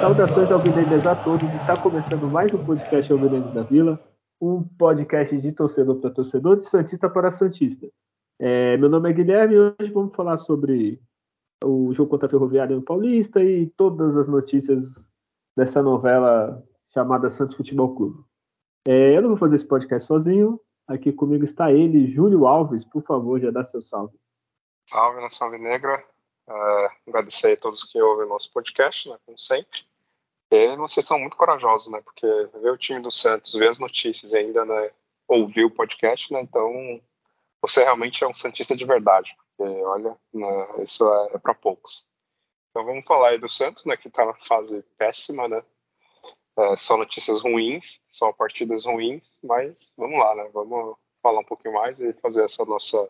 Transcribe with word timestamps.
Saudações 0.00 0.50
alvinegras 0.50 1.06
a 1.06 1.14
todos. 1.14 1.54
Está 1.54 1.76
começando 1.76 2.28
mais 2.28 2.52
um 2.52 2.58
podcast 2.58 3.12
Alvinegros 3.12 3.52
da 3.52 3.62
Vila, 3.62 3.98
um 4.40 4.62
podcast 4.62 5.36
de 5.38 5.52
torcedor 5.52 5.96
para 5.96 6.10
torcedor, 6.10 6.56
de 6.56 6.66
Santista 6.66 7.08
para 7.08 7.30
Santista. 7.30 7.86
É, 8.38 8.76
meu 8.76 8.88
nome 8.88 9.08
é 9.08 9.12
Guilherme 9.12 9.54
e 9.54 9.58
hoje 9.58 9.92
vamos 9.92 10.14
falar 10.14 10.36
sobre 10.36 11.00
o 11.64 11.92
jogo 11.92 12.10
contra 12.10 12.26
a 12.26 12.30
Ferroviária 12.30 12.74
no 12.74 12.82
Paulista 12.82 13.42
e 13.42 13.66
todas 13.70 14.16
as 14.16 14.26
notícias 14.26 15.08
dessa 15.56 15.82
novela 15.82 16.62
chamada 16.92 17.30
Santos 17.30 17.56
Futebol 17.56 17.94
Clube. 17.94 18.24
É, 18.86 19.16
eu 19.16 19.22
não 19.22 19.30
vou 19.30 19.38
fazer 19.38 19.56
esse 19.56 19.66
podcast 19.66 20.06
sozinho. 20.06 20.60
Aqui 20.86 21.12
comigo 21.12 21.44
está 21.44 21.72
ele, 21.72 22.10
Júlio 22.10 22.46
Alves. 22.46 22.84
Por 22.84 23.02
favor, 23.02 23.40
já 23.40 23.50
dá 23.50 23.64
seu 23.64 23.80
salve. 23.80 24.18
Salve, 24.90 25.20
nação 25.20 25.50
Vinegra. 25.50 26.04
Uh, 26.46 27.08
agradecer 27.08 27.52
a 27.52 27.56
todos 27.56 27.84
que 27.84 28.00
ouvem 28.02 28.28
nosso 28.28 28.52
podcast, 28.52 29.08
né, 29.08 29.16
como 29.24 29.38
sempre. 29.38 29.80
E 30.52 30.76
vocês 30.76 31.06
são 31.06 31.18
muito 31.18 31.36
corajosos, 31.36 31.90
né? 31.90 32.02
Porque 32.02 32.26
ver 32.60 32.70
o 32.70 32.76
time 32.76 33.00
do 33.00 33.10
Santos, 33.10 33.54
ver 33.54 33.70
as 33.70 33.78
notícias 33.78 34.32
ainda 34.34 34.64
né, 34.64 34.90
ouvir 35.26 35.64
o 35.64 35.70
podcast, 35.70 36.30
né? 36.30 36.42
Então, 36.42 37.00
você 37.66 37.82
realmente 37.82 38.22
é 38.22 38.28
um 38.28 38.34
Santista 38.34 38.76
de 38.76 38.84
verdade. 38.84 39.34
Porque, 39.56 39.72
olha, 39.84 40.16
né, 40.34 40.82
isso 40.82 41.02
é, 41.08 41.36
é 41.36 41.38
para 41.38 41.54
poucos. 41.54 42.06
Então, 42.70 42.84
vamos 42.84 43.04
falar 43.06 43.30
aí 43.30 43.38
do 43.38 43.48
Santos, 43.48 43.86
né? 43.86 43.96
Que 43.96 44.10
tá 44.10 44.26
na 44.26 44.34
fase 44.34 44.84
péssima, 44.98 45.48
né? 45.48 45.62
É, 46.58 46.76
só 46.76 46.96
notícias 46.96 47.40
ruins, 47.40 48.00
só 48.08 48.32
partidas 48.32 48.84
ruins, 48.84 49.40
mas 49.42 49.94
vamos 49.96 50.18
lá, 50.18 50.34
né? 50.34 50.50
Vamos 50.52 50.96
falar 51.22 51.40
um 51.40 51.44
pouquinho 51.44 51.74
mais 51.74 51.98
e 51.98 52.12
fazer 52.14 52.44
essa 52.44 52.64
nossa 52.64 53.08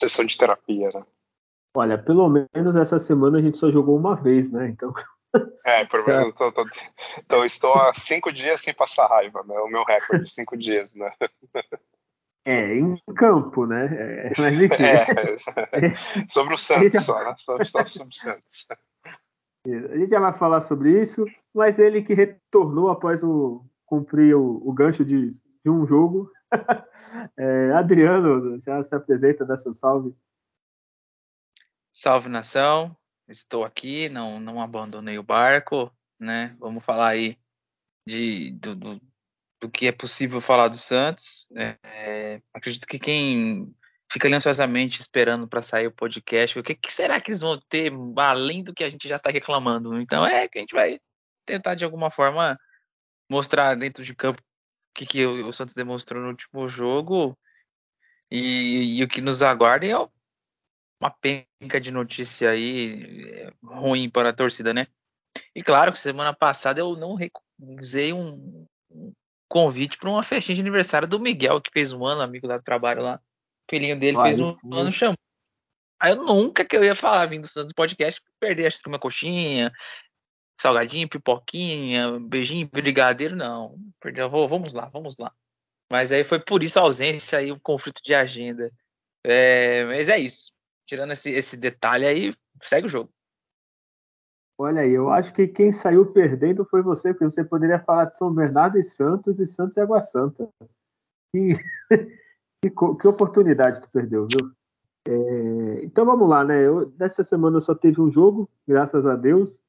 sessão 0.00 0.24
de 0.24 0.38
terapia, 0.38 0.90
né? 0.92 1.04
Olha, 1.74 1.98
pelo 1.98 2.28
menos 2.28 2.76
essa 2.76 2.98
semana 2.98 3.38
a 3.38 3.42
gente 3.42 3.58
só 3.58 3.70
jogou 3.70 3.96
uma 3.96 4.14
vez, 4.14 4.50
né? 4.50 4.68
Então 4.68 4.92
é, 5.66 5.84
pelo 5.86 6.06
menos 6.06 6.26
eu 6.26 6.32
tô, 6.34 6.52
tô, 6.52 6.64
tô, 7.26 7.44
estou 7.44 7.74
há 7.74 7.94
cinco 7.94 8.32
dias 8.32 8.60
sem 8.60 8.74
passar 8.74 9.08
raiva, 9.08 9.42
né? 9.42 9.58
O 9.58 9.68
meu 9.68 9.82
recorde 9.84 10.24
de 10.24 10.30
cinco 10.30 10.56
dias, 10.56 10.94
né? 10.94 11.12
É, 12.44 12.74
em 12.74 12.96
campo, 13.16 13.66
né? 13.66 13.86
É, 13.86 14.32
mas 14.36 14.60
enfim. 14.60 14.82
É, 14.82 15.06
sobre 16.28 16.54
o 16.54 16.58
Santos 16.58 16.92
já... 16.92 17.00
só, 17.00 17.22
né? 17.24 17.34
Só, 17.38 17.64
só 17.64 17.86
sobre 17.86 18.14
o 18.14 18.16
Santos. 18.16 18.66
A 19.64 19.96
gente 19.96 20.10
já 20.10 20.18
vai 20.18 20.32
falar 20.32 20.60
sobre 20.60 21.00
isso, 21.00 21.24
mas 21.54 21.78
ele 21.78 22.02
que 22.02 22.14
retornou 22.14 22.90
após 22.90 23.22
o, 23.22 23.64
cumprir 23.86 24.34
o, 24.34 24.60
o 24.66 24.72
gancho 24.72 25.04
de, 25.04 25.28
de, 25.30 25.70
um 25.70 25.86
jogo. 25.86 26.30
É, 27.36 27.72
Adriano, 27.72 28.58
já 28.62 28.82
se 28.82 28.94
apresenta, 28.94 29.44
dá 29.44 29.54
seu 29.54 29.74
salve. 29.74 30.16
Salve 31.92 32.30
nação, 32.30 32.96
estou 33.28 33.64
aqui, 33.64 34.08
não, 34.08 34.40
não 34.40 34.62
abandonei 34.62 35.18
o 35.18 35.22
barco, 35.22 35.92
né? 36.18 36.56
Vamos 36.58 36.82
falar 36.82 37.08
aí 37.08 37.38
de, 38.06 38.52
do, 38.52 38.74
do, 38.74 39.00
do 39.62 39.70
que 39.70 39.86
é 39.86 39.92
possível 39.92 40.40
falar 40.40 40.66
do 40.66 40.76
Santos. 40.76 41.46
É, 41.56 42.42
acredito 42.52 42.84
que 42.84 42.98
quem 42.98 43.72
fica 44.10 44.26
ali 44.26 44.34
ansiosamente 44.34 45.00
esperando 45.00 45.48
para 45.48 45.62
sair 45.62 45.86
o 45.86 45.92
podcast, 45.92 46.58
o 46.58 46.64
que, 46.64 46.74
que, 46.74 46.92
será 46.92 47.20
que 47.20 47.30
eles 47.30 47.40
vão 47.40 47.60
ter 47.68 47.92
além 48.16 48.64
do 48.64 48.74
que 48.74 48.82
a 48.82 48.90
gente 48.90 49.08
já 49.08 49.16
está 49.16 49.30
reclamando? 49.30 50.00
Então 50.00 50.26
é 50.26 50.48
que 50.48 50.58
a 50.58 50.60
gente 50.60 50.74
vai 50.74 50.98
tentar 51.46 51.76
de 51.76 51.84
alguma 51.84 52.10
forma 52.10 52.58
mostrar 53.30 53.76
dentro 53.76 54.04
de 54.04 54.14
campo 54.16 54.40
o 54.40 54.94
que, 54.94 55.06
que 55.06 55.24
o, 55.24 55.46
o 55.46 55.52
Santos 55.52 55.74
demonstrou 55.74 56.20
no 56.20 56.30
último 56.30 56.68
jogo 56.68 57.34
e, 58.28 58.98
e 58.98 59.04
o 59.04 59.08
que 59.08 59.20
nos 59.20 59.42
aguarda 59.42 59.86
é 59.86 59.96
uma 61.00 61.10
penca 61.20 61.80
de 61.80 61.92
notícia 61.92 62.50
aí 62.50 63.30
é, 63.32 63.50
ruim 63.62 64.10
para 64.10 64.30
a 64.30 64.34
torcida, 64.34 64.74
né? 64.74 64.88
E 65.54 65.62
claro 65.62 65.92
que 65.92 65.98
semana 65.98 66.34
passada 66.34 66.80
eu 66.80 66.96
não 66.96 67.16
um, 68.12 68.66
um 68.90 69.12
convite 69.52 69.98
para 69.98 70.08
uma 70.08 70.22
festinha 70.22 70.56
de 70.56 70.62
aniversário 70.62 71.06
do 71.06 71.20
Miguel, 71.20 71.60
que 71.60 71.70
fez 71.70 71.92
um 71.92 72.06
ano, 72.06 72.22
amigo 72.22 72.46
lá 72.46 72.56
do 72.56 72.62
trabalho 72.62 73.02
lá. 73.02 73.16
O 73.16 73.70
filhinho 73.70 73.98
dele 73.98 74.16
fez 74.22 74.40
um 74.40 74.52
sim. 74.54 74.68
ano 74.72 74.90
chamou. 74.90 75.18
Aí 76.00 76.12
eu 76.12 76.24
nunca 76.24 76.64
que 76.64 76.76
eu 76.76 76.82
ia 76.82 76.96
falar 76.96 77.26
vindo 77.26 77.42
do 77.42 77.48
Santos 77.48 77.72
Podcast, 77.72 78.20
perder 78.40 78.66
a 78.66 78.88
uma 78.88 78.98
coxinha, 78.98 79.70
salgadinho, 80.60 81.08
pipoquinha, 81.08 82.18
beijinho, 82.28 82.68
brigadeiro, 82.68 83.36
não. 83.36 83.76
Perdeu, 84.00 84.28
vamos 84.28 84.72
lá, 84.72 84.86
vamos 84.86 85.16
lá. 85.18 85.32
Mas 85.92 86.10
aí 86.10 86.24
foi 86.24 86.40
por 86.40 86.62
isso 86.62 86.78
a 86.78 86.82
ausência 86.82 87.38
aí, 87.38 87.52
o 87.52 87.60
conflito 87.60 88.00
de 88.02 88.14
agenda. 88.14 88.70
É, 89.22 89.84
mas 89.84 90.08
é 90.08 90.18
isso 90.18 90.52
tirando 90.92 91.12
esse, 91.12 91.30
esse 91.30 91.56
detalhe 91.56 92.04
aí, 92.04 92.34
segue 92.62 92.86
o 92.86 92.90
jogo. 92.90 93.10
Olha 94.62 94.82
aí, 94.82 94.92
eu 94.92 95.10
acho 95.10 95.32
que 95.32 95.48
quem 95.48 95.72
saiu 95.72 96.12
perdendo 96.12 96.64
foi 96.64 96.82
você, 96.82 97.12
porque 97.12 97.24
você 97.24 97.42
poderia 97.42 97.80
falar 97.80 98.04
de 98.04 98.16
São 98.16 98.32
Bernardo 98.32 98.78
e 98.78 98.84
Santos 98.84 99.40
e 99.40 99.46
Santos 99.46 99.76
e 99.76 99.80
Água 99.80 100.00
Santa. 100.00 100.48
Que, 101.34 101.54
que, 103.00 103.08
oportunidade 103.08 103.80
tu 103.80 103.90
perdeu, 103.90 104.24
viu? 104.30 104.52
É, 105.08 105.84
então 105.84 106.06
vamos 106.06 106.28
lá, 106.28 106.44
né? 106.44 106.64
Eu, 106.64 106.94
nessa 106.96 107.24
semana 107.24 107.60
só 107.60 107.74
teve 107.74 108.00
um 108.00 108.08
jogo, 108.08 108.48
graças 108.64 109.04
a 109.04 109.16
Deus. 109.16 109.60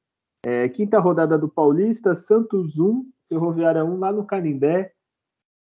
É, 0.46 0.68
quinta 0.68 1.00
rodada 1.00 1.36
do 1.36 1.48
Paulista, 1.48 2.14
Santos 2.14 2.78
1, 2.78 3.04
Ferroviária 3.28 3.84
1, 3.84 3.98
lá 3.98 4.12
no 4.12 4.24
Canindé. 4.24 4.94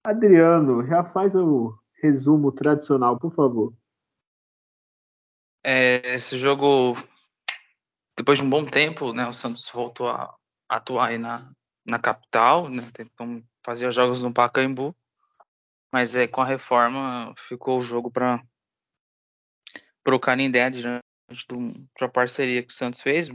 Adriano, 0.06 0.88
já 0.88 1.04
faz 1.04 1.36
o 1.36 1.78
resumo 2.02 2.50
tradicional, 2.50 3.20
por 3.20 3.34
favor. 3.34 3.74
É, 5.66 6.16
esse 6.16 6.38
jogo, 6.38 6.96
depois 8.18 8.40
de 8.40 8.44
um 8.44 8.50
bom 8.50 8.66
tempo, 8.66 9.14
né, 9.14 9.28
o 9.28 9.34
Santos 9.34 9.70
voltou 9.72 10.10
a 10.10 10.36
atuar 10.68 11.10
aí 11.10 11.20
na, 11.20 11.52
na 11.86 12.00
capital, 12.00 12.68
né, 12.68 12.90
tentou 12.92 13.42
fazer 13.64 13.88
os 13.88 13.94
jogos 13.94 14.22
no 14.22 14.34
Pacaembu, 14.34 14.94
mas 15.94 16.16
é, 16.16 16.28
com 16.28 16.42
a 16.42 16.46
reforma 16.46 17.34
ficou 17.48 17.78
o 17.78 17.82
jogo 17.82 18.12
para 18.12 18.44
o 20.08 20.20
Canindé 20.20 20.70
diante 20.72 20.98
de 21.48 21.54
uma 21.54 22.10
parceria 22.12 22.64
que 22.64 22.74
o 22.74 22.76
Santos 22.76 23.02
fez, 23.02 23.30
a 23.30 23.34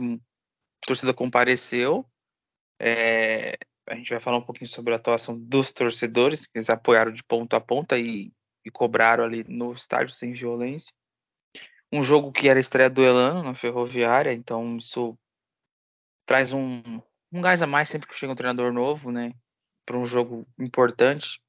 torcida 0.85 1.15
compareceu, 1.15 2.05
é, 2.81 3.57
a 3.89 3.95
gente 3.95 4.11
vai 4.11 4.21
falar 4.21 4.39
um 4.39 4.45
pouquinho 4.45 4.69
sobre 4.69 4.93
a 4.93 4.97
atuação 4.97 5.39
dos 5.49 5.73
torcedores, 5.73 6.47
que 6.47 6.59
eles 6.59 6.69
apoiaram 6.69 7.13
de 7.13 7.23
ponta 7.23 7.57
a 7.57 7.61
ponta 7.61 7.97
e, 7.97 8.33
e 8.65 8.71
cobraram 8.71 9.23
ali 9.25 9.45
no 9.49 9.73
estádio 9.73 10.13
sem 10.15 10.33
violência 10.33 10.93
um 11.93 12.03
jogo 12.03 12.33
que 12.33 12.49
era 12.49 12.59
estreia 12.59 12.89
do 12.89 13.05
Elano 13.05 13.43
na 13.43 13.55
Ferroviária, 13.55 14.33
então 14.33 14.79
isso 14.79 15.17
traz 16.25 16.53
um, 16.53 16.83
um 17.31 17.43
gás 17.43 17.61
a 17.61 17.67
mais 17.67 17.89
sempre 17.89 18.09
que 18.09 18.15
chega 18.15 18.33
um 18.33 18.37
treinador 18.37 18.73
novo, 18.73 19.13
né, 19.13 19.31
para 19.85 19.99
um 19.99 20.07
jogo 20.07 20.47
importante. 20.59 21.41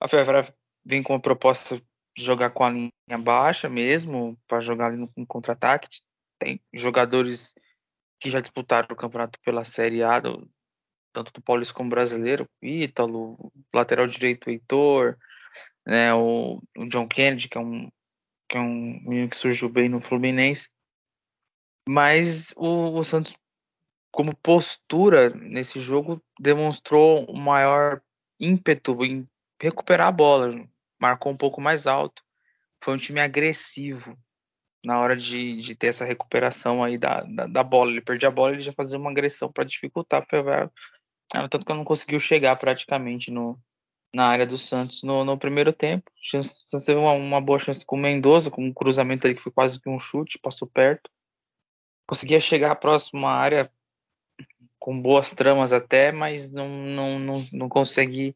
A 0.00 0.06
Ferroviária 0.06 0.54
vem 0.84 1.02
com 1.02 1.14
a 1.14 1.20
proposta 1.20 1.82
de 2.16 2.24
jogar 2.24 2.50
com 2.50 2.64
a 2.64 2.70
linha 2.70 2.90
baixa 3.18 3.68
mesmo, 3.68 4.38
para 4.46 4.60
jogar 4.60 4.86
ali 4.86 4.96
no, 4.96 5.26
contra-ataque. 5.26 6.00
Tem 6.38 6.62
jogadores 6.72 7.52
que 8.20 8.30
já 8.30 8.40
disputaram 8.40 8.88
o 8.90 8.96
campeonato 8.96 9.38
pela 9.44 9.64
Série 9.64 10.02
A, 10.02 10.20
do, 10.20 10.48
tanto 11.12 11.32
do 11.32 11.42
Paulista 11.42 11.74
como 11.74 11.90
brasileiro, 11.90 12.48
Ítalo, 12.62 13.36
lateral 13.74 14.06
direito 14.06 14.48
Heitor, 14.48 15.16
né, 15.86 16.14
o, 16.14 16.60
o 16.76 16.88
John 16.88 17.08
Kennedy, 17.08 17.48
que 17.48 17.58
é 17.58 17.60
um 17.60 17.90
que 18.50 18.56
é 18.56 18.60
um 18.60 19.00
menino 19.04 19.30
que 19.30 19.36
surgiu 19.36 19.72
bem 19.72 19.88
no 19.88 20.00
Fluminense. 20.00 20.70
Mas 21.88 22.52
o, 22.56 22.98
o 22.98 23.04
Santos, 23.04 23.32
como 24.10 24.36
postura 24.36 25.30
nesse 25.30 25.78
jogo, 25.78 26.20
demonstrou 26.38 27.24
o 27.26 27.38
maior 27.38 28.02
ímpeto 28.40 29.04
em 29.04 29.24
recuperar 29.62 30.08
a 30.08 30.12
bola. 30.12 30.52
Marcou 31.00 31.30
um 31.30 31.36
pouco 31.36 31.60
mais 31.60 31.86
alto. 31.86 32.24
Foi 32.82 32.94
um 32.94 32.98
time 32.98 33.20
agressivo 33.20 34.18
na 34.84 34.98
hora 34.98 35.16
de, 35.16 35.62
de 35.62 35.76
ter 35.76 35.88
essa 35.88 36.04
recuperação 36.04 36.82
aí 36.82 36.98
da, 36.98 37.20
da, 37.20 37.46
da 37.46 37.62
bola. 37.62 37.92
Ele 37.92 38.02
perdia 38.02 38.30
a 38.30 38.32
bola, 38.32 38.52
ele 38.52 38.62
já 38.62 38.72
fazia 38.72 38.98
uma 38.98 39.10
agressão 39.10 39.52
para 39.52 39.64
dificultar. 39.64 40.26
Tanto 40.26 41.64
que 41.64 41.72
não 41.72 41.84
conseguiu 41.84 42.18
chegar 42.18 42.56
praticamente 42.56 43.30
no, 43.30 43.56
na 44.12 44.26
área 44.26 44.46
do 44.46 44.58
Santos 44.58 45.02
no, 45.02 45.24
no 45.24 45.38
primeiro 45.38 45.72
tempo. 45.72 46.10
Chance, 46.20 46.64
teve 46.84 46.98
uma, 46.98 47.12
uma, 47.12 47.40
boa 47.40 47.58
chance 47.58 47.84
com 47.84 47.96
o 47.96 47.98
Mendoza, 47.98 48.50
com 48.50 48.64
um 48.64 48.72
cruzamento 48.72 49.26
ali 49.26 49.34
que 49.34 49.42
foi 49.42 49.52
quase 49.52 49.80
que 49.80 49.88
um 49.88 49.98
chute, 49.98 50.38
passou 50.38 50.68
perto. 50.68 51.10
Conseguia 52.06 52.40
chegar 52.40 52.72
à 52.72 52.76
próxima 52.76 53.30
área 53.30 53.70
com 54.78 55.00
boas 55.00 55.30
tramas 55.30 55.72
até, 55.72 56.10
mas 56.10 56.52
não, 56.52 56.68
não, 56.68 57.18
não, 57.18 57.46
não 57.52 57.68
consegui 57.68 58.34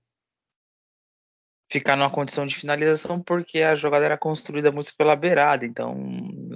ficar 1.70 1.96
numa 1.96 2.10
condição 2.10 2.46
de 2.46 2.54
finalização 2.54 3.20
porque 3.22 3.60
a 3.60 3.74
jogada 3.74 4.04
era 4.04 4.18
construída 4.18 4.70
muito 4.70 4.94
pela 4.96 5.16
beirada. 5.16 5.66
Então, 5.66 5.92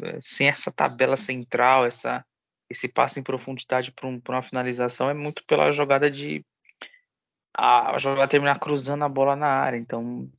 é, 0.04 0.20
sem 0.20 0.46
essa 0.46 0.70
tabela 0.70 1.16
central, 1.16 1.84
essa, 1.86 2.24
esse 2.70 2.88
passe 2.88 3.18
em 3.18 3.22
profundidade 3.22 3.90
para 3.92 4.06
um, 4.06 4.20
uma 4.28 4.42
finalização, 4.42 5.10
é 5.10 5.14
muito 5.14 5.44
pela 5.46 5.72
jogada 5.72 6.10
de 6.10 6.44
a 7.56 7.98
jogada 7.98 8.28
terminar 8.28 8.58
cruzando 8.58 9.04
a 9.04 9.08
bola 9.08 9.34
na 9.34 9.48
área. 9.48 9.76
Então, 9.76 10.30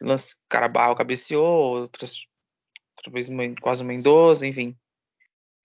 lance 0.00 0.36
Carabarro 0.48 0.96
cabeceou, 0.96 1.80
outras, 1.82 2.26
outra 2.96 3.12
vez 3.12 3.28
quase 3.60 3.82
o 3.82 3.86
Mendoza, 3.86 4.46
enfim. 4.46 4.76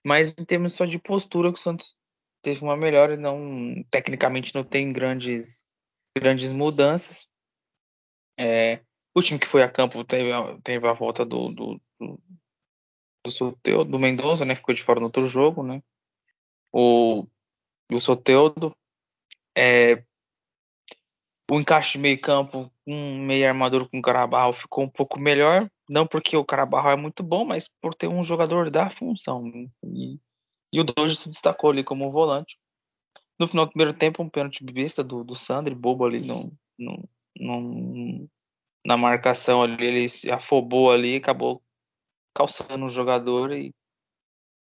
Mas 0.03 0.33
em 0.37 0.45
termos 0.45 0.73
só 0.73 0.85
de 0.85 0.99
postura, 0.99 1.49
o 1.49 1.57
Santos 1.57 1.95
teve 2.41 2.61
uma 2.61 2.77
melhora, 2.77 3.17
não 3.17 3.83
tecnicamente 3.89 4.53
não 4.55 4.63
tem 4.63 4.93
grandes 4.93 5.65
grandes 6.17 6.51
mudanças. 6.51 7.29
É, 8.37 8.81
o 9.13 9.21
time 9.21 9.39
que 9.39 9.47
foi 9.47 9.61
a 9.63 9.71
campo 9.71 10.03
teve, 10.03 10.31
teve 10.63 10.87
a 10.87 10.93
volta 10.93 11.25
do 11.25 11.49
do, 11.49 11.81
do, 11.99 12.19
do, 13.63 13.85
do 13.85 13.99
Mendoza, 13.99 14.45
né? 14.45 14.55
Ficou 14.55 14.73
de 14.73 14.83
fora 14.83 14.99
no 14.99 15.07
outro 15.07 15.27
jogo, 15.27 15.63
né? 15.63 15.81
O, 16.71 17.25
o 17.91 17.99
Soteudo 17.99 18.73
é, 19.55 19.95
o 21.51 21.59
encaixe 21.59 21.93
de 21.93 21.99
meio 21.99 22.21
campo, 22.21 22.71
um 22.85 23.25
meio 23.25 23.47
armador 23.47 23.89
com 23.89 23.97
o 23.97 24.01
Carabarro 24.01 24.53
ficou 24.53 24.83
um 24.83 24.89
pouco 24.89 25.19
melhor, 25.19 25.69
não 25.89 26.05
porque 26.05 26.37
o 26.37 26.45
Carabarro 26.45 26.89
é 26.89 26.95
muito 26.95 27.23
bom, 27.23 27.43
mas 27.43 27.67
por 27.81 27.95
ter 27.95 28.07
um 28.07 28.23
jogador 28.23 28.69
da 28.69 28.89
função. 28.89 29.47
E, 29.83 30.19
e 30.71 30.79
o 30.79 30.83
Dojo 30.83 31.15
se 31.15 31.29
destacou 31.29 31.71
ali 31.71 31.83
como 31.83 32.11
volante. 32.11 32.57
No 33.39 33.47
final 33.47 33.65
do 33.65 33.71
primeiro 33.71 33.97
tempo, 33.97 34.21
um 34.21 34.29
pênalti 34.29 34.63
besta 34.63 35.03
do, 35.03 35.23
do 35.23 35.35
Sandri, 35.35 35.73
bobo 35.73 36.05
ali 36.05 36.19
no, 36.19 36.53
no, 36.77 37.09
no, 37.37 38.29
na 38.85 38.95
marcação 38.95 39.63
ali, 39.63 39.83
ele 39.83 40.07
se 40.07 40.29
afobou 40.29 40.91
ali, 40.91 41.15
acabou 41.15 41.63
calçando 42.35 42.85
o 42.85 42.89
jogador 42.89 43.51
e 43.53 43.73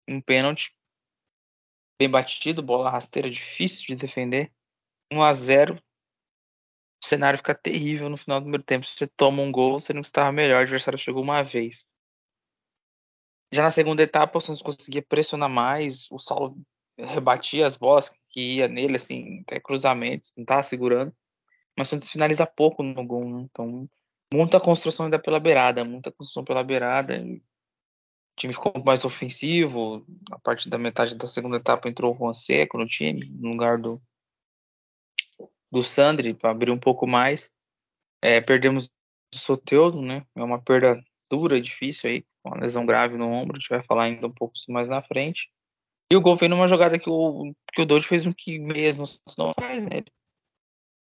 um 0.07 0.21
pênalti 0.21 0.71
bem 1.99 2.09
batido, 2.09 2.61
bola 2.61 2.91
rasteira, 2.91 3.29
difícil 3.29 3.87
de 3.87 3.95
defender. 3.95 4.51
1 5.11 5.23
a 5.23 5.33
0 5.33 5.81
o 7.05 7.07
cenário 7.07 7.37
fica 7.37 7.53
terrível 7.53 8.09
no 8.09 8.17
final 8.17 8.39
do 8.39 8.45
primeiro 8.45 8.63
tempo. 8.63 8.85
Se 8.85 8.93
você 8.97 9.07
toma 9.07 9.41
um 9.43 9.51
gol, 9.51 9.79
você 9.79 9.93
não 9.93 10.01
estava 10.01 10.31
melhor, 10.31 10.59
o 10.59 10.61
adversário 10.63 10.97
chegou 10.97 11.21
uma 11.21 11.43
vez. 11.43 11.85
Já 13.51 13.61
na 13.61 13.69
segunda 13.71 14.01
etapa, 14.01 14.37
o 14.37 14.41
Santos 14.41 14.63
conseguia 14.63 15.03
pressionar 15.03 15.49
mais, 15.49 16.07
o 16.09 16.17
Saulo 16.17 16.57
rebatia 16.97 17.67
as 17.67 17.77
bolas 17.77 18.11
que 18.29 18.55
ia 18.55 18.67
nele, 18.67 18.95
assim, 18.95 19.41
até 19.41 19.59
cruzamentos, 19.59 20.33
não 20.35 20.41
estava 20.43 20.63
segurando. 20.63 21.13
Mas 21.77 21.87
o 21.87 21.91
Santos 21.91 22.09
finaliza 22.09 22.47
pouco 22.47 22.81
no 22.81 23.05
gol, 23.05 23.29
né? 23.29 23.41
então 23.41 23.87
muita 24.33 24.59
construção 24.59 25.05
ainda 25.05 25.19
pela 25.19 25.39
beirada, 25.39 25.85
muita 25.85 26.11
construção 26.11 26.43
pela 26.43 26.63
beirada. 26.63 27.23
O 27.23 27.39
time 28.35 28.53
ficou 28.53 28.73
mais 28.83 29.05
ofensivo. 29.05 30.03
A 30.31 30.39
partir 30.39 30.69
da 30.69 30.77
metade 30.77 31.15
da 31.15 31.27
segunda 31.27 31.57
etapa 31.57 31.87
entrou 31.87 32.15
o 32.15 32.17
Juan 32.17 32.33
Seco 32.33 32.79
no 32.79 32.87
time, 32.87 33.29
no 33.29 33.51
lugar 33.51 33.77
do, 33.77 34.01
do 35.71 35.83
Sandri 35.83 36.33
para 36.33 36.51
abrir 36.51 36.71
um 36.71 36.79
pouco 36.79 37.07
mais. 37.07 37.51
É, 38.21 38.41
perdemos 38.41 38.89
o 39.33 39.37
Soteudo, 39.37 40.01
né? 40.01 40.25
É 40.35 40.43
uma 40.43 40.61
perda 40.61 41.03
dura, 41.29 41.61
difícil 41.61 42.09
aí, 42.09 42.25
com 42.41 42.49
uma 42.49 42.61
lesão 42.61 42.85
grave 42.85 43.17
no 43.17 43.27
ombro. 43.27 43.57
A 43.57 43.59
gente 43.59 43.69
vai 43.69 43.83
falar 43.83 44.03
ainda 44.03 44.27
um 44.27 44.33
pouco 44.33 44.53
mais 44.69 44.87
na 44.87 45.01
frente. 45.01 45.51
E 46.11 46.15
o 46.15 46.21
gol 46.21 46.35
veio 46.35 46.49
numa 46.49 46.67
jogada 46.67 46.99
que 46.99 47.09
o, 47.09 47.53
que 47.73 47.81
o 47.81 47.85
Doide 47.85 48.07
fez 48.07 48.25
um 48.25 48.31
que 48.31 48.59
mesmo 48.59 49.05
não 49.37 49.53
faz, 49.59 49.85
né? 49.85 50.03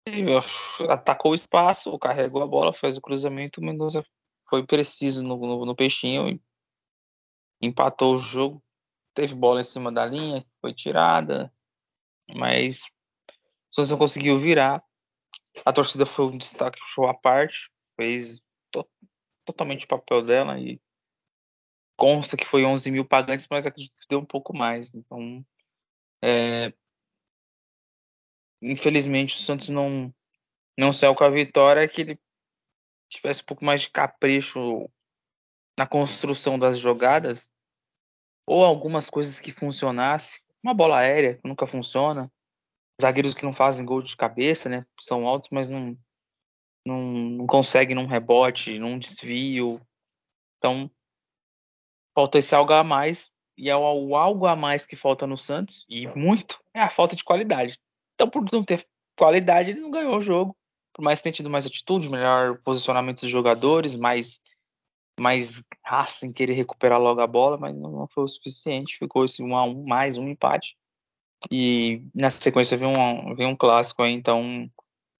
Ele 0.06 0.30
atacou 0.88 1.32
o 1.32 1.34
espaço, 1.34 1.98
carregou 1.98 2.42
a 2.42 2.46
bola, 2.46 2.72
fez 2.72 2.96
o 2.96 3.00
cruzamento, 3.00 3.60
o 3.60 3.64
Mendoza 3.64 4.06
foi 4.48 4.64
preciso 4.64 5.22
no, 5.22 5.36
no, 5.36 5.66
no 5.66 5.74
peixinho 5.74 6.28
e 6.28 6.40
empatou 7.60 8.14
o 8.14 8.18
jogo. 8.18 8.62
Teve 9.12 9.34
bola 9.34 9.60
em 9.60 9.64
cima 9.64 9.90
da 9.90 10.06
linha, 10.06 10.46
foi 10.60 10.72
tirada, 10.72 11.52
mas 12.32 12.82
Santos 13.76 13.90
não 13.90 13.98
conseguiu 13.98 14.38
virar. 14.38 14.82
A 15.64 15.72
torcida 15.72 16.06
foi 16.06 16.24
um 16.24 16.38
destaque, 16.38 16.80
show 16.86 17.06
à 17.06 17.14
parte, 17.14 17.70
fez 17.94 18.40
to 18.70 18.88
totalmente 19.44 19.84
o 19.84 19.88
papel 19.88 20.24
dela 20.24 20.58
e 20.58 20.80
consta 21.94 22.36
que 22.38 22.46
foi 22.46 22.64
11 22.64 22.90
mil 22.90 23.06
pagantes, 23.06 23.46
mas 23.50 23.66
acredito 23.66 23.96
que 23.98 24.08
deu 24.08 24.18
um 24.18 24.24
pouco 24.24 24.56
mais. 24.56 24.94
Então, 24.94 25.44
é... 26.22 26.72
infelizmente, 28.62 29.34
o 29.34 29.38
Santos 29.38 29.68
não, 29.68 30.12
não 30.76 30.90
saiu 30.90 31.14
com 31.14 31.24
a 31.24 31.30
vitória, 31.30 31.86
que 31.86 32.00
ele 32.00 32.20
tivesse 33.10 33.42
um 33.42 33.46
pouco 33.46 33.64
mais 33.64 33.82
de 33.82 33.90
capricho 33.90 34.90
na 35.78 35.86
construção 35.86 36.58
das 36.58 36.78
jogadas, 36.78 37.48
ou 38.46 38.64
algumas 38.64 39.10
coisas 39.10 39.38
que 39.38 39.52
funcionassem. 39.52 40.40
Uma 40.62 40.72
bola 40.72 40.98
aérea 40.98 41.34
que 41.34 41.46
nunca 41.46 41.66
funciona, 41.66 42.32
zagueiros 43.00 43.34
que 43.34 43.44
não 43.44 43.52
fazem 43.52 43.84
gol 43.84 44.02
de 44.02 44.16
cabeça, 44.16 44.68
né? 44.68 44.86
São 45.00 45.26
altos, 45.26 45.50
mas 45.50 45.68
não, 45.68 45.96
não, 46.86 47.02
não 47.02 47.46
conseguem 47.46 47.94
num 47.94 48.06
rebote, 48.06 48.78
num 48.78 48.98
desvio. 48.98 49.80
Então, 50.58 50.90
falta 52.14 52.38
esse 52.38 52.54
algo 52.54 52.72
a 52.72 52.82
mais. 52.82 53.30
E 53.58 53.70
é 53.70 53.76
o 53.76 54.14
algo 54.16 54.46
a 54.46 54.54
mais 54.54 54.84
que 54.86 54.94
falta 54.94 55.26
no 55.26 55.38
Santos, 55.38 55.86
e 55.88 56.06
muito, 56.08 56.62
é 56.74 56.80
a 56.80 56.90
falta 56.90 57.16
de 57.16 57.24
qualidade. 57.24 57.80
Então, 58.14 58.28
por 58.28 58.44
não 58.52 58.62
ter 58.62 58.86
qualidade, 59.18 59.70
ele 59.70 59.80
não 59.80 59.90
ganhou 59.90 60.16
o 60.16 60.20
jogo. 60.20 60.54
Por 60.92 61.02
mais 61.02 61.18
que 61.18 61.24
tenha 61.24 61.32
tido 61.32 61.48
mais 61.48 61.66
atitude, 61.66 62.10
melhor 62.10 62.60
posicionamento 62.62 63.22
dos 63.22 63.30
jogadores, 63.30 63.96
mais, 63.96 64.40
mais 65.18 65.64
raça 65.82 66.26
em 66.26 66.32
querer 66.32 66.52
recuperar 66.52 67.00
logo 67.00 67.20
a 67.20 67.26
bola, 67.26 67.56
mas 67.56 67.74
não, 67.74 67.90
não 67.90 68.08
foi 68.08 68.24
o 68.24 68.28
suficiente. 68.28 68.98
Ficou 68.98 69.24
esse 69.24 69.42
1 69.42 69.56
a 69.56 69.64
1 69.64 69.84
mais 69.84 70.18
um 70.18 70.28
empate. 70.28 70.76
E 71.50 72.02
na 72.14 72.30
sequência 72.30 72.76
vem 72.76 72.88
um, 72.88 73.34
vem 73.34 73.46
um 73.46 73.56
clássico 73.56 74.02
aí, 74.02 74.12
então 74.12 74.70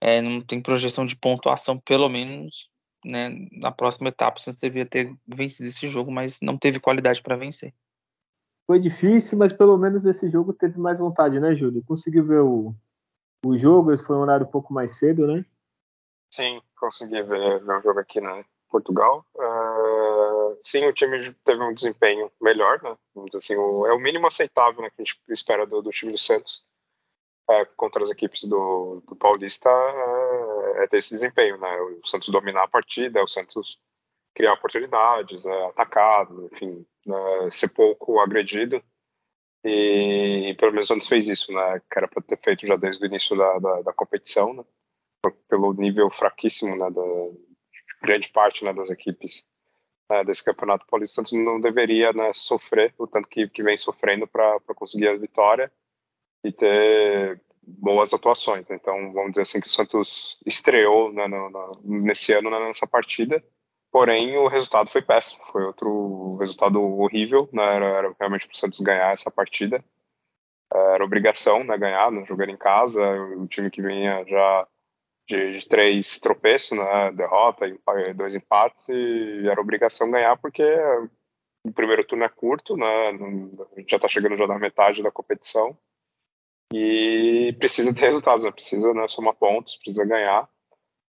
é, 0.01 0.21
não 0.21 0.41
tem 0.41 0.61
projeção 0.61 1.07
de 1.07 1.17
pontuação, 1.17 1.79
pelo 1.79 2.09
menos 2.09 2.69
né, 3.05 3.31
na 3.53 3.71
próxima 3.71 4.09
etapa. 4.09 4.41
Você 4.41 4.53
devia 4.53 4.87
ter 4.87 5.15
vencido 5.27 5.69
esse 5.69 5.87
jogo, 5.87 6.11
mas 6.11 6.39
não 6.41 6.59
teve 6.59 6.81
qualidade 6.81 7.23
para 7.23 7.37
vencer. 7.37 7.73
Foi 8.67 8.81
difícil, 8.81 9.39
mas 9.39 9.53
pelo 9.53 9.79
menos 9.79 10.05
nesse 10.05 10.29
jogo 10.29 10.53
teve 10.53 10.79
mais 10.79 10.99
vontade, 10.99 11.39
né, 11.39 11.55
Júlio? 11.55 11.85
Conseguiu 11.85 12.27
ver 12.27 12.41
o, 12.41 12.75
o 13.45 13.57
jogo, 13.57 13.97
foi 13.99 14.17
um 14.17 14.21
horário 14.21 14.47
um 14.47 14.51
pouco 14.51 14.75
mais 14.75 14.99
cedo, 14.99 15.27
né? 15.27 15.45
Sim, 16.33 16.61
consegui 16.79 17.23
ver, 17.23 17.65
ver 17.65 17.79
o 17.79 17.83
jogo 17.83 18.01
aqui 18.01 18.21
na 18.21 18.45
Portugal. 18.77 19.25
Uh, 19.35 20.59
sim, 20.63 20.85
o 20.85 20.93
time 20.93 21.33
teve 21.45 21.63
um 21.63 21.73
desempenho 21.73 22.31
melhor, 22.41 22.83
né? 22.83 22.97
Assim, 23.35 23.57
o, 23.57 23.87
é 23.87 23.93
o 23.95 23.99
mínimo 23.99 24.27
aceitável 24.27 24.83
né, 24.83 24.91
que 24.91 25.01
a 25.01 25.05
gente 25.05 25.19
espera 25.29 25.67
do, 25.67 25.81
do 25.81 25.91
time 25.91 26.13
do 26.13 26.19
Santos 26.19 26.63
é, 27.49 27.65
contra 27.65 28.05
as 28.05 28.11
equipes 28.11 28.45
do, 28.45 29.03
do 29.09 29.17
Paulista 29.17 29.71
é, 29.71 30.85
é 30.85 30.87
ter 30.89 30.99
esse 30.99 31.11
desempenho, 31.11 31.57
né? 31.59 31.81
O 31.81 32.07
Santos 32.07 32.29
dominar 32.29 32.65
a 32.65 32.69
partida, 32.69 33.23
o 33.23 33.29
Santos 33.29 33.81
criar 34.35 34.53
oportunidades, 34.53 35.47
é, 35.47 35.67
atacado, 35.67 36.51
enfim, 36.53 36.87
né, 37.07 37.51
ser 37.51 37.69
pouco 37.69 38.21
agredido. 38.21 38.83
E, 39.65 40.51
e, 40.51 40.55
pelo 40.55 40.73
menos 40.73 40.91
o 40.91 40.93
Santos 40.93 41.09
fez 41.09 41.27
isso, 41.27 41.51
né? 41.51 41.81
Que 41.91 41.99
era 41.99 42.09
para 42.09 42.23
ter 42.23 42.39
feito 42.39 42.67
já 42.67 42.77
desde 42.77 43.03
o 43.03 43.07
início 43.07 43.37
da, 43.37 43.59
da, 43.59 43.83
da 43.83 43.93
competição, 43.95 44.53
né? 44.53 44.65
Pelo 45.49 45.73
nível 45.73 46.11
fraquíssimo 46.11 46.77
né, 46.77 46.91
da, 46.91 47.03
grande 48.03 48.29
parte 48.31 48.65
né, 48.65 48.73
das 48.73 48.91
equipes 48.91 49.45
né, 50.09 50.25
desse 50.25 50.45
campeonato 50.45 50.87
paulista 50.87 51.17
Santos 51.17 51.33
não 51.33 51.61
deveria 51.61 52.13
né, 52.13 52.33
sofrer 52.35 52.95
o 52.99 53.07
tanto 53.07 53.29
que, 53.29 53.49
que 53.49 53.63
vem 53.63 53.77
sofrendo 53.77 54.27
para 54.27 54.61
conseguir 54.75 55.09
a 55.09 55.17
vitória 55.17 55.73
e 56.45 56.53
ter 56.53 57.41
boas 57.67 58.15
atuações. 58.15 58.71
Então, 58.71 59.13
vamos 59.13 59.31
dizer 59.33 59.43
assim 59.43 59.61
que 59.61 59.67
o 59.67 59.71
Santos 59.71 60.41
estreou 60.47 61.13
né, 61.13 61.27
no, 61.27 61.51
no, 61.51 61.81
nesse 61.83 62.33
ano 62.33 62.49
né, 62.51 62.59
nessa 62.61 62.87
partida, 62.87 63.43
porém 63.91 64.37
o 64.37 64.47
resultado 64.47 64.91
foi 64.91 65.03
péssimo, 65.03 65.43
foi 65.51 65.65
outro 65.65 66.37
resultado 66.37 66.81
horrível, 66.81 67.49
né, 67.53 67.65
era, 67.65 67.87
era 67.87 68.17
realmente 68.19 68.47
para 68.47 68.55
o 68.55 68.59
Santos 68.59 68.81
ganhar 68.81 69.13
essa 69.13 69.31
partida, 69.31 69.85
era 70.73 71.05
obrigação 71.05 71.65
né, 71.65 71.77
ganhar, 71.77 72.11
né, 72.13 72.25
jogando 72.27 72.51
em 72.51 72.57
casa, 72.57 73.01
o 73.37 73.47
time 73.49 73.71
que 73.71 73.83
vinha 73.83 74.25
já 74.27 74.69
de, 75.27 75.59
de 75.59 75.69
três 75.69 76.19
tropeços, 76.21 76.77
né, 76.79 77.11
derrota, 77.13 77.67
dois 78.15 78.35
empates, 78.35 78.89
e 78.89 79.49
era 79.49 79.61
obrigação 79.61 80.11
ganhar 80.11 80.37
porque 80.37 80.63
o 81.65 81.73
primeiro 81.73 82.05
turno 82.05 82.25
é 82.25 82.29
curto, 82.29 82.77
né, 82.77 83.09
a 83.09 83.81
gente 83.81 83.91
já 83.91 83.97
está 83.97 84.09
chegando 84.09 84.37
já 84.37 84.47
na 84.47 84.59
metade 84.59 85.03
da 85.03 85.11
competição, 85.11 85.77
e 86.73 87.55
precisa 87.59 87.93
ter 87.93 88.01
resultados, 88.01 88.45
né, 88.45 88.53
precisa 88.53 88.93
né, 88.95 89.09
somar 89.09 89.35
pontos, 89.35 89.77
precisa 89.77 90.05
ganhar, 90.05 90.49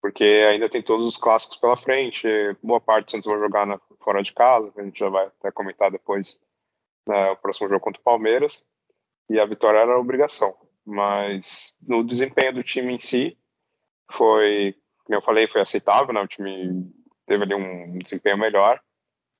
porque 0.03 0.25
ainda 0.25 0.69
tem 0.69 0.83
todos 0.83 1.07
os 1.07 1.17
clássicos 1.17 1.59
pela 1.59 1.77
frente, 1.77 2.27
boa 2.63 2.81
parte 2.81 3.07
do 3.07 3.11
Santos 3.13 3.27
vai 3.27 3.39
jogar 3.39 3.67
na, 3.67 3.79
fora 4.03 4.23
de 4.23 4.33
casa, 4.33 4.73
a 4.77 4.83
gente 4.83 4.99
já 4.99 5.09
vai 5.09 5.27
até 5.27 5.53
comentar 5.53 5.91
depois 5.91 6.41
né, 7.07 7.31
o 7.31 7.37
próximo 7.37 7.69
jogo 7.69 7.81
contra 7.81 8.01
o 8.01 8.05
Palmeiras, 8.05 8.67
e 9.29 9.39
a 9.39 9.47
vitória 9.47 9.79
era 9.79 9.95
a 9.95 9.99
obrigação, 9.99 10.57
mas 10.85 11.77
no 11.81 12.03
desempenho 12.03 12.55
do 12.55 12.65
time 12.65 12.95
em 12.95 12.99
si, 12.99 13.39
foi 14.11 14.75
como 15.11 15.19
eu 15.19 15.23
falei, 15.23 15.49
foi 15.49 15.61
aceitável, 15.61 16.15
né? 16.15 16.21
O 16.21 16.29
time 16.29 16.89
teve 17.27 17.43
ali 17.43 17.55
um 17.55 17.99
desempenho 17.99 18.39
melhor. 18.39 18.81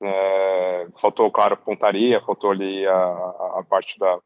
É, 0.03 0.87
faltou, 0.99 1.31
claro, 1.31 1.55
pontaria, 1.55 2.19
faltou 2.21 2.51
ali 2.51 2.85
a, 2.85 3.03
a 3.59 3.65
parte 3.69 3.97
da, 3.97 4.19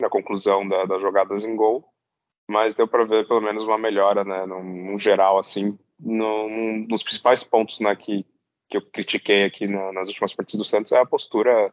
da 0.00 0.08
conclusão 0.08 0.68
da, 0.68 0.84
das 0.84 1.00
jogadas 1.00 1.44
em 1.44 1.56
gol, 1.56 1.84
mas 2.48 2.74
deu 2.74 2.86
para 2.86 3.04
ver 3.04 3.26
pelo 3.26 3.40
menos 3.40 3.64
uma 3.64 3.78
melhora, 3.78 4.22
né? 4.22 4.46
No 4.46 4.96
geral, 4.96 5.38
assim, 5.38 5.76
no, 5.98 6.48
nos 6.88 7.02
principais 7.02 7.42
pontos 7.42 7.80
né, 7.80 7.96
que, 7.96 8.24
que 8.68 8.76
eu 8.76 8.82
critiquei 8.82 9.44
aqui 9.44 9.66
na, 9.66 9.92
nas 9.92 10.08
últimas 10.08 10.34
partidas 10.34 10.58
do 10.58 10.70
Santos 10.70 10.92
é 10.92 10.98
a 10.98 11.06
postura 11.06 11.72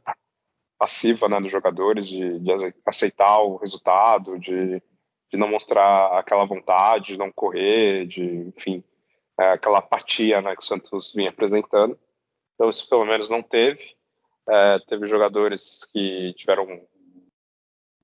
passiva 0.79 1.29
né, 1.29 1.39
dos 1.39 1.51
jogadores, 1.51 2.07
de, 2.07 2.39
de 2.39 2.51
aceitar 2.85 3.39
o 3.41 3.57
resultado, 3.57 4.39
de, 4.39 4.81
de 5.31 5.37
não 5.37 5.47
mostrar 5.47 6.17
aquela 6.17 6.45
vontade, 6.45 7.13
de 7.13 7.17
não 7.17 7.31
correr, 7.31 8.05
de, 8.05 8.23
enfim, 8.55 8.83
é, 9.39 9.51
aquela 9.51 9.79
apatia 9.79 10.41
né, 10.41 10.55
que 10.55 10.61
o 10.61 10.65
Santos 10.65 11.13
vinha 11.13 11.29
apresentando. 11.29 11.97
Então, 12.55 12.69
isso 12.69 12.87
pelo 12.89 13.05
menos 13.05 13.29
não 13.29 13.41
teve. 13.41 13.95
É, 14.49 14.79
teve 14.87 15.05
jogadores 15.07 15.83
que 15.91 16.33
tiveram 16.37 16.81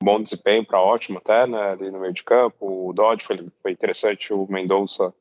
bom 0.04 0.22
desempenho 0.22 0.66
para 0.66 0.82
ótimo 0.82 1.20
até, 1.20 1.48
né, 1.48 1.72
ali 1.72 1.90
no 1.90 2.00
meio 2.00 2.14
de 2.14 2.24
campo. 2.24 2.90
O 2.90 2.94
Dodge 2.94 3.26
foi, 3.26 3.48
foi 3.62 3.72
interessante, 3.72 4.34
o 4.34 4.46
Mendonça 4.50 5.14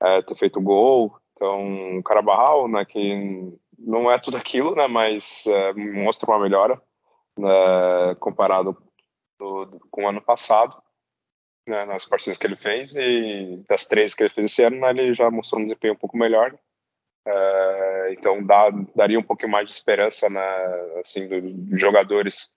é, 0.00 0.22
ter 0.22 0.36
feito 0.36 0.60
gol. 0.60 1.18
Então, 1.32 1.98
o 1.98 2.02
Carabarral, 2.02 2.68
né, 2.68 2.84
que 2.84 3.52
não 3.76 4.10
é 4.10 4.18
tudo 4.18 4.36
aquilo, 4.36 4.74
né, 4.74 4.86
mas 4.86 5.44
é, 5.46 5.72
mostra 5.74 6.30
uma 6.30 6.38
melhora 6.38 6.80
né, 7.36 8.14
comparado 8.20 8.76
do, 9.38 9.80
com 9.90 10.04
o 10.04 10.08
ano 10.08 10.22
passado, 10.22 10.76
né, 11.66 11.84
nas 11.84 12.04
partidas 12.04 12.38
que 12.38 12.46
ele 12.46 12.56
fez, 12.56 12.94
e 12.94 13.64
das 13.68 13.86
três 13.86 14.14
que 14.14 14.22
ele 14.22 14.30
fez 14.30 14.46
esse 14.46 14.62
ano, 14.62 14.84
ele 14.86 15.14
já 15.14 15.30
mostrou 15.30 15.60
um 15.60 15.64
desempenho 15.64 15.94
um 15.94 15.98
pouco 15.98 16.16
melhor. 16.16 16.56
É, 17.26 18.12
então, 18.12 18.44
dá, 18.44 18.70
daria 18.94 19.18
um 19.18 19.22
pouquinho 19.22 19.50
mais 19.50 19.66
de 19.66 19.72
esperança 19.74 20.28
né, 20.28 20.40
assim, 21.00 21.26
dos 21.26 21.80
jogadores 21.80 22.52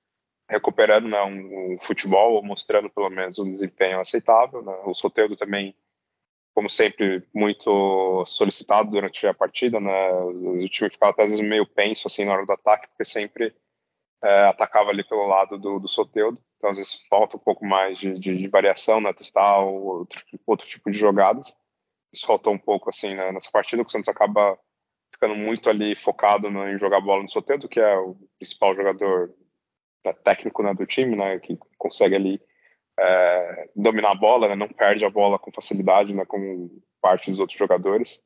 recuperando 0.49 1.07
né, 1.09 1.21
um, 1.23 1.73
um, 1.73 1.79
futebol, 1.79 2.43
mostrando 2.43 2.89
pelo 2.89 3.09
menos 3.09 3.39
um 3.39 3.51
desempenho 3.51 3.99
aceitável. 3.99 4.61
Né. 4.61 4.73
O 4.85 4.93
Soteldo 4.93 5.35
também 5.35 5.75
como 6.57 6.71
sempre, 6.71 7.23
muito 7.35 8.25
solicitado 8.25 8.89
durante 8.89 9.27
a 9.27 9.33
partida, 9.33 9.79
né? 9.79 10.11
O 10.11 10.67
time 10.69 10.89
ficava 10.89 11.11
até 11.11 11.21
às 11.21 11.29
vezes 11.29 11.47
meio 11.47 11.67
penso 11.67 12.07
assim 12.07 12.25
na 12.25 12.33
hora 12.33 12.47
do 12.47 12.51
ataque, 12.51 12.87
porque 12.87 13.05
sempre 13.05 13.55
é, 14.23 14.45
atacava 14.45 14.89
ali 14.89 15.03
pelo 15.03 15.27
lado 15.27 15.59
do, 15.59 15.79
do 15.79 15.87
Soteudo. 15.87 16.41
Então, 16.57 16.69
às 16.69 16.77
vezes, 16.77 16.99
falta 17.09 17.37
um 17.37 17.39
pouco 17.39 17.65
mais 17.65 17.99
de, 17.99 18.19
de, 18.19 18.35
de 18.37 18.47
variação, 18.47 18.99
né? 18.99 19.13
Testar 19.13 19.59
outro, 19.59 20.23
outro 20.45 20.67
tipo 20.67 20.89
de 20.91 20.97
jogadas. 20.97 21.53
Isso 22.11 22.25
faltou 22.25 22.53
um 22.53 22.57
pouco, 22.57 22.89
assim, 22.89 23.13
né? 23.13 23.31
nessa 23.31 23.51
partida, 23.51 23.83
que 23.83 23.89
o 23.89 23.91
Santos 23.91 24.09
acaba 24.09 24.57
ficando 25.11 25.35
muito 25.35 25.69
ali 25.69 25.95
focado 25.95 26.47
em 26.47 26.77
jogar 26.77 27.01
bola 27.01 27.23
no 27.23 27.29
Soteudo, 27.29 27.69
que 27.69 27.79
é 27.79 27.97
o 27.97 28.15
principal 28.37 28.75
jogador 28.75 29.33
né, 30.05 30.13
técnico 30.13 30.63
né, 30.63 30.73
do 30.73 30.85
time, 30.85 31.15
né? 31.15 31.39
Que 31.39 31.57
consegue 31.77 32.15
ali 32.15 32.41
é, 32.99 33.69
dominar 33.75 34.11
a 34.11 34.15
bola, 34.15 34.47
né, 34.47 34.55
não 34.55 34.67
perde 34.67 35.05
a 35.05 35.09
bola 35.09 35.37
com 35.37 35.51
facilidade, 35.51 36.13
né, 36.13 36.25
como 36.25 36.71
parte 37.01 37.29
dos 37.29 37.39
outros 37.39 37.57
jogadores. 37.57 38.19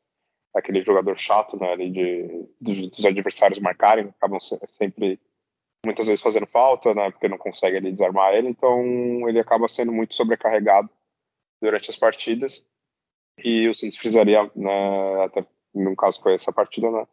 Aquele 0.53 0.83
jogador 0.83 1.17
chato, 1.17 1.57
né, 1.59 1.71
ali 1.71 1.89
de, 1.89 2.47
dos, 2.59 2.89
dos 2.89 3.05
adversários 3.05 3.59
marcarem, 3.59 4.07
acabam 4.07 4.39
sempre, 4.67 5.19
muitas 5.85 6.05
vezes 6.05 6.21
fazendo 6.21 6.45
falta, 6.47 6.93
né, 6.93 7.09
porque 7.11 7.27
não 7.27 7.37
consegue 7.37 7.77
ali 7.77 7.91
desarmar 7.91 8.33
ele, 8.33 8.49
então 8.49 9.27
ele 9.27 9.39
acaba 9.39 9.67
sendo 9.67 9.91
muito 9.91 10.15
sobrecarregado 10.15 10.89
durante 11.61 11.89
as 11.89 11.97
partidas. 11.97 12.65
E 13.43 13.67
o 13.67 13.73
Santos 13.73 13.97
precisaria, 13.97 14.49
né, 14.55 15.23
até 15.23 15.45
no 15.73 15.95
caso 15.95 16.21
foi 16.21 16.35
essa 16.35 16.51
partida, 16.51 16.91
né, 16.91 17.07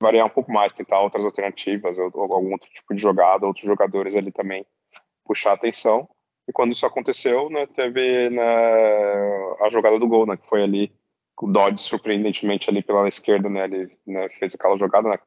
variar 0.00 0.26
um 0.26 0.30
pouco 0.30 0.52
mais, 0.52 0.72
tentar 0.72 1.00
outras 1.00 1.24
alternativas, 1.24 1.98
ou, 1.98 2.04
algum 2.32 2.52
outro 2.52 2.68
tipo 2.70 2.94
de 2.94 3.00
jogada, 3.00 3.46
outros 3.46 3.66
jogadores 3.66 4.14
ali 4.14 4.30
também 4.30 4.64
puxar 5.24 5.52
atenção. 5.52 6.08
E 6.46 6.52
quando 6.52 6.72
isso 6.72 6.86
aconteceu, 6.86 7.48
né, 7.50 7.66
teve 7.66 8.30
né, 8.30 8.42
a 9.60 9.70
jogada 9.70 9.98
do 9.98 10.06
gol, 10.06 10.26
né, 10.26 10.36
que 10.36 10.46
foi 10.46 10.62
ali 10.62 10.92
o 11.40 11.48
Dodge 11.48 11.82
surpreendentemente 11.82 12.70
ali 12.70 12.82
pela 12.82 13.08
esquerda, 13.08 13.48
né, 13.48 13.64
ele 13.64 13.98
né, 14.06 14.28
fez 14.38 14.54
aquela 14.54 14.76
jogada, 14.78 15.08
né, 15.08 15.18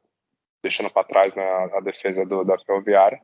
deixando 0.63 0.89
para 0.89 1.07
trás 1.07 1.33
né, 1.35 1.43
a 1.73 1.79
defesa 1.79 2.25
do, 2.25 2.43
da 2.43 2.57
Ferroviária. 2.59 3.21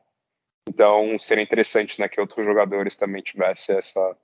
Então 0.68 1.18
seria 1.18 1.44
interessante, 1.44 2.00
né, 2.00 2.08
que 2.08 2.20
outros 2.20 2.44
jogadores 2.44 2.96
também 2.96 3.22
tivessem 3.22 3.76
essa 3.76 4.16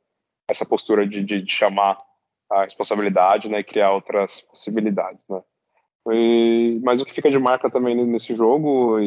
essa 0.50 0.66
postura 0.66 1.06
de, 1.06 1.22
de, 1.22 1.40
de 1.42 1.52
chamar 1.52 1.96
a 2.50 2.64
responsabilidade, 2.64 3.48
né, 3.48 3.60
e 3.60 3.64
criar 3.64 3.92
outras 3.92 4.40
possibilidades, 4.42 5.24
né. 5.28 5.40
E, 6.12 6.80
mas 6.82 7.00
o 7.00 7.04
que 7.04 7.14
fica 7.14 7.30
de 7.30 7.38
marca 7.38 7.70
também 7.70 7.94
nesse 7.94 8.34
jogo 8.34 8.98
e, 8.98 9.06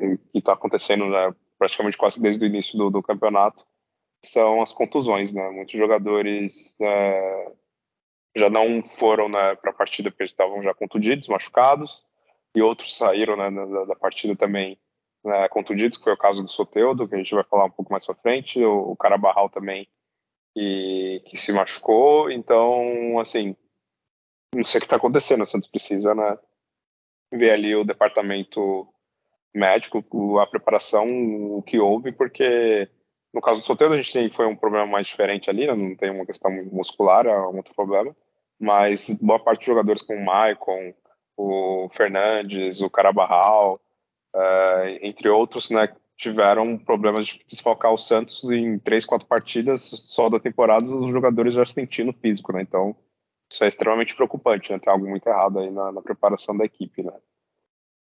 e 0.00 0.18
que 0.30 0.38
está 0.38 0.52
acontecendo 0.52 1.06
né, 1.06 1.34
praticamente 1.58 1.96
quase 1.96 2.20
desde 2.20 2.44
o 2.44 2.48
início 2.48 2.76
do, 2.76 2.90
do 2.90 3.02
campeonato 3.02 3.64
são 4.26 4.60
as 4.62 4.72
contusões, 4.72 5.32
né? 5.32 5.48
Muitos 5.50 5.78
jogadores 5.78 6.76
é, 6.80 7.52
já 8.36 8.50
não 8.50 8.82
foram 8.82 9.28
né, 9.28 9.54
para 9.56 9.70
a 9.70 9.74
partida 9.74 10.10
porque 10.10 10.24
estavam 10.24 10.62
já 10.62 10.74
contundidos, 10.74 11.28
machucados, 11.28 12.04
e 12.58 12.62
outros 12.62 12.96
saíram 12.96 13.36
né, 13.36 13.50
da, 13.50 13.84
da, 13.84 13.96
partida 13.96 14.34
também 14.36 14.78
né, 15.24 15.48
contundidos, 15.48 15.96
que 15.96 16.04
foi 16.04 16.12
o 16.12 16.18
caso 16.18 16.42
do 16.42 16.48
Soteudo, 16.48 17.08
que 17.08 17.14
a 17.14 17.18
gente 17.18 17.34
vai 17.34 17.44
falar 17.44 17.66
um 17.66 17.70
pouco 17.70 17.92
mais 17.92 18.04
para 18.04 18.14
frente, 18.16 18.62
o, 18.62 18.90
o 18.90 18.96
Carabarral 18.96 19.48
também, 19.48 19.88
que, 20.54 21.22
que 21.26 21.36
se 21.36 21.52
machucou. 21.52 22.30
Então, 22.30 23.18
assim, 23.18 23.56
não 24.54 24.64
sei 24.64 24.78
o 24.78 24.80
que 24.80 24.86
está 24.86 24.96
acontecendo, 24.96 25.42
o 25.42 25.46
Santos 25.46 25.68
precisa 25.68 26.14
né, 26.14 26.38
ver 27.32 27.50
ali 27.50 27.74
o 27.76 27.84
departamento 27.84 28.88
médico, 29.54 30.38
a 30.38 30.46
preparação, 30.46 31.06
o 31.56 31.62
que 31.62 31.78
houve, 31.78 32.12
porque 32.12 32.88
no 33.32 33.40
caso 33.40 33.60
do 33.60 33.66
solteiro, 33.66 33.94
a 33.94 33.96
gente 33.96 34.12
tem, 34.12 34.30
foi 34.30 34.46
um 34.46 34.56
problema 34.56 34.86
mais 34.86 35.06
diferente 35.06 35.50
ali, 35.50 35.66
né? 35.66 35.74
não 35.74 35.94
tem 35.94 36.10
uma 36.10 36.26
questão 36.26 36.50
muscular, 36.72 37.26
é 37.26 37.38
um 37.38 37.56
outro 37.56 37.74
problema. 37.74 38.14
Mas 38.58 39.08
boa 39.20 39.38
parte 39.38 39.60
dos 39.60 39.66
jogadores 39.66 40.02
como 40.02 40.18
o 40.18 40.24
Maicon, 40.24 40.92
o 41.38 41.88
Fernandes, 41.94 42.80
o 42.80 42.90
Carabarral, 42.90 43.80
uh, 44.34 44.98
entre 45.00 45.28
outros, 45.28 45.70
né, 45.70 45.88
tiveram 46.16 46.76
problemas 46.76 47.28
de 47.28 47.40
desfalcar 47.46 47.92
o 47.92 47.98
Santos 47.98 48.42
em 48.50 48.78
três, 48.78 49.06
quatro 49.06 49.26
partidas 49.26 49.82
só 49.82 50.28
da 50.28 50.40
temporada, 50.40 50.84
os 50.84 51.10
jogadores 51.12 51.54
já 51.54 51.64
sentindo 51.64 52.12
físico, 52.12 52.52
né? 52.52 52.60
Então, 52.60 52.96
isso 53.50 53.62
é 53.62 53.68
extremamente 53.68 54.16
preocupante, 54.16 54.72
né? 54.72 54.80
Tem 54.80 54.92
algo 54.92 55.08
muito 55.08 55.26
errado 55.28 55.60
aí 55.60 55.70
na, 55.70 55.92
na 55.92 56.02
preparação 56.02 56.56
da 56.56 56.64
equipe, 56.64 57.04
né? 57.04 57.12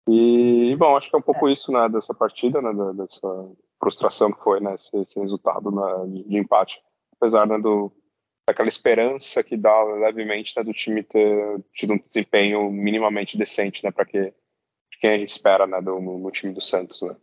E, 0.07 0.77
bom, 0.79 0.97
acho 0.97 1.09
que 1.09 1.17
é 1.17 1.19
um 1.19 1.23
pouco 1.23 1.49
é. 1.49 1.53
isso, 1.53 1.73
né, 1.73 1.89
dessa 1.89 2.13
partida, 2.13 2.61
né, 2.61 2.73
dessa 2.95 3.51
frustração 3.79 4.33
que 4.33 4.43
foi, 4.43 4.61
né, 4.61 4.75
esse, 4.75 4.97
esse 4.97 5.19
resultado 5.19 5.71
né, 5.71 6.23
de, 6.27 6.37
empate. 6.37 6.83
Apesar, 7.17 7.47
né, 7.47 7.59
do, 7.59 7.93
daquela 8.49 8.69
esperança 8.69 9.43
que 9.43 9.57
dá 9.57 9.83
levemente, 9.83 10.55
né, 10.57 10.65
do 10.65 10.73
time 10.73 11.03
ter 11.03 11.63
tido 11.73 11.95
um 11.95 11.99
desempenho 11.99 12.71
minimamente 12.71 13.39
decente, 13.39 13.85
né, 13.85 13.91
para 13.91 14.05
que 14.05 14.35
quem 15.01 15.11
a 15.11 15.19
gente 15.19 15.31
espera, 15.31 15.67
né, 15.67 15.81
do, 15.81 16.01
no 16.01 16.31
time 16.31 16.53
do 16.53 16.61
Santos, 16.61 17.01
né. 17.03 17.17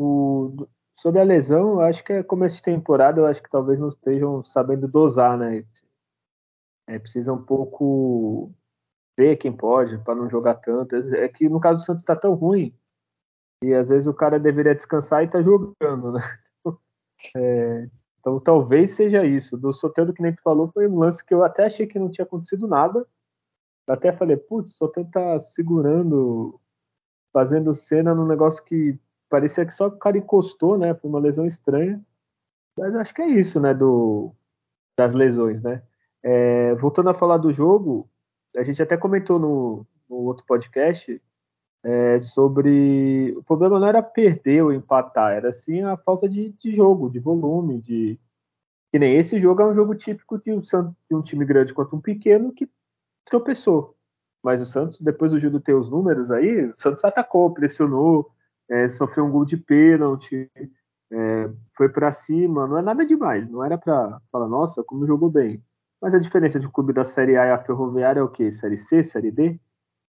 O, 0.00 0.66
sobre 0.98 1.20
a 1.20 1.24
lesão, 1.24 1.74
eu 1.74 1.80
acho 1.82 2.02
que 2.02 2.12
é 2.12 2.22
começo 2.22 2.56
de 2.56 2.62
temporada, 2.62 3.20
eu 3.20 3.26
acho 3.26 3.42
que 3.42 3.50
talvez 3.50 3.78
não 3.78 3.88
estejam 3.88 4.42
sabendo 4.44 4.88
dosar, 4.88 5.36
né, 5.38 5.64
é, 6.88 6.98
precisa 6.98 7.32
um 7.32 7.42
pouco 7.42 8.52
ver 9.16 9.36
quem 9.36 9.54
pode 9.54 9.98
para 9.98 10.14
não 10.14 10.28
jogar 10.28 10.54
tanto. 10.56 10.96
É 10.96 11.28
que 11.28 11.48
no 11.48 11.60
caso 11.60 11.78
do 11.78 11.84
Santos 11.84 12.02
está 12.02 12.16
tão 12.16 12.34
ruim 12.34 12.74
e 13.62 13.72
às 13.72 13.88
vezes 13.88 14.06
o 14.06 14.14
cara 14.14 14.38
deveria 14.38 14.74
descansar 14.74 15.22
e 15.22 15.28
tá 15.28 15.40
jogando, 15.42 16.12
né? 16.12 16.20
É, 17.36 17.88
então 18.22 18.38
talvez 18.38 18.92
seja 18.92 19.26
isso. 19.26 19.56
Do 19.58 19.74
Soteldo 19.74 20.12
que 20.14 20.22
nem 20.22 20.32
tu 20.32 20.40
falou 20.42 20.70
foi 20.72 20.86
um 20.86 20.98
lance 20.98 21.24
que 21.24 21.34
eu 21.34 21.42
até 21.42 21.66
achei 21.66 21.86
que 21.88 21.98
não 21.98 22.08
tinha 22.08 22.24
acontecido 22.24 22.68
nada. 22.68 23.04
Eu 23.86 23.94
até 23.94 24.12
falei, 24.12 24.36
putz, 24.36 24.70
o 24.72 24.76
Soteldo 24.76 25.10
tá 25.10 25.40
segurando, 25.40 26.60
fazendo 27.32 27.74
cena 27.74 28.14
num 28.14 28.26
negócio 28.26 28.64
que 28.64 28.96
parecia 29.28 29.66
que 29.66 29.74
só 29.74 29.88
o 29.88 29.98
cara 29.98 30.16
encostou, 30.16 30.78
né? 30.78 30.94
Foi 30.94 31.10
uma 31.10 31.18
lesão 31.18 31.46
estranha. 31.46 32.00
Mas 32.78 32.94
acho 32.94 33.12
que 33.12 33.22
é 33.22 33.26
isso, 33.26 33.58
né? 33.58 33.74
Do, 33.74 34.32
das 34.96 35.14
lesões, 35.14 35.60
né? 35.60 35.82
É, 36.22 36.76
voltando 36.76 37.10
a 37.10 37.14
falar 37.14 37.38
do 37.38 37.52
jogo, 37.52 38.08
a 38.56 38.62
gente 38.62 38.80
até 38.80 38.96
comentou 38.96 39.40
no, 39.40 39.84
no 40.08 40.16
outro 40.18 40.46
podcast 40.46 41.20
é, 41.84 42.18
sobre 42.20 43.34
o 43.36 43.42
problema 43.42 43.78
não 43.80 43.86
era 43.86 44.02
perder 44.02 44.62
ou 44.62 44.72
empatar, 44.72 45.32
era 45.32 45.52
sim 45.52 45.82
a 45.82 45.96
falta 45.96 46.28
de, 46.28 46.52
de, 46.52 46.74
jogo, 46.74 47.10
de 47.10 47.18
volume, 47.18 47.80
de 47.80 48.18
que 48.90 48.98
nem 48.98 49.16
esse 49.16 49.40
jogo 49.40 49.62
é 49.62 49.66
um 49.66 49.74
jogo 49.74 49.94
típico 49.94 50.38
de 50.38 50.52
um, 50.52 50.60
de 50.60 51.14
um 51.14 51.22
time 51.22 51.44
grande 51.44 51.74
contra 51.74 51.96
um 51.96 52.00
pequeno 52.00 52.52
que 52.52 52.68
tropeçou. 53.24 53.96
Mas 54.42 54.60
o 54.60 54.66
Santos, 54.66 55.00
depois 55.00 55.32
do 55.32 55.40
Gildo 55.40 55.60
ter 55.60 55.74
os 55.74 55.88
números 55.88 56.30
aí, 56.30 56.66
o 56.66 56.74
Santos 56.76 57.04
atacou, 57.04 57.54
pressionou, 57.54 58.30
é, 58.68 58.88
sofreu 58.88 59.24
um 59.24 59.30
gol 59.30 59.44
de 59.44 59.56
pênalti, 59.56 60.50
é, 61.10 61.50
foi 61.76 61.88
para 61.88 62.12
cima, 62.12 62.66
não 62.66 62.78
é 62.78 62.82
nada 62.82 63.04
demais, 63.04 63.48
não 63.48 63.64
era 63.64 63.78
para 63.78 64.20
falar, 64.30 64.48
nossa, 64.48 64.82
como 64.84 65.06
jogou 65.06 65.30
bem. 65.30 65.62
Mas 66.00 66.14
a 66.14 66.18
diferença 66.18 66.58
de 66.58 66.68
clube 66.68 66.92
da 66.92 67.04
Série 67.04 67.36
A 67.36 67.46
e 67.46 67.50
a 67.50 67.58
Ferroviária 67.58 68.20
é 68.20 68.22
o 68.22 68.28
quê? 68.28 68.50
Série 68.50 68.76
C, 68.76 69.04
Série 69.04 69.30
D? 69.30 69.60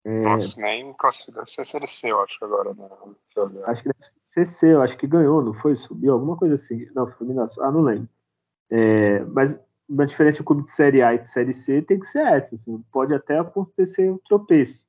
É... 0.06 0.22
Nossa, 0.22 0.62
nem 0.62 0.94
classificou. 0.94 1.36
Deve 1.36 1.52
ser 1.52 1.68
Série 1.68 1.88
C, 1.88 2.12
eu 2.12 2.20
acho, 2.20 2.44
agora. 2.44 2.74
Né? 2.74 2.90
Acho 3.66 3.84
que 3.84 3.90
deve 3.90 4.00
ser 4.22 4.46
C, 4.46 4.74
eu 4.74 4.82
acho 4.82 4.98
que 4.98 5.08
ganhou, 5.08 5.42
não 5.42 5.54
foi? 5.54 5.76
Subiu, 5.76 6.14
alguma 6.14 6.36
coisa 6.36 6.56
assim. 6.56 6.88
Não, 6.94 7.08
Fluminense. 7.12 7.60
Ah, 7.62 7.72
não 7.72 7.82
lembro. 7.82 8.10
É, 8.70 9.20
mas 9.26 9.60
uma 9.88 10.06
diferença 10.06 10.40
de 10.40 10.44
clube 10.44 10.64
de 10.64 10.72
Série 10.72 11.02
A 11.02 11.14
e 11.14 11.20
de 11.20 11.28
Série 11.28 11.54
C 11.54 11.82
tem 11.82 12.00
que 12.00 12.08
ser 12.08 12.26
essa. 12.26 12.56
Assim, 12.56 12.84
pode 12.92 13.14
até 13.14 13.38
acontecer 13.40 14.12
um 14.12 14.18
tropeço, 14.18 14.86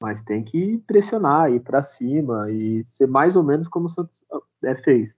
mas 0.00 0.22
tem 0.22 0.42
que 0.42 0.78
pressionar, 0.86 1.52
ir 1.52 1.60
para 1.60 1.82
cima 1.82 2.50
e 2.50 2.84
ser 2.84 3.06
mais 3.06 3.36
ou 3.36 3.42
menos 3.42 3.68
como 3.68 3.86
o 3.86 3.90
Santos 3.90 4.24
é, 4.62 4.74
fez. 4.76 5.16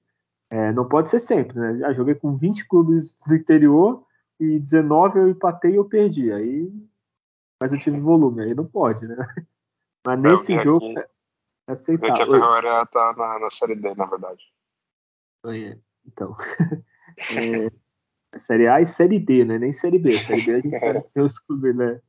É, 0.50 0.72
não 0.72 0.88
pode 0.88 1.08
ser 1.08 1.18
sempre, 1.18 1.58
né? 1.58 1.78
Já 1.78 1.92
joguei 1.92 2.14
com 2.14 2.34
20 2.34 2.68
clubes 2.68 3.20
do 3.26 3.34
interior 3.34 4.04
e 4.38 4.58
19 4.58 5.18
eu 5.18 5.28
empatei 5.28 5.72
e 5.72 5.76
eu 5.76 5.84
perdi. 5.84 6.32
Aí, 6.32 6.72
mas 7.60 7.72
eu 7.72 7.78
tive 7.78 7.98
volume, 7.98 8.42
aí 8.42 8.54
não 8.54 8.66
pode, 8.66 9.06
né? 9.06 9.16
Mas 10.06 10.20
nesse 10.20 10.56
jogo 10.58 10.86
aqui, 10.92 11.10
é 11.66 11.72
aceitável. 11.72 12.14
que 12.14 12.22
a 12.22 12.26
Ferroviária 12.26 12.86
tá 12.86 13.12
na, 13.16 13.40
na 13.40 13.50
Série 13.50 13.74
D, 13.74 13.92
na 13.96 14.06
verdade. 14.06 14.44
É, 15.46 15.76
então. 16.06 16.36
é, 18.32 18.38
série 18.38 18.68
A 18.68 18.80
e 18.80 18.86
Série 18.86 19.18
D, 19.18 19.44
né? 19.44 19.58
Nem 19.58 19.72
Série 19.72 19.98
B. 19.98 20.16
Série 20.16 20.42
B 20.42 20.54
a 20.54 20.60
gente 20.60 20.78
sabe 20.78 21.02
que 21.02 21.10
tem 21.10 21.24
os 21.24 21.40
clubes 21.40 21.74
né? 21.74 22.00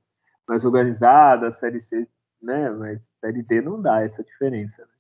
mais 0.48 0.64
organizados, 0.64 1.56
Série 1.56 1.80
C, 1.80 2.08
né? 2.40 2.70
Mas 2.70 3.16
Série 3.20 3.42
D 3.42 3.62
não 3.62 3.82
dá 3.82 4.04
essa 4.04 4.24
diferença. 4.24 4.84
Né? 4.84 4.92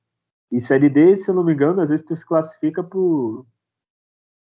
E 0.54 0.62
Série 0.62 0.89
D, 0.89 1.16
se 1.18 1.30
eu 1.30 1.36
não 1.36 1.44
me 1.44 1.54
engano, 1.54 1.82
às 1.82 1.89
vezes 1.89 2.06
tu 2.06 2.16
se 2.16 2.25
classifica 2.25 2.84
por, 2.84 3.46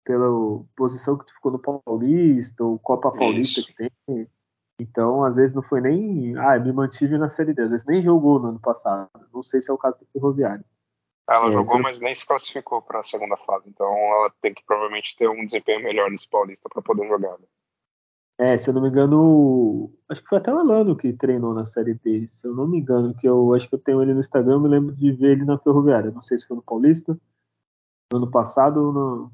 pela 0.04 0.64
posição 0.76 1.18
que 1.18 1.26
tu 1.26 1.34
ficou 1.34 1.52
no 1.52 1.58
Paulista, 1.58 2.64
ou 2.64 2.78
Copa 2.78 3.10
Paulista 3.10 3.60
Isso. 3.60 3.68
que 3.68 3.90
tem. 4.06 4.28
Então, 4.78 5.24
às 5.24 5.36
vezes 5.36 5.54
não 5.54 5.62
foi 5.62 5.80
nem. 5.80 6.36
Ah, 6.36 6.58
me 6.58 6.72
mantive 6.72 7.16
na 7.16 7.28
Série 7.28 7.54
D. 7.54 7.62
Às 7.62 7.70
vezes 7.70 7.86
nem 7.86 8.02
jogou 8.02 8.38
no 8.38 8.48
ano 8.48 8.60
passado. 8.60 9.08
Não 9.32 9.42
sei 9.42 9.60
se 9.60 9.70
é 9.70 9.74
o 9.74 9.78
caso 9.78 9.98
do 9.98 10.06
Ferroviário. 10.12 10.64
Ela 11.28 11.48
é, 11.48 11.52
jogou, 11.52 11.80
mas 11.80 11.98
nem 11.98 12.14
se 12.14 12.24
classificou 12.24 12.82
para 12.82 13.00
a 13.00 13.04
segunda 13.04 13.36
fase. 13.38 13.68
Então, 13.68 13.88
ela 13.88 14.30
tem 14.40 14.54
que 14.54 14.62
provavelmente 14.64 15.16
ter 15.16 15.28
um 15.28 15.44
desempenho 15.44 15.82
melhor 15.82 16.10
nesse 16.10 16.28
Paulista 16.28 16.68
para 16.68 16.82
poder 16.82 17.08
jogar. 17.08 17.38
Né? 17.38 17.46
É, 18.38 18.58
se 18.58 18.68
eu 18.68 18.74
não 18.74 18.82
me 18.82 18.88
engano, 18.88 19.90
acho 20.10 20.22
que 20.22 20.28
foi 20.28 20.38
até 20.38 20.52
o 20.52 20.58
Alano 20.58 20.94
que 20.94 21.12
treinou 21.14 21.54
na 21.54 21.64
Série 21.64 21.94
D. 21.94 22.26
Se 22.28 22.46
eu 22.46 22.54
não 22.54 22.68
me 22.68 22.78
engano, 22.78 23.16
que 23.16 23.26
eu 23.26 23.54
acho 23.54 23.68
que 23.68 23.74
eu 23.74 23.78
tenho 23.78 24.02
ele 24.02 24.12
no 24.12 24.20
Instagram, 24.20 24.54
eu 24.54 24.60
me 24.60 24.68
lembro 24.68 24.94
de 24.94 25.10
ver 25.12 25.32
ele 25.32 25.44
na 25.44 25.58
Ferroviária. 25.58 26.10
Não 26.10 26.22
sei 26.22 26.36
se 26.36 26.46
foi 26.46 26.56
no 26.56 26.62
Paulista, 26.62 27.18
no 28.12 28.18
ano 28.18 28.30
passado 28.30 28.76
ou 28.76 28.92
no, 28.92 29.32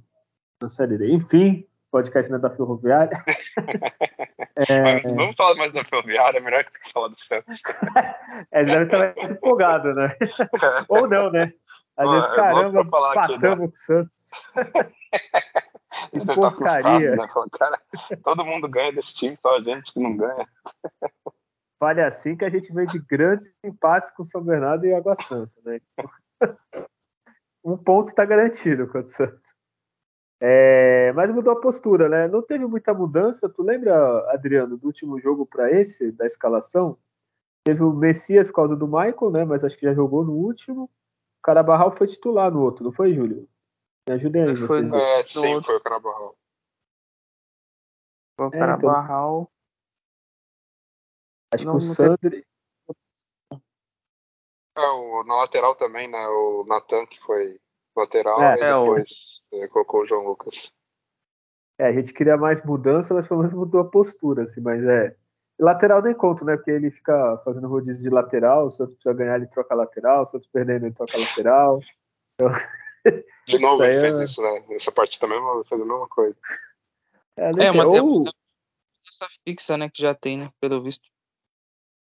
na 0.62 0.70
Série 0.70 0.96
D. 0.96 1.12
Enfim, 1.12 1.66
podcast 1.90 2.30
não 2.30 2.38
é 2.38 2.40
da 2.40 2.50
Ferroviária. 2.50 3.22
é... 4.56 5.00
vamos 5.00 5.36
falar 5.36 5.54
mais 5.56 5.72
da 5.72 5.84
Ferroviária, 5.84 6.38
é 6.38 6.40
melhor 6.40 6.64
que 6.64 6.92
falar 6.92 7.08
do 7.08 7.16
Santos. 7.16 7.62
é, 8.52 8.64
deve 8.64 8.84
estar 8.84 9.14
mais 9.14 9.30
empolgado, 9.30 9.94
né? 9.94 10.16
ou 10.88 11.08
não, 11.08 11.30
né? 11.30 11.52
Às 11.96 12.10
vezes, 12.10 12.28
caramba, 12.34 12.84
patamos 13.14 13.58
com 13.58 13.64
o 13.64 13.76
Santos. 13.76 14.30
Que 16.10 16.24
tá 16.24 16.34
porcaria. 16.34 17.14
Né? 17.14 17.28
Cara, 17.52 17.80
todo 18.24 18.44
mundo 18.46 18.66
ganha 18.66 18.92
desse 18.92 19.14
time, 19.14 19.38
só 19.40 19.56
a 19.56 19.60
gente 19.60 19.92
que 19.92 20.00
não 20.00 20.16
ganha. 20.16 20.48
Vale 21.78 22.00
assim 22.00 22.34
que 22.34 22.46
a 22.46 22.48
gente 22.48 22.72
vem 22.72 22.86
de 22.86 22.98
grandes 22.98 23.54
empates 23.62 24.10
com 24.10 24.24
São 24.24 24.42
Bernardo 24.42 24.86
e 24.86 24.94
Água 24.94 25.14
Santa, 25.16 25.52
né? 25.64 25.80
um 27.62 27.76
ponto 27.76 28.08
está 28.08 28.24
garantido 28.24 28.86
contra 28.86 29.02
o 29.02 29.08
Santos. 29.08 29.54
É, 30.44 31.12
mas 31.12 31.30
mudou 31.30 31.52
a 31.52 31.60
postura, 31.60 32.08
né? 32.08 32.26
Não 32.26 32.42
teve 32.42 32.66
muita 32.66 32.92
mudança. 32.92 33.48
Tu 33.48 33.62
lembra, 33.62 34.28
Adriano, 34.32 34.76
do 34.76 34.88
último 34.88 35.20
jogo 35.20 35.46
para 35.46 35.70
esse, 35.70 36.10
da 36.10 36.26
escalação? 36.26 36.98
Teve 37.64 37.84
o 37.84 37.92
Messias 37.92 38.48
por 38.48 38.56
causa 38.56 38.74
do 38.74 38.88
Michael, 38.88 39.30
né? 39.30 39.44
Mas 39.44 39.62
acho 39.62 39.78
que 39.78 39.86
já 39.86 39.94
jogou 39.94 40.24
no 40.24 40.32
último. 40.32 40.86
O 40.86 41.42
Carabarral 41.44 41.96
foi 41.96 42.08
titular 42.08 42.50
no 42.50 42.60
outro, 42.60 42.82
não 42.82 42.90
foi, 42.90 43.14
Júlio? 43.14 43.48
Me 44.08 44.16
ajudem 44.16 44.42
aí, 44.42 44.56
foi, 44.56 44.66
vocês. 44.66 44.92
É, 44.92 45.26
sim, 45.28 45.54
outro. 45.54 45.66
foi 45.68 45.76
o 45.76 45.80
Carabarral. 45.80 46.36
Foi 48.36 48.46
o 48.48 48.50
Carabarral. 48.50 49.52
É, 51.54 51.54
então... 51.54 51.54
Acho 51.54 51.66
não, 51.66 51.78
que 51.78 51.78
o 51.78 51.80
Sandri. 51.82 52.46
É, 54.76 54.80
o, 54.80 55.22
na 55.22 55.36
lateral 55.36 55.76
também, 55.76 56.10
né? 56.10 56.26
O 56.26 56.64
Natan 56.66 57.06
que 57.06 57.20
foi 57.20 57.60
lateral 57.96 58.42
é, 58.42 58.56
e 58.56 58.60
é, 58.60 58.78
depois 58.80 59.10
o... 59.50 59.68
colocou 59.68 60.02
o 60.02 60.06
João 60.06 60.24
Lucas. 60.24 60.72
É, 61.78 61.86
a 61.86 61.92
gente 61.92 62.12
queria 62.12 62.36
mais 62.36 62.62
mudança, 62.64 63.14
mas 63.14 63.26
pelo 63.26 63.40
menos 63.40 63.54
mudou 63.54 63.80
a 63.80 63.88
postura, 63.88 64.42
assim, 64.44 64.60
mas 64.60 64.82
é. 64.84 65.16
Lateral 65.58 66.02
nem 66.02 66.14
conto, 66.14 66.44
né? 66.44 66.56
Porque 66.56 66.70
ele 66.70 66.90
fica 66.90 67.38
fazendo 67.44 67.68
rodízio 67.68 68.02
de 68.02 68.10
lateral, 68.10 68.66
o 68.66 68.70
Santos 68.70 68.94
precisa 68.94 69.14
ganhar, 69.14 69.36
ele 69.36 69.46
troca 69.46 69.74
lateral, 69.74 70.22
o 70.22 70.26
Santos 70.26 70.48
perdendo, 70.48 70.86
ele 70.86 70.94
troca 70.94 71.16
lateral. 71.18 71.80
Então... 72.34 72.50
De 73.46 73.58
novo, 73.58 73.82
ele 73.82 74.00
fez 74.00 74.18
é... 74.18 74.24
isso, 74.24 74.40
né? 74.40 74.64
Nessa 74.68 74.92
parte 74.92 75.18
também 75.18 75.36
ele 75.36 75.64
fez 75.64 75.80
a 75.80 75.84
mesma 75.84 76.08
coisa. 76.08 76.36
É, 77.36 77.66
é 77.66 77.70
uma 77.70 77.86
ou... 77.86 78.24
essa 78.26 79.26
fixa, 79.44 79.76
né? 79.76 79.90
Que 79.90 80.00
já 80.00 80.14
tem, 80.14 80.38
né? 80.38 80.50
Pelo 80.60 80.82
visto. 80.82 81.08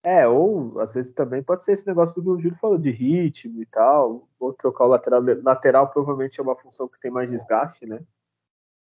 É, 0.03 0.27
ou 0.27 0.81
às 0.81 0.93
vezes 0.93 1.13
também 1.13 1.41
pode 1.41 1.63
ser 1.63 1.71
esse 1.71 1.87
negócio 1.87 2.13
do 2.15 2.21
que 2.21 2.29
o 2.29 2.39
Júlio 2.39 2.57
falou, 2.59 2.77
de 2.77 2.91
ritmo 2.91 3.61
e 3.61 3.65
tal. 3.65 4.27
Ou 4.37 4.53
trocar 4.53 4.83
o 4.83 4.89
lateral. 4.89 5.21
Lateral 5.41 5.89
provavelmente 5.89 6.39
é 6.39 6.43
uma 6.43 6.57
função 6.57 6.89
que 6.89 6.99
tem 6.99 7.09
mais 7.09 7.29
desgaste, 7.29 7.85
né? 7.85 8.01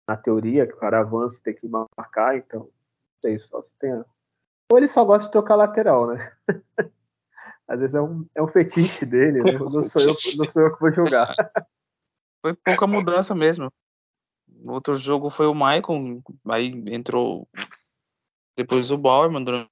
Na 0.09 0.17
teoria, 0.17 0.67
que 0.67 0.73
o 0.73 0.79
cara 0.79 1.01
avança 1.01 1.43
tem 1.43 1.55
que 1.55 1.69
marcar, 1.69 2.37
então. 2.37 2.61
Não 2.61 3.21
sei, 3.21 3.39
só 3.39 3.61
se 3.61 3.77
tem. 3.77 3.93
Ou 3.93 4.79
ele 4.79 4.89
só 4.89 5.05
gosta 5.05 5.27
de 5.27 5.33
trocar 5.33 5.57
lateral, 5.57 6.07
né? 6.07 6.33
Às 7.69 7.79
vezes 7.79 7.95
é 7.95 8.01
um, 8.01 8.27
é 8.35 8.43
um 8.43 8.49
fetiche 8.49 9.05
dele, 9.05 9.43
né? 9.43 9.53
não, 9.59 9.83
sou 9.83 10.03
eu, 10.03 10.17
não 10.37 10.45
sou 10.45 10.63
eu 10.63 10.75
que 10.75 10.81
vou 10.81 10.91
jogar. 10.91 11.35
Foi 12.43 12.55
pouca 12.55 12.87
mudança 12.87 13.35
mesmo. 13.35 13.71
Outro 14.67 14.95
jogo 14.97 15.31
foi 15.31 15.47
o 15.47 15.55
Maicon, 15.55 16.23
aí 16.49 16.69
entrou 16.89 17.47
depois 18.57 18.91
o 18.91 18.97
Bauerman 18.97 19.45
durante 19.45 19.71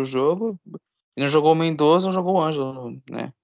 o 0.00 0.04
jogo. 0.04 0.58
E 1.18 1.20
não 1.20 1.26
jogou 1.26 1.50
o 1.50 1.56
Mendoza, 1.56 2.06
não 2.06 2.12
jogou 2.12 2.36
o 2.36 2.40
Ângelo, 2.40 3.02
né? 3.10 3.34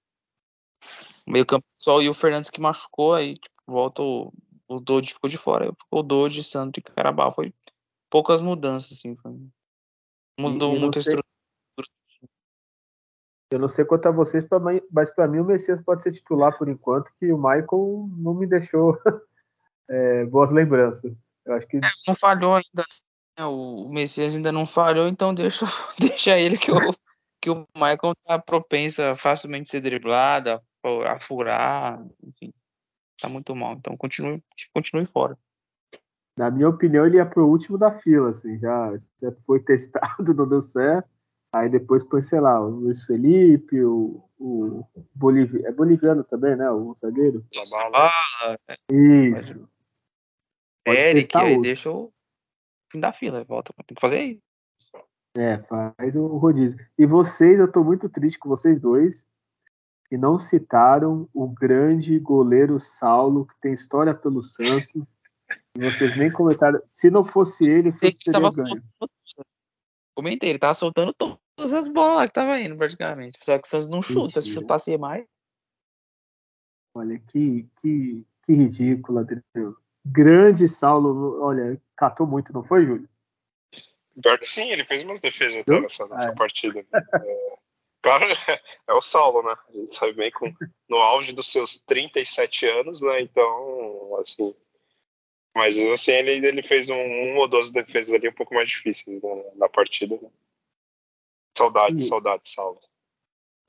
O 1.27 1.31
meio 1.31 1.45
campo 1.45 1.65
só 1.77 2.01
e 2.01 2.07
o 2.07 2.13
Fernandes 2.13 2.49
que 2.49 2.61
machucou, 2.61 3.13
aí 3.13 3.33
tipo, 3.33 3.53
volta 3.67 4.01
o, 4.01 4.31
o 4.65 4.79
Dodge 4.79 5.13
ficou 5.13 5.29
de 5.29 5.37
fora. 5.37 5.73
Ficou 5.73 5.99
o 5.99 6.03
Dodge, 6.03 6.41
Santo 6.41 6.79
e 6.79 6.81
Carabao. 6.81 7.33
Foi 7.33 7.53
poucas 8.09 8.39
mudanças, 8.39 8.93
assim. 8.93 9.17
Foi... 9.17 9.33
Mudou 10.39 10.79
muito 10.79 10.99
a 10.99 11.01
estrutura. 11.01 11.25
Eu 13.51 13.59
não 13.59 13.67
sei 13.67 13.83
quanto 13.83 14.07
a 14.07 14.11
vocês, 14.11 14.47
mas 14.89 15.09
para 15.09 15.27
mim 15.27 15.39
o 15.39 15.45
Messias 15.45 15.81
pode 15.81 16.01
ser 16.01 16.13
titular 16.13 16.57
por 16.57 16.69
enquanto, 16.69 17.11
que 17.19 17.29
o 17.29 17.37
Michael 17.37 18.07
não 18.17 18.33
me 18.33 18.47
deixou 18.47 18.97
é, 19.89 20.23
boas 20.27 20.49
lembranças. 20.49 21.33
Eu 21.45 21.55
acho 21.55 21.67
que 21.67 21.75
é, 21.75 21.81
não 22.07 22.15
falhou 22.15 22.55
ainda. 22.55 22.85
Né? 23.37 23.45
O 23.45 23.89
Messias 23.89 24.33
ainda 24.33 24.53
não 24.53 24.65
falhou, 24.65 25.09
então 25.09 25.35
deixa, 25.35 25.65
deixa 25.99 26.39
ele 26.39 26.57
que 26.57 26.71
o, 26.71 26.77
que 27.45 27.49
o 27.51 27.67
Michael 27.75 28.15
tá 28.25 28.39
propenso 28.39 29.03
a 29.03 29.15
facilmente 29.15 29.69
ser 29.69 29.79
driblado, 29.79 30.59
a, 30.83 31.19
furar, 31.19 32.03
enfim. 32.23 32.51
Tá 33.21 33.29
muito 33.29 33.55
mal. 33.55 33.73
Então 33.73 33.95
continue, 33.95 34.43
continue 34.73 35.05
fora. 35.05 35.37
Na 36.35 36.49
minha 36.49 36.67
opinião, 36.67 37.05
ele 37.05 37.17
ia 37.17 37.25
pro 37.25 37.47
último 37.47 37.77
da 37.77 37.93
fila, 37.93 38.31
assim, 38.31 38.57
já, 38.57 38.97
já 39.21 39.31
foi 39.45 39.59
testado, 39.63 40.33
não 40.33 40.49
deu 40.49 40.59
certo. 40.59 41.07
Aí 41.53 41.69
depois 41.69 42.03
põe, 42.03 42.21
sei 42.21 42.39
lá, 42.39 42.59
o 42.59 42.67
Luiz 42.67 43.03
Felipe, 43.03 43.79
o, 43.83 44.27
o 44.39 44.83
Boliv... 45.13 45.63
é 45.63 45.71
boliviano 45.71 46.23
também, 46.23 46.55
né? 46.55 46.69
O 46.71 46.95
zagueiro. 46.95 47.45
Ah, 47.93 48.57
Isso. 48.91 49.69
Pode 50.83 50.99
Eric, 50.99 51.37
aí 51.37 51.61
deixa 51.61 51.91
o 51.91 52.11
fim 52.91 52.99
da 52.99 53.13
fila, 53.13 53.43
volta. 53.43 53.71
Tem 53.85 53.95
que 53.95 54.01
fazer 54.01 54.17
aí. 54.17 54.41
É, 55.37 55.57
faz 55.57 56.15
o 56.15 56.27
rodízio. 56.27 56.79
E 56.97 57.05
vocês, 57.05 57.59
eu 57.59 57.69
tô 57.69 57.83
muito 57.83 58.07
triste 58.07 58.39
com 58.39 58.47
vocês 58.47 58.79
dois, 58.79 59.27
que 60.07 60.17
não 60.17 60.39
citaram 60.39 61.27
o 61.33 61.47
grande 61.47 62.17
goleiro 62.19 62.79
Saulo, 62.79 63.45
que 63.45 63.53
tem 63.59 63.73
história 63.73 64.13
pelo 64.13 64.41
Santos. 64.41 65.17
e 65.77 65.91
vocês 65.91 66.17
nem 66.17 66.31
comentaram. 66.31 66.81
Se 66.89 67.09
não 67.09 67.25
fosse 67.25 67.65
ele, 67.65 67.89
o 67.89 67.91
Santos 67.91 68.19
teria 68.23 68.49
ganho. 68.49 68.81
Comentei, 70.15 70.51
ele 70.51 70.59
tava 70.59 70.73
soltando 70.73 71.13
todas 71.13 71.73
as 71.73 71.89
bolas 71.89 72.27
que 72.27 72.33
tava 72.33 72.57
indo, 72.59 72.77
praticamente. 72.77 73.37
Só 73.43 73.59
que 73.59 73.67
o 73.67 73.69
Santos 73.69 73.89
não 73.89 74.01
chuta, 74.01 74.41
se 74.41 74.49
chutasse 74.49 74.97
mais. 74.97 75.25
Olha, 76.95 77.19
que, 77.19 77.67
que, 77.81 78.25
que 78.45 78.53
ridículo, 78.53 79.19
Adriano. 79.19 79.75
Grande 80.05 80.69
Saulo, 80.69 81.41
olha, 81.41 81.81
catou 81.97 82.25
muito, 82.25 82.53
não 82.53 82.63
foi, 82.63 82.85
Júlio? 82.85 83.09
Pior 84.21 84.39
que 84.39 84.45
sim, 84.47 84.71
ele 84.71 84.85
fez 84.85 85.03
umas 85.03 85.19
defesas 85.19 85.57
até 85.57 85.79
nessa, 85.79 86.07
nessa 86.07 86.29
é. 86.29 86.35
partida. 86.35 86.79
É, 86.79 87.57
claro, 88.01 88.25
é 88.87 88.93
o 88.93 89.01
Saulo, 89.01 89.43
né? 89.43 89.55
A 89.69 89.71
gente 89.73 89.95
sabe 89.95 90.13
bem 90.13 90.31
com, 90.31 90.53
no 90.89 90.97
auge 90.97 91.33
dos 91.33 91.51
seus 91.51 91.77
37 91.85 92.65
anos, 92.65 93.01
né? 93.01 93.21
Então, 93.21 94.17
assim, 94.19 94.55
Mas 95.55 95.77
assim, 95.77 96.11
ele, 96.11 96.47
ele 96.47 96.63
fez 96.63 96.89
um, 96.89 96.95
um 96.95 97.37
ou 97.37 97.47
duas 97.47 97.71
defesas 97.71 98.13
ali 98.13 98.29
um 98.29 98.33
pouco 98.33 98.53
mais 98.53 98.69
difíceis 98.69 99.21
na, 99.21 99.55
na 99.55 99.69
partida. 99.69 100.17
Né? 100.21 100.29
Saudade, 101.57 102.03
E- 102.03 102.07
saudade, 102.07 102.49
salve. 102.53 102.79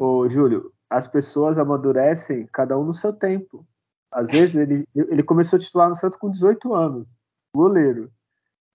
Ô, 0.00 0.28
Júlio, 0.28 0.72
as 0.90 1.08
pessoas 1.08 1.58
amadurecem 1.58 2.46
cada 2.52 2.78
um 2.78 2.84
no 2.84 2.94
seu 2.94 3.12
tempo. 3.12 3.66
Às 4.10 4.30
vezes 4.30 4.56
ele, 4.56 4.84
ele 4.94 5.22
começou 5.22 5.56
a 5.56 5.60
titular 5.60 5.88
no 5.88 5.94
Santos 5.94 6.18
com 6.18 6.30
18 6.30 6.72
anos, 6.74 7.08
goleiro. 7.54 8.12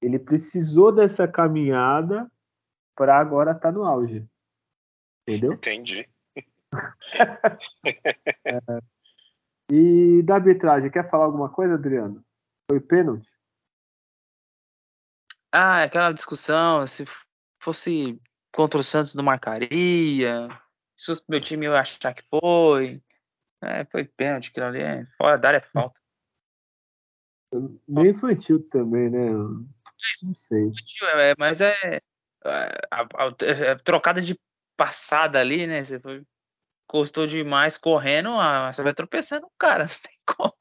Ele 0.01 0.17
precisou 0.17 0.91
dessa 0.91 1.27
caminhada 1.27 2.29
para 2.95 3.17
agora 3.17 3.51
estar 3.51 3.71
no 3.71 3.83
auge. 3.83 4.25
Entendeu? 5.27 5.53
Entendi. 5.53 6.09
E 9.73 10.21
da 10.23 10.35
arbitragem, 10.35 10.91
quer 10.91 11.09
falar 11.09 11.23
alguma 11.23 11.47
coisa, 11.47 11.75
Adriano? 11.75 12.21
Foi 12.69 12.81
pênalti? 12.81 13.25
Ah, 15.49 15.83
aquela 15.83 16.11
discussão, 16.11 16.85
se 16.85 17.05
fosse 17.57 18.21
contra 18.53 18.81
o 18.81 18.83
Santos 18.83 19.15
não 19.15 19.23
marcaria. 19.23 20.49
Se 20.97 21.05
fosse 21.05 21.21
pro 21.21 21.31
meu 21.31 21.39
time 21.39 21.67
eu 21.67 21.71
ia 21.71 21.79
achar 21.79 22.13
que 22.13 22.21
foi. 22.29 23.01
É, 23.63 23.85
foi 23.85 24.03
pênalti, 24.03 24.49
aquilo 24.49 24.65
ali 24.65 24.81
é 24.81 25.07
fora 25.17 25.37
da 25.37 25.47
área 25.47 25.59
é 25.59 25.61
falta. 25.61 25.97
Meio 27.87 28.11
infantil 28.11 28.67
também, 28.69 29.09
né? 29.09 29.29
Não 30.23 30.33
sei. 30.35 30.71
É, 31.15 31.33
mas 31.37 31.61
é, 31.61 31.73
é, 31.95 32.01
a, 32.91 33.01
a- 33.01 33.35
é 33.41 33.75
trocada 33.75 34.21
de 34.21 34.39
passada 34.75 35.39
ali, 35.39 35.67
né? 35.67 35.83
Você 35.83 35.99
foi, 35.99 36.23
custou 36.87 37.25
demais 37.27 37.77
correndo, 37.77 38.29
ah, 38.31 38.71
você 38.71 38.83
vai 38.83 38.93
tropeçando 38.93 39.41
no 39.43 39.51
cara, 39.57 39.85
não 39.85 39.99
tem 40.03 40.19
como. 40.25 40.55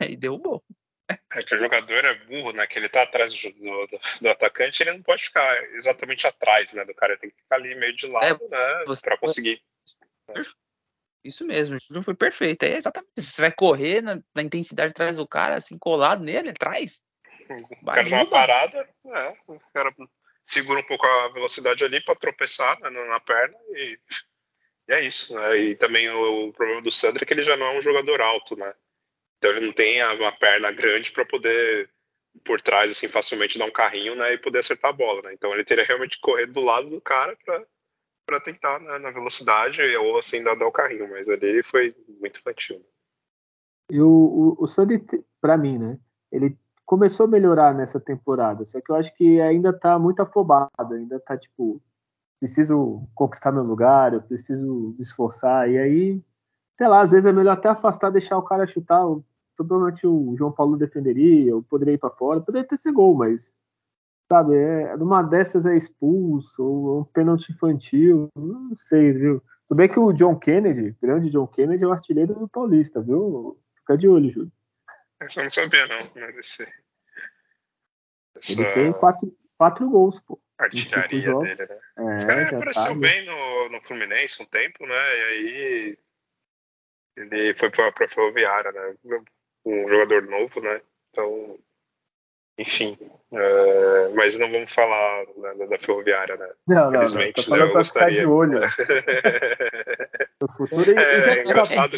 Aí 0.00 0.16
derrubou. 0.16 0.62
É 1.34 1.42
que 1.42 1.54
o 1.54 1.58
jogador 1.58 2.04
é 2.04 2.14
burro, 2.24 2.52
né? 2.52 2.66
Que 2.66 2.78
ele 2.78 2.88
tá 2.88 3.02
atrás 3.02 3.32
do, 3.32 3.50
do, 3.52 4.00
do 4.20 4.28
atacante, 4.28 4.82
ele 4.82 4.92
não 4.92 5.02
pode 5.02 5.24
ficar 5.24 5.62
exatamente 5.74 6.26
atrás, 6.26 6.72
né? 6.72 6.84
Do 6.84 6.94
cara, 6.94 7.12
ele 7.12 7.20
tem 7.20 7.30
que 7.30 7.36
ficar 7.36 7.56
ali 7.56 7.74
meio 7.74 7.94
de 7.96 8.06
lado, 8.06 8.48
né? 8.48 8.84
você- 8.86 9.02
Pra 9.02 9.18
conseguir. 9.18 9.62
Isso 11.24 11.44
mesmo, 11.46 11.76
o 11.76 11.78
Júlio 11.78 12.02
foi 12.02 12.14
perfeito. 12.14 12.64
É 12.64 12.76
exatamente 12.76 13.12
isso. 13.16 13.32
Você 13.32 13.40
vai 13.42 13.52
correr 13.52 14.00
na, 14.02 14.20
na 14.34 14.42
intensidade 14.42 14.90
atrás 14.90 15.16
do 15.18 15.26
cara, 15.26 15.56
assim, 15.56 15.78
colado 15.78 16.24
nele, 16.24 16.50
atrás. 16.50 17.00
O 17.56 17.84
Vai 17.84 17.96
cara 17.96 18.10
dá 18.10 18.16
uma 18.16 18.30
parada, 18.30 18.88
né? 19.04 19.36
O 19.46 19.60
cara 19.72 19.94
segura 20.44 20.80
um 20.80 20.86
pouco 20.86 21.06
a 21.06 21.28
velocidade 21.28 21.84
ali 21.84 22.02
pra 22.04 22.14
tropeçar 22.14 22.78
né, 22.80 22.90
na, 22.90 23.04
na 23.06 23.20
perna 23.20 23.56
e, 23.70 23.98
e 24.88 24.92
é 24.92 25.00
isso, 25.04 25.34
né? 25.34 25.56
E 25.56 25.76
também 25.76 26.08
o, 26.10 26.48
o 26.48 26.52
problema 26.52 26.82
do 26.82 26.90
Sandro 26.90 27.22
é 27.22 27.26
que 27.26 27.32
ele 27.32 27.44
já 27.44 27.56
não 27.56 27.66
é 27.66 27.78
um 27.78 27.82
jogador 27.82 28.20
alto, 28.20 28.56
né? 28.56 28.74
Então 29.38 29.50
ele 29.50 29.66
não 29.66 29.72
tem 29.72 30.00
a- 30.00 30.14
uma 30.14 30.32
perna 30.32 30.70
grande 30.72 31.12
pra 31.12 31.24
poder 31.24 31.90
por 32.44 32.60
trás 32.60 32.90
assim 32.90 33.08
facilmente 33.08 33.58
dar 33.58 33.66
um 33.66 33.70
carrinho, 33.70 34.14
né, 34.14 34.32
e 34.32 34.38
poder 34.38 34.60
acertar 34.60 34.90
a 34.90 34.94
bola, 34.94 35.20
né? 35.22 35.34
Então 35.34 35.52
ele 35.52 35.64
teria 35.64 35.84
realmente 35.84 36.16
que 36.16 36.22
correr 36.22 36.46
do 36.46 36.60
lado 36.60 36.88
do 36.90 37.00
cara 37.00 37.36
pra 37.44 37.64
para 38.24 38.40
tentar 38.40 38.78
né, 38.78 38.98
na 38.98 39.10
velocidade 39.10 39.82
ou 39.96 40.16
assim 40.16 40.42
dar, 40.44 40.54
dar 40.54 40.66
o 40.66 40.72
carrinho, 40.72 41.10
mas 41.10 41.28
ali 41.28 41.44
ele 41.44 41.62
foi 41.64 41.94
muito 42.20 42.38
infantil. 42.38 42.80
E 43.90 44.00
o, 44.00 44.08
o, 44.08 44.62
o 44.62 44.66
Sandy, 44.66 45.02
para 45.40 45.58
mim, 45.58 45.76
né? 45.76 45.98
Ele 46.30 46.56
começou 46.86 47.26
a 47.26 47.28
melhorar 47.28 47.74
nessa 47.74 48.00
temporada, 48.00 48.64
só 48.64 48.80
que 48.80 48.90
eu 48.90 48.96
acho 48.96 49.14
que 49.14 49.40
ainda 49.40 49.72
tá 49.72 49.98
muito 49.98 50.20
afobado, 50.20 50.94
ainda 50.94 51.18
tá 51.20 51.36
tipo, 51.36 51.80
preciso 52.38 53.02
conquistar 53.14 53.52
meu 53.52 53.62
lugar, 53.62 54.14
eu 54.14 54.22
preciso 54.22 54.94
me 54.96 55.02
esforçar, 55.02 55.70
e 55.70 55.78
aí, 55.78 56.22
sei 56.76 56.88
lá, 56.88 57.02
às 57.02 57.12
vezes 57.12 57.26
é 57.26 57.32
melhor 57.32 57.52
até 57.52 57.68
afastar, 57.68 58.10
deixar 58.10 58.36
o 58.38 58.42
cara 58.42 58.66
chutar. 58.66 59.02
Provavelmente 59.56 60.06
o 60.06 60.34
João 60.36 60.50
Paulo 60.50 60.76
defenderia, 60.76 61.50
eu 61.50 61.62
poderia 61.62 61.94
ir 61.94 61.98
para 61.98 62.10
fora, 62.10 62.40
poderia 62.40 62.66
ter 62.66 62.78
ser 62.78 62.92
gol, 62.92 63.14
mas 63.14 63.54
sabe, 64.28 64.56
é, 64.56 64.96
numa 64.96 65.22
dessas 65.22 65.66
é 65.66 65.76
expulso, 65.76 66.64
ou 66.64 67.00
um 67.00 67.04
pênalti 67.04 67.52
infantil, 67.52 68.28
não 68.34 68.74
sei, 68.74 69.12
viu? 69.12 69.42
Tudo 69.68 69.76
bem 69.76 69.88
que 69.88 70.00
o 70.00 70.12
John 70.12 70.36
Kennedy, 70.36 70.96
grande 71.00 71.30
John 71.30 71.46
Kennedy, 71.46 71.84
é 71.84 71.86
o 71.86 71.92
artilheiro 71.92 72.34
do 72.34 72.48
Paulista, 72.48 73.00
viu? 73.00 73.58
Fica 73.76 73.96
de 73.96 74.08
olho, 74.08 74.30
Júlio. 74.30 74.52
Essa 75.24 75.40
eu 75.40 75.44
não 75.44 75.50
sabia 75.50 75.86
não, 75.86 76.10
né, 76.14 76.32
desse, 76.32 76.62
Ele 78.48 78.62
essa 78.62 78.74
tem 78.74 78.92
quatro, 78.92 79.36
quatro 79.58 79.88
gols, 79.88 80.18
pô. 80.20 80.40
artilharia 80.58 81.20
jogos. 81.22 81.48
dele, 81.48 81.66
né? 81.68 81.78
É, 81.98 82.16
Esse 82.16 82.26
cara 82.26 82.48
apareceu 82.48 82.82
tá, 82.84 82.94
né? 82.94 83.00
bem 83.00 83.24
no, 83.26 83.68
no 83.70 83.80
Fluminense 83.82 84.42
um 84.42 84.46
tempo, 84.46 84.86
né? 84.86 84.94
E 84.94 85.22
aí 85.24 85.98
ele 87.16 87.54
foi 87.54 87.70
pra, 87.70 87.92
pra 87.92 88.08
Ferroviária, 88.08 88.72
né? 88.72 88.94
Um 89.64 89.88
jogador 89.88 90.22
novo, 90.22 90.60
né? 90.60 90.80
Então, 91.10 91.58
enfim. 92.58 92.98
é, 93.32 94.08
mas 94.14 94.36
não 94.38 94.50
vamos 94.50 94.72
falar 94.72 95.24
né, 95.36 95.66
da, 95.66 95.78
Ferroviária, 95.78 96.36
né? 96.36 96.48
Não, 96.66 96.90
não, 96.90 96.90
não. 96.90 97.02
Infelizmente, 97.02 97.34
Tô 97.44 97.50
né? 97.50 97.58
falando 97.58 97.68
Eu 97.68 97.72
pra 97.72 97.84
ficar 97.84 98.10
de 98.10 98.24
gostaria. 98.24 98.28
olho 98.28 98.60
no 100.40 100.48
futuro. 100.56 100.90
É, 100.98 101.38
é 101.38 101.42
engraçado. 101.44 101.96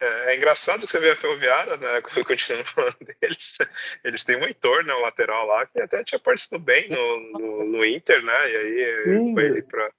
É, 0.00 0.32
é 0.32 0.36
engraçado 0.36 0.86
que 0.86 0.92
você 0.92 0.98
vê 0.98 1.10
a 1.10 1.16
Ferroviária, 1.16 1.76
né? 1.76 2.00
Continuando 2.00 2.64
falando 2.72 2.96
deles, 3.20 3.58
eles 4.02 4.24
têm 4.24 4.36
um 4.36 4.44
Heitor, 4.44 4.82
né? 4.84 4.94
O 4.94 5.02
lateral 5.02 5.46
lá, 5.46 5.66
que 5.66 5.80
até 5.80 6.02
tinha 6.02 6.18
aparecido 6.18 6.58
bem 6.58 6.88
no, 6.88 7.38
no, 7.38 7.64
no 7.64 7.84
Inter, 7.84 8.24
né? 8.24 8.50
E 8.50 8.56
aí 8.56 9.04
Sim. 9.04 9.34
foi 9.34 9.44
ele 9.44 9.62
pra, 9.62 9.92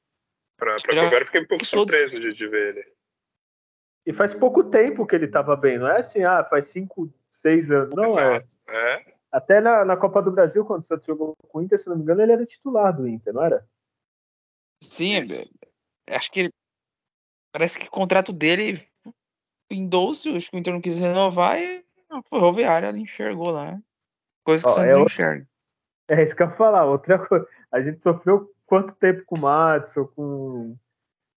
pra, 0.58 0.82
pra 0.82 0.94
é- 0.94 0.98
Ferroviária, 0.98 1.26
fiquei 1.28 1.42
um 1.42 1.48
pouco 1.48 1.66
surpreso 1.66 2.20
de, 2.20 2.34
de 2.34 2.48
ver 2.48 2.76
ele. 2.76 2.94
E 4.04 4.12
faz 4.12 4.34
pouco 4.34 4.64
tempo 4.64 5.06
que 5.06 5.16
ele 5.16 5.28
tava 5.28 5.56
bem, 5.56 5.78
não 5.78 5.88
é 5.88 6.00
assim, 6.00 6.24
ah, 6.24 6.44
faz 6.44 6.66
cinco, 6.66 7.14
seis 7.28 7.70
anos. 7.70 7.94
Não, 7.96 8.20
é. 8.20 8.38
Exato. 8.38 8.58
É. 8.68 9.14
Até 9.32 9.62
na, 9.62 9.86
na 9.86 9.96
Copa 9.96 10.22
do 10.22 10.32
Brasil, 10.32 10.66
quando 10.66 10.82
o 10.82 10.86
Santos 10.86 11.06
jogou 11.06 11.36
com 11.48 11.60
o 11.60 11.62
Inter, 11.62 11.78
se 11.78 11.88
não 11.88 11.96
me 11.96 12.02
engano, 12.02 12.22
ele 12.22 12.32
era 12.32 12.46
titular 12.46 12.92
do 12.96 13.08
Inter, 13.08 13.32
não 13.32 13.46
era? 13.46 13.66
Sim, 14.84 15.22
Isso. 15.22 15.50
é- 16.08 16.16
acho 16.16 16.32
que 16.32 16.40
ele, 16.42 16.54
parece 17.54 17.78
que 17.78 17.88
o 17.88 17.92
contrato 17.92 18.34
dele 18.34 18.91
findou-se, 19.72 20.28
acho 20.36 20.52
que 20.52 20.58
o 20.58 20.60
Inter 20.60 20.74
não 20.74 20.82
quis 20.82 20.98
renovar 20.98 21.58
e 21.58 21.82
a 22.10 22.22
Ferroviária 22.24 22.92
enxergou 22.92 23.52
lá. 23.52 23.80
Coisa 24.44 24.64
que 24.64 24.70
Ó, 24.70 24.72
o 24.74 24.76
Santos 24.76 24.90
é 24.90 24.94
não 24.96 25.04
enxerga. 25.04 25.48
É 26.10 26.22
isso 26.22 26.36
que 26.36 26.44
eu 26.44 26.48
ia 26.48 26.54
falar. 26.54 26.84
Outra 26.84 27.18
coisa, 27.26 27.48
a 27.72 27.82
gente 27.82 28.02
sofreu 28.02 28.52
quanto 28.66 28.94
tempo 28.96 29.24
com 29.26 29.38
o 29.38 29.42
Matson, 29.42 30.06
com 30.08 30.76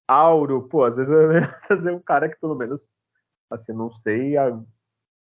Auro, 0.08 0.68
pô, 0.68 0.82
às 0.84 0.96
vezes 0.96 1.12
é 1.12 1.26
melhor 1.28 1.60
trazer 1.64 1.92
um 1.92 2.00
cara 2.00 2.28
que 2.28 2.36
pelo 2.40 2.56
menos, 2.56 2.90
assim, 3.48 3.72
não 3.72 3.92
sei 3.92 4.36
a- 4.36 4.60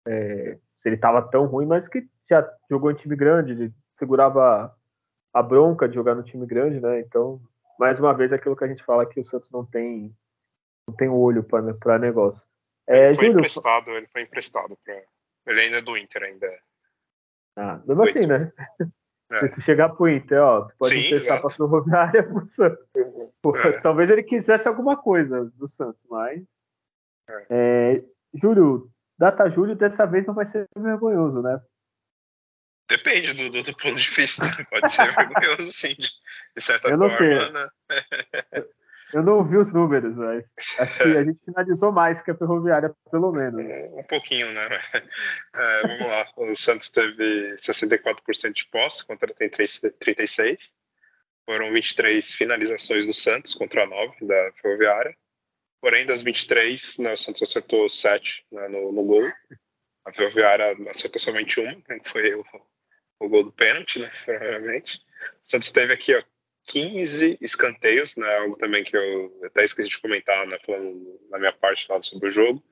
é, 0.05 0.57
se 0.81 0.89
ele 0.89 0.97
tava 0.97 1.21
tão 1.21 1.45
ruim, 1.45 1.65
mas 1.65 1.87
que 1.87 2.05
já 2.29 2.45
jogou 2.69 2.91
em 2.91 2.95
time 2.95 3.15
grande, 3.15 3.53
ele 3.53 3.73
segurava 3.93 4.75
a 5.33 5.41
bronca 5.41 5.87
de 5.87 5.95
jogar 5.95 6.15
no 6.15 6.23
time 6.23 6.45
grande, 6.45 6.81
né? 6.81 6.99
Então, 6.99 7.39
mais 7.79 7.97
uma 7.97 8.13
vez, 8.13 8.33
aquilo 8.33 8.57
que 8.57 8.63
a 8.65 8.67
gente 8.67 8.83
fala 8.83 9.05
que 9.05 9.21
o 9.21 9.25
Santos 9.25 9.49
não 9.51 9.65
tem 9.65 10.13
não 10.85 10.95
tem 10.95 11.07
olho 11.07 11.43
para 11.43 11.97
negócio. 11.99 12.45
É, 12.89 13.07
Ele 13.07 13.15
foi 13.15 13.25
Júlio, 13.27 13.39
emprestado, 13.39 13.91
ele 13.91 14.07
foi 14.07 14.21
emprestado 14.23 14.77
pra. 14.83 15.01
Ele 15.45 15.61
ainda 15.61 15.77
é 15.77 15.81
do 15.81 15.95
Inter 15.97 16.23
ainda. 16.23 16.59
ah, 17.55 17.79
mesmo 17.85 18.03
assim, 18.03 18.25
né? 18.25 18.51
É. 19.31 19.39
Se 19.41 19.49
tu 19.49 19.61
chegar 19.61 19.89
pro 19.89 20.09
Inter, 20.09 20.41
ó, 20.41 20.61
tu 20.65 20.75
pode 20.77 20.95
Sim, 20.95 21.05
emprestar 21.05 21.39
pra 21.39 21.51
Ferroviária 21.51 22.23
pro 22.23 22.43
Santos. 22.45 22.89
Pô, 23.41 23.55
É. 23.55 23.79
Talvez 23.81 24.09
ele 24.09 24.23
quisesse 24.23 24.67
alguma 24.67 24.97
coisa 24.97 25.45
do 25.55 25.67
Santos, 25.67 26.03
mas. 26.09 26.43
É, 27.47 28.03
Júlio, 28.33 28.89
data 29.19 29.47
Júlio 29.49 29.75
dessa 29.75 30.07
vez 30.07 30.25
não 30.25 30.33
vai 30.33 30.45
ser 30.47 30.67
vergonhoso, 30.75 31.43
né? 31.43 31.61
Depende 32.89 33.33
do, 33.33 33.51
do, 33.51 33.61
do 33.63 33.77
ponto 33.77 33.95
de 33.97 34.09
vista. 34.09 34.43
né? 34.43 34.65
Pode 34.67 34.91
ser 34.91 35.05
vergonhoso, 35.15 35.71
sim, 35.71 35.93
de, 35.93 36.07
de 36.55 36.61
certa 36.63 36.89
Eu 36.89 36.97
não 36.97 37.07
forma, 37.07 37.45
sei. 37.45 37.51
né? 37.51 37.69
Eu 39.13 39.23
não 39.23 39.43
vi 39.43 39.57
os 39.57 39.73
números, 39.73 40.15
mas 40.15 40.45
acho 40.79 40.97
que 40.97 41.03
a 41.03 41.23
gente 41.23 41.43
finalizou 41.43 41.91
mais 41.91 42.21
que 42.21 42.31
a 42.31 42.35
Ferroviária, 42.35 42.93
pelo 43.09 43.31
menos. 43.31 43.61
Um 43.93 44.03
pouquinho, 44.03 44.51
né? 44.53 44.69
É, 45.55 45.81
vamos 45.81 46.07
lá. 46.07 46.31
O 46.37 46.55
Santos 46.55 46.89
teve 46.89 47.55
64% 47.57 48.53
de 48.53 48.67
posse 48.67 49.05
contra 49.05 49.33
33, 49.33 49.81
36. 49.99 50.73
Foram 51.45 51.73
23 51.73 52.31
finalizações 52.33 53.07
do 53.07 53.13
Santos 53.13 53.55
contra 53.55 53.85
9 53.85 54.25
da 54.25 54.51
Ferroviária. 54.61 55.15
Porém, 55.81 56.05
das 56.05 56.21
23, 56.21 56.97
né, 56.99 57.13
o 57.13 57.17
Santos 57.17 57.41
acertou 57.41 57.89
7 57.89 58.45
né, 58.51 58.67
no, 58.67 58.91
no 58.91 59.03
gol. 59.03 59.27
A 60.05 60.13
Ferroviária 60.13 60.77
acertou 60.89 61.19
somente 61.19 61.59
uma, 61.59 61.71
né, 61.71 61.99
que 61.99 62.09
foi 62.09 62.35
o, 62.35 62.45
o 63.19 63.29
gol 63.29 63.43
do 63.43 63.51
pênalti, 63.51 63.99
né? 63.99 64.11
Provavelmente. 64.25 64.97
O 64.97 65.47
Santos 65.47 65.71
teve 65.71 65.93
aqui, 65.93 66.15
ó, 66.15 66.23
15 66.69 67.39
escanteios, 67.41 68.15
né? 68.15 68.37
Algo 68.37 68.55
também 68.55 68.83
que 68.83 68.95
eu 68.95 69.41
até 69.43 69.65
esqueci 69.65 69.89
de 69.89 69.99
comentar, 69.99 70.45
né? 70.45 70.57
Falando 70.63 71.19
na 71.29 71.39
minha 71.39 71.51
parte 71.51 71.87
lá 71.89 72.01
sobre 72.01 72.29
o 72.29 72.31
jogo. 72.31 72.63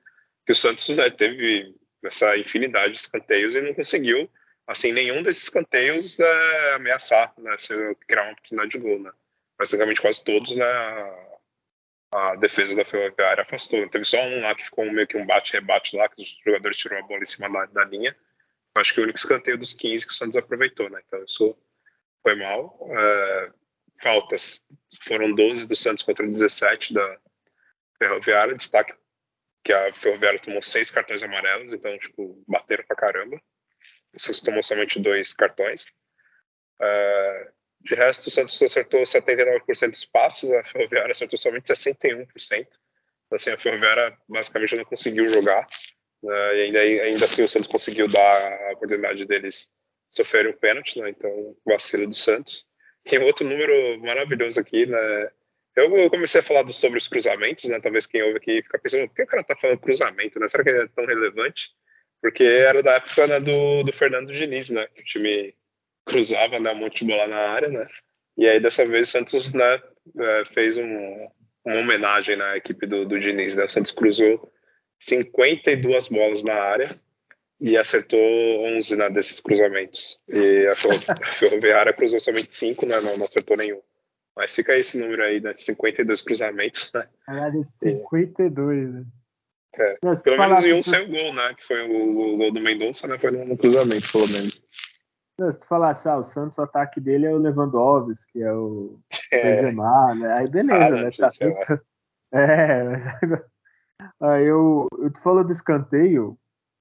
Que 0.46 0.52
o 0.52 0.54
Santos 0.54 0.96
né, 0.96 1.10
teve 1.10 1.74
essa 2.04 2.38
infinidade 2.38 2.94
de 2.94 3.00
escanteios 3.00 3.56
e 3.56 3.60
não 3.60 3.74
conseguiu, 3.74 4.30
assim, 4.66 4.92
nenhum 4.92 5.20
desses 5.20 5.42
escanteios 5.42 6.18
é, 6.20 6.74
ameaçar, 6.74 7.34
né? 7.38 7.56
Se 7.58 7.74
criar 8.06 8.22
uma 8.22 8.32
oportunidade 8.32 8.70
de 8.70 8.78
gol, 8.78 9.00
né? 9.00 9.10
Praticamente 9.56 10.00
quase 10.00 10.24
todos, 10.24 10.54
né? 10.54 10.64
A, 12.14 12.36
defesa 12.36 12.76
da 12.76 12.84
Ferroviária 12.84 13.42
afastou. 13.42 13.88
Teve 13.88 14.04
só 14.04 14.18
um 14.22 14.40
lá 14.40 14.54
que 14.54 14.64
ficou 14.64 14.84
meio 14.92 15.08
que 15.08 15.16
um 15.16 15.26
bate-rebate 15.26 15.96
lá, 15.96 16.08
que 16.08 16.22
os 16.22 16.40
jogadores 16.44 16.78
tiraram 16.78 17.04
a 17.04 17.08
bola 17.08 17.22
em 17.22 17.26
cima 17.26 17.50
da, 17.50 17.66
da 17.66 17.84
linha. 17.84 18.16
acho 18.76 18.94
que 18.94 19.00
o 19.00 19.02
único 19.02 19.18
escanteio 19.18 19.58
dos 19.58 19.74
15 19.74 20.06
que 20.06 20.12
o 20.12 20.14
Santos 20.14 20.36
aproveitou, 20.36 20.88
né? 20.88 21.02
Então 21.04 21.22
isso 21.24 21.58
foi 22.22 22.36
mal. 22.36 22.78
É, 22.96 23.52
faltas 24.00 24.64
foram 25.02 25.34
12 25.34 25.66
do 25.66 25.76
Santos 25.76 26.02
contra 26.02 26.26
17 26.26 26.94
da 26.94 27.18
Ferroviária. 27.98 28.54
Destaque 28.54 28.94
que 29.64 29.72
a 29.72 29.92
Ferroviária 29.92 30.38
tomou 30.38 30.62
seis 30.62 30.90
cartões 30.90 31.22
amarelos, 31.22 31.72
então, 31.72 31.96
tipo, 31.98 32.42
bateram 32.46 32.84
pra 32.86 32.96
caramba. 32.96 33.40
O 34.14 34.20
Santos 34.20 34.40
tomou 34.40 34.62
somente 34.62 34.98
dois 34.98 35.32
cartões. 35.34 35.84
Uh, 36.80 37.52
de 37.80 37.94
resto, 37.94 38.28
o 38.28 38.30
Santos 38.30 38.60
acertou 38.60 39.02
79% 39.02 39.90
dos 39.90 40.04
passes, 40.04 40.50
a 40.52 40.64
Ferroviária 40.64 41.12
acertou 41.12 41.38
somente 41.38 41.72
61%. 41.72 42.26
Então, 43.26 43.36
assim, 43.36 43.50
a 43.50 43.58
Ferroviária 43.58 44.16
basicamente 44.28 44.76
não 44.76 44.84
conseguiu 44.84 45.28
jogar. 45.28 45.66
Uh, 46.22 46.54
e 46.54 46.62
ainda, 46.62 46.80
ainda 46.80 47.24
assim 47.26 47.42
o 47.42 47.48
Santos 47.48 47.68
conseguiu 47.68 48.08
dar 48.08 48.68
a 48.68 48.72
oportunidade 48.72 49.24
deles 49.24 49.70
sofrerem 50.10 50.50
um 50.52 50.56
pênalti, 50.56 51.00
né? 51.00 51.10
então 51.10 51.56
vacilo 51.64 52.06
do 52.06 52.14
Santos. 52.14 52.66
E 53.06 53.18
outro 53.18 53.46
número 53.46 54.00
maravilhoso 54.00 54.60
aqui, 54.60 54.86
né? 54.86 55.30
Eu 55.76 56.10
comecei 56.10 56.40
a 56.40 56.44
falar 56.44 56.66
sobre 56.72 56.98
os 56.98 57.06
cruzamentos, 57.06 57.64
né? 57.70 57.80
Talvez 57.80 58.06
quem 58.06 58.22
ouve 58.22 58.38
aqui 58.38 58.62
fica 58.62 58.78
pensando, 58.78 59.06
por 59.08 59.14
que 59.14 59.22
o 59.22 59.26
cara 59.26 59.44
tá 59.44 59.56
falando 59.56 59.78
cruzamento, 59.78 60.40
né? 60.40 60.48
Será 60.48 60.64
que 60.64 60.70
é 60.70 60.88
tão 60.88 61.06
relevante? 61.06 61.70
Porque 62.20 62.42
era 62.42 62.82
da 62.82 62.94
época 62.94 63.26
né, 63.28 63.40
do, 63.40 63.84
do 63.84 63.92
Fernando 63.92 64.32
Diniz, 64.32 64.70
né? 64.70 64.88
Que 64.94 65.02
o 65.02 65.04
time 65.04 65.54
cruzava, 66.04 66.58
né? 66.58 66.72
Um 66.72 66.76
monte 66.76 67.04
de 67.04 67.12
bola 67.12 67.28
na 67.28 67.36
área, 67.36 67.68
né? 67.68 67.86
E 68.36 68.48
aí 68.48 68.58
dessa 68.58 68.84
vez 68.86 69.08
o 69.08 69.10
Santos, 69.12 69.52
né? 69.52 69.80
É, 70.18 70.44
fez 70.46 70.76
um, 70.76 71.28
uma 71.64 71.76
homenagem 71.76 72.36
na 72.36 72.56
equipe 72.56 72.86
do, 72.86 73.06
do 73.06 73.20
Diniz, 73.20 73.54
né? 73.54 73.64
O 73.64 73.68
Santos 73.68 73.92
cruzou 73.92 74.52
52 74.98 76.08
bolas 76.08 76.42
na 76.42 76.54
área 76.54 77.00
e 77.60 77.76
acertou 77.76 78.20
11 78.20 78.96
né, 78.96 79.10
desses 79.10 79.40
cruzamentos. 79.40 80.18
E 80.28 80.66
a, 80.66 80.74
Ferroviária 81.26 81.92
cruzou 81.92 82.20
somente 82.20 82.52
5, 82.52 82.86
né? 82.86 83.00
Não, 83.00 83.16
não 83.16 83.26
acertou 83.26 83.56
nenhum. 83.56 83.80
Mas 84.36 84.54
fica 84.54 84.76
esse 84.76 84.96
número 84.96 85.22
aí, 85.22 85.40
né? 85.40 85.52
52 85.54 86.22
cruzamentos, 86.22 86.92
né? 86.94 87.08
Caralho, 87.26 87.62
52, 87.64 88.94
né? 88.94 89.04
É. 89.76 89.98
Mas, 90.02 90.22
pelo 90.22 90.38
menos 90.38 90.64
em 90.64 90.72
um 90.72 90.76
isso... 90.76 90.90
saiu 90.90 91.08
gol, 91.08 91.32
né? 91.34 91.54
Que 91.54 91.66
foi 91.66 91.88
o, 91.88 92.34
o 92.34 92.36
gol 92.36 92.52
do 92.52 92.60
Mendonça, 92.60 93.06
né? 93.06 93.18
Foi 93.18 93.30
no, 93.30 93.44
no 93.44 93.56
cruzamento, 93.56 94.10
pelo 94.12 94.28
menos. 94.28 94.62
Não, 95.38 95.52
se 95.52 95.58
tu 95.58 95.66
falasse, 95.66 96.08
ah, 96.08 96.16
o 96.16 96.22
Santos, 96.22 96.58
o 96.58 96.62
ataque 96.62 97.00
dele 97.00 97.26
é 97.26 97.30
o 97.30 97.38
Lewandowski, 97.38 98.32
que 98.32 98.42
é 98.42 98.52
o 98.52 98.98
é. 99.32 99.56
Benzema, 99.56 100.14
né? 100.14 100.32
Aí 100.34 100.48
beleza, 100.48 100.86
ah, 100.86 100.90
né? 100.90 101.10
Tá 101.10 101.30
tudo... 101.30 101.80
É, 102.30 102.84
mas 102.84 103.06
agora... 103.22 103.46
Aí 104.20 104.44
eu, 104.44 104.86
eu 104.98 105.10
tu 105.10 105.18
falou 105.20 105.42
do 105.42 105.50
escanteio, 105.50 106.38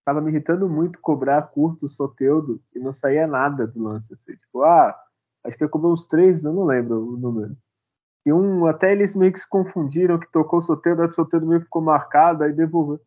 tava 0.07 0.21
me 0.21 0.31
irritando 0.31 0.69
muito 0.69 1.01
cobrar 1.01 1.41
curto 1.41 1.85
o 1.85 1.89
Soteudo 1.89 2.61
e 2.73 2.79
não 2.79 2.93
saía 2.93 3.27
nada 3.27 3.67
do 3.67 3.83
lance, 3.83 4.13
assim. 4.13 4.31
Tipo, 4.37 4.63
ah, 4.63 4.95
Acho 5.47 5.57
que 5.57 5.63
ele 5.63 5.71
cobrou 5.71 5.93
uns 5.93 6.05
três, 6.05 6.43
eu 6.43 6.51
não 6.51 6.65
lembro 6.65 7.13
o 7.13 7.17
número. 7.17 7.55
E 8.25 8.33
um, 8.33 8.65
até 8.65 8.91
eles 8.91 9.15
meio 9.15 9.31
que 9.31 9.39
se 9.39 9.47
confundiram, 9.47 10.19
que 10.19 10.29
tocou 10.29 10.59
o 10.59 10.61
Soteldo, 10.61 11.03
o 11.03 11.11
Soteldo 11.11 11.47
meio 11.47 11.61
que 11.61 11.65
ficou 11.67 11.81
marcado, 11.81 12.43
aí 12.43 12.51
devolveu. 12.51 12.99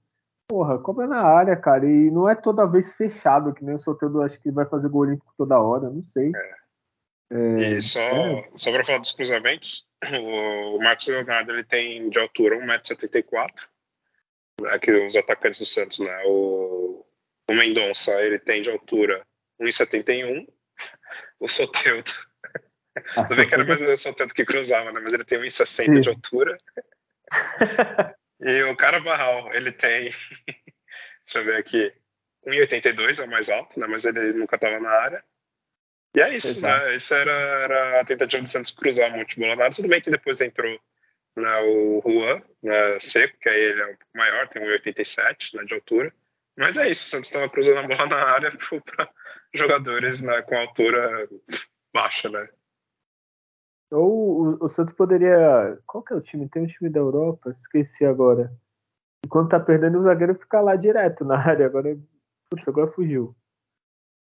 Porra, 0.48 0.78
cobra 0.78 1.06
na 1.06 1.22
área, 1.22 1.54
cara. 1.54 1.86
E 1.86 2.10
não 2.10 2.26
é 2.26 2.34
toda 2.34 2.66
vez 2.66 2.90
fechado, 2.90 3.52
que 3.52 3.62
nem 3.62 3.74
o 3.74 3.78
Soteldo 3.78 4.22
acho 4.22 4.40
que 4.40 4.50
vai 4.50 4.64
fazer 4.64 4.88
gol 4.88 5.02
olímpico 5.02 5.34
toda 5.36 5.60
hora, 5.60 5.90
não 5.90 6.02
sei. 6.02 6.32
É. 6.34 6.60
É, 7.32 7.74
e 7.74 7.82
só, 7.82 8.00
é. 8.00 8.50
só 8.56 8.72
para 8.72 8.84
falar 8.84 8.98
dos 8.98 9.12
cruzamentos, 9.12 9.86
o 10.74 10.78
Marcos 10.78 11.06
Leonardo 11.06 11.52
ele 11.52 11.62
tem 11.62 12.08
de 12.08 12.18
altura 12.18 12.58
1,74m, 12.58 13.46
né, 14.60 14.78
que 14.78 14.90
os 14.90 15.16
atacantes 15.16 15.60
do 15.60 15.66
Santos, 15.66 15.98
né? 15.98 16.22
O, 16.26 17.04
o 17.50 17.54
Mendonça 17.54 18.12
ele 18.22 18.38
tem 18.38 18.62
de 18.62 18.70
altura 18.70 19.26
1,71m, 19.60 20.46
o 21.38 21.48
Soteldo 21.48 22.12
ah, 23.16 23.24
Você 23.24 23.34
vê 23.34 23.46
que 23.46 23.54
era 23.54 23.64
mais 23.64 23.80
o 23.80 23.96
Soteldo 23.96 24.34
que 24.34 24.44
cruzava, 24.44 24.92
né? 24.92 25.00
Mas 25.00 25.12
ele 25.12 25.24
tem 25.24 25.38
1,60 25.38 26.00
de 26.00 26.08
altura. 26.08 26.58
e 28.40 28.62
o 28.64 28.76
cara 28.76 29.00
Barral, 29.00 29.52
ele 29.54 29.72
tem. 29.72 30.10
Deixa 31.24 31.38
eu 31.38 31.44
ver 31.44 31.56
aqui. 31.56 31.92
1,82 32.46 33.18
é 33.20 33.24
o 33.24 33.30
mais 33.30 33.48
alto, 33.48 33.78
né? 33.78 33.86
Mas 33.86 34.04
ele 34.04 34.32
nunca 34.32 34.56
estava 34.56 34.80
na 34.80 34.90
área. 34.90 35.24
E 36.16 36.20
é 36.20 36.36
isso, 36.36 36.48
Exato. 36.48 36.86
né? 36.86 36.96
Isso 36.96 37.14
era, 37.14 37.32
era, 37.32 38.00
a 38.00 38.04
tentativa 38.04 38.42
do 38.42 38.48
Santos 38.48 38.72
cruzar 38.72 39.12
o 39.12 39.16
Monte 39.16 39.38
Bolonaro. 39.38 39.74
Tudo 39.74 39.88
bem 39.88 40.00
que 40.00 40.10
depois 40.10 40.40
entrou 40.40 40.80
né, 41.36 41.60
o 41.62 42.02
Juan 42.04 42.42
né, 42.62 43.00
seco, 43.00 43.38
que 43.40 43.48
aí 43.48 43.60
ele 43.60 43.80
é 43.80 43.84
um 43.86 43.96
pouco 43.96 44.16
maior, 44.16 44.48
tem 44.48 44.62
1,87 44.62 45.54
né, 45.54 45.64
de 45.64 45.74
altura. 45.74 46.12
Mas 46.56 46.76
é 46.76 46.90
isso, 46.90 47.06
o 47.06 47.10
Santos 47.10 47.28
estava 47.28 47.48
cruzando 47.48 47.78
a 47.78 47.86
bola 47.86 48.06
na 48.06 48.16
área 48.16 48.52
para 48.84 49.10
jogadores 49.54 50.20
né, 50.20 50.42
com 50.42 50.56
altura 50.56 51.28
baixa, 51.92 52.28
né? 52.28 52.48
Ou 53.90 54.42
o, 54.42 54.64
o, 54.64 54.68
Santos 54.68 54.92
poderia. 54.92 55.78
Qual 55.86 56.02
que 56.02 56.12
é 56.12 56.16
o 56.16 56.20
time? 56.20 56.48
Tem 56.48 56.62
um 56.62 56.66
time 56.66 56.88
da 56.88 57.00
Europa? 57.00 57.50
Esqueci 57.50 58.04
agora. 58.04 58.52
E 59.24 59.28
quando 59.28 59.48
tá 59.48 59.58
perdendo, 59.58 59.98
o 59.98 60.02
zagueiro 60.02 60.34
fica 60.34 60.60
lá 60.60 60.76
direto 60.76 61.24
na 61.24 61.36
área. 61.44 61.66
Agora, 61.66 61.98
putz, 62.48 62.68
agora 62.68 62.90
fugiu. 62.92 63.34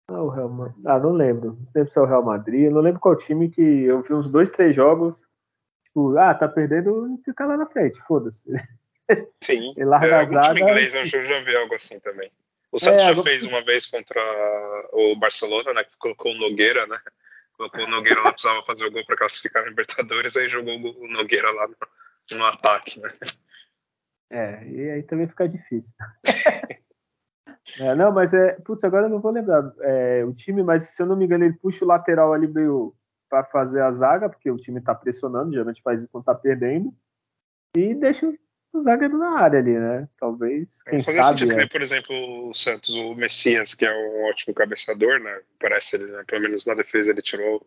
Ah, 0.09 0.21
o 0.21 0.29
Real 0.29 0.49
Madrid. 0.49 0.85
Ah, 0.85 0.99
não 0.99 1.13
lembro. 1.13 1.53
Não 1.53 1.65
lembro 1.73 1.91
se 1.91 1.97
é 1.97 2.01
o 2.01 2.05
Real 2.05 2.23
Madrid. 2.23 2.71
Não 2.71 2.81
lembro 2.81 2.99
qual 2.99 3.15
time 3.15 3.49
que 3.49 3.61
eu 3.61 4.01
vi 4.01 4.13
uns 4.13 4.29
dois, 4.29 4.51
três 4.51 4.75
jogos. 4.75 5.25
Tipo, 5.93 6.17
ah, 6.17 6.33
tá 6.33 6.47
perdendo, 6.47 7.21
fica 7.23 7.45
lá 7.45 7.55
na 7.55 7.67
frente, 7.67 8.01
foda-se. 8.07 8.49
Sim. 9.43 9.73
e 9.77 9.85
larga 9.85 10.23
é, 10.23 10.25
time 10.25 10.61
inglês 10.61 10.95
eu 10.95 11.05
já 11.05 11.39
vi 11.41 11.55
algo 11.55 11.75
assim 11.75 11.99
também. 11.99 12.31
O 12.71 12.79
Santos 12.79 13.03
é, 13.03 13.13
já 13.13 13.21
fez 13.21 13.43
uma 13.43 13.63
vez 13.63 13.85
contra 13.85 14.19
o 14.91 15.15
Barcelona, 15.15 15.71
né? 15.71 15.83
Que 15.83 15.95
colocou 15.99 16.31
o 16.31 16.37
Nogueira, 16.37 16.87
né? 16.87 16.99
Colocou 17.55 17.85
o 17.85 17.87
Nogueira 17.87 18.23
lá, 18.23 18.33
precisava 18.33 18.65
fazer 18.65 18.85
o 18.85 18.91
gol 18.91 19.05
para 19.05 19.17
classificar 19.17 19.61
na 19.61 19.69
Libertadores, 19.69 20.35
aí 20.35 20.49
jogou 20.49 20.75
o 20.75 21.07
Nogueira 21.07 21.51
lá 21.51 21.67
no, 21.67 22.37
no 22.37 22.45
ataque, 22.47 22.99
né? 22.99 23.09
É, 24.31 24.67
e 24.67 24.89
aí 24.89 25.03
também 25.03 25.27
fica 25.27 25.47
difícil. 25.47 25.93
é, 27.79 27.93
não, 27.93 28.11
mas 28.11 28.33
é. 28.33 28.53
Putz, 28.65 28.83
agora 28.83 29.05
eu 29.05 29.09
não 29.09 29.21
vou 29.21 29.31
lembrar. 29.31 29.71
É, 29.81 30.25
o 30.25 30.33
time, 30.33 30.63
mas 30.63 30.89
se 30.89 31.03
eu 31.03 31.05
não 31.05 31.15
me 31.15 31.25
engano, 31.25 31.45
ele 31.45 31.53
puxa 31.53 31.85
o 31.85 31.87
lateral 31.87 32.33
ali 32.33 32.47
meio 32.47 32.95
para 33.33 33.43
fazer 33.45 33.81
a 33.81 33.89
zaga, 33.89 34.29
porque 34.29 34.51
o 34.51 34.57
time 34.57 34.79
tá 34.79 34.93
pressionando, 34.93 35.51
geralmente 35.51 35.81
faz 35.81 36.01
isso 36.01 36.11
quando 36.11 36.25
tá 36.25 36.35
perdendo. 36.35 36.93
E 37.75 37.95
deixa 37.95 38.31
o 38.71 38.81
zagueiro 38.83 39.17
na 39.17 39.39
área 39.39 39.57
ali, 39.57 39.73
né? 39.73 40.07
Talvez, 40.19 40.83
quem 40.83 41.03
Fazer 41.03 41.23
sabe... 41.23 41.39
Sentido, 41.39 41.59
é. 41.59 41.67
Por 41.67 41.81
exemplo, 41.81 42.49
o 42.49 42.53
Santos, 42.53 42.95
o 42.95 43.15
Messias, 43.15 43.73
que 43.73 43.87
é 43.87 43.91
um 43.91 44.29
ótimo 44.29 44.53
cabeçador, 44.53 45.19
né? 45.19 45.41
Parece, 45.59 45.95
ele, 45.95 46.11
né? 46.11 46.23
pelo 46.27 46.43
menos 46.43 46.63
na 46.67 46.75
defesa 46.75 47.09
ele 47.09 47.23
tirou 47.23 47.65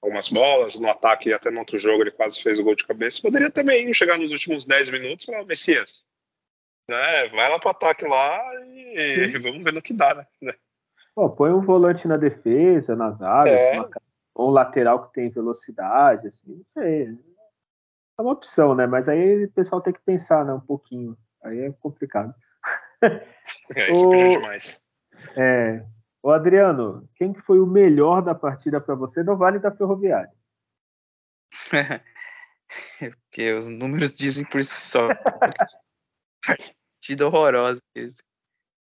algumas 0.00 0.30
bolas, 0.30 0.78
no 0.78 0.88
ataque 0.88 1.34
até 1.34 1.50
no 1.50 1.58
outro 1.58 1.78
jogo 1.78 2.02
ele 2.02 2.10
quase 2.10 2.42
fez 2.42 2.58
o 2.58 2.64
gol 2.64 2.74
de 2.74 2.86
cabeça. 2.86 3.20
Poderia 3.20 3.50
também 3.50 3.92
chegar 3.92 4.18
nos 4.18 4.32
últimos 4.32 4.64
10 4.64 4.88
minutos 4.88 5.24
e 5.24 5.26
falar, 5.26 5.44
Messias, 5.44 6.06
né? 6.88 7.28
vai 7.28 7.50
lá 7.50 7.58
pro 7.58 7.70
ataque 7.70 8.06
lá 8.06 8.40
e 8.68 9.32
Sim. 9.32 9.38
vamos 9.42 9.62
ver 9.62 9.74
no 9.74 9.82
que 9.82 9.92
dá, 9.92 10.26
né? 10.40 10.54
Pô, 11.14 11.28
põe 11.28 11.52
um 11.52 11.60
volante 11.60 12.08
na 12.08 12.16
defesa, 12.16 12.96
nas 12.96 13.20
áreas, 13.20 13.56
é. 13.56 13.72
uma, 13.78 13.90
ou 14.34 14.48
um 14.48 14.52
lateral 14.52 15.06
que 15.06 15.12
tem 15.12 15.30
velocidade, 15.30 16.28
assim, 16.28 16.56
não 16.56 16.64
sei 16.66 17.16
é 18.18 18.22
uma 18.22 18.32
opção, 18.32 18.74
né? 18.74 18.86
Mas 18.86 19.08
aí 19.08 19.44
o 19.44 19.52
pessoal 19.52 19.80
tem 19.80 19.92
que 19.92 20.00
pensar, 20.00 20.44
né? 20.44 20.52
Um 20.52 20.60
pouquinho. 20.60 21.16
Aí 21.42 21.60
é 21.60 21.72
complicado. 21.72 22.34
É, 23.74 23.92
isso 23.92 24.08
o... 24.08 24.30
demais. 24.30 24.80
É. 25.36 25.84
O 26.22 26.30
Adriano, 26.30 27.06
quem 27.14 27.32
que 27.32 27.40
foi 27.40 27.60
o 27.60 27.66
melhor 27.66 28.22
da 28.22 28.34
partida 28.34 28.80
para 28.80 28.94
você 28.94 29.22
no 29.22 29.36
Vale 29.36 29.58
da 29.58 29.70
Ferroviária? 29.70 30.32
Porque 32.98 33.52
os 33.52 33.68
números 33.68 34.14
dizem 34.14 34.44
por 34.44 34.64
si 34.64 34.70
só. 34.70 35.08
partida 36.46 37.26
horrorosa. 37.26 37.82
Esse 37.94 38.22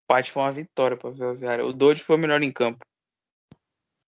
empate 0.03 0.31
foi 0.31 0.41
uma 0.43 0.51
vitória 0.51 0.97
para 0.97 1.10
a 1.10 1.13
Ferroviária. 1.13 1.65
O 1.65 1.73
Dodge 1.73 2.03
foi 2.03 2.15
o 2.15 2.19
melhor 2.19 2.41
em 2.41 2.51
campo. 2.51 2.83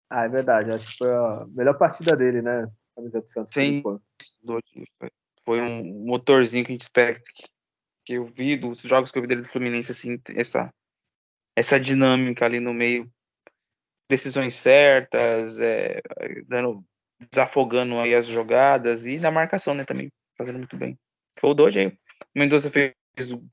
Ah, 0.10 0.26
é 0.26 0.30
verdade. 0.30 0.72
Acho 0.72 0.88
que 0.88 0.98
foi 0.98 1.12
a 1.12 1.46
melhor 1.50 1.78
partida 1.78 2.16
dele, 2.16 2.42
né? 2.42 2.70
camisa 3.00 3.22
do 3.22 3.30
Santos. 3.30 3.54
Sim, 3.54 3.82
foi 5.46 5.62
um 5.62 6.06
motorzinho 6.06 6.66
que 6.66 6.72
a 6.72 6.76
gente 6.76 6.82
espera 6.82 7.20
que 8.06 8.14
eu 8.14 8.26
vi 8.26 8.58
dos 8.58 8.80
jogos 8.80 9.12
que 9.12 9.18
eu 9.18 9.22
vi 9.22 9.28
dele 9.28 9.42
do 9.42 9.48
Fluminense, 9.48 9.92
assim, 9.92 10.20
essa, 10.36 10.74
essa 11.56 11.80
dinâmica 11.80 12.46
ali 12.46 12.60
no 12.60 12.74
meio, 12.74 13.12
decisões 14.10 14.56
certas, 14.56 15.60
é, 15.60 16.02
dando, 16.48 16.84
desafogando 17.32 18.00
aí 18.00 18.16
as 18.16 18.26
jogadas 18.26 19.06
e 19.06 19.20
na 19.20 19.32
marcação, 19.32 19.74
né, 19.74 19.86
também 19.86 20.12
fazendo 20.38 20.58
muito 20.58 20.78
bem. 20.78 20.98
Foi 21.40 21.52
o 21.52 21.54
Doge 21.54 21.80
aí. 21.80 21.88
O 21.88 22.40
Mendonça 22.40 22.72
fez, 22.72 22.94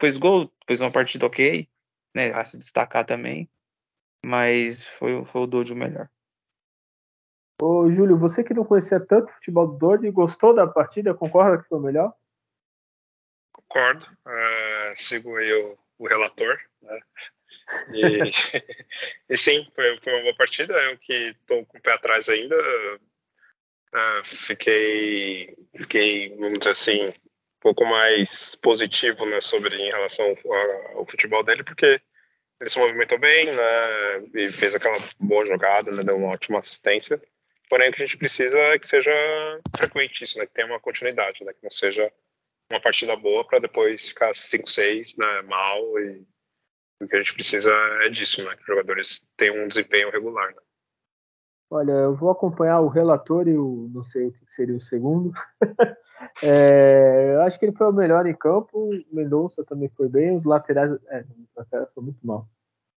fez 0.01 0.17
gol, 0.17 0.51
fez 0.67 0.81
uma 0.81 0.91
partida 0.91 1.27
ok, 1.27 1.69
né, 2.15 2.33
a 2.33 2.45
se 2.45 2.59
destacar 2.59 3.05
também, 3.05 3.49
mas 4.25 4.87
foi, 4.87 5.25
foi 5.27 5.43
o 5.43 5.47
Doge 5.47 5.73
o 5.73 5.77
melhor. 5.77 6.09
Ô, 7.61 7.91
Júlio, 7.91 8.19
você 8.19 8.45
que 8.45 8.53
não 8.53 8.65
conhecia 8.65 9.01
tanto 9.01 9.31
o 9.31 9.35
futebol 9.35 9.67
do 9.67 9.79
Dortmund, 9.79 10.11
gostou 10.13 10.55
da 10.55 10.67
partida? 10.67 11.15
Concorda 11.15 11.63
que 11.63 11.69
foi 11.69 11.81
melhor? 11.81 12.13
Concordo. 13.51 14.07
Uh, 14.27 14.95
sigo 14.97 15.35
aí 15.37 15.53
o, 15.53 15.79
o 15.99 16.07
relator. 16.07 16.59
Né? 16.83 17.01
E, 17.95 18.33
e 19.35 19.39
sim, 19.39 19.67
foi, 19.75 19.99
foi, 20.01 20.13
uma 20.13 20.23
boa 20.23 20.37
partida. 20.37 20.75
Eu 20.75 20.99
que 20.99 21.13
estou 21.13 21.65
com 21.65 21.79
o 21.79 21.81
pé 21.81 21.93
atrás 21.93 22.29
ainda, 22.29 22.55
uh, 22.57 24.25
fiquei, 24.25 25.57
fiquei, 25.77 26.37
vamos 26.37 26.59
dizer 26.59 26.71
assim, 26.71 27.09
um 27.09 27.13
pouco 27.61 27.87
mais 27.87 28.55
positivo 28.57 29.25
né, 29.25 29.41
sobre 29.41 29.77
em 29.77 29.91
relação 29.91 30.37
ao, 30.45 30.99
ao 30.99 31.07
futebol 31.07 31.43
dele, 31.43 31.65
porque 31.65 32.01
ele 32.61 32.71
se 32.71 32.79
movimentou 32.79 33.19
bem, 33.19 33.47
né, 33.47 34.19
e 34.35 34.53
fez 34.53 34.75
aquela 34.75 34.99
boa 35.19 35.45
jogada, 35.47 35.91
né, 35.91 36.03
deu 36.03 36.17
uma 36.17 36.33
ótima 36.33 36.59
assistência. 36.59 37.21
Porém, 37.69 37.91
o 37.91 37.93
que 37.93 38.03
a 38.03 38.07
gente 38.07 38.19
precisa 38.19 38.57
é 38.57 38.79
que 38.79 38.89
seja 38.89 39.11
frequente 39.77 40.23
isso, 40.23 40.39
né, 40.39 40.47
que 40.47 40.53
tenha 40.53 40.69
uma 40.69 40.81
continuidade, 40.81 41.45
né, 41.45 41.53
que 41.53 41.63
não 41.63 41.71
seja 41.71 42.13
uma 42.71 42.81
partida 42.81 43.17
boa 43.17 43.45
para 43.45 43.59
depois 43.59 44.09
ficar 44.09 44.33
5-6 44.33 45.17
né, 45.19 45.43
mal. 45.43 45.81
E 45.99 46.25
o 47.03 47.09
que 47.09 47.17
a 47.17 47.19
gente 47.19 47.35
precisa 47.35 47.73
é 48.03 48.09
disso, 48.09 48.45
né, 48.45 48.55
que 48.55 48.61
os 48.61 48.67
jogadores 48.67 49.29
tenham 49.37 49.65
um 49.65 49.69
desempenho 49.69 50.11
regular. 50.11 50.49
Né. 50.49 50.63
Olha, 51.71 51.93
eu 51.93 52.15
vou 52.15 52.31
acompanhar 52.31 52.81
o 52.81 52.89
relator 52.89 53.49
e 53.49 53.59
o 53.59 53.91
não 53.93 54.03
sei 54.03 54.29
o 54.29 54.33
que 54.33 54.55
seria 54.55 54.77
o 54.77 54.81
segundo. 54.81 55.33
é, 56.43 57.33
eu 57.35 57.43
acho 57.43 57.59
que 57.59 57.65
ele 57.65 57.77
foi 57.77 57.89
o 57.89 57.93
melhor 57.93 58.27
em 58.27 58.35
campo. 58.35 58.91
Mendonça 59.13 59.65
também 59.65 59.89
foi 59.89 60.09
bem. 60.09 60.37
Os 60.37 60.45
laterais, 60.45 60.93
é, 61.09 61.21
os 61.23 61.57
laterais 61.57 61.89
foi 61.93 62.05
muito 62.05 62.25
mal. 62.25 62.49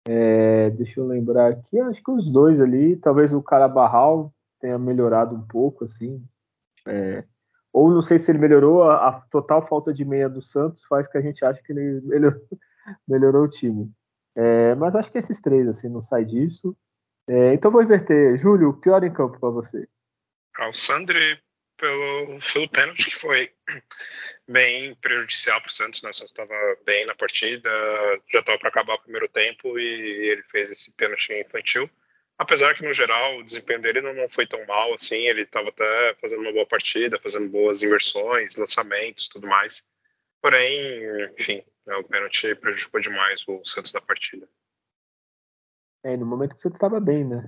É, 0.09 0.69
deixa 0.71 0.99
eu 0.99 1.05
lembrar 1.05 1.51
aqui, 1.51 1.77
acho 1.81 2.01
que 2.01 2.11
os 2.11 2.29
dois 2.29 2.61
ali, 2.61 2.95
talvez 2.95 3.33
o 3.33 3.43
Carabarral 3.43 4.33
tenha 4.59 4.77
melhorado 4.77 5.35
um 5.35 5.45
pouco, 5.45 5.85
assim. 5.85 6.23
É, 6.85 7.23
ou 7.71 7.91
não 7.91 8.01
sei 8.01 8.17
se 8.17 8.31
ele 8.31 8.39
melhorou, 8.39 8.83
a, 8.83 9.09
a, 9.09 9.21
total 9.29 9.65
falta 9.65 9.93
de 9.93 10.03
meia 10.03 10.29
do 10.29 10.41
Santos 10.41 10.83
faz 10.85 11.07
que 11.07 11.17
a 11.17 11.21
gente 11.21 11.43
ache 11.43 11.61
que 11.61 11.71
ele 11.71 12.01
melhorou, 12.07 12.41
melhorou 13.07 13.43
o 13.43 13.49
time. 13.49 13.91
É, 14.35 14.75
mas 14.75 14.95
acho 14.95 15.11
que 15.11 15.17
esses 15.17 15.39
três, 15.39 15.67
assim, 15.67 15.89
não 15.89 16.01
sai 16.01 16.23
disso. 16.23 16.75
É, 17.27 17.53
então 17.53 17.71
vou 17.71 17.83
inverter. 17.83 18.37
Júlio, 18.37 18.73
pior 18.73 19.03
em 19.03 19.11
campo 19.11 19.39
para 19.39 19.49
você? 19.49 19.87
Ah, 20.57 20.69
o 20.69 20.73
Sandri 20.73 21.39
pelo, 21.77 22.39
pelo 22.53 22.69
pênalti 22.69 23.05
que 23.05 23.15
foi 23.15 23.51
bem 24.47 24.95
prejudicial 24.95 25.61
para 25.61 25.69
o 25.69 25.73
Santos, 25.73 26.01
né? 26.01 26.09
O 26.09 26.13
Santos 26.13 26.31
estava 26.31 26.53
bem 26.85 27.05
na 27.05 27.15
partida, 27.15 27.69
já 28.31 28.39
estava 28.39 28.57
para 28.57 28.69
acabar 28.69 28.95
o 28.95 29.01
primeiro 29.01 29.27
tempo 29.29 29.77
e 29.79 30.29
ele 30.31 30.43
fez 30.43 30.71
esse 30.71 30.91
pênalti 30.93 31.33
infantil. 31.33 31.89
Apesar 32.37 32.75
que 32.75 32.85
no 32.85 32.93
geral 32.93 33.37
o 33.37 33.43
desempenho 33.43 33.81
dele 33.81 33.99
não, 33.99 34.13
não 34.13 34.29
foi 34.29 34.45
tão 34.45 34.63
mal 34.67 34.93
assim, 34.93 35.15
ele 35.15 35.41
estava 35.41 35.69
até 35.69 36.15
fazendo 36.21 36.41
uma 36.41 36.53
boa 36.53 36.67
partida, 36.67 37.19
fazendo 37.19 37.49
boas 37.49 37.81
inversões, 37.81 38.55
lançamentos, 38.55 39.27
tudo 39.27 39.47
mais. 39.47 39.83
Porém, 40.41 41.03
enfim, 41.37 41.63
né, 41.85 41.95
o 41.95 42.03
pênalti 42.03 42.53
prejudicou 42.55 43.01
demais 43.01 43.43
o 43.47 43.65
Santos 43.65 43.91
da 43.91 43.99
partida. 43.99 44.47
É, 46.03 46.15
no 46.15 46.25
momento 46.25 46.55
que 46.55 46.61
você 46.61 46.67
estava 46.67 46.99
bem, 46.99 47.25
né? 47.25 47.43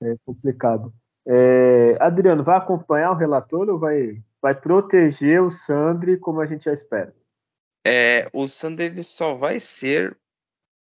É, 0.00 0.10
é 0.12 0.16
complicado. 0.24 0.92
É, 1.26 1.96
Adriano, 2.00 2.42
vai 2.42 2.56
acompanhar 2.56 3.10
o 3.10 3.16
relator 3.16 3.68
ou 3.68 3.78
vai, 3.78 4.22
vai 4.40 4.54
proteger 4.54 5.42
o 5.42 5.50
Sandri 5.50 6.18
como 6.18 6.40
a 6.40 6.46
gente 6.46 6.64
já 6.64 6.72
espera? 6.72 7.14
É, 7.86 8.28
o 8.32 8.46
Sandri 8.46 9.04
só 9.04 9.34
vai 9.34 9.60
ser 9.60 10.16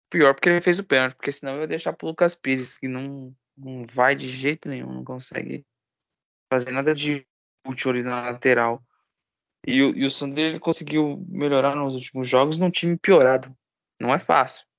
pior 0.09 0.33
porque 0.33 0.49
ele 0.49 0.61
fez 0.61 0.79
o 0.79 0.83
pênalti, 0.83 1.15
porque 1.15 1.31
senão 1.31 1.55
eu 1.55 1.61
ia 1.61 1.67
deixar 1.67 1.93
pro 1.93 2.07
Lucas 2.07 2.35
Pires, 2.35 2.77
que 2.77 2.87
não, 2.87 3.35
não 3.57 3.85
vai 3.87 4.15
de 4.15 4.29
jeito 4.29 4.67
nenhum, 4.67 4.93
não 4.93 5.03
consegue 5.03 5.65
fazer 6.51 6.71
nada 6.71 6.93
de 6.93 7.25
útil 7.67 7.91
ali 7.91 8.03
na 8.03 8.31
lateral. 8.31 8.81
E, 9.67 9.81
o, 9.81 9.95
e 9.95 10.05
o 10.05 10.11
Sandri 10.11 10.41
ele 10.41 10.59
conseguiu 10.59 11.15
melhorar 11.29 11.75
nos 11.75 11.93
últimos 11.93 12.29
jogos 12.29 12.57
num 12.57 12.71
time 12.71 12.97
piorado. 12.97 13.47
Não 13.99 14.13
é 14.13 14.17
fácil 14.17 14.69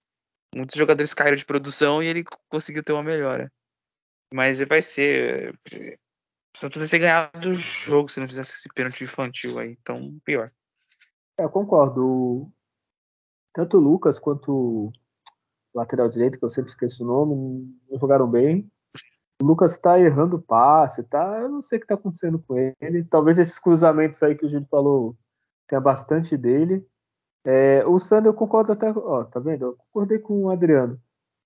muitos 0.55 0.77
jogadores 0.77 1.15
caíram 1.15 1.37
de 1.37 1.45
produção 1.45 2.03
e 2.03 2.07
ele 2.07 2.25
conseguiu 2.49 2.83
ter 2.83 2.93
uma 2.93 3.03
melhora. 3.03 3.51
Mas 4.33 4.61
vai 4.61 4.83
ser. 4.83 5.55
O 6.55 6.59
Santos 6.59 6.91
ter 6.91 6.99
ganhado 6.99 7.49
o 7.49 7.55
jogo 7.55 8.09
se 8.09 8.21
não 8.21 8.29
fizesse 8.29 8.53
esse 8.53 8.69
pênalti 8.75 9.05
infantil 9.05 9.59
aí. 9.59 9.77
Então, 9.81 10.19
pior. 10.25 10.53
É, 11.39 11.45
eu 11.45 11.51
concordo. 11.51 12.51
Tanto 13.53 13.79
o 13.79 13.81
Lucas 13.81 14.19
quanto 14.19 14.93
lateral 15.75 16.09
direito, 16.09 16.39
que 16.39 16.45
eu 16.45 16.51
sempre 16.51 16.71
esqueço 16.71 17.05
o 17.05 17.07
nome, 17.07 17.75
não 17.91 17.99
jogaram 17.99 18.29
bem. 18.29 18.71
O 19.43 19.47
Lucas 19.47 19.73
está 19.73 19.99
errando 19.99 20.41
passe, 20.41 21.03
tá? 21.05 21.41
Eu 21.41 21.49
não 21.49 21.63
sei 21.63 21.79
o 21.79 21.81
que 21.81 21.85
está 21.85 21.95
acontecendo 21.95 22.39
com 22.39 22.57
ele. 22.81 23.05
Talvez 23.05 23.39
esses 23.39 23.59
cruzamentos 23.59 24.23
aí 24.23 24.35
que 24.35 24.45
o 24.45 24.49
Gil 24.49 24.67
falou 24.71 25.17
tenha 25.67 25.81
bastante 25.81 26.37
dele. 26.37 26.87
É, 27.45 27.85
o 27.87 27.99
Sander, 27.99 28.31
eu 28.31 28.35
concordo 28.35 28.73
até. 28.73 28.91
Ó, 28.91 29.25
tá 29.25 29.41
vendo? 29.41 29.65
Eu 29.67 29.77
concordei 29.77 30.19
com 30.19 30.45
o 30.45 30.51
Adriano. 30.51 31.01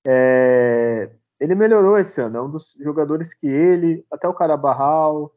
É, 0.06 1.10
ele 1.38 1.54
melhorou 1.54 1.98
esse 1.98 2.20
ano. 2.20 2.38
É 2.38 2.42
um 2.42 2.50
dos 2.50 2.74
jogadores 2.80 3.32
que 3.32 3.46
ele, 3.46 4.04
até 4.10 4.26
o 4.26 4.34
Carabarral. 4.34 5.32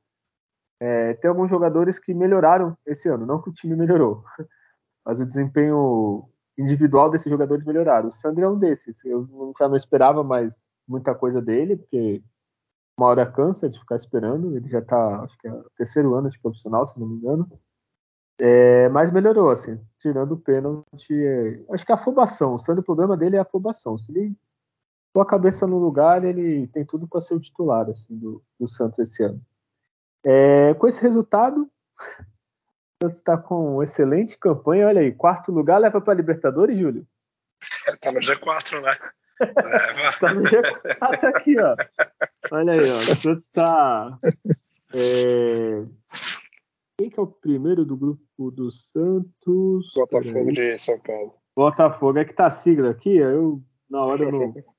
É, 0.79 1.13
tem 1.15 1.29
alguns 1.29 1.49
jogadores 1.49 1.99
que 1.99 2.13
melhoraram 2.13 2.77
esse 2.85 3.07
ano. 3.09 3.25
Não 3.25 3.41
que 3.41 3.49
o 3.49 3.53
time 3.53 3.75
melhorou, 3.75 4.23
mas 5.05 5.19
o 5.19 5.25
desempenho 5.25 6.29
individual 6.57 7.09
desses 7.09 7.29
jogadores 7.29 7.65
melhoraram. 7.65 8.09
O 8.09 8.11
Sander 8.11 8.45
é 8.45 8.49
um 8.49 8.57
desses. 8.57 9.03
Eu 9.05 9.53
já 9.57 9.67
não 9.67 9.75
esperava 9.75 10.23
mais 10.23 10.69
muita 10.87 11.13
coisa 11.13 11.41
dele, 11.41 11.77
porque 11.77 12.23
uma 12.97 13.09
hora 13.09 13.31
cansa 13.31 13.69
de 13.69 13.79
ficar 13.79 13.95
esperando. 13.95 14.55
Ele 14.55 14.67
já 14.67 14.81
tá, 14.81 15.21
acho 15.21 15.37
que 15.37 15.47
é 15.47 15.53
o 15.53 15.69
terceiro 15.77 16.15
ano 16.15 16.29
de 16.29 16.39
profissional, 16.39 16.85
se 16.87 16.99
não 16.99 17.07
me 17.07 17.15
engano. 17.15 17.47
É, 18.39 18.87
mas 18.89 19.11
melhorou, 19.11 19.49
assim, 19.49 19.79
tirando 19.99 20.33
o 20.33 20.39
pênalti. 20.39 21.13
É, 21.13 21.63
acho 21.71 21.85
que 21.85 21.91
a 21.91 21.95
afobação, 21.95 22.55
o 22.55 22.59
Sandro, 22.59 22.81
o 22.81 22.85
problema 22.85 23.17
dele 23.17 23.35
é 23.35 23.39
a 23.39 23.43
afobação. 23.43 23.97
Se 23.97 24.11
ele 24.11 24.35
pôr 25.13 25.21
a 25.21 25.25
cabeça 25.25 25.65
no 25.65 25.79
lugar, 25.79 26.23
ele 26.23 26.67
tem 26.67 26.85
tudo 26.85 27.07
para 27.07 27.21
ser 27.21 27.33
o 27.33 27.39
titular 27.39 27.89
assim, 27.89 28.15
do, 28.17 28.43
do 28.59 28.67
Santos 28.67 28.99
esse 28.99 29.23
ano. 29.23 29.41
É, 30.23 30.73
com 30.75 30.87
esse 30.87 31.01
resultado, 31.01 31.69
Santos 33.01 33.19
está 33.19 33.37
com 33.37 33.81
excelente 33.83 34.37
campanha. 34.37 34.87
Olha 34.87 35.01
aí, 35.01 35.11
quarto 35.11 35.51
lugar 35.51 35.77
leva 35.79 36.01
para 36.01 36.15
Libertadores, 36.15 36.77
Júlio? 36.77 37.05
Tá 38.01 38.11
no 38.11 38.19
G4, 38.19 38.81
né? 38.81 38.97
tá 40.19 40.33
no 40.33 40.43
G4 40.43 41.23
aqui, 41.25 41.55
ó. 41.59 41.75
Olha 42.51 42.73
aí, 42.73 42.89
ó. 42.89 42.97
O 42.97 43.15
Santos 43.15 43.43
está. 43.43 44.19
É, 44.93 45.85
quem 46.97 47.11
que 47.11 47.19
é 47.19 47.21
o 47.21 47.27
primeiro 47.27 47.85
do 47.85 47.95
grupo 47.95 48.51
do 48.51 48.71
Santos? 48.71 49.93
Botafogo 49.93 50.51
de 50.51 50.77
São 50.79 50.99
Paulo. 50.99 51.35
Botafogo, 51.55 52.17
é 52.17 52.25
que 52.25 52.33
tá 52.33 52.47
a 52.47 52.51
sigla 52.51 52.89
aqui, 52.89 53.15
eu 53.17 53.61
na 53.89 54.03
hora 54.03 54.23
eu 54.23 54.31
não. 54.31 54.53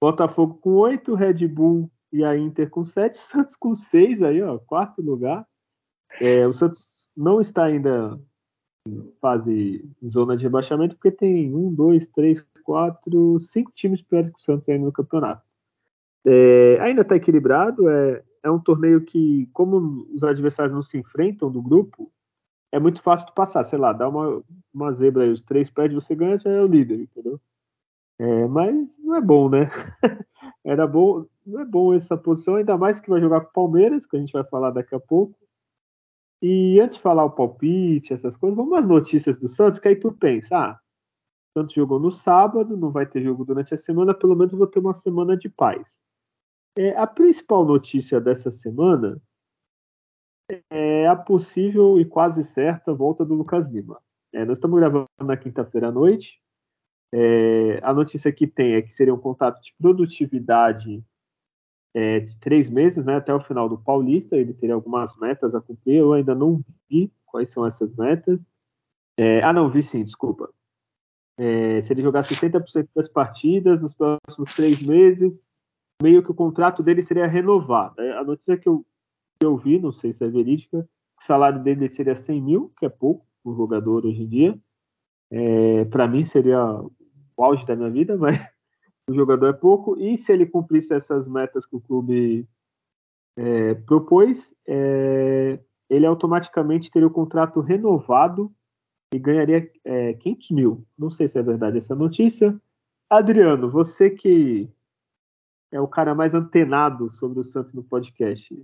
Botafogo 0.00 0.58
com 0.58 0.74
8, 0.74 1.14
Red 1.14 1.48
Bull 1.48 1.90
e 2.12 2.22
a 2.22 2.36
Inter 2.36 2.68
com 2.68 2.84
7, 2.84 3.16
Santos 3.16 3.56
com 3.56 3.74
6 3.74 4.22
aí, 4.22 4.42
ó, 4.42 4.58
quarto 4.58 5.00
lugar. 5.00 5.46
É, 6.20 6.46
o 6.46 6.52
Santos 6.52 6.95
não 7.16 7.40
está 7.40 7.64
ainda 7.64 8.20
em 8.86 9.12
fase 9.20 9.84
zona 10.06 10.36
de 10.36 10.44
rebaixamento, 10.44 10.94
porque 10.96 11.10
tem 11.10 11.52
um, 11.54 11.72
dois, 11.72 12.06
três, 12.06 12.46
quatro, 12.62 13.38
cinco 13.40 13.72
times 13.72 14.00
piores 14.00 14.30
que 14.30 14.38
o 14.38 14.42
Santos 14.42 14.68
ainda 14.68 14.84
no 14.84 14.92
campeonato. 14.92 15.42
É, 16.24 16.78
ainda 16.80 17.02
está 17.02 17.16
equilibrado, 17.16 17.88
é, 17.88 18.22
é 18.42 18.50
um 18.50 18.60
torneio 18.60 19.00
que, 19.00 19.48
como 19.52 20.06
os 20.12 20.22
adversários 20.22 20.72
não 20.72 20.82
se 20.82 20.98
enfrentam 20.98 21.50
do 21.50 21.62
grupo, 21.62 22.12
é 22.72 22.78
muito 22.78 23.02
fácil 23.02 23.26
de 23.26 23.34
passar. 23.34 23.64
Sei 23.64 23.78
lá, 23.78 23.92
dá 23.92 24.08
uma, 24.08 24.42
uma 24.72 24.92
zebra 24.92 25.24
aí, 25.24 25.30
os 25.30 25.42
três 25.42 25.70
pés 25.70 25.92
você 25.92 26.14
ganha, 26.14 26.38
já 26.38 26.50
é 26.50 26.60
o 26.60 26.66
líder, 26.66 27.00
entendeu? 27.00 27.40
É, 28.18 28.46
mas 28.46 28.98
não 28.98 29.16
é 29.16 29.20
bom, 29.20 29.48
né? 29.48 29.68
Era 30.64 30.86
bom, 30.86 31.26
não 31.44 31.60
é 31.60 31.64
bom 31.64 31.94
essa 31.94 32.16
posição, 32.16 32.56
ainda 32.56 32.76
mais 32.76 32.98
que 32.98 33.10
vai 33.10 33.20
jogar 33.20 33.40
com 33.42 33.50
o 33.50 33.52
Palmeiras, 33.52 34.06
que 34.06 34.16
a 34.16 34.20
gente 34.20 34.32
vai 34.32 34.44
falar 34.44 34.70
daqui 34.70 34.94
a 34.94 35.00
pouco. 35.00 35.36
E 36.42 36.78
antes 36.80 36.96
de 36.96 37.02
falar 37.02 37.24
o 37.24 37.30
palpite, 37.30 38.12
essas 38.12 38.36
coisas, 38.36 38.56
vamos 38.56 38.78
às 38.78 38.86
notícias 38.86 39.38
do 39.38 39.48
Santos, 39.48 39.80
que 39.80 39.88
aí 39.88 39.96
tu 39.96 40.12
pensa, 40.12 40.56
ah, 40.56 40.80
o 41.54 41.60
Santos 41.60 41.74
jogou 41.74 41.98
no 41.98 42.10
sábado, 42.10 42.76
não 42.76 42.90
vai 42.90 43.06
ter 43.06 43.22
jogo 43.22 43.44
durante 43.44 43.72
a 43.72 43.78
semana, 43.78 44.12
pelo 44.12 44.36
menos 44.36 44.52
vou 44.52 44.66
ter 44.66 44.78
uma 44.78 44.92
semana 44.92 45.36
de 45.36 45.48
paz. 45.48 46.02
É, 46.76 46.90
a 46.96 47.06
principal 47.06 47.64
notícia 47.64 48.20
dessa 48.20 48.50
semana 48.50 49.20
é 50.70 51.06
a 51.06 51.16
possível 51.16 51.98
e 51.98 52.04
quase 52.04 52.44
certa 52.44 52.92
volta 52.92 53.24
do 53.24 53.34
Lucas 53.34 53.66
Lima. 53.68 53.98
É, 54.32 54.44
nós 54.44 54.58
estamos 54.58 54.78
gravando 54.78 55.06
na 55.22 55.36
quinta-feira 55.36 55.88
à 55.88 55.92
noite. 55.92 56.40
É, 57.12 57.80
a 57.82 57.94
notícia 57.94 58.30
que 58.30 58.46
tem 58.46 58.74
é 58.74 58.82
que 58.82 58.92
seria 58.92 59.14
um 59.14 59.18
contrato 59.18 59.60
de 59.62 59.74
produtividade 59.78 61.02
é, 61.96 62.20
de 62.20 62.36
três 62.36 62.68
meses, 62.68 63.06
né, 63.06 63.16
até 63.16 63.34
o 63.34 63.40
final 63.40 63.70
do 63.70 63.78
Paulista. 63.78 64.36
Ele 64.36 64.52
teria 64.52 64.74
algumas 64.74 65.16
metas 65.16 65.54
a 65.54 65.62
cumprir. 65.62 65.96
Eu 65.96 66.12
ainda 66.12 66.34
não 66.34 66.58
vi 66.90 67.10
quais 67.24 67.48
são 67.48 67.64
essas 67.64 67.96
metas. 67.96 68.46
É, 69.18 69.42
ah, 69.42 69.50
não, 69.50 69.70
vi 69.70 69.82
sim, 69.82 70.04
desculpa. 70.04 70.52
É, 71.38 71.80
se 71.80 71.94
ele 71.94 72.02
jogar 72.02 72.20
60% 72.20 72.88
das 72.94 73.08
partidas 73.08 73.80
nos 73.80 73.94
próximos 73.94 74.54
três 74.54 74.82
meses, 74.82 75.42
meio 76.02 76.22
que 76.22 76.30
o 76.30 76.34
contrato 76.34 76.82
dele 76.82 77.00
seria 77.00 77.26
renovado. 77.26 77.98
A 77.98 78.22
notícia 78.22 78.58
que 78.58 78.68
eu, 78.68 78.84
que 79.40 79.46
eu 79.46 79.56
vi, 79.56 79.78
não 79.78 79.90
sei 79.90 80.12
se 80.12 80.22
é 80.22 80.28
verídica, 80.28 80.82
que 81.16 81.22
o 81.22 81.26
salário 81.26 81.62
dele 81.62 81.88
seria 81.88 82.14
100 82.14 82.42
mil, 82.42 82.72
que 82.78 82.84
é 82.84 82.90
pouco 82.90 83.26
para 83.42 83.52
um 83.52 83.56
jogador 83.56 84.04
hoje 84.04 84.22
em 84.22 84.28
dia. 84.28 84.58
É, 85.30 85.86
para 85.86 86.06
mim 86.06 86.26
seria 86.26 86.62
o 87.34 87.42
auge 87.42 87.64
da 87.64 87.74
minha 87.74 87.90
vida, 87.90 88.16
mas 88.20 88.38
o 89.08 89.14
jogador 89.14 89.48
é 89.48 89.52
pouco. 89.52 89.98
E 89.98 90.16
se 90.16 90.32
ele 90.32 90.46
cumprisse 90.46 90.94
essas 90.94 91.28
metas 91.28 91.64
que 91.64 91.76
o 91.76 91.80
clube 91.80 92.46
é, 93.36 93.74
propôs, 93.74 94.54
é, 94.66 95.58
ele 95.88 96.06
automaticamente 96.06 96.90
teria 96.90 97.06
o 97.06 97.12
contrato 97.12 97.60
renovado 97.60 98.52
e 99.14 99.18
ganharia 99.18 99.70
é, 99.84 100.14
500 100.14 100.50
mil. 100.50 100.86
Não 100.98 101.10
sei 101.10 101.28
se 101.28 101.38
é 101.38 101.42
verdade 101.42 101.78
essa 101.78 101.94
notícia. 101.94 102.58
Adriano, 103.08 103.70
você 103.70 104.10
que 104.10 104.68
é 105.70 105.80
o 105.80 105.88
cara 105.88 106.14
mais 106.14 106.34
antenado 106.34 107.10
sobre 107.10 107.40
o 107.40 107.44
Santos 107.44 107.72
no 107.72 107.82
podcast. 107.82 108.60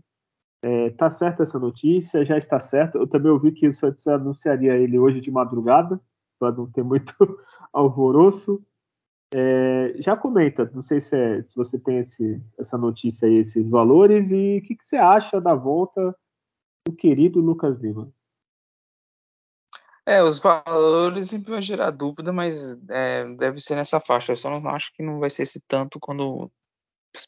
É, 0.65 0.91
tá 0.91 1.11
certa 1.11 1.43
essa 1.43 1.59
notícia? 1.59 2.25
Já 2.25 2.37
está 2.37 2.59
certo. 2.59 2.99
Eu 2.99 3.07
também 3.07 3.31
ouvi 3.31 3.53
que 3.53 3.69
o 3.69 3.75
Santos 3.75 4.07
anunciaria 4.07 4.77
ele 4.77 4.99
hoje 4.99 5.21
de 5.21 5.31
madrugada, 5.31 6.01
para 6.39 6.53
não 6.53 6.71
ter 6.71 6.83
muito 6.83 7.13
alvoroço. 7.73 8.65
É, 9.35 9.95
já 9.97 10.15
comenta, 10.15 10.71
não 10.75 10.83
sei 10.83 11.01
se, 11.01 11.17
é, 11.17 11.43
se 11.43 11.55
você 11.57 11.79
tem 11.79 11.99
esse, 11.99 12.39
essa 12.59 12.77
notícia 12.77 13.27
aí, 13.27 13.37
esses 13.37 13.67
valores, 13.69 14.31
e 14.31 14.59
o 14.59 14.63
que, 14.67 14.77
que, 14.77 14.87
você 14.87 14.97
acha 14.97 15.41
da 15.41 15.55
volta 15.55 16.15
do 16.87 16.95
querido 16.95 17.41
Lucas 17.41 17.79
Lima? 17.79 18.13
É, 20.05 20.23
os 20.23 20.39
valores 20.39 21.29
sempre 21.29 21.51
vão 21.51 21.63
gerar 21.63 21.91
dúvida, 21.93 22.33
mas 22.33 22.77
é, 22.91 23.25
deve 23.37 23.61
ser 23.61 23.77
nessa 23.77 24.01
faixa. 24.01 24.33
Eu 24.33 24.37
só 24.37 24.51
não 24.51 24.69
acho 24.69 24.93
que 24.95 25.03
não 25.03 25.21
vai 25.21 25.31
ser 25.31 25.45
esse 25.45 25.61
tanto 25.67 25.99
quando 26.01 26.51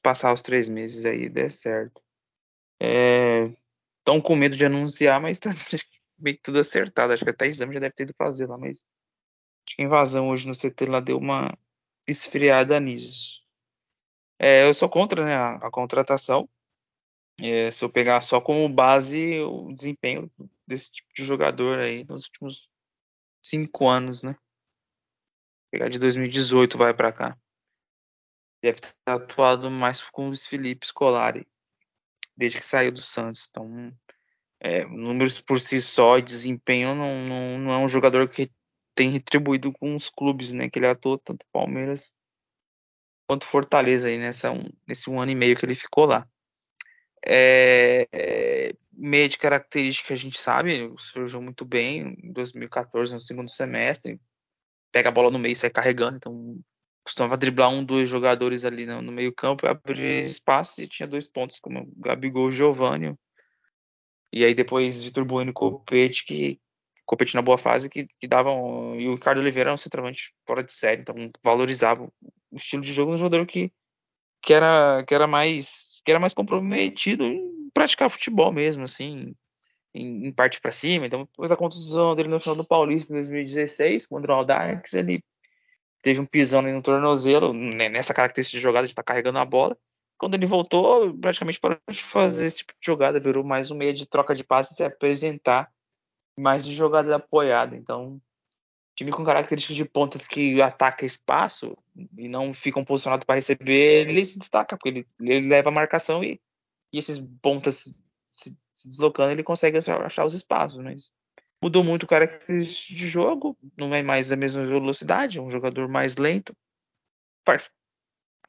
passar 0.02 0.32
os 0.34 0.42
três 0.42 0.68
meses 0.68 1.07
aí 1.07 1.28
der 1.28 1.50
certo. 1.50 2.02
Estão 2.80 4.16
é, 4.16 4.20
com 4.20 4.36
medo 4.36 4.57
de 4.57 4.66
anunciar, 4.66 5.20
mas 5.20 5.38
tá 5.38 5.50
meio 6.18 6.36
que 6.36 6.42
tudo 6.42 6.59
acertado. 6.59 7.12
Acho 7.12 7.24
que 7.24 7.30
até 7.30 7.46
exame 7.46 7.74
já 7.74 7.80
deve 7.80 7.94
ter 7.94 8.02
ido 8.02 8.14
fazer 8.18 8.46
lá, 8.46 8.59
mas 8.59 8.78
acho 9.66 9.76
que 9.76 9.82
a 9.82 9.84
invasão 9.86 10.28
hoje 10.30 10.46
no 10.48 10.55
CT 10.55 10.86
lá 10.86 11.00
deu 11.00 11.16
uma 11.16 11.57
esfriada 12.09 12.78
nisso. 12.80 13.42
É, 14.38 14.66
eu 14.66 14.74
sou 14.74 14.88
contra 14.88 15.24
né, 15.24 15.34
a, 15.34 15.57
a 15.57 15.70
contratação. 15.70 16.48
É, 17.40 17.70
se 17.70 17.84
eu 17.84 17.90
pegar 17.90 18.20
só 18.20 18.40
como 18.40 18.68
base 18.68 19.40
o 19.40 19.74
desempenho 19.74 20.30
desse 20.66 20.90
tipo 20.90 21.09
de 21.16 21.24
jogador 21.24 21.78
aí 21.80 22.05
nos 22.09 22.24
últimos 22.26 22.68
cinco 23.42 23.88
anos, 23.88 24.22
né? 24.22 24.36
Pegar 25.70 25.88
de 25.88 25.98
2018 25.98 26.78
vai 26.78 26.94
para 26.94 27.12
cá 27.12 27.36
deve 28.64 28.80
ter 28.80 28.94
atuado 29.05 29.70
mais 29.70 30.00
com 30.00 30.30
o 30.30 30.36
Felipe 30.36 30.86
Scolari 30.86 31.46
desde 32.34 32.59
que 32.59 32.64
saiu 32.64 32.90
do 32.90 33.02
Santos. 33.02 33.46
Então, 33.50 33.92
é, 34.59 34.86
números 34.86 35.38
por 35.40 35.61
si 35.61 35.80
só 35.80 36.18
e 36.18 36.22
desempenho 36.22 36.94
não, 36.94 37.26
não, 37.26 37.59
não, 37.59 37.72
é 37.72 37.78
um 37.78 37.88
jogador 37.88 38.26
que 38.28 38.50
tem 38.95 39.11
retribuído 39.11 39.72
com 39.72 39.95
os 39.95 40.09
clubes, 40.09 40.53
né? 40.53 40.70
Que 40.70 40.78
ele 40.78 40.86
atuou 40.86 41.18
tanto 41.18 41.45
Palmeiras 41.53 42.12
quanto 43.26 43.47
Fortaleza 43.47 44.09
aí 44.09 44.18
nessa 44.18 44.51
um, 44.51 44.64
nesse 44.86 45.09
um 45.11 45.20
ano 45.20 45.32
e 45.32 45.34
meio 45.34 45.57
que 45.57 45.64
ele 45.64 45.74
ficou 45.74 46.05
lá. 46.07 46.26
É, 47.26 48.07
é, 48.12 48.72
meia 48.92 49.28
de 49.28 49.38
característica 49.38 50.12
a 50.12 50.16
gente 50.16 50.38
sabe, 50.38 50.95
surgiu 50.99 51.40
muito 51.40 51.64
bem 51.64 52.16
em 52.22 52.32
2014 52.32 53.14
no 53.14 53.20
segundo 53.20 53.51
semestre, 53.51 54.20
pega 54.92 55.09
a 55.09 55.12
bola 55.12 55.30
no 55.30 55.38
meio 55.38 55.53
e 55.53 55.57
sai 55.57 55.70
carregando, 55.70 56.16
então 56.16 56.61
costumava 57.03 57.36
driblar 57.36 57.70
um, 57.70 57.84
dois 57.84 58.09
jogadores 58.09 58.64
ali 58.64 58.86
no, 58.86 59.01
no 59.03 59.12
meio 59.12 59.34
campo, 59.34 59.66
abrir 59.66 60.24
espaço 60.24 60.80
e 60.82 60.88
tinha 60.88 61.09
dois 61.09 61.26
pontos, 61.26 61.59
como 61.61 61.90
Gabigol 61.97 62.49
e 62.49 62.53
Giovanni. 62.53 63.14
E 64.32 64.45
aí 64.45 64.55
depois 64.55 65.03
Vitor 65.03 65.24
Bueno 65.24 65.51
e 65.51 65.55
Copete, 65.55 66.24
que 66.24 66.61
Copete 67.07 67.34
na 67.34 67.42
boa 67.42 67.59
fase, 67.59 67.90
que, 67.90 68.07
que 68.18 68.26
davam. 68.26 68.98
E 68.98 69.09
o 69.09 69.14
Ricardo 69.14 69.40
Oliveira 69.40 69.70
era 69.70 69.74
um 69.74 69.78
centroavante 69.78 70.32
fora 70.46 70.62
de 70.64 70.72
série, 70.72 71.02
então 71.02 71.14
valorizava 71.42 72.05
o 72.50 72.57
estilo 72.57 72.82
de 72.82 72.92
jogo 72.92 73.12
do 73.12 73.18
jogador 73.18 73.46
que, 73.46 73.70
que, 74.42 74.52
era, 74.52 75.05
que 75.07 75.14
era 75.14 75.26
mais 75.26 75.84
que 76.05 76.11
era 76.11 76.20
mais 76.20 76.34
comprometido 76.34 77.24
em 77.24 77.70
praticar 77.72 78.11
futebol 78.11 78.52
mesmo, 78.52 78.84
assim, 78.84 79.34
em, 79.94 80.26
em 80.26 80.32
parte 80.32 80.61
para 80.61 80.70
cima. 80.70 81.07
Então, 81.07 81.24
depois 81.24 81.50
da 81.50 81.57
contusão 81.57 82.14
dele 82.14 82.28
no 82.28 82.38
final 82.38 82.55
do 82.55 82.66
Paulista 82.66 83.12
em 83.12 83.16
2016, 83.16 84.07
contra 84.07 84.32
o 84.32 84.36
Aldax, 84.36 84.92
ele 84.92 85.22
teve 86.02 86.20
um 86.20 86.26
pisão 86.26 86.61
no 86.61 86.82
tornozelo, 86.82 87.52
né, 87.55 87.88
nessa 87.88 88.12
característica 88.12 88.59
de 88.59 88.62
jogada 88.62 88.86
de 88.86 88.92
estar 88.92 89.02
tá 89.02 89.07
carregando 89.07 89.38
a 89.38 89.44
bola. 89.44 89.76
Quando 90.18 90.34
ele 90.34 90.46
voltou, 90.46 91.16
praticamente 91.18 91.59
parou 91.59 91.78
de 91.90 92.02
fazer 92.02 92.46
esse 92.46 92.59
tipo 92.59 92.72
de 92.78 92.86
jogada, 92.86 93.18
virou 93.18 93.42
mais 93.42 93.70
um 93.70 93.74
meio 93.74 93.94
de 93.94 94.07
troca 94.07 94.34
de 94.34 94.44
passes 94.44 94.74
e 94.74 94.76
se 94.76 94.84
apresentar, 94.84 95.70
mais 96.39 96.64
de 96.64 96.74
jogada 96.74 97.16
apoiada. 97.16 97.76
Então, 97.76 98.20
time 98.95 99.11
com 99.11 99.24
características 99.24 99.76
de 99.76 99.85
pontas 99.85 100.26
que 100.26 100.61
ataca 100.61 101.05
espaço 101.05 101.76
e 102.16 102.28
não 102.28 102.55
ficam 102.55 102.85
posicionados 102.85 103.24
para 103.24 103.37
receber, 103.37 104.09
ele 104.09 104.24
se 104.24 104.39
destaca, 104.39 104.76
porque 104.76 104.89
ele, 104.89 105.09
ele 105.20 105.49
leva 105.49 105.68
a 105.68 105.72
marcação 105.72 106.22
e, 106.22 106.41
e 106.93 106.99
esses 106.99 107.18
pontas 107.43 107.76
se, 108.32 108.59
se, 108.74 108.89
deslocando, 108.89 109.32
ele 109.32 109.43
consegue 109.43 109.78
achar 109.78 110.24
os 110.24 110.35
espaços. 110.35 110.78
Mas 110.82 111.11
Mudou 111.64 111.82
muito 111.82 112.03
o 112.03 112.07
característica 112.07 112.95
de 112.95 113.07
jogo, 113.07 113.57
não 113.74 113.95
é 113.95 114.03
mais 114.03 114.28
da 114.28 114.37
mesma 114.37 114.66
velocidade, 114.66 115.39
é 115.39 115.41
um 115.41 115.51
jogador 115.51 115.89
mais 115.89 116.14
lento, 116.14 116.55
faz 117.43 117.70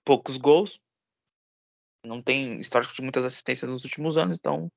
poucos 0.04 0.36
gols, 0.36 0.82
não 2.04 2.22
tem 2.22 2.60
histórico 2.60 2.94
de 2.94 3.02
muitas 3.02 3.24
assistências 3.24 3.72
nos 3.72 3.86
últimos 3.86 4.18
anos, 4.18 4.38
então 4.38 4.70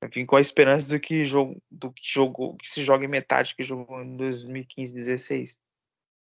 eu 0.00 0.08
vim 0.08 0.26
com 0.26 0.36
a 0.36 0.40
esperança 0.40 0.88
do 0.88 1.00
que 1.00 1.24
jogo, 1.24 1.60
do 1.70 1.92
que 1.92 2.02
jogou, 2.04 2.56
que 2.56 2.68
se 2.68 2.82
joga 2.82 3.04
em 3.04 3.08
metade 3.08 3.54
que 3.54 3.62
jogou 3.62 4.02
em 4.02 4.16
2015, 4.16 4.94
16. 4.94 5.62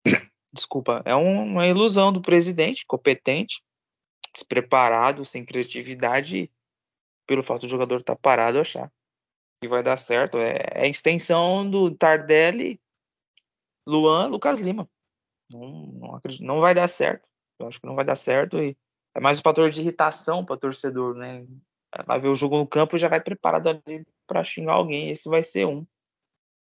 Desculpa, 0.53 1.03
é 1.05 1.15
uma 1.15 1.67
ilusão 1.67 2.13
do 2.13 2.21
presidente, 2.21 2.85
competente, 2.87 3.63
despreparado, 4.35 5.25
sem 5.25 5.45
criatividade, 5.45 6.51
pelo 7.27 7.45
fato 7.45 7.63
do 7.63 7.69
jogador 7.69 8.01
estar 8.01 8.17
tá 8.17 8.21
parado 8.21 8.59
achar 8.59 8.91
que 9.61 9.69
vai 9.69 9.83
dar 9.83 9.97
certo. 9.97 10.39
É, 10.39 10.57
é 10.75 10.83
a 10.83 10.89
extensão 10.89 11.71
do 11.71 11.95
Tardelli, 11.95 12.81
Luan, 13.87 14.29
Lucas 14.29 14.59
Lima. 14.59 14.89
Não, 15.51 15.87
não, 15.87 16.15
acredito, 16.15 16.45
não 16.45 16.61
vai 16.61 16.75
dar 16.75 16.89
certo. 16.89 17.29
Eu 17.59 17.69
acho 17.69 17.81
que 17.81 17.87
não 17.87 17.95
vai 17.95 18.05
dar 18.05 18.17
certo 18.17 18.59
e 18.59 18.77
é 19.15 19.21
mais 19.21 19.39
um 19.39 19.43
fator 19.43 19.69
de 19.69 19.81
irritação 19.81 20.45
para 20.45 20.57
torcedor, 20.57 21.15
né? 21.15 21.45
Vai 22.07 22.21
ver 22.21 22.29
o 22.29 22.37
jogo 22.37 22.57
no 22.57 22.69
campo 22.69 22.97
e 22.97 23.01
já 23.01 23.09
vai 23.09 23.21
preparado 23.21 23.69
ali 23.69 24.07
para 24.27 24.45
xingar 24.45 24.75
alguém. 24.75 25.11
Esse 25.11 25.29
vai 25.29 25.43
ser 25.43 25.67
um. 25.67 25.85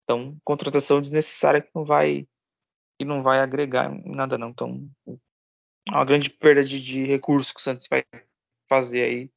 Então, 0.04 0.36
contratação 0.44 1.00
desnecessária 1.00 1.60
que 1.60 1.70
não 1.74 1.84
vai 1.84 2.26
que 2.98 3.04
não 3.04 3.22
vai 3.22 3.40
agregar 3.40 3.92
em 3.92 4.14
nada 4.14 4.38
não. 4.38 4.50
Então, 4.50 4.88
é 5.88 5.90
uma 5.90 6.04
grande 6.04 6.30
perda 6.30 6.64
de, 6.64 6.80
de 6.80 7.18
que 7.18 7.30
o 7.30 7.42
Santos 7.42 7.86
vai 7.88 8.04
fazer 8.68 9.02
aí, 9.02 9.30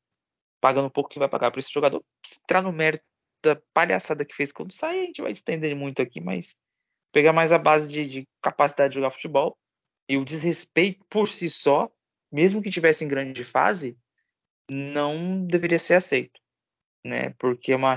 pagando 0.61 0.87
um 0.87 0.91
pouco 0.91 1.09
que 1.09 1.19
vai 1.19 1.27
pagar 1.27 1.51
para 1.51 1.59
esse 1.59 1.71
jogador. 1.71 2.03
Entrar 2.43 2.61
no 2.61 2.71
mérito 2.71 3.03
da 3.43 3.55
palhaçada 3.73 4.25
que 4.25 4.35
fez 4.35 4.51
quando 4.51 4.73
sair, 4.73 5.01
a 5.01 5.05
gente 5.05 5.21
vai 5.21 5.31
estender 5.31 5.75
muito 5.75 6.01
aqui, 6.01 6.19
mas 6.19 6.57
pegar 7.11 7.33
mais 7.33 7.51
a 7.51 7.57
base 7.57 7.87
de, 7.87 8.07
de, 8.07 8.27
capacidade 8.41 8.91
de 8.91 8.95
jogar 8.95 9.11
futebol 9.11 9.57
e 10.07 10.17
o 10.17 10.25
desrespeito 10.25 11.05
por 11.07 11.27
si 11.27 11.49
só, 11.49 11.89
mesmo 12.31 12.61
que 12.61 12.71
tivesse 12.71 13.03
em 13.03 13.07
grande 13.07 13.43
fase, 13.43 13.97
não 14.73 15.45
deveria 15.45 15.79
ser 15.79 15.95
aceito, 15.95 16.39
né? 17.03 17.33
Porque 17.39 17.71
é 17.71 17.75
uma 17.75 17.95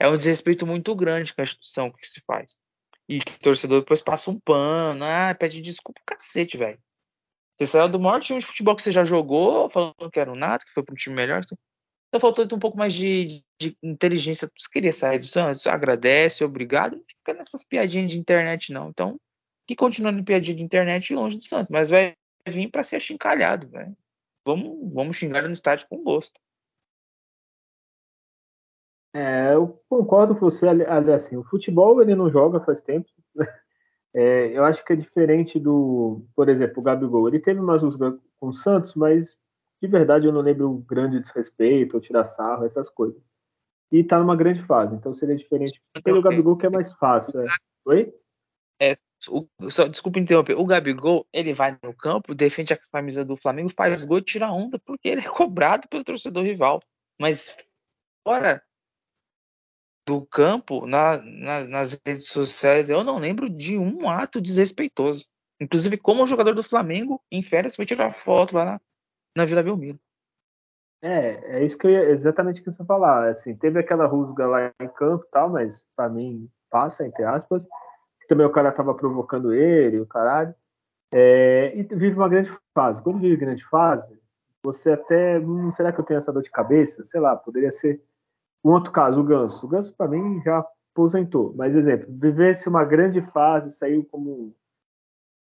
é 0.00 0.08
um 0.08 0.16
desrespeito 0.16 0.66
muito 0.66 0.94
grande 0.94 1.34
com 1.34 1.40
a 1.40 1.44
instituição 1.44 1.90
que 1.90 2.06
se 2.06 2.20
faz. 2.26 2.58
E 3.08 3.20
que 3.20 3.32
o 3.32 3.38
torcedor 3.40 3.80
depois 3.80 4.00
passa 4.00 4.30
um 4.30 4.38
pano, 4.38 5.04
ah, 5.04 5.34
pede 5.38 5.60
desculpa, 5.60 6.00
cacete, 6.06 6.56
velho. 6.56 6.78
Você 7.56 7.66
saiu 7.66 7.88
do 7.88 7.98
maior 7.98 8.20
time 8.20 8.38
de 8.38 8.46
futebol 8.46 8.76
que 8.76 8.82
você 8.82 8.92
já 8.92 9.04
jogou, 9.04 9.68
falando 9.68 10.10
que 10.12 10.20
era 10.20 10.30
o 10.30 10.36
Nato, 10.36 10.64
que 10.64 10.72
foi 10.72 10.84
para 10.84 10.92
um 10.92 10.96
time 10.96 11.16
melhor. 11.16 11.44
Tá 12.10 12.20
faltando 12.20 12.54
um 12.54 12.58
pouco 12.58 12.78
mais 12.78 12.92
de, 12.94 13.42
de 13.60 13.76
inteligência. 13.82 14.48
Você 14.56 14.68
queria 14.70 14.92
sair 14.92 15.18
do 15.18 15.26
Santos? 15.26 15.66
Agradece, 15.66 16.44
obrigado. 16.44 16.96
Não 16.96 17.04
fica 17.04 17.34
nessas 17.34 17.64
piadinhas 17.64 18.10
de 18.10 18.18
internet, 18.18 18.72
não. 18.72 18.90
Então, 18.90 19.18
que 19.66 19.74
continua 19.74 20.12
no 20.12 20.24
piadinha 20.24 20.56
de 20.56 20.62
internet 20.62 21.12
longe 21.12 21.36
do 21.36 21.42
Santos. 21.42 21.68
Mas 21.68 21.88
vai 21.88 22.14
vir 22.46 22.70
para 22.70 22.84
ser 22.84 22.96
achincalhado, 22.96 23.68
velho. 23.68 23.96
Vamos, 24.48 24.90
vamos 24.94 25.16
xingar 25.18 25.42
no 25.42 25.52
estádio 25.52 25.86
com 25.90 26.02
gosto. 26.02 26.40
É, 29.14 29.52
eu 29.52 29.78
concordo 29.90 30.34
com 30.34 30.40
você, 30.40 30.66
assim, 31.14 31.36
o 31.36 31.44
futebol 31.44 32.00
ele 32.00 32.14
não 32.14 32.30
joga 32.30 32.64
faz 32.64 32.80
tempo. 32.80 33.08
É, 34.14 34.56
eu 34.56 34.64
acho 34.64 34.82
que 34.86 34.94
é 34.94 34.96
diferente 34.96 35.60
do, 35.60 36.26
por 36.34 36.48
exemplo, 36.48 36.80
o 36.80 36.82
Gabigol. 36.82 37.28
Ele 37.28 37.38
teve 37.38 37.60
umas 37.60 37.82
com 37.84 38.48
o 38.48 38.54
Santos, 38.54 38.94
mas 38.94 39.36
de 39.82 39.86
verdade 39.86 40.26
eu 40.26 40.32
não 40.32 40.40
lembro 40.40 40.70
um 40.70 40.80
grande 40.80 41.20
desrespeito 41.20 41.94
ou 41.94 42.00
tirar 42.00 42.24
sarro, 42.24 42.64
essas 42.64 42.88
coisas. 42.88 43.22
E 43.92 44.02
tá 44.02 44.18
numa 44.18 44.34
grande 44.34 44.62
fase, 44.62 44.96
então 44.96 45.14
seria 45.14 45.36
diferente 45.36 45.80
pelo 46.02 46.22
Gabigol 46.22 46.56
que 46.56 46.66
é 46.66 46.70
mais 46.70 46.94
fácil. 46.94 47.42
É. 47.42 47.48
Oi? 47.84 48.14
É, 48.80 48.96
o, 49.26 49.48
só, 49.70 49.88
desculpa 49.88 50.20
interromper. 50.20 50.54
O 50.58 50.66
Gabigol, 50.66 51.26
ele 51.32 51.52
vai 51.52 51.76
no 51.82 51.94
campo, 51.94 52.34
defende 52.34 52.72
a 52.72 52.78
camisa 52.92 53.24
do 53.24 53.36
Flamengo, 53.36 53.72
faz 53.74 54.04
gol 54.04 54.18
e 54.18 54.22
tira 54.22 54.52
onda, 54.52 54.78
porque 54.78 55.08
ele 55.08 55.22
é 55.22 55.28
cobrado 55.28 55.88
pelo 55.88 56.04
torcedor 56.04 56.44
rival. 56.44 56.82
Mas 57.18 57.56
fora 58.24 58.62
do 60.06 60.24
campo, 60.24 60.86
na, 60.86 61.18
na, 61.18 61.64
nas 61.64 61.98
redes 62.06 62.28
sociais, 62.28 62.88
eu 62.88 63.02
não 63.02 63.18
lembro 63.18 63.50
de 63.50 63.76
um 63.76 64.08
ato 64.08 64.40
desrespeitoso. 64.40 65.26
Inclusive, 65.60 65.98
como 65.98 66.26
jogador 66.26 66.54
do 66.54 66.62
Flamengo, 66.62 67.20
em 67.30 67.42
férias, 67.42 67.74
foi 67.74 67.84
tirar 67.84 68.14
foto 68.14 68.54
lá 68.54 68.64
na, 68.64 68.80
na 69.36 69.44
Vila 69.44 69.62
Belmiro. 69.62 69.98
É, 71.02 71.58
é 71.58 71.64
isso 71.64 71.76
que 71.76 71.86
eu 71.86 71.90
ia, 71.90 72.10
exatamente 72.10 72.60
o 72.60 72.64
que 72.64 72.72
você 72.72 72.84
falar. 72.84 73.28
Assim, 73.28 73.56
teve 73.56 73.78
aquela 73.78 74.06
rusga 74.06 74.46
lá 74.46 74.72
em 74.80 74.88
campo 74.88 75.26
tal, 75.30 75.50
mas 75.50 75.86
para 75.94 76.08
mim 76.08 76.48
passa, 76.70 77.06
entre 77.06 77.24
aspas. 77.24 77.64
Também 78.28 78.46
o 78.46 78.52
cara 78.52 78.70
tava 78.70 78.94
provocando 78.94 79.52
ele, 79.52 79.98
o 79.98 80.06
caralho. 80.06 80.54
É, 81.10 81.72
e 81.74 81.82
vive 81.82 82.14
uma 82.14 82.28
grande 82.28 82.52
fase. 82.74 83.02
Quando 83.02 83.18
vive 83.18 83.36
grande 83.36 83.64
fase, 83.64 84.20
você 84.62 84.92
até. 84.92 85.40
Hum, 85.40 85.72
será 85.74 85.90
que 85.90 85.98
eu 85.98 86.04
tenho 86.04 86.18
essa 86.18 86.32
dor 86.32 86.42
de 86.42 86.50
cabeça? 86.50 87.02
Sei 87.02 87.18
lá, 87.18 87.34
poderia 87.34 87.72
ser. 87.72 88.00
Um 88.62 88.72
outro 88.72 88.92
caso, 88.92 89.20
o 89.20 89.24
Ganso. 89.24 89.64
O 89.64 89.68
Ganso, 89.68 89.94
para 89.96 90.08
mim, 90.08 90.42
já 90.44 90.64
aposentou. 90.92 91.54
Mas, 91.56 91.74
exemplo, 91.74 92.06
vivesse 92.10 92.68
uma 92.68 92.84
grande 92.84 93.22
fase, 93.22 93.70
saiu 93.70 94.04
como 94.04 94.54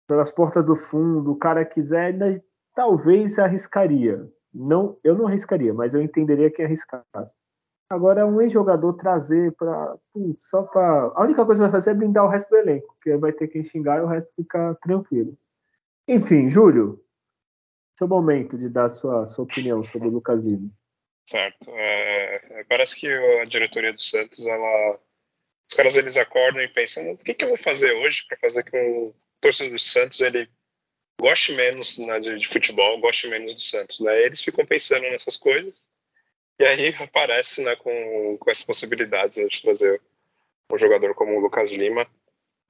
pelas 0.06 0.30
portas 0.30 0.64
do 0.64 0.76
fundo, 0.76 1.32
o 1.32 1.36
cara 1.36 1.64
quiser, 1.64 2.06
ainda, 2.06 2.42
talvez 2.74 3.38
arriscaria. 3.38 4.30
Não, 4.52 4.98
eu 5.02 5.16
não 5.16 5.26
arriscaria, 5.26 5.74
mas 5.74 5.94
eu 5.94 6.02
entenderia 6.02 6.50
que 6.50 6.62
arriscasse. 6.62 7.34
Agora, 7.88 8.26
um 8.26 8.40
ex-jogador 8.42 8.94
trazer 8.94 9.52
para. 9.52 9.96
Só 10.38 10.62
para. 10.62 11.12
A 11.14 11.22
única 11.22 11.44
coisa 11.46 11.62
que 11.62 11.70
vai 11.70 11.80
fazer 11.80 11.90
é 11.90 11.94
blindar 11.94 12.24
o 12.24 12.28
resto 12.28 12.50
do 12.50 12.56
elenco, 12.56 12.94
porque 12.94 13.16
vai 13.16 13.32
ter 13.32 13.46
quem 13.46 13.64
xingar 13.64 13.98
e 13.98 14.00
o 14.00 14.06
resto 14.06 14.32
ficar 14.34 14.74
tranquilo. 14.76 15.38
Enfim, 16.08 16.50
Júlio, 16.50 17.00
seu 17.96 18.08
momento 18.08 18.58
de 18.58 18.68
dar 18.68 18.88
sua, 18.88 19.26
sua 19.26 19.44
opinião 19.44 19.84
sobre 19.84 20.08
o 20.08 20.10
Lucas 20.10 20.42
Lima. 20.42 20.68
Certo. 21.28 21.70
É, 21.70 22.64
parece 22.68 22.96
que 22.96 23.08
a 23.08 23.44
diretoria 23.44 23.92
do 23.92 24.00
Santos, 24.00 24.44
ela, 24.44 25.00
os 25.70 25.76
caras 25.76 25.96
eles 25.96 26.16
acordam 26.16 26.62
e 26.62 26.68
pensam: 26.68 27.12
o 27.12 27.16
que, 27.18 27.34
que 27.34 27.44
eu 27.44 27.48
vou 27.48 27.58
fazer 27.58 27.92
hoje 27.92 28.24
para 28.28 28.38
fazer 28.38 28.68
com 28.68 29.08
o 29.08 29.14
torcedor 29.40 29.72
do 29.72 29.78
Santos 29.78 30.20
ele 30.20 30.48
goste 31.20 31.52
menos 31.52 31.98
né, 31.98 32.18
de, 32.18 32.38
de, 32.38 32.48
futebol, 32.48 33.00
goste 33.00 33.28
menos 33.28 33.54
do 33.54 33.60
Santos. 33.60 34.00
Né? 34.00 34.22
Eles 34.22 34.42
ficam 34.42 34.66
pensando 34.66 35.02
nessas 35.02 35.36
coisas 35.36 35.88
e 36.58 36.64
aí 36.64 36.94
aparece 36.98 37.62
né, 37.62 37.76
com, 37.76 38.38
com 38.38 38.50
essas 38.50 38.64
possibilidades 38.64 39.36
né, 39.36 39.44
de 39.46 39.60
trazer 39.60 40.00
um 40.72 40.78
jogador 40.78 41.14
como 41.14 41.36
o 41.36 41.40
Lucas 41.40 41.70
Lima, 41.70 42.06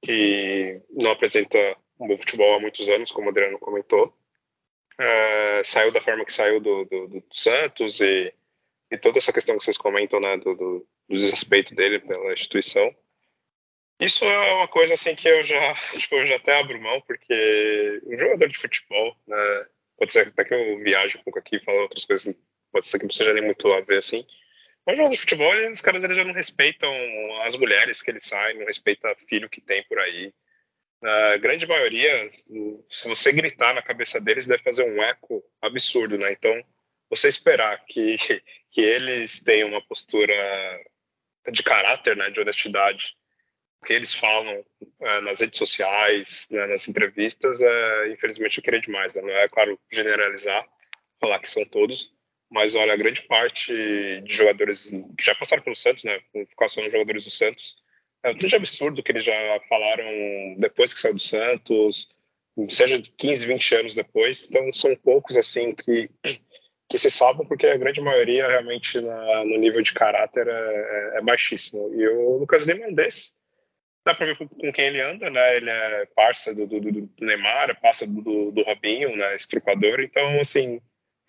que 0.01 0.81
não 0.91 1.11
apresenta 1.11 1.57
um 1.99 2.07
bom 2.07 2.17
futebol 2.17 2.55
há 2.55 2.59
muitos 2.59 2.89
anos, 2.89 3.11
como 3.11 3.27
o 3.27 3.29
Adriano 3.29 3.57
comentou. 3.57 4.13
Uh, 4.99 5.63
saiu 5.63 5.91
da 5.91 6.01
forma 6.01 6.25
que 6.25 6.33
saiu 6.33 6.59
do, 6.59 6.85
do, 6.85 7.07
do, 7.07 7.23
Santos 7.31 7.99
e, 8.01 8.33
e 8.91 8.97
toda 8.97 9.19
essa 9.19 9.31
questão 9.31 9.57
que 9.57 9.63
vocês 9.63 9.77
comentam 9.77 10.19
né, 10.19 10.37
do, 10.37 10.55
do, 10.55 10.87
desrespeito 11.09 11.75
dele 11.75 11.99
pela 11.99 12.33
instituição. 12.33 12.93
Isso 13.99 14.25
é 14.25 14.53
uma 14.53 14.67
coisa 14.67 14.95
assim 14.95 15.15
que 15.15 15.27
eu 15.27 15.43
já, 15.43 15.75
tipo, 15.97 16.15
eu 16.15 16.25
já 16.25 16.35
até 16.35 16.59
abro 16.59 16.81
mão, 16.81 17.01
porque 17.01 18.01
um 18.05 18.17
jogador 18.17 18.49
de 18.49 18.57
futebol, 18.57 19.15
né, 19.27 19.65
pode 19.97 20.13
ser 20.13 20.27
até 20.27 20.43
que 20.43 20.53
eu 20.53 20.79
viajo 20.79 21.19
um 21.19 21.23
pouco 21.23 21.39
aqui 21.39 21.57
e 21.57 21.63
falo 21.63 21.81
outras 21.81 22.05
coisas, 22.05 22.35
pode 22.77 22.87
ser 22.87 22.99
que 22.99 23.05
não 23.05 23.11
seja 23.11 23.33
nem 23.33 23.43
muito 23.43 23.67
ver 23.85 23.97
assim, 23.97 24.23
mas 24.85 24.95
jogador 24.95 25.13
de 25.13 25.19
futebol, 25.19 25.71
os 25.71 25.81
caras 25.81 26.03
eles 26.03 26.15
já 26.15 26.23
não 26.23 26.33
respeitam 26.33 26.93
as 27.41 27.55
mulheres 27.55 28.01
que 28.03 28.11
eles 28.11 28.23
saem, 28.23 28.59
não 28.59 28.67
respeitam 28.67 29.13
filho 29.27 29.49
que 29.49 29.59
tem 29.59 29.83
por 29.83 29.99
aí, 29.99 30.31
a 31.03 31.37
grande 31.37 31.65
maioria, 31.67 32.31
se 32.89 33.07
você 33.07 33.31
gritar 33.31 33.73
na 33.73 33.81
cabeça 33.81 34.19
deles, 34.19 34.47
deve 34.47 34.63
fazer 34.63 34.83
um 34.83 35.01
eco 35.01 35.43
absurdo, 35.61 36.17
né? 36.17 36.31
Então, 36.31 36.63
você 37.09 37.27
esperar 37.27 37.83
que, 37.85 38.15
que 38.71 38.81
eles 38.81 39.41
tenham 39.41 39.69
uma 39.69 39.81
postura 39.81 40.33
de 41.51 41.63
caráter, 41.63 42.15
né, 42.15 42.29
de 42.29 42.39
honestidade, 42.39 43.15
que 43.85 43.93
eles 43.93 44.13
falam 44.13 44.65
é, 45.01 45.21
nas 45.21 45.39
redes 45.39 45.57
sociais, 45.57 46.47
né, 46.49 46.65
nas 46.65 46.87
entrevistas, 46.87 47.61
é, 47.61 48.09
infelizmente 48.09 48.57
eu 48.57 48.63
queria 48.63 48.81
demais. 48.81 49.13
Né? 49.15 49.21
Não 49.21 49.29
é, 49.29 49.47
claro, 49.47 49.79
generalizar, 49.91 50.65
falar 51.19 51.39
que 51.39 51.49
são 51.49 51.63
todos, 51.65 52.11
mas 52.49 52.75
olha, 52.75 52.93
a 52.93 52.97
grande 52.97 53.23
parte 53.23 53.73
de 53.73 54.33
jogadores 54.33 54.89
que 55.17 55.23
já 55.23 55.35
passaram 55.35 55.63
pelo 55.63 55.75
Santos, 55.75 56.03
né, 56.03 56.19
ficar 56.49 56.69
só 56.69 56.81
nos 56.81 56.91
jogadores 56.91 57.25
do 57.25 57.31
Santos, 57.31 57.75
é 58.23 58.33
tudo 58.33 58.47
de 58.47 58.55
absurdo 58.55 59.03
que 59.03 59.11
eles 59.11 59.23
já 59.23 59.59
falaram 59.69 60.55
depois 60.57 60.93
que 60.93 60.99
saiu 60.99 61.13
do 61.13 61.19
Santos, 61.19 62.09
seja 62.69 63.01
15, 63.17 63.45
20 63.45 63.75
anos 63.75 63.95
depois. 63.95 64.47
Então 64.47 64.71
são 64.73 64.95
poucos 64.95 65.37
assim 65.37 65.73
que 65.73 66.09
que 66.89 66.97
se 66.97 67.11
salvam 67.11 67.45
porque 67.45 67.67
a 67.67 67.77
grande 67.77 67.99
maioria 67.99 68.47
realmente 68.47 68.99
na, 69.01 69.43
no 69.43 69.57
nível 69.57 69.81
de 69.81 69.93
caráter 69.93 70.47
é, 70.47 71.17
é, 71.17 71.21
baixíssimo. 71.21 71.93
E 71.93 72.07
o 72.07 72.37
Lucas 72.37 72.65
Lima 72.65 72.85
é 72.85 72.87
um 72.87 72.93
desses. 72.93 73.35
Dá 74.05 74.15
para 74.15 74.27
ver 74.27 74.37
com, 74.37 74.47
com, 74.47 74.71
quem 74.71 74.85
ele 74.85 75.01
anda, 75.01 75.29
né? 75.29 75.57
Ele 75.57 75.69
é 75.69 76.05
parça 76.15 76.55
do, 76.55 76.65
do, 76.65 76.79
do 76.79 77.09
Neymar, 77.19 77.69
é 77.69 77.73
parça 77.73 78.07
do, 78.07 78.51
do, 78.51 78.63
Robinho, 78.63 79.15
né? 79.17 79.35
Estrupador. 79.35 79.99
Então, 79.99 80.39
assim, 80.39 80.79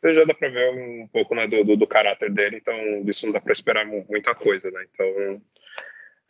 já 0.04 0.24
dá 0.24 0.34
para 0.34 0.48
ver 0.48 0.70
um 0.70 1.08
pouco 1.08 1.34
né, 1.34 1.46
do, 1.46 1.76
do, 1.76 1.86
caráter 1.86 2.30
dele. 2.30 2.56
Então, 2.56 3.04
disso 3.04 3.26
não 3.26 3.32
dá 3.32 3.40
para 3.40 3.52
esperar 3.52 3.86
muita 3.86 4.34
coisa, 4.34 4.70
né? 4.70 4.86
Então, 4.92 5.42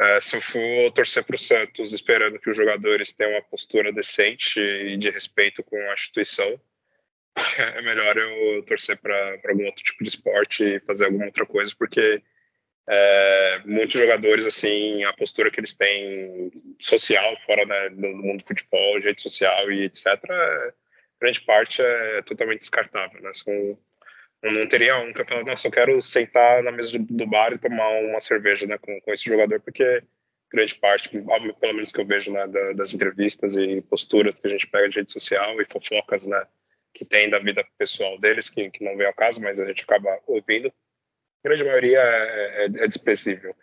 Uh, 0.01 0.23
se 0.23 0.37
eu 0.37 0.41
for 0.41 0.93
torcer 0.93 1.25
para 1.25 1.35
o 1.35 1.39
Santos 1.39 1.93
esperando 1.93 2.39
que 2.39 2.49
os 2.49 2.57
jogadores 2.57 3.13
tenham 3.13 3.33
uma 3.33 3.43
postura 3.43 3.93
decente 3.93 4.61
e 4.61 4.97
de 4.97 5.11
respeito 5.11 5.61
com 5.65 5.77
a 5.77 5.93
instituição, 5.93 6.61
é 7.77 7.83
melhor 7.83 8.17
eu 8.17 8.63
torcer 8.63 8.97
para 8.99 9.41
algum 9.49 9.67
outro 9.67 9.83
tipo 9.83 10.05
de 10.05 10.11
esporte 10.11 10.63
e 10.63 10.81
fazer 10.81 11.07
alguma 11.07 11.27
outra 11.27 11.45
coisa, 11.45 11.75
porque 11.77 12.23
é, 12.89 13.61
muitos 13.65 14.01
jogadores, 14.01 14.47
assim, 14.47 15.03
a 15.03 15.13
postura 15.15 15.51
que 15.51 15.59
eles 15.59 15.75
têm 15.75 16.53
social, 16.79 17.37
fora 17.45 17.67
né, 17.67 17.91
do 17.91 18.09
mundo 18.09 18.39
do 18.39 18.45
futebol, 18.45 19.01
rede 19.01 19.21
social 19.21 19.69
e 19.73 19.85
etc., 19.85 20.07
é, 20.31 20.73
grande 21.21 21.41
parte 21.43 21.83
é 21.83 22.23
totalmente 22.23 22.61
descartável. 22.61 23.21
Né? 23.21 23.31
São 23.35 23.79
não 24.43 24.69
teria 24.69 24.97
um 24.99 25.13
falo, 25.13 25.45
nossa, 25.45 25.67
eu 25.67 25.73
quero 25.73 26.01
sentar 26.01 26.63
na 26.63 26.71
mesa 26.71 26.97
do 26.99 27.27
bar 27.27 27.53
e 27.53 27.59
tomar 27.59 27.89
uma 28.03 28.21
cerveja 28.21 28.67
né, 28.67 28.79
com, 28.79 29.01
com 29.01 29.13
esse 29.13 29.25
jogador, 29.25 29.61
porque 29.61 30.03
grande 30.51 30.75
parte, 30.77 31.09
pelo 31.09 31.75
menos 31.75 31.93
que 31.93 32.01
eu 32.01 32.07
vejo 32.07 32.33
né, 32.33 32.47
das 32.75 32.95
entrevistas 32.95 33.57
e 33.57 33.83
posturas 33.83 34.39
que 34.39 34.47
a 34.47 34.51
gente 34.51 34.67
pega 34.67 34.89
de 34.89 34.97
rede 34.99 35.13
social 35.13 35.61
e 35.61 35.65
fofocas 35.65 36.25
né, 36.25 36.47
que 36.95 37.05
tem 37.05 37.29
da 37.29 37.39
vida 37.39 37.67
pessoal 37.77 38.19
deles, 38.19 38.49
que, 38.49 38.71
que 38.71 38.85
não 38.85 38.97
vem 38.97 39.07
ao 39.07 39.13
caso, 39.13 39.41
mas 39.41 39.61
a 39.61 39.67
gente 39.67 39.83
acaba 39.83 40.19
ouvindo, 40.27 40.69
a 40.69 41.49
grande 41.49 41.65
maioria 41.65 42.01
é, 42.01 42.65
é, 42.65 42.65
é 42.65 42.87
desprezível. 42.87 43.55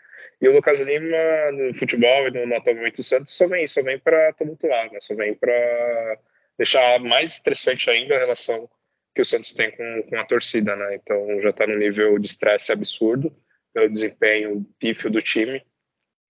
E 0.42 0.48
o 0.48 0.54
Lucas 0.54 0.80
Lima, 0.82 1.52
no 1.54 1.74
futebol 1.74 2.28
e 2.28 2.32
no, 2.32 2.46
no 2.46 2.56
atualmente 2.56 2.98
do 2.98 3.04
Santos, 3.04 3.32
só 3.32 3.48
vem, 3.48 3.66
só 3.66 3.82
vem 3.82 3.98
para 3.98 4.34
tumultuar, 4.34 4.92
né, 4.92 5.00
só 5.00 5.16
vem 5.16 5.34
para 5.34 6.20
deixar 6.58 7.00
mais 7.00 7.30
estressante 7.30 7.90
ainda 7.90 8.16
a 8.16 8.20
relação 8.20 8.70
que 9.14 9.22
o 9.22 9.26
Santos 9.26 9.54
tem 9.54 9.72
com, 9.72 10.04
com 10.10 10.20
a 10.20 10.26
torcida, 10.26 10.76
né? 10.76 10.96
Então 10.96 11.42
já 11.42 11.50
está 11.50 11.66
no 11.66 11.78
nível 11.78 12.20
de 12.20 12.28
estresse 12.28 12.72
absurdo 12.72 13.36
pelo 13.74 13.92
desempenho 13.92 14.66
pífio 14.80 15.10
do 15.10 15.22
time. 15.22 15.66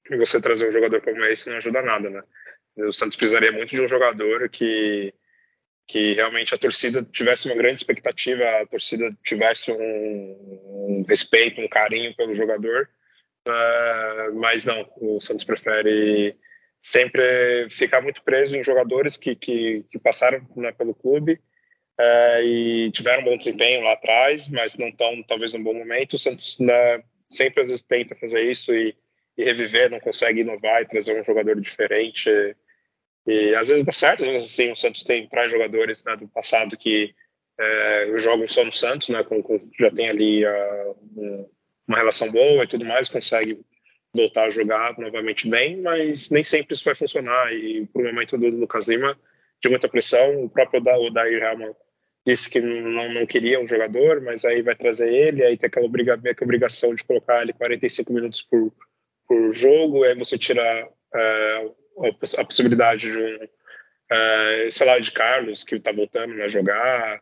E 0.09 0.17
você 0.17 0.39
trazer 0.39 0.67
um 0.67 0.71
jogador 0.71 1.01
como 1.01 1.23
esse 1.26 1.49
não 1.49 1.57
ajuda 1.57 1.82
nada, 1.82 2.09
né? 2.09 2.21
O 2.78 2.91
Santos 2.91 3.15
precisaria 3.15 3.51
muito 3.51 3.71
de 3.71 3.82
um 3.82 3.88
jogador 3.88 4.49
que 4.49 5.13
que 5.88 6.13
realmente 6.13 6.53
a 6.53 6.57
torcida 6.57 7.03
tivesse 7.03 7.47
uma 7.47 7.55
grande 7.55 7.78
expectativa, 7.78 8.43
a 8.43 8.65
torcida 8.65 9.15
tivesse 9.23 9.71
um, 9.71 9.78
um 9.78 11.05
respeito, 11.07 11.61
um 11.61 11.67
carinho 11.67 12.15
pelo 12.15 12.34
jogador, 12.34 12.89
uh, 13.47 14.34
mas 14.34 14.65
não, 14.65 14.89
o 14.97 15.21
Santos 15.21 15.45
prefere 15.45 16.36
sempre 16.86 17.67
ficar 17.71 17.99
muito 17.99 18.21
preso 18.21 18.55
em 18.55 18.63
jogadores 18.63 19.17
que, 19.17 19.36
que, 19.36 19.83
que 19.89 19.97
passaram 19.97 20.47
né, 20.55 20.71
pelo 20.71 20.93
clube 20.93 21.41
é, 21.99 22.43
e 22.43 22.91
tiveram 22.91 23.23
um 23.23 23.25
bom 23.25 23.38
desempenho 23.38 23.81
lá 23.81 23.93
atrás, 23.93 24.47
mas 24.47 24.77
não 24.77 24.89
estão 24.89 25.23
talvez 25.23 25.55
num 25.55 25.63
bom 25.63 25.73
momento. 25.73 26.13
O 26.13 26.19
Santos 26.19 26.59
né, 26.59 27.03
sempre 27.27 27.63
às 27.63 27.69
vezes 27.69 27.81
tenta 27.81 28.13
fazer 28.15 28.43
isso 28.43 28.71
e, 28.71 28.95
e, 29.36 29.43
reviver, 29.43 29.89
não 29.89 29.99
consegue 29.99 30.41
inovar 30.41 30.83
e 30.83 30.88
trazer 30.88 31.19
um 31.19 31.23
jogador 31.25 31.59
diferente. 31.59 32.29
E 33.25 33.55
às 33.55 33.69
vezes 33.69 33.83
dá 33.83 33.91
certo, 33.91 34.23
às 34.23 34.29
vezes 34.29 34.53
assim, 34.53 34.71
o 34.71 34.75
Santos 34.75 35.03
tem 35.03 35.27
traz 35.27 35.51
jogadores 35.51 36.03
né, 36.03 36.15
do 36.15 36.27
passado 36.27 36.77
que 36.77 37.15
é, 37.59 38.13
jogam 38.17 38.47
só 38.47 38.63
no 38.63 38.71
Santos, 38.71 39.09
né, 39.09 39.23
com, 39.23 39.41
com 39.41 39.59
já 39.79 39.89
tem 39.89 40.07
ali 40.07 40.45
uh, 40.45 41.49
uma 41.88 41.97
relação 41.97 42.31
boa 42.31 42.63
e 42.63 42.67
tudo 42.67 42.86
mais, 42.86 43.09
consegue 43.09 43.59
voltar 44.16 44.45
a 44.45 44.49
jogar 44.49 44.97
novamente 44.97 45.47
bem, 45.49 45.82
mas 45.82 46.30
nem 46.30 46.43
sempre 46.43 46.74
isso 46.74 46.86
vai 46.86 46.95
funcionar. 46.95 47.53
E 47.53 47.86
pro 47.88 48.03
momento 48.03 48.38
do 48.38 48.47
Lucas 48.47 48.88
Lima, 48.88 49.18
de 49.61 49.70
muita 49.70 49.89
pressão, 49.89 50.43
o 50.43 50.49
próprio 50.49 50.82
Odair 50.82 51.43
Helman 51.43 51.76
disse 52.26 52.49
que 52.49 52.59
não, 52.59 53.13
não 53.13 53.26
queria 53.26 53.59
um 53.59 53.68
jogador, 53.68 54.20
mas 54.22 54.43
aí 54.43 54.61
vai 54.61 54.76
trazer 54.76 55.13
ele, 55.13 55.43
aí 55.43 55.57
tem 55.57 55.68
aquela 55.68 55.86
obriga, 55.86 56.20
obrigação 56.41 56.95
de 56.95 57.03
colocar 57.03 57.41
ele 57.41 57.53
45 57.53 58.11
minutos 58.11 58.41
por, 58.41 58.74
por 59.28 59.51
jogo, 59.51 60.03
aí 60.03 60.16
você 60.16 60.38
tira 60.38 60.88
uh, 60.88 61.76
a 62.38 62.43
possibilidade 62.43 63.11
de 63.11 63.18
um, 63.18 63.43
uh, 63.45 64.72
sei 64.72 64.88
lá, 64.88 64.97
de 64.97 65.11
Carlos, 65.11 65.63
que 65.63 65.76
está 65.76 65.91
voltando 65.91 66.41
a 66.41 66.47
jogar, 66.47 67.22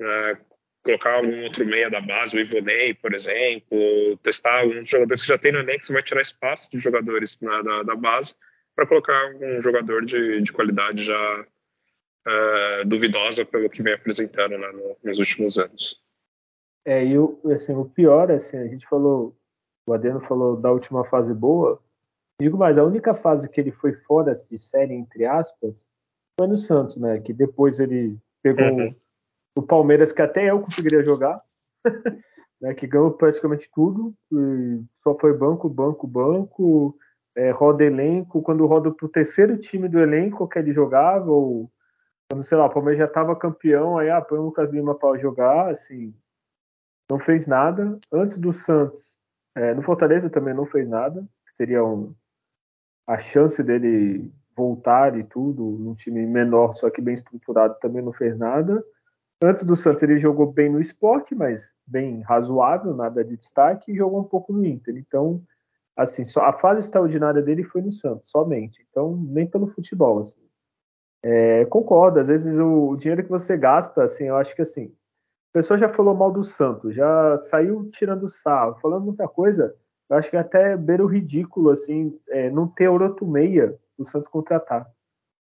uh, 0.00 0.51
colocar 0.82 1.16
algum 1.16 1.42
outro 1.44 1.64
meia 1.64 1.88
da 1.88 2.00
base, 2.00 2.36
o 2.36 2.40
Ivonei, 2.40 2.94
por 2.94 3.14
exemplo, 3.14 3.78
testar 4.22 4.60
alguns 4.60 4.88
jogadores 4.88 5.22
que 5.22 5.28
já 5.28 5.38
tem 5.38 5.52
no 5.52 5.60
elenco, 5.60 5.84
você 5.84 5.92
vai 5.92 6.02
tirar 6.02 6.20
espaço 6.20 6.70
de 6.70 6.78
jogadores 6.78 7.38
na, 7.40 7.62
da, 7.62 7.82
da 7.84 7.96
base 7.96 8.34
para 8.74 8.86
colocar 8.86 9.34
um 9.34 9.60
jogador 9.60 10.04
de, 10.04 10.40
de 10.40 10.52
qualidade 10.52 11.04
já 11.04 11.46
uh, 12.26 12.84
duvidosa 12.86 13.44
pelo 13.44 13.70
que 13.70 13.82
vem 13.82 13.94
apresentando 13.94 14.58
né, 14.58 14.72
no, 14.72 14.96
nos 15.04 15.18
últimos 15.18 15.58
anos. 15.58 16.00
É, 16.84 17.04
e 17.04 17.16
o, 17.16 17.40
assim, 17.54 17.74
o 17.74 17.84
pior, 17.84 18.30
assim, 18.32 18.56
a 18.56 18.66
gente 18.66 18.86
falou, 18.88 19.36
o 19.86 19.92
Adeno 19.92 20.20
falou 20.20 20.56
da 20.56 20.72
última 20.72 21.04
fase 21.04 21.32
boa, 21.32 21.80
digo 22.40 22.58
mais, 22.58 22.76
a 22.76 22.84
única 22.84 23.14
fase 23.14 23.48
que 23.48 23.60
ele 23.60 23.70
foi 23.70 23.92
fora 23.92 24.32
de 24.32 24.58
série, 24.58 24.94
entre 24.94 25.24
aspas, 25.24 25.86
foi 26.36 26.48
no 26.48 26.58
Santos, 26.58 26.96
né, 26.96 27.20
que 27.20 27.32
depois 27.32 27.78
ele 27.78 28.18
pegou 28.42 28.64
uhum. 28.64 28.94
O 29.54 29.62
Palmeiras, 29.62 30.12
que 30.12 30.22
até 30.22 30.50
eu 30.50 30.60
conseguiria 30.60 31.04
jogar, 31.04 31.40
né, 32.60 32.74
que 32.74 32.86
ganhou 32.86 33.10
praticamente 33.12 33.70
tudo, 33.72 34.14
só 35.00 35.16
foi 35.18 35.36
banco, 35.36 35.68
banco, 35.68 36.06
banco, 36.06 36.96
é, 37.34 37.50
roda 37.50 37.84
elenco, 37.84 38.42
quando 38.42 38.66
roda 38.66 38.90
para 38.90 39.06
o 39.06 39.08
terceiro 39.08 39.58
time 39.58 39.88
do 39.88 39.98
elenco 39.98 40.48
que 40.48 40.58
ele 40.58 40.72
jogava, 40.72 41.30
ou 41.30 41.70
quando, 42.30 42.44
sei 42.44 42.56
lá, 42.56 42.66
o 42.66 42.70
Palmeiras 42.70 42.98
já 42.98 43.06
estava 43.06 43.36
campeão, 43.36 43.98
aí 43.98 44.08
ah, 44.10 44.20
põe 44.20 44.38
o 44.38 44.42
Lucas 44.42 44.70
Lima 44.70 44.94
para 44.94 45.18
jogar, 45.18 45.70
assim, 45.70 46.14
não 47.10 47.18
fez 47.18 47.46
nada. 47.46 47.98
Antes 48.10 48.38
do 48.38 48.52
Santos, 48.52 49.18
é, 49.54 49.74
no 49.74 49.82
Fortaleza 49.82 50.30
também 50.30 50.54
não 50.54 50.64
fez 50.64 50.88
nada, 50.88 51.26
seria 51.52 51.84
um, 51.84 52.14
a 53.06 53.18
chance 53.18 53.62
dele 53.62 54.32
voltar 54.56 55.18
e 55.18 55.24
tudo, 55.24 55.62
num 55.62 55.94
time 55.94 56.24
menor, 56.26 56.74
só 56.74 56.90
que 56.90 57.00
bem 57.00 57.14
estruturado, 57.14 57.78
também 57.80 58.02
não 58.02 58.12
fez 58.12 58.38
nada. 58.38 58.82
Antes 59.42 59.64
do 59.64 59.74
Santos 59.74 60.02
ele 60.02 60.18
jogou 60.18 60.52
bem 60.52 60.70
no 60.70 60.80
esporte, 60.80 61.34
mas 61.34 61.72
bem 61.86 62.20
razoável, 62.20 62.94
nada 62.94 63.24
de 63.24 63.36
destaque, 63.36 63.90
e 63.90 63.96
jogou 63.96 64.20
um 64.20 64.24
pouco 64.24 64.52
no 64.52 64.64
Inter. 64.64 64.96
Então, 64.96 65.42
assim, 65.96 66.24
só 66.24 66.42
a 66.42 66.52
fase 66.52 66.80
extraordinária 66.80 67.42
dele 67.42 67.64
foi 67.64 67.82
no 67.82 67.92
Santos, 67.92 68.30
somente. 68.30 68.86
Então, 68.88 69.16
nem 69.16 69.46
pelo 69.46 69.66
futebol, 69.66 70.20
assim. 70.20 70.40
É, 71.24 71.64
concordo, 71.66 72.18
às 72.18 72.28
vezes 72.28 72.58
o, 72.58 72.90
o, 72.90 72.96
dinheiro 72.96 73.22
que 73.22 73.30
você 73.30 73.56
gasta, 73.56 74.02
assim, 74.02 74.24
eu 74.24 74.36
acho 74.36 74.56
que 74.56 74.62
assim, 74.62 74.86
a 74.86 75.52
pessoa 75.52 75.78
já 75.78 75.88
falou 75.88 76.16
mal 76.16 76.32
do 76.32 76.42
Santos, 76.42 76.96
já 76.96 77.38
saiu 77.38 77.88
tirando 77.92 78.28
sarro, 78.28 78.74
falando 78.80 79.04
muita 79.04 79.28
coisa, 79.28 79.72
eu 80.10 80.16
acho 80.16 80.30
que 80.30 80.36
até 80.36 80.76
beira 80.76 81.04
o 81.04 81.06
ridículo, 81.06 81.70
assim, 81.70 82.18
é, 82.28 82.50
não 82.50 82.66
ter 82.66 82.88
outro 82.88 83.26
meia 83.26 83.78
o 83.96 84.04
Santos 84.04 84.28
contratar. 84.28 84.90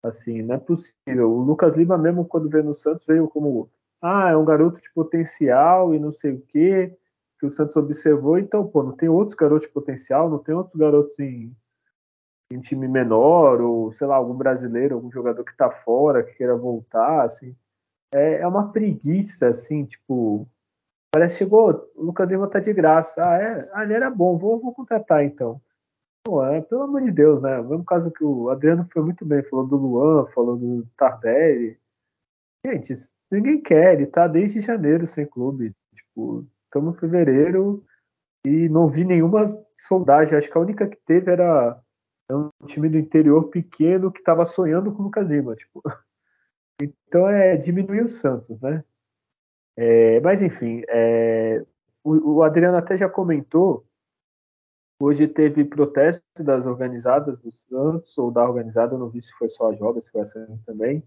Assim, 0.03 0.41
não 0.41 0.55
é 0.55 0.57
possível. 0.57 1.31
O 1.31 1.41
Lucas 1.41 1.75
Lima 1.75 1.97
mesmo, 1.97 2.25
quando 2.25 2.49
veio 2.49 2.63
no 2.63 2.73
Santos, 2.73 3.05
veio 3.05 3.27
como, 3.27 3.69
ah, 4.01 4.29
é 4.29 4.37
um 4.37 4.45
garoto 4.45 4.81
de 4.81 4.91
potencial 4.93 5.93
e 5.93 5.99
não 5.99 6.11
sei 6.11 6.33
o 6.33 6.41
quê, 6.41 6.97
que 7.39 7.45
o 7.45 7.49
Santos 7.49 7.75
observou, 7.75 8.37
então, 8.37 8.67
pô, 8.67 8.83
não 8.83 8.93
tem 8.93 9.09
outros 9.09 9.35
garotos 9.35 9.67
de 9.67 9.73
potencial, 9.73 10.29
não 10.29 10.39
tem 10.39 10.53
outros 10.53 10.75
garotos 10.75 11.17
em, 11.19 11.55
em 12.51 12.59
time 12.59 12.87
menor, 12.87 13.61
ou, 13.61 13.91
sei 13.91 14.07
lá, 14.07 14.15
algum 14.15 14.35
brasileiro, 14.35 14.95
algum 14.95 15.11
jogador 15.11 15.43
que 15.43 15.55
tá 15.55 15.69
fora, 15.69 16.23
que 16.23 16.35
queira 16.35 16.55
voltar, 16.55 17.23
assim. 17.23 17.55
É, 18.13 18.41
é 18.41 18.47
uma 18.47 18.71
preguiça, 18.71 19.47
assim, 19.47 19.85
tipo, 19.85 20.47
parece 21.11 21.35
que 21.35 21.43
chegou, 21.45 21.91
o 21.95 22.03
Lucas 22.03 22.29
Lima 22.29 22.47
tá 22.47 22.59
de 22.59 22.73
graça, 22.73 23.21
ah, 23.25 23.37
é, 23.37 23.69
ah, 23.73 23.83
ele 23.83 23.93
era 23.93 24.09
bom, 24.09 24.37
vou, 24.37 24.59
vou 24.59 24.73
contratar, 24.73 25.23
então. 25.23 25.61
Pô, 26.23 26.43
é, 26.45 26.61
pelo 26.61 26.83
amor 26.83 27.01
de 27.01 27.11
Deus, 27.11 27.41
né? 27.41 27.59
O 27.59 27.69
mesmo 27.69 27.83
caso 27.83 28.11
que 28.11 28.23
o 28.23 28.49
Adriano 28.49 28.87
foi 28.93 29.01
muito 29.01 29.25
bem, 29.25 29.41
falou 29.43 29.65
do 29.65 29.75
Luan, 29.75 30.27
falou 30.27 30.55
do 30.55 30.85
Tardelli. 30.95 31.79
Gente, 32.63 32.93
ninguém 33.31 33.61
quer, 33.61 33.93
ele 33.93 34.05
tá 34.05 34.27
desde 34.27 34.59
janeiro 34.59 35.07
sem 35.07 35.25
clube. 35.25 35.73
Tipo, 35.95 36.45
estamos 36.65 36.95
em 36.95 36.99
fevereiro 36.99 37.83
e 38.45 38.69
não 38.69 38.89
vi 38.89 39.05
nenhuma 39.05 39.45
soldagem. 39.75 40.37
Acho 40.37 40.51
que 40.51 40.57
a 40.57 40.61
única 40.61 40.87
que 40.87 40.97
teve 41.05 41.31
era 41.31 41.79
um 42.29 42.49
time 42.65 42.89
do 42.89 42.97
interior 42.97 43.49
pequeno 43.49 44.11
que 44.11 44.19
estava 44.19 44.45
sonhando 44.45 44.91
com 44.91 45.01
o 45.01 45.05
Lucas 45.05 45.27
Lima. 45.27 45.55
Tipo. 45.55 45.81
Então 47.07 47.29
é 47.29 47.55
diminuir 47.57 48.01
o 48.01 48.07
Santos, 48.07 48.59
né? 48.59 48.83
É, 49.77 50.19
mas 50.21 50.41
enfim, 50.41 50.81
é, 50.89 51.63
o, 52.03 52.37
o, 52.37 52.43
Adriano 52.43 52.75
até 52.75 52.97
já 52.97 53.07
comentou. 53.07 53.85
Hoje 54.99 55.27
teve 55.27 55.63
protesto 55.63 56.23
das 56.39 56.65
organizadas 56.65 57.39
do 57.39 57.51
Santos, 57.51 58.17
ou 58.17 58.31
da 58.31 58.43
organizada, 58.43 58.97
não 58.97 59.09
vi 59.09 59.21
se 59.21 59.31
foi 59.33 59.47
só 59.47 59.69
a 59.69 59.75
Joga, 59.75 60.01
se 60.01 60.09
foi 60.11 60.21
essa 60.21 60.59
também. 60.65 61.03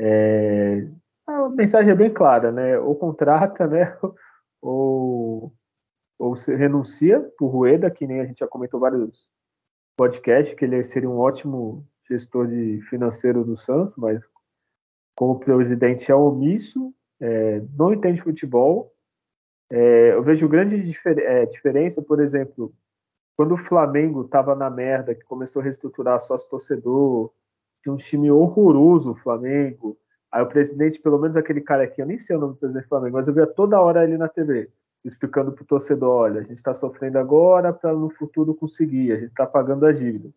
É, 0.00 0.88
a 1.26 1.48
mensagem 1.48 1.92
é 1.92 1.94
bem 1.94 2.12
clara, 2.12 2.52
né? 2.52 2.78
Ou 2.78 2.94
contrata, 2.94 3.66
né? 3.66 3.96
ou, 4.62 5.52
ou 6.18 6.32
renuncia 6.32 7.20
por 7.38 7.48
Rueda, 7.48 7.90
que 7.90 8.06
nem 8.06 8.20
a 8.20 8.26
gente 8.26 8.38
já 8.38 8.48
comentou 8.48 8.80
vários 8.80 9.30
podcasts, 9.96 10.54
que 10.54 10.64
ele 10.64 10.82
seria 10.84 11.10
um 11.10 11.18
ótimo 11.18 11.86
gestor 12.08 12.46
de 12.46 12.80
financeiro 12.82 13.44
do 13.44 13.56
Santos, 13.56 13.96
mas 13.96 14.22
como 15.16 15.40
presidente 15.40 16.12
é 16.12 16.14
omisso, 16.14 16.94
é, 17.20 17.60
não 17.76 17.92
entende 17.92 18.22
futebol. 18.22 18.92
É, 19.70 20.12
eu 20.12 20.22
vejo 20.22 20.48
grande 20.48 20.80
difer 20.82 21.18
é, 21.18 21.46
diferença, 21.46 22.00
por 22.02 22.20
exemplo, 22.20 22.72
quando 23.36 23.52
o 23.52 23.58
Flamengo 23.58 24.22
estava 24.22 24.54
na 24.54 24.70
merda, 24.70 25.14
que 25.14 25.24
começou 25.24 25.60
a 25.60 25.64
reestruturar 25.64 26.20
sócio 26.20 26.48
torcedor, 26.48 27.32
tinha 27.82 27.92
um 27.92 27.96
time 27.96 28.30
horroroso 28.30 29.12
o 29.12 29.16
Flamengo, 29.16 29.98
Aí 30.32 30.42
o 30.42 30.48
presidente, 30.48 31.00
pelo 31.00 31.18
menos 31.18 31.36
aquele 31.36 31.60
cara 31.60 31.84
aqui, 31.84 32.02
eu 32.02 32.06
nem 32.06 32.18
sei 32.18 32.36
o 32.36 32.40
nome 32.40 32.54
do 32.54 32.58
presidente 32.58 32.84
do 32.84 32.88
Flamengo, 32.88 33.16
mas 33.16 33.28
eu 33.28 33.34
via 33.34 33.46
toda 33.46 33.80
hora 33.80 34.04
ele 34.04 34.18
na 34.18 34.28
TV, 34.28 34.70
explicando 35.04 35.52
pro 35.52 35.64
torcedor, 35.64 36.22
olha, 36.22 36.40
a 36.40 36.42
gente 36.42 36.56
está 36.56 36.74
sofrendo 36.74 37.18
agora 37.18 37.72
para 37.72 37.92
no 37.92 38.10
futuro 38.10 38.54
conseguir, 38.54 39.12
a 39.12 39.16
gente 39.16 39.30
está 39.30 39.46
pagando 39.46 39.86
a 39.86 39.92
dívida. 39.92 40.30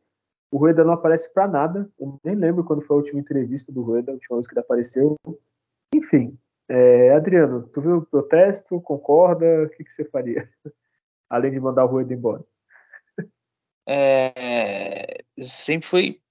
O 0.52 0.58
Rueda 0.58 0.84
não 0.84 0.94
aparece 0.94 1.32
para 1.34 1.48
nada, 1.48 1.90
eu 2.00 2.20
nem 2.24 2.36
lembro 2.36 2.64
quando 2.64 2.82
foi 2.82 2.96
a 2.96 3.00
última 3.00 3.20
entrevista 3.20 3.72
do 3.72 3.82
Rueda, 3.82 4.12
a 4.12 4.14
última 4.14 4.38
vez 4.38 4.48
que 4.48 4.54
ele 4.54 4.62
apareceu. 4.62 5.16
Enfim, 5.94 6.38
é, 6.68 7.14
Adriano, 7.14 7.68
tu 7.68 7.82
viu 7.82 7.98
o 7.98 8.06
protesto, 8.06 8.80
concorda, 8.82 9.64
o 9.64 9.70
que, 9.70 9.84
que 9.84 9.94
você 9.94 10.06
faria? 10.06 10.50
Além 11.30 11.52
de 11.52 11.60
mandar 11.60 11.86
o 11.86 11.88
Rueda 11.88 12.14
embora. 12.14 12.44
É, 13.88 15.24
sempre 15.42 15.90
foi 15.90 16.22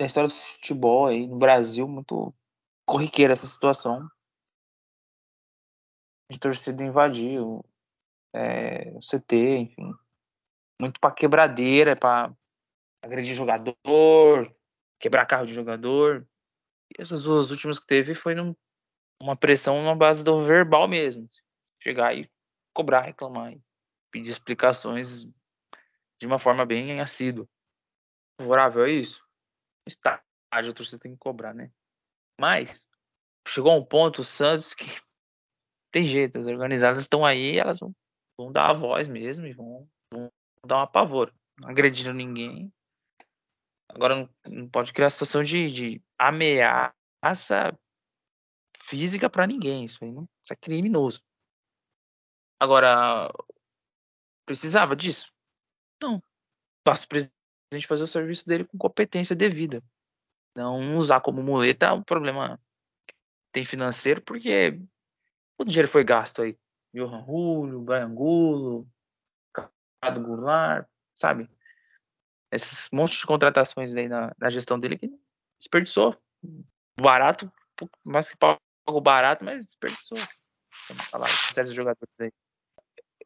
a 0.00 0.04
história 0.04 0.28
do 0.28 0.34
futebol 0.34 1.06
aí 1.06 1.26
no 1.26 1.36
Brasil 1.36 1.86
muito 1.86 2.34
corriqueira 2.88 3.34
essa 3.34 3.46
situação 3.46 4.10
de 6.30 6.38
torcida 6.38 6.82
invadir 6.82 7.38
o, 7.38 7.62
é, 8.34 8.90
o 8.94 9.00
CT, 9.00 9.58
enfim. 9.58 9.94
Muito 10.80 10.98
para 10.98 11.14
quebradeira, 11.14 11.94
para 11.94 12.34
agredir 13.04 13.34
jogador, 13.34 14.54
quebrar 14.98 15.26
carro 15.26 15.46
de 15.46 15.52
jogador. 15.52 16.26
E 16.90 17.02
essas 17.02 17.22
duas 17.22 17.50
últimas 17.50 17.78
que 17.78 17.86
teve 17.86 18.14
foi 18.14 18.34
num, 18.34 18.56
uma 19.20 19.36
pressão 19.36 19.82
na 19.84 19.94
base 19.94 20.24
do 20.24 20.40
verbal 20.40 20.88
mesmo. 20.88 21.28
Chegar 21.82 22.16
e 22.16 22.30
cobrar, 22.74 23.02
reclamar, 23.02 23.52
e 23.52 23.62
pedir 24.10 24.30
explicações 24.30 25.24
de 26.20 26.26
uma 26.26 26.38
forma 26.38 26.64
bem 26.64 27.00
assídua. 27.00 27.48
Favorável 28.40 28.84
a 28.84 28.90
isso? 28.90 29.22
Estádio, 29.86 30.22
a 30.52 30.74
torcida 30.74 30.98
tem 30.98 31.12
que 31.12 31.18
cobrar, 31.18 31.54
né? 31.54 31.70
Mas 32.40 32.86
chegou 33.46 33.72
a 33.72 33.76
um 33.76 33.84
ponto, 33.84 34.22
o 34.22 34.24
Santos, 34.24 34.74
que 34.74 34.84
tem 35.90 36.06
jeito, 36.06 36.38
as 36.38 36.46
organizadas 36.46 37.02
estão 37.02 37.24
aí, 37.24 37.58
elas 37.58 37.78
vão, 37.80 37.92
vão 38.38 38.52
dar 38.52 38.70
a 38.70 38.74
voz 38.74 39.08
mesmo 39.08 39.46
e 39.46 39.52
vão, 39.52 39.88
vão 40.12 40.30
dar 40.64 40.78
um 40.78 40.82
apavoro. 40.82 41.34
Não 41.58 41.68
agredindo 41.68 42.12
ninguém. 42.12 42.72
Agora 43.88 44.14
não, 44.14 44.30
não 44.46 44.68
pode 44.68 44.92
criar 44.92 45.10
situação 45.10 45.42
de, 45.42 45.70
de 45.70 46.02
ameaça 46.18 47.76
física 48.82 49.28
para 49.28 49.46
ninguém. 49.46 49.84
Isso 49.84 49.98
aí 50.04 50.12
não, 50.12 50.28
isso 50.44 50.52
é 50.52 50.56
criminoso. 50.56 51.22
Agora, 52.60 53.32
precisava 54.46 54.94
disso? 54.94 55.32
Não. 56.02 56.22
Basta 56.84 57.06
o 57.06 57.08
presidente 57.08 57.86
fazer 57.86 58.04
o 58.04 58.08
serviço 58.08 58.46
dele 58.46 58.64
com 58.64 58.78
competência 58.78 59.34
devida. 59.34 59.82
Não 60.58 60.96
usar 60.96 61.20
como 61.20 61.40
muleta 61.40 61.86
é 61.86 61.92
um 61.92 62.02
problema 62.02 62.60
tem 63.52 63.64
financeiro, 63.64 64.20
porque 64.22 64.76
o 65.56 65.62
dinheiro 65.62 65.86
foi 65.86 66.02
gasto 66.02 66.42
aí. 66.42 66.58
Johan 66.92 67.24
Julio, 67.24 67.80
Brian 67.80 68.12
Gulo, 68.12 68.88
Cado 69.52 70.20
Goulart, 70.20 70.88
sabe? 71.14 71.48
Esses 72.50 72.88
montes 72.92 73.20
de 73.20 73.26
contratações 73.26 73.94
aí 73.94 74.08
na, 74.08 74.34
na 74.36 74.50
gestão 74.50 74.80
dele 74.80 74.98
que 74.98 75.08
desperdiçou. 75.60 76.20
Barato, 77.00 77.52
mas 78.02 78.32
que 78.32 78.36
pagou 78.36 79.00
barato, 79.00 79.44
mas 79.44 79.64
desperdiçou. 79.64 80.18
Vamos 80.88 81.04
falar 81.04 81.28
certos 81.28 81.72
jogadores 81.72 82.14
aí. 82.20 82.32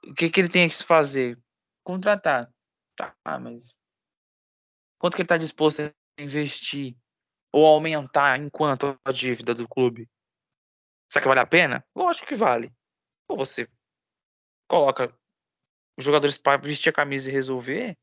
O 0.05 0.12
que, 0.14 0.28
que 0.28 0.39
ele 0.39 0.51
tem 0.51 0.68
que 0.68 0.85
fazer? 0.85 1.39
Contratar. 1.83 2.53
Tá, 2.95 3.16
mas 3.41 3.74
quanto 4.99 5.14
que 5.14 5.22
ele 5.22 5.26
está 5.26 5.39
disposto 5.39 5.80
a 5.80 6.22
investir 6.22 6.95
ou 7.53 7.66
aumentar 7.66 8.38
enquanto 8.40 8.98
a 9.05 9.12
dívida 9.12 9.55
do 9.55 9.68
clube? 9.68 10.09
Será 11.12 11.22
que 11.22 11.28
vale 11.28 11.40
a 11.40 11.46
pena? 11.46 11.84
Lógico 11.94 12.26
que 12.26 12.34
vale. 12.34 12.72
Ou 13.28 13.36
você 13.36 13.68
coloca 14.68 15.14
os 15.98 16.05
jogadores 16.05 16.38
para 16.38 16.57
vestir 16.57 16.88
a 16.88 16.94
camisa 16.94 17.30
e 17.30 17.32
resolver, 17.32 17.98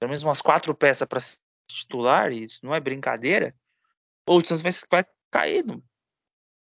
pelo 0.00 0.08
menos 0.08 0.22
umas 0.22 0.42
quatro 0.42 0.74
peças 0.74 1.06
para 1.06 1.20
titular, 1.70 2.32
isso 2.32 2.58
não 2.64 2.74
é 2.74 2.80
brincadeira. 2.80 3.54
Ou 4.28 4.38
o 4.38 4.46
Santos 4.46 4.62
vai, 4.62 4.72
vai 4.90 5.12
cair 5.30 5.64
no, 5.64 5.82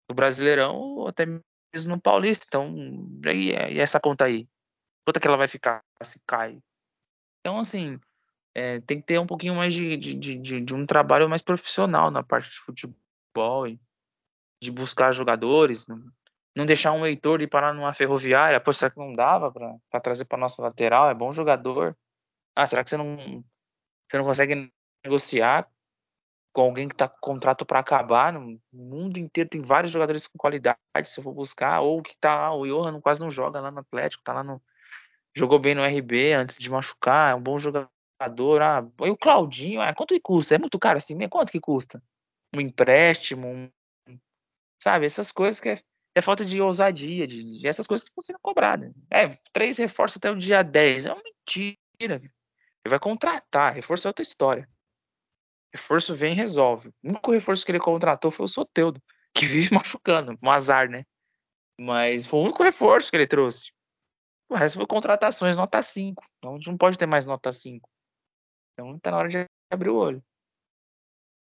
no 0.07 0.15
Brasileirão 0.15 0.75
ou 0.75 1.07
até 1.07 1.25
mesmo 1.25 1.95
no 1.95 2.01
Paulista. 2.01 2.45
Então, 2.47 2.75
e, 3.25 3.51
e 3.51 3.79
essa 3.79 3.99
conta 3.99 4.25
aí? 4.25 4.47
Quanto 5.05 5.17
é 5.17 5.19
que 5.19 5.27
ela 5.27 5.37
vai 5.37 5.47
ficar 5.47 5.83
se 6.03 6.19
cai? 6.27 6.61
Então, 7.39 7.59
assim, 7.59 7.99
é, 8.59 8.81
tem 8.81 8.99
que 8.99 9.07
ter 9.07 9.19
um 9.19 9.25
pouquinho 9.25 9.55
mais 9.55 9.73
de, 9.73 9.95
de, 9.95 10.13
de, 10.13 10.61
de, 10.61 10.73
um 10.73 10.85
trabalho 10.85 11.29
mais 11.29 11.41
profissional 11.41 12.11
na 12.11 12.21
parte 12.21 12.49
de 12.49 12.59
futebol, 12.59 13.65
e 13.65 13.79
de 14.61 14.69
buscar 14.69 15.13
jogadores, 15.13 15.87
não, 15.87 16.03
não 16.53 16.65
deixar 16.65 16.91
um 16.91 17.05
Heitor 17.05 17.41
ir 17.41 17.47
parar 17.47 17.73
numa 17.73 17.93
ferroviária, 17.93 18.59
pô, 18.59 18.73
será 18.73 18.91
que 18.91 18.99
não 18.99 19.13
dava 19.13 19.49
para 19.51 20.01
trazer 20.01 20.25
para 20.25 20.37
nossa 20.37 20.61
lateral? 20.61 21.09
É 21.09 21.13
bom 21.13 21.31
jogador. 21.31 21.95
Ah, 22.57 22.67
será 22.67 22.83
que 22.83 22.89
você 22.89 22.97
não, 22.97 23.15
você 24.09 24.17
não 24.17 24.25
consegue 24.25 24.69
negociar 25.05 25.65
com 26.51 26.61
alguém 26.61 26.89
que 26.89 26.95
está 26.95 27.07
com 27.07 27.17
contrato 27.21 27.65
para 27.65 27.79
acabar? 27.79 28.33
No 28.33 28.59
mundo 28.73 29.17
inteiro 29.17 29.49
tem 29.49 29.61
vários 29.61 29.93
jogadores 29.93 30.27
com 30.27 30.37
qualidade, 30.37 30.77
se 31.05 31.17
eu 31.17 31.23
for 31.23 31.33
buscar, 31.33 31.79
ou 31.79 32.03
que 32.03 32.17
tá, 32.19 32.53
o 32.53 32.65
Johan 32.65 32.99
quase 32.99 33.21
não 33.21 33.31
joga 33.31 33.61
lá 33.61 33.71
no 33.71 33.79
Atlético, 33.79 34.21
tá 34.21 34.33
lá 34.33 34.43
no 34.43 34.61
jogou 35.33 35.59
bem 35.59 35.75
no 35.75 35.83
RB 35.83 36.33
antes 36.33 36.57
de 36.57 36.69
machucar, 36.69 37.31
é 37.31 37.35
um 37.35 37.41
bom 37.41 37.57
jogador. 37.57 37.89
Ah, 38.19 38.85
e 39.05 39.09
o 39.09 39.17
Claudinho, 39.17 39.81
ah, 39.81 39.93
quanto 39.93 40.13
que 40.13 40.19
custa? 40.19 40.55
É 40.55 40.57
muito 40.57 40.77
caro 40.77 40.97
assim, 40.97 41.17
quanto 41.29 41.51
que 41.51 41.59
custa? 41.59 42.03
Um 42.53 42.59
empréstimo, 42.59 43.47
um, 43.47 43.69
sabe? 44.81 45.05
Essas 45.05 45.31
coisas 45.31 45.61
que 45.61 45.69
é, 45.69 45.81
é 46.15 46.21
falta 46.21 46.43
de 46.43 46.61
ousadia, 46.61 47.25
de, 47.25 47.59
de, 47.59 47.67
essas 47.67 47.87
coisas 47.87 48.03
que 48.03 48.11
estão 48.11 48.23
sendo 48.23 48.39
cobradas. 48.41 48.91
É, 49.09 49.37
três 49.53 49.77
reforços 49.77 50.17
até 50.17 50.29
o 50.29 50.37
dia 50.37 50.61
10, 50.61 51.05
é 51.05 51.13
uma 51.13 51.23
mentira. 51.23 51.75
Ele 51.99 52.89
vai 52.89 52.99
contratar, 52.99 53.73
reforço 53.73 54.07
é 54.07 54.09
outra 54.09 54.23
história. 54.23 54.67
Reforço 55.73 56.15
vem 56.15 56.33
e 56.33 56.35
resolve. 56.35 56.89
O 57.03 57.09
único 57.09 57.31
reforço 57.31 57.65
que 57.65 57.71
ele 57.71 57.79
contratou 57.79 58.31
foi 58.31 58.45
o 58.45 58.49
Soteudo, 58.49 59.01
que 59.33 59.45
vive 59.45 59.73
machucando, 59.73 60.37
um 60.41 60.51
azar, 60.51 60.89
né? 60.89 61.05
Mas 61.79 62.25
foi 62.25 62.39
o 62.39 62.43
único 62.43 62.63
reforço 62.63 63.09
que 63.09 63.15
ele 63.15 63.27
trouxe. 63.27 63.71
O 64.49 64.55
resto 64.55 64.79
foi 64.79 64.87
contratações 64.87 65.55
nota 65.55 65.81
5. 65.81 66.25
Então 66.37 66.53
a 66.53 66.57
gente 66.57 66.67
não 66.67 66.77
pode 66.77 66.97
ter 66.97 67.05
mais 67.05 67.25
nota 67.25 67.51
5. 67.51 67.87
Então 68.79 68.97
tá 68.97 69.11
na 69.11 69.17
hora 69.17 69.27
de 69.27 69.45
abrir 69.69 69.89
o 69.89 69.97
olho. 69.97 70.23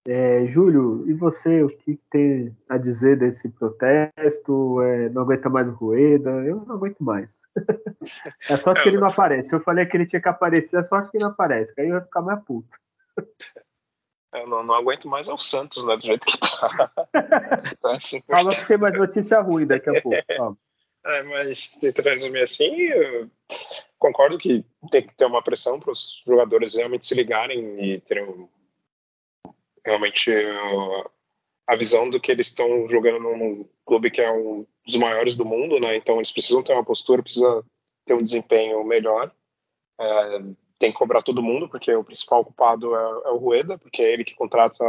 É, 0.07 0.47
Júlio, 0.47 1.05
e 1.07 1.13
você, 1.13 1.63
o 1.63 1.69
que 1.69 2.01
tem 2.11 2.57
a 2.67 2.79
dizer 2.79 3.19
desse 3.19 3.51
protesto? 3.51 4.81
É, 4.81 5.11
não 5.11 5.21
aguenta 5.21 5.51
mais 5.51 5.69
o 5.69 5.73
Rueda? 5.73 6.31
Eu 6.31 6.65
não 6.65 6.77
aguento 6.77 7.01
mais. 7.01 7.43
é 8.49 8.57
sorte 8.57 8.83
que 8.83 8.89
ele 8.89 8.97
não 8.97 9.09
aparece. 9.09 9.55
Eu 9.55 9.61
falei 9.61 9.85
que 9.85 9.95
ele 9.95 10.07
tinha 10.07 10.23
que 10.23 10.29
aparecer, 10.29 10.81
é 10.81 10.83
sorte 10.83 11.11
que 11.11 11.19
ele 11.19 11.25
não 11.25 11.33
aparece, 11.33 11.75
que 11.75 11.83
aí 11.83 11.89
eu 11.91 11.97
ia 11.97 12.01
ficar 12.01 12.23
mais 12.23 12.43
puto. 12.43 12.75
Eu 14.33 14.47
não, 14.47 14.63
não 14.63 14.75
aguento 14.75 15.07
mais 15.07 15.29
é 15.29 15.33
o 15.33 15.37
Santos, 15.37 15.85
né? 15.85 15.97
Do 15.97 16.03
jeito 16.03 16.25
que 16.25 16.39
tá. 16.39 16.91
tá 17.83 17.97
assim, 17.97 18.23
Fala 18.27 18.57
que 18.57 18.67
tem 18.67 18.79
mais 18.79 18.95
notícia 18.95 19.41
ruim 19.41 19.67
daqui 19.67 19.91
a 19.91 20.01
pouco. 20.01 20.59
É, 21.05 21.23
mas 21.25 21.71
tentando 21.73 22.09
resumir 22.09 22.41
assim, 22.41 22.89
concordo 23.99 24.39
que 24.39 24.65
tem 24.91 25.07
que 25.07 25.15
ter 25.15 25.25
uma 25.25 25.43
pressão 25.43 25.79
para 25.81 25.93
os 25.93 26.23
jogadores 26.27 26.75
realmente 26.75 27.07
se 27.07 27.15
ligarem 27.15 27.85
e 27.85 28.01
terem 28.01 28.49
realmente 29.85 30.31
a 31.67 31.77
visão 31.77 32.09
do 32.09 32.19
que 32.19 32.33
eles 32.33 32.47
estão 32.47 32.87
jogando 32.87 33.21
num 33.21 33.69
clube 33.85 34.11
que 34.11 34.23
é 34.23 34.33
um 34.33 34.67
dos 34.87 34.97
maiores 34.97 35.35
do 35.35 35.45
mundo, 35.45 35.79
né? 35.79 35.97
Então 35.97 36.17
eles 36.17 36.33
precisam 36.33 36.63
ter 36.63 36.73
uma 36.73 36.85
postura, 36.85 37.23
precisa 37.23 37.63
ter 38.07 38.15
um 38.15 38.23
desempenho 38.23 38.83
melhor. 38.85 39.31
É, 40.01 40.39
tem 40.79 40.93
que 40.93 40.99
cobrar 40.99 41.23
todo 41.23 41.43
mundo, 41.43 41.69
porque 41.69 41.93
o 41.95 42.05
principal 42.05 42.45
culpado 42.45 42.95
é, 42.97 43.01
é, 43.01 43.31
o 43.31 43.37
Rueda, 43.37 43.77
porque 43.77 44.01
é 44.01 44.13
ele 44.13 44.25
que 44.25 44.35
contrata, 44.35 44.83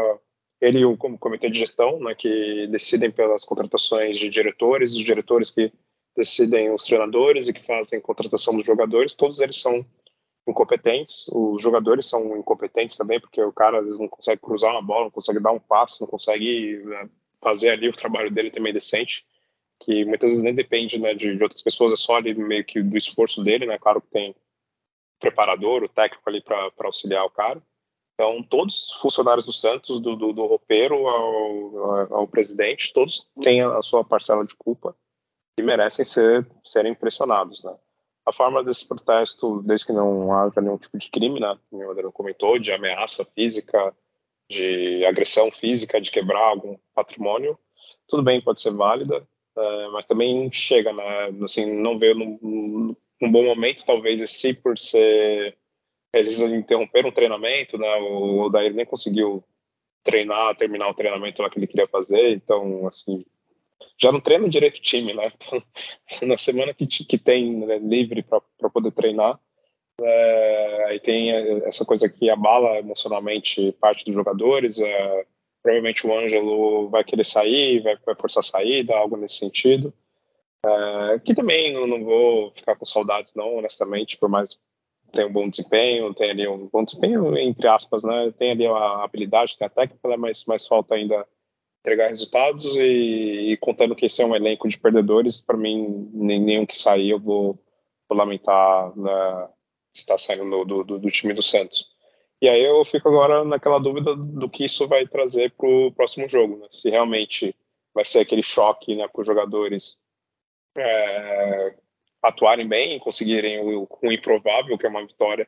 ele 0.61 0.79
e 0.79 0.85
o 0.85 0.95
comitê 0.95 1.49
de 1.49 1.59
gestão, 1.59 1.99
né, 1.99 2.15
que 2.15 2.67
decidem 2.67 3.11
pelas 3.11 3.43
contratações 3.43 4.17
de 4.17 4.29
diretores, 4.29 4.93
os 4.93 5.03
diretores 5.03 5.49
que 5.49 5.73
decidem 6.15 6.71
os 6.73 6.83
treinadores 6.83 7.47
e 7.47 7.53
que 7.53 7.65
fazem 7.65 8.01
contratação 8.01 8.55
dos 8.55 8.65
jogadores, 8.65 9.13
todos 9.13 9.39
eles 9.39 9.59
são 9.59 9.85
incompetentes, 10.47 11.27
os 11.29 11.61
jogadores 11.61 12.07
são 12.07 12.35
incompetentes 12.37 12.97
também, 12.97 13.19
porque 13.19 13.41
o 13.41 13.53
cara 13.53 13.79
às 13.79 13.85
vezes 13.85 13.99
não 13.99 14.07
consegue 14.07 14.41
cruzar 14.41 14.71
uma 14.71 14.81
bola, 14.81 15.05
não 15.05 15.11
consegue 15.11 15.39
dar 15.39 15.51
um 15.51 15.59
passo, 15.59 16.01
não 16.01 16.07
consegue 16.07 16.77
né, 16.85 17.09
fazer 17.41 17.69
ali 17.69 17.87
o 17.87 17.93
trabalho 17.93 18.31
dele 18.31 18.51
também 18.51 18.73
decente, 18.73 19.25
que 19.79 20.03
muitas 20.05 20.29
vezes 20.29 20.43
nem 20.43 20.53
depende 20.53 20.97
né, 20.97 21.13
de, 21.13 21.35
de, 21.35 21.43
outras 21.43 21.61
pessoas, 21.61 21.93
é 21.93 21.95
só 21.95 22.15
ali 22.15 22.33
meio 22.33 22.65
que 22.65 22.81
do 22.81 22.97
esforço 22.97 23.43
dele, 23.43 23.65
né? 23.65 23.77
Claro 23.77 24.01
que 24.01 24.09
tem 24.09 24.35
preparador, 25.19 25.83
o 25.83 25.89
técnico 25.89 26.27
ali 26.29 26.41
para 26.41 26.71
auxiliar 26.83 27.25
o 27.25 27.29
cara. 27.29 27.61
Então, 28.13 28.43
todos 28.43 28.89
os 28.89 29.01
funcionários 29.01 29.45
do 29.45 29.53
Santos, 29.53 30.01
do, 30.01 30.15
do, 30.15 30.33
do 30.33 30.45
roupeiro 30.45 31.07
ao, 31.07 32.13
ao, 32.13 32.27
presidente, 32.27 32.91
todos 32.91 33.29
têm 33.41 33.61
a 33.61 33.81
sua 33.81 34.03
parcela 34.03 34.45
de 34.45 34.55
culpa 34.55 34.93
e 35.59 35.63
merecem 35.63 36.05
ser 36.05 36.47
serem 36.65 36.95
pressionados, 36.95 37.63
né? 37.63 37.75
A 38.25 38.31
forma 38.31 38.63
desse 38.63 38.87
protesto, 38.87 39.61
desde 39.63 39.87
que 39.87 39.93
não 39.93 40.31
haja 40.33 40.61
nenhum 40.61 40.77
tipo 40.77 40.97
de 40.97 41.09
crime, 41.09 41.39
né, 41.39 41.57
como 41.69 41.83
o 41.83 41.89
Adriano 41.89 42.11
comentou, 42.11 42.59
de 42.59 42.71
ameaça 42.71 43.25
física, 43.25 43.93
de 44.49 45.03
agressão 45.05 45.51
física, 45.51 45.99
de 45.99 46.11
quebrar 46.11 46.49
algum 46.49 46.77
patrimônio, 46.93 47.57
tudo 48.07 48.23
bem, 48.23 48.41
pode 48.41 48.61
ser 48.61 48.71
válida, 48.71 49.27
é, 49.57 49.87
mas 49.89 50.05
também 50.05 50.51
chega, 50.51 50.93
né, 50.93 51.29
assim, 51.43 51.65
não 51.65 51.97
veio 51.97 52.15
num, 52.15 52.95
num 53.19 53.31
bom 53.31 53.43
momento, 53.43 53.85
talvez 53.85 54.21
esse 54.21 54.53
por 54.53 54.77
ser 54.77 55.57
eles 56.13 56.39
interromperam 56.39 57.09
o 57.09 57.13
treinamento, 57.13 57.77
né, 57.77 57.95
o 57.95 58.41
Odair 58.41 58.73
nem 58.73 58.85
conseguiu 58.85 59.43
treinar, 60.03 60.55
terminar 60.55 60.89
o 60.89 60.93
treinamento 60.93 61.41
lá 61.41 61.49
que 61.49 61.59
ele 61.59 61.67
queria 61.67 61.87
fazer, 61.87 62.31
então, 62.31 62.87
assim, 62.87 63.25
já 64.01 64.11
não 64.11 64.21
treina 64.21 64.47
direito 64.49 64.77
o 64.77 64.81
time, 64.81 65.13
né? 65.13 65.31
Então, 65.35 65.63
na 66.27 66.37
semana 66.37 66.73
que, 66.73 66.87
que 66.87 67.17
tem 67.17 67.65
né, 67.65 67.77
livre 67.79 68.23
para 68.23 68.69
poder 68.69 68.91
treinar, 68.91 69.39
é, 70.01 70.85
aí 70.87 70.99
tem 70.99 71.29
essa 71.65 71.83
coisa 71.85 72.07
que 72.07 72.29
abala 72.29 72.77
emocionalmente 72.77 73.73
parte 73.73 74.05
dos 74.05 74.13
jogadores. 74.13 74.79
É, 74.79 75.25
provavelmente 75.61 76.07
o 76.07 76.17
Ângelo 76.17 76.89
vai 76.89 77.03
querer 77.03 77.25
sair, 77.25 77.81
vai, 77.81 77.97
vai 78.05 78.15
forçar 78.15 78.41
a 78.41 78.47
saída, 78.47 78.95
algo 78.95 79.17
nesse 79.17 79.37
sentido. 79.37 79.93
É, 80.65 81.19
que 81.19 81.35
também 81.35 81.73
não, 81.73 81.87
não, 81.87 82.03
vou 82.03 82.51
ficar 82.51 82.75
com 82.75 82.85
saudades, 82.85 83.33
não, 83.33 83.55
honestamente, 83.55 84.17
por 84.17 84.29
mais 84.29 84.59
tem 85.11 85.25
um 85.25 85.31
bom 85.31 85.49
desempenho, 85.49 86.13
tem 86.13 86.29
ali 86.29 86.47
um 86.47 86.67
bom 86.67 86.83
desempenho, 86.83 87.35
entre 87.37 87.67
aspas, 87.67 88.03
né? 88.03 88.31
Tem 88.37 88.51
ali 88.51 88.67
a 88.67 89.03
habilidade, 89.03 89.57
tem 89.57 89.65
a 89.65 89.69
técnica, 89.69 90.07
né? 90.07 90.17
mas, 90.17 90.45
mas 90.45 90.67
falta 90.67 90.95
ainda 90.95 91.25
entregar 91.79 92.09
resultados 92.09 92.65
e, 92.75 93.51
e, 93.51 93.57
contando 93.57 93.95
que 93.95 94.05
esse 94.05 94.21
é 94.21 94.25
um 94.25 94.35
elenco 94.35 94.67
de 94.67 94.77
perdedores, 94.77 95.41
para 95.41 95.57
mim, 95.57 96.09
nenhum 96.13 96.65
que 96.65 96.77
sair 96.77 97.09
eu 97.11 97.19
vou, 97.19 97.59
vou 98.07 98.17
lamentar 98.17 98.95
né, 98.97 99.49
estar 99.93 100.17
saindo 100.17 100.65
do, 100.65 100.83
do, 100.83 100.99
do, 100.99 101.11
time 101.11 101.33
do 101.33 101.41
Santos. 101.41 101.87
E 102.41 102.47
aí 102.47 102.63
eu 102.63 102.83
fico 102.85 103.09
agora 103.09 103.43
naquela 103.43 103.79
dúvida 103.79 104.15
do 104.15 104.49
que 104.49 104.65
isso 104.65 104.87
vai 104.87 105.07
trazer 105.07 105.51
para 105.51 105.67
o 105.67 105.91
próximo 105.91 106.27
jogo, 106.27 106.57
né? 106.57 106.67
se 106.71 106.89
realmente 106.89 107.55
vai 107.93 108.05
ser 108.05 108.19
aquele 108.19 108.43
choque 108.43 108.95
né, 108.95 109.07
para 109.07 109.21
os 109.21 109.27
jogadores 109.27 109.97
é, 110.77 111.75
atuarem 112.21 112.67
bem, 112.67 112.99
conseguirem 112.99 113.59
o, 113.59 113.87
o 114.01 114.11
improvável, 114.11 114.77
que 114.77 114.85
é 114.85 114.89
uma 114.89 115.05
vitória 115.05 115.47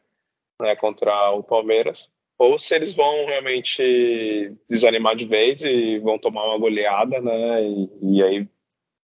né, 0.59 0.75
contra 0.75 1.31
o 1.31 1.43
Palmeiras, 1.43 2.09
ou 2.41 2.57
se 2.57 2.73
eles 2.73 2.91
vão 2.95 3.27
realmente 3.27 4.57
desanimar 4.67 5.15
de 5.15 5.27
vez 5.27 5.61
e 5.61 5.99
vão 5.99 6.17
tomar 6.17 6.43
uma 6.45 6.57
goleada, 6.57 7.21
né? 7.21 7.63
E, 7.63 7.89
e 8.01 8.23
aí 8.23 8.49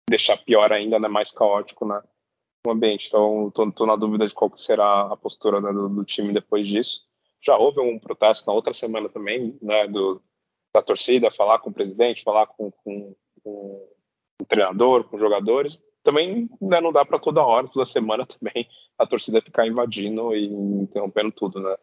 deixar 0.09 0.37
pior 0.37 0.73
ainda, 0.73 0.97
né? 0.97 1.07
Mais 1.07 1.31
caótico, 1.31 1.85
né? 1.85 2.01
O 2.65 2.71
ambiente. 2.71 3.05
Então, 3.07 3.51
tô, 3.51 3.85
na 3.85 3.95
dúvida 3.95 4.27
de 4.27 4.33
qual 4.33 4.57
será 4.57 5.13
a 5.13 5.15
postura 5.15 5.61
né, 5.61 5.71
do, 5.71 5.87
do, 5.87 6.03
time 6.03 6.33
depois 6.33 6.67
disso. 6.67 7.01
Já 7.45 7.55
houve 7.55 7.79
um 7.79 7.99
protesto 7.99 8.47
na 8.47 8.53
outra 8.53 8.73
semana 8.73 9.07
também, 9.07 9.55
né? 9.61 9.87
Do, 9.87 10.19
da 10.75 10.81
torcida, 10.81 11.29
falar 11.29 11.59
com 11.59 11.69
o 11.69 11.73
presidente, 11.73 12.23
falar 12.23 12.47
com, 12.47 12.71
com, 12.71 13.15
com 13.43 13.87
o 14.41 14.45
treinador, 14.47 15.03
com 15.03 15.15
os 15.15 15.21
jogadores. 15.21 15.79
Também 16.03 16.49
né, 16.59 16.81
não 16.81 16.91
dá 16.91 17.05
para 17.05 17.19
toda 17.19 17.45
hora, 17.45 17.67
toda 17.67 17.85
semana 17.85 18.25
também 18.25 18.67
a 18.97 19.05
torcida 19.05 19.43
ficar 19.43 19.67
invadindo 19.67 20.35
e 20.35 20.47
interrompendo 20.47 21.31
tudo, 21.31 21.59
né? 21.59 21.77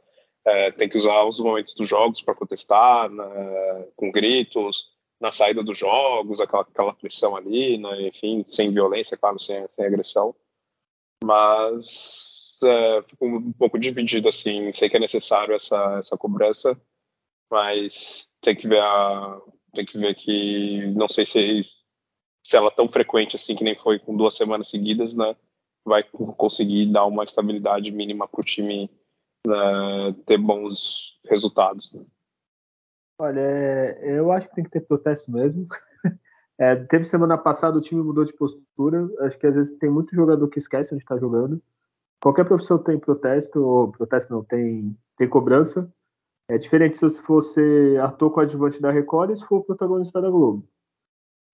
É, 0.46 0.70
tem 0.72 0.88
que 0.88 0.98
usar 0.98 1.24
os 1.24 1.38
momentos 1.38 1.74
dos 1.74 1.88
jogos 1.88 2.20
para 2.20 2.34
protestar, 2.34 3.10
né, 3.10 3.88
com 3.96 4.10
gritos, 4.10 4.92
na 5.20 5.32
saída 5.32 5.62
dos 5.62 5.78
jogos, 5.78 6.40
aquela, 6.40 6.62
aquela 6.62 6.94
pressão 6.94 7.34
ali, 7.36 7.78
né, 7.78 8.08
enfim, 8.08 8.44
sem 8.44 8.72
violência, 8.72 9.16
claro, 9.16 9.40
sem, 9.40 9.66
sem 9.68 9.84
agressão. 9.84 10.34
Mas 11.24 12.58
é, 12.62 13.02
fico 13.08 13.26
um 13.26 13.52
pouco 13.52 13.78
dividido, 13.78 14.28
assim, 14.28 14.70
sei 14.72 14.88
que 14.90 14.96
é 14.96 15.00
necessário 15.00 15.54
essa, 15.54 15.98
essa 15.98 16.16
cobrança, 16.16 16.78
mas 17.50 18.30
tem 18.40 18.54
que 18.54 18.68
ver 18.68 18.80
a, 18.80 19.40
tem 19.74 19.86
que 19.86 19.98
ver 19.98 20.14
que 20.14 20.86
não 20.94 21.08
sei 21.08 21.24
se 21.24 21.64
se 22.46 22.56
ela 22.56 22.68
é 22.68 22.70
tão 22.70 22.86
frequente 22.86 23.36
assim 23.36 23.56
que 23.56 23.64
nem 23.64 23.74
foi 23.74 23.98
com 23.98 24.14
duas 24.14 24.36
semanas 24.36 24.68
seguidas, 24.68 25.14
né, 25.14 25.34
vai 25.84 26.02
conseguir 26.02 26.86
dar 26.92 27.06
uma 27.06 27.24
estabilidade 27.24 27.90
mínima 27.90 28.28
para 28.28 28.40
o 28.40 28.44
time 28.44 28.90
né, 29.46 30.12
ter 30.26 30.38
bons 30.38 31.18
resultados. 31.28 31.92
Né? 31.92 32.04
Olha, 33.18 33.40
é, 33.40 34.18
eu 34.18 34.32
acho 34.32 34.48
que 34.48 34.54
tem 34.54 34.64
que 34.64 34.70
ter 34.70 34.80
protesto 34.80 35.30
mesmo. 35.30 35.66
É, 36.56 36.76
teve 36.76 37.02
semana 37.02 37.36
passada 37.36 37.76
o 37.76 37.80
time 37.80 38.00
mudou 38.00 38.24
de 38.24 38.32
postura. 38.32 39.08
Acho 39.22 39.36
que 39.36 39.44
às 39.48 39.56
vezes 39.56 39.76
tem 39.76 39.90
muito 39.90 40.14
jogador 40.14 40.46
que 40.46 40.60
esquece 40.60 40.94
onde 40.94 41.02
está 41.02 41.18
jogando. 41.18 41.60
Qualquer 42.22 42.44
profissão 42.44 42.78
tem 42.78 42.96
protesto, 42.96 43.60
ou 43.60 43.90
protesto 43.90 44.32
não, 44.32 44.44
tem, 44.44 44.96
tem 45.18 45.28
cobrança. 45.28 45.92
É 46.48 46.56
diferente 46.56 46.96
se 46.96 47.22
você 47.26 47.98
ator 48.00 48.30
coadjuvante 48.30 48.80
da 48.80 48.92
Record 48.92 49.30
e 49.30 49.36
se 49.36 49.44
for 49.44 49.64
protagonista 49.64 50.22
da 50.22 50.30
Globo. 50.30 50.64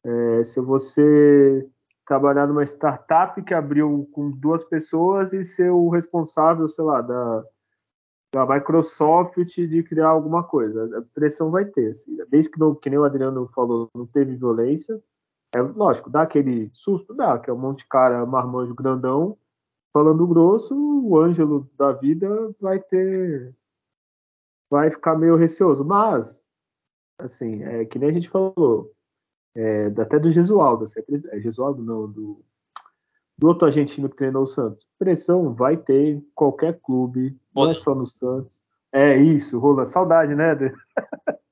É, 0.04 0.44
se 0.44 0.60
você 0.60 1.66
trabalhar 2.06 2.46
numa 2.46 2.64
startup 2.64 3.40
que 3.42 3.54
abriu 3.54 4.08
com 4.12 4.30
duas 4.30 4.64
pessoas 4.64 5.32
e 5.32 5.44
ser 5.44 5.70
o 5.70 5.88
responsável, 5.88 6.68
sei 6.68 6.84
lá, 6.84 7.00
da, 7.00 7.44
da 8.32 8.46
Microsoft 8.46 9.36
de 9.46 9.82
criar 9.82 10.08
alguma 10.08 10.44
coisa. 10.44 10.98
A 10.98 11.02
pressão 11.14 11.50
vai 11.50 11.64
ter. 11.64 11.90
Assim. 11.90 12.16
Desde 12.28 12.50
que, 12.50 12.58
não, 12.58 12.74
que 12.74 12.88
nem 12.88 12.98
o 12.98 13.04
Adriano 13.04 13.48
falou, 13.54 13.88
não 13.94 14.06
teve 14.06 14.36
violência. 14.36 15.02
É 15.52 15.60
lógico, 15.60 16.08
dá 16.08 16.22
aquele 16.22 16.70
susto, 16.72 17.12
dá, 17.12 17.38
que 17.38 17.50
é 17.50 17.52
um 17.52 17.58
monte 17.58 17.78
de 17.78 17.86
cara 17.86 18.24
marmanjo 18.24 18.74
grandão 18.74 19.36
falando 19.92 20.26
grosso, 20.26 20.74
o 20.74 21.18
Ângelo 21.18 21.68
da 21.76 21.92
vida 21.92 22.54
vai 22.60 22.80
ter. 22.80 23.54
vai 24.70 24.90
ficar 24.90 25.16
meio 25.16 25.36
receoso. 25.36 25.84
Mas, 25.84 26.42
assim, 27.18 27.62
é 27.64 27.84
que 27.84 27.98
nem 27.98 28.10
a 28.10 28.12
gente 28.12 28.28
falou, 28.28 28.92
é, 29.54 29.86
até 29.86 30.18
do 30.18 30.30
Gesualdo, 30.30 30.84
assim, 30.84 31.00
é 31.30 31.40
Gesualdo 31.40 31.82
não, 31.82 32.10
do, 32.10 32.44
do 33.40 33.48
outro 33.48 33.66
argentino 33.66 34.06
que 34.06 34.16
treinou 34.16 34.42
o 34.42 34.46
Santos. 34.46 34.86
Pressão 34.98 35.54
vai 35.54 35.74
ter 35.74 36.10
em 36.10 36.20
qualquer 36.34 36.78
clube, 36.82 37.34
não 37.56 37.70
é 37.70 37.74
só 37.74 37.94
no 37.94 38.06
Santos. 38.06 38.60
É 38.92 39.16
isso, 39.16 39.58
Rola, 39.58 39.86
saudade, 39.86 40.34
né? 40.34 40.54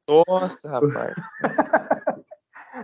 Nossa, 0.07 0.71
rapaz. 0.71 1.15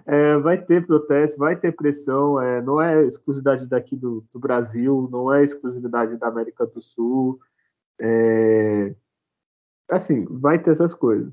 É, 0.07 0.37
vai 0.39 0.61
ter 0.61 0.85
protesto, 0.85 1.39
vai 1.39 1.55
ter 1.55 1.71
pressão, 1.71 2.41
é, 2.41 2.61
não 2.61 2.83
é 2.83 3.05
exclusividade 3.05 3.69
daqui 3.69 3.95
do, 3.95 4.25
do, 4.33 4.41
Brasil, 4.41 5.09
não 5.11 5.33
é 5.33 5.45
exclusividade 5.45 6.17
da 6.17 6.27
América 6.27 6.67
do 6.67 6.83
Sul. 6.83 7.39
É, 8.01 8.93
assim, 9.89 10.25
vai 10.29 10.59
ter 10.59 10.73
essas 10.73 10.95
coisas. 10.95 11.33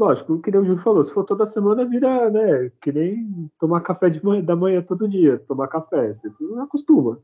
Lógico, 0.00 0.40
que 0.40 0.50
nem 0.50 0.60
o 0.60 0.64
Júlio 0.64 0.82
falou, 0.82 1.04
se 1.04 1.12
for 1.12 1.24
toda 1.24 1.46
semana, 1.46 1.84
vira, 1.84 2.30
né, 2.30 2.70
que 2.80 2.90
nem 2.90 3.50
tomar 3.58 3.82
café 3.82 4.08
de 4.08 4.24
manhã, 4.24 4.42
da 4.42 4.56
manhã 4.56 4.82
todo 4.82 5.08
dia, 5.08 5.38
tomar 5.40 5.68
café, 5.68 6.12
você 6.12 6.32
não 6.40 6.62
acostuma. 6.62 7.20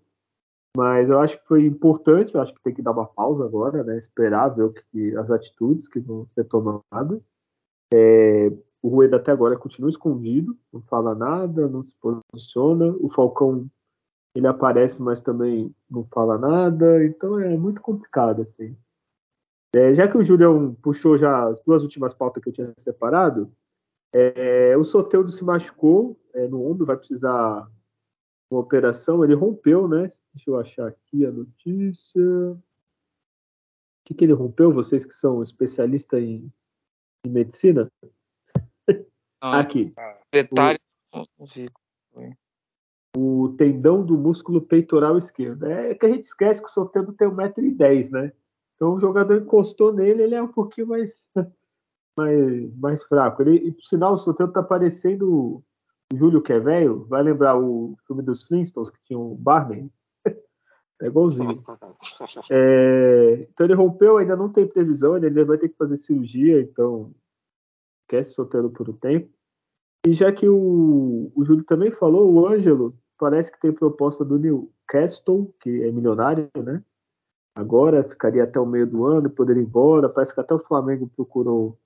Mas 0.77 1.11
eu 1.11 1.19
acho 1.19 1.41
que 1.41 1.47
foi 1.49 1.65
importante, 1.65 2.35
eu 2.35 2.41
acho 2.41 2.55
que 2.55 2.63
tem 2.63 2.75
que 2.75 2.83
dar 2.83 2.93
uma 2.93 3.07
pausa 3.07 3.45
agora, 3.45 3.83
né, 3.83 3.97
esperar 3.97 4.51
ver 4.51 4.71
que, 4.93 5.17
as 5.17 5.31
atitudes 5.31 5.89
que 5.89 5.99
vão 5.99 6.27
ser 6.29 6.45
tomadas. 6.45 7.21
É, 7.93 8.53
o 8.83 8.89
Rueda 8.89 9.17
até 9.17 9.33
agora 9.33 9.57
continua 9.57 9.91
escondido, 9.91 10.57
não 10.73 10.81
fala 10.83 11.15
nada, 11.15 11.69
não 11.69 11.83
se 11.83 11.97
posiciona. 11.97 12.95
O 13.01 13.11
Falcão 13.11 13.69
ele 14.35 14.47
aparece, 14.47 15.03
mas 15.03 15.21
também 15.21 15.75
não 15.91 16.05
fala 16.13 16.39
nada. 16.39 17.05
Então 17.05 17.41
é 17.41 17.57
muito 17.57 17.81
complicado 17.81 18.43
assim. 18.43 18.77
É, 19.75 19.93
já 19.93 20.09
que 20.09 20.17
o 20.17 20.25
Julião 20.25 20.75
puxou 20.75 21.19
já 21.19 21.47
as 21.49 21.61
duas 21.63 21.83
últimas 21.83 22.15
pautas 22.15 22.43
que 22.43 22.49
eu 22.49 22.53
tinha 22.53 22.73
separado, 22.79 23.53
é, 24.13 24.77
o 24.77 24.85
Soteudo 24.85 25.31
se 25.31 25.45
machucou 25.45 26.19
é, 26.35 26.49
no 26.49 26.65
ombro, 26.65 26.87
vai 26.87 26.97
precisar 26.97 27.71
uma 28.51 28.61
operação. 28.61 29.23
Ele 29.23 29.35
rompeu, 29.35 29.87
né? 29.87 30.09
Deixa 30.35 30.51
eu 30.51 30.59
achar 30.59 30.89
aqui 30.89 31.27
a 31.27 31.31
notícia. 31.31 32.23
O 32.23 32.63
que, 34.05 34.15
que 34.15 34.25
ele 34.25 34.33
rompeu? 34.33 34.73
Vocês 34.73 35.05
que 35.05 35.15
são 35.15 35.43
especialistas 35.43 36.23
em, 36.23 36.51
em 37.27 37.31
medicina? 37.31 37.91
Não, 39.43 39.53
Aqui. 39.53 39.93
Detalhe. 40.33 40.79
O, 43.15 43.45
o, 43.45 43.49
tendão 43.57 44.05
do 44.05 44.17
músculo 44.17 44.63
peitoral 44.63 45.19
esquerdo. 45.19 45.67
É 45.67 45.95
que 45.95 46.07
a 46.07 46.09
gente 46.09 46.25
esquece 46.25 46.63
que 46.63 46.69
o 46.69 46.73
Soteldo 46.73 47.13
tem 47.13 47.29
1,10m, 47.29 48.11
né? 48.11 48.33
Então 48.79 48.95
o 48.95 49.01
jogador 49.01 49.37
encostou 49.37 49.93
nele, 49.93 50.23
ele 50.23 50.37
é 50.37 50.43
um 50.43 50.49
pouquinho 50.49 50.87
mais, 50.87 51.29
mais, 52.17 52.77
mais 52.77 53.03
fraco. 53.03 53.43
Ele, 53.43 53.57
e 53.57 53.73
por 53.73 53.83
sinal, 53.83 54.15
o 54.15 54.19
Soteldo 54.19 54.53
tá 54.53 54.63
parecendo 54.63 55.65
o 56.13 56.17
Júlio 56.17 56.41
que 56.41 56.53
é 56.53 56.61
velho. 56.61 57.05
Vai 57.07 57.25
lembrar 57.25 57.59
o 57.59 57.97
filme 58.07 58.23
dos 58.23 58.45
Flintstones 58.45 58.89
que 58.89 59.03
tinha 59.05 59.19
o 59.19 59.35
Barney? 59.35 59.91
É 61.01 61.07
igualzinho. 61.07 61.63
É, 62.51 63.47
então 63.49 63.65
ele 63.67 63.75
rompeu, 63.75 64.17
ainda 64.17 64.35
não 64.35 64.49
tem 64.49 64.67
previsão, 64.67 65.17
ele 65.17 65.45
vai 65.45 65.57
ter 65.57 65.69
que 65.69 65.77
fazer 65.77 65.97
cirurgia, 65.97 66.61
então 66.61 67.15
esquece 68.03 68.33
solteiro 68.33 68.69
por 68.71 68.89
um 68.91 68.95
tempo. 68.95 69.31
E 70.07 70.13
já 70.13 70.33
que 70.33 70.49
o, 70.49 71.31
o 71.37 71.45
Júlio 71.45 71.63
também 71.63 71.93
falou, 71.93 72.33
o 72.33 72.47
Ângelo 72.47 72.97
parece 73.17 73.53
que 73.53 73.61
tem 73.61 73.73
proposta 73.73 74.25
do 74.25 74.39
Newcastle, 74.39 75.55
que 75.61 75.85
é 75.85 75.93
milionário, 75.93 76.51
né? 76.57 76.83
Agora 77.59 78.05
ficaria 78.05 78.45
até 78.45 78.61
o 78.61 78.65
meio 78.65 78.87
do 78.87 79.05
ano, 79.05 79.29
poderia 79.29 79.61
ir 79.61 79.67
embora. 79.67 80.09
Parece 80.09 80.33
que 80.33 80.39
até 80.41 80.55
o 80.55 80.61
Flamengo 80.61 81.11
procurou 81.17 81.77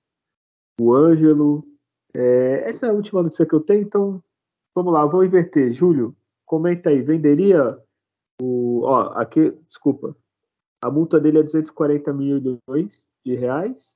o 0.79 0.93
Ângelo. 0.93 1.65
É, 2.13 2.69
essa 2.69 2.85
é 2.85 2.89
a 2.91 2.93
última 2.93 3.23
notícia 3.23 3.43
que 3.43 3.55
eu 3.55 3.59
tenho, 3.59 3.81
então 3.81 4.23
vamos 4.75 4.93
lá, 4.93 5.03
vou 5.03 5.25
inverter. 5.25 5.73
Júlio, 5.73 6.15
comenta 6.45 6.91
aí, 6.91 7.01
venderia 7.01 7.75
o. 8.39 8.83
Ó, 8.83 9.13
aqui, 9.15 9.49
desculpa. 9.67 10.15
A 10.79 10.91
multa 10.91 11.19
dele 11.19 11.39
é 11.39 11.43
240 11.43 12.13
milhões 12.13 13.07
de 13.25 13.33
reais. 13.33 13.95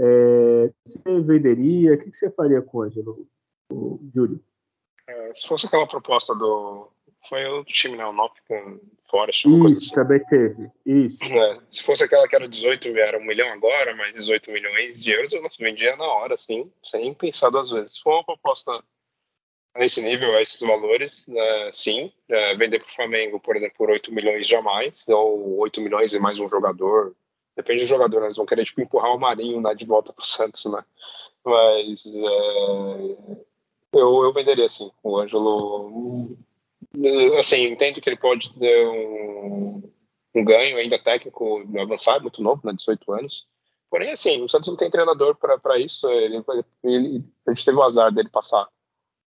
É, 0.00 0.70
você 0.82 1.20
venderia? 1.20 1.92
O 1.92 1.98
que 1.98 2.10
você 2.10 2.30
faria 2.30 2.62
com 2.62 2.78
o 2.78 2.82
Ângelo, 2.84 3.28
o 3.70 4.00
Júlio? 4.14 4.40
É, 5.06 5.34
se 5.34 5.46
fosse 5.46 5.66
aquela 5.66 5.86
proposta 5.86 6.34
do. 6.34 6.88
Foi 7.28 7.44
o 7.46 7.64
time, 7.64 7.96
né? 7.96 8.04
O 8.04 8.30
com 8.48 8.80
Forest. 9.10 9.48
Isso, 9.48 9.66
assim. 9.68 9.94
também 9.94 10.24
teve. 10.24 10.70
Isso. 10.84 11.22
É, 11.22 11.60
se 11.70 11.82
fosse 11.82 12.02
aquela 12.02 12.26
que 12.26 12.34
era 12.34 12.48
18, 12.48 12.88
era 12.96 13.18
um 13.18 13.24
milhão 13.24 13.48
agora, 13.52 13.94
mais 13.94 14.14
18 14.14 14.50
milhões 14.50 15.02
de 15.02 15.10
euros, 15.10 15.32
eu 15.32 15.42
vendia 15.58 15.96
na 15.96 16.04
hora, 16.04 16.34
assim, 16.34 16.70
sem 16.82 17.12
pensar 17.14 17.50
duas 17.50 17.70
vezes. 17.70 17.94
Se 17.94 18.02
for 18.02 18.14
uma 18.14 18.24
proposta 18.24 18.82
nesse 19.76 20.00
nível, 20.00 20.34
a 20.34 20.42
esses 20.42 20.60
valores, 20.60 21.28
é, 21.28 21.70
sim. 21.72 22.12
É, 22.28 22.56
vender 22.56 22.80
para 22.80 22.88
o 22.88 22.94
Flamengo, 22.94 23.40
por 23.40 23.56
exemplo, 23.56 23.76
por 23.78 23.90
8 23.90 24.12
milhões 24.12 24.46
jamais, 24.46 25.06
ou 25.08 25.58
8 25.58 25.80
milhões 25.80 26.12
e 26.12 26.18
mais 26.18 26.38
um 26.38 26.48
jogador, 26.48 27.14
Depende 27.56 27.82
do 27.82 27.88
jogador, 27.88 28.20
né? 28.20 28.26
eles 28.26 28.36
vão 28.36 28.46
querer 28.46 28.64
tipo, 28.64 28.80
empurrar 28.80 29.14
o 29.14 29.20
Marinho 29.20 29.60
né, 29.60 29.74
de 29.74 29.84
volta 29.84 30.12
pro 30.12 30.24
Santos, 30.24 30.64
né? 30.66 30.82
Mas 31.44 32.06
é, 32.06 33.16
eu, 33.94 34.22
eu 34.22 34.32
venderia 34.32 34.66
assim. 34.66 34.90
O 35.02 35.18
Ângelo. 35.18 36.36
Assim, 37.38 37.64
entendo 37.64 38.00
que 38.00 38.08
ele 38.08 38.16
pode 38.16 38.52
ter 38.58 38.86
um, 38.88 39.82
um 40.34 40.44
ganho 40.44 40.76
ainda 40.76 40.98
técnico 40.98 41.64
avançado, 41.80 42.22
muito 42.22 42.42
novo, 42.42 42.60
né? 42.64 42.72
18 42.72 43.12
anos. 43.12 43.46
Porém, 43.90 44.12
assim, 44.12 44.42
o 44.42 44.48
Santos 44.48 44.68
não 44.68 44.76
tem 44.76 44.90
treinador 44.90 45.36
para 45.36 45.78
isso. 45.78 46.08
Ele, 46.08 46.42
ele, 46.82 47.24
a 47.46 47.50
gente 47.50 47.64
teve 47.64 47.76
o 47.76 47.82
azar 47.82 48.12
dele 48.12 48.28
passar 48.28 48.66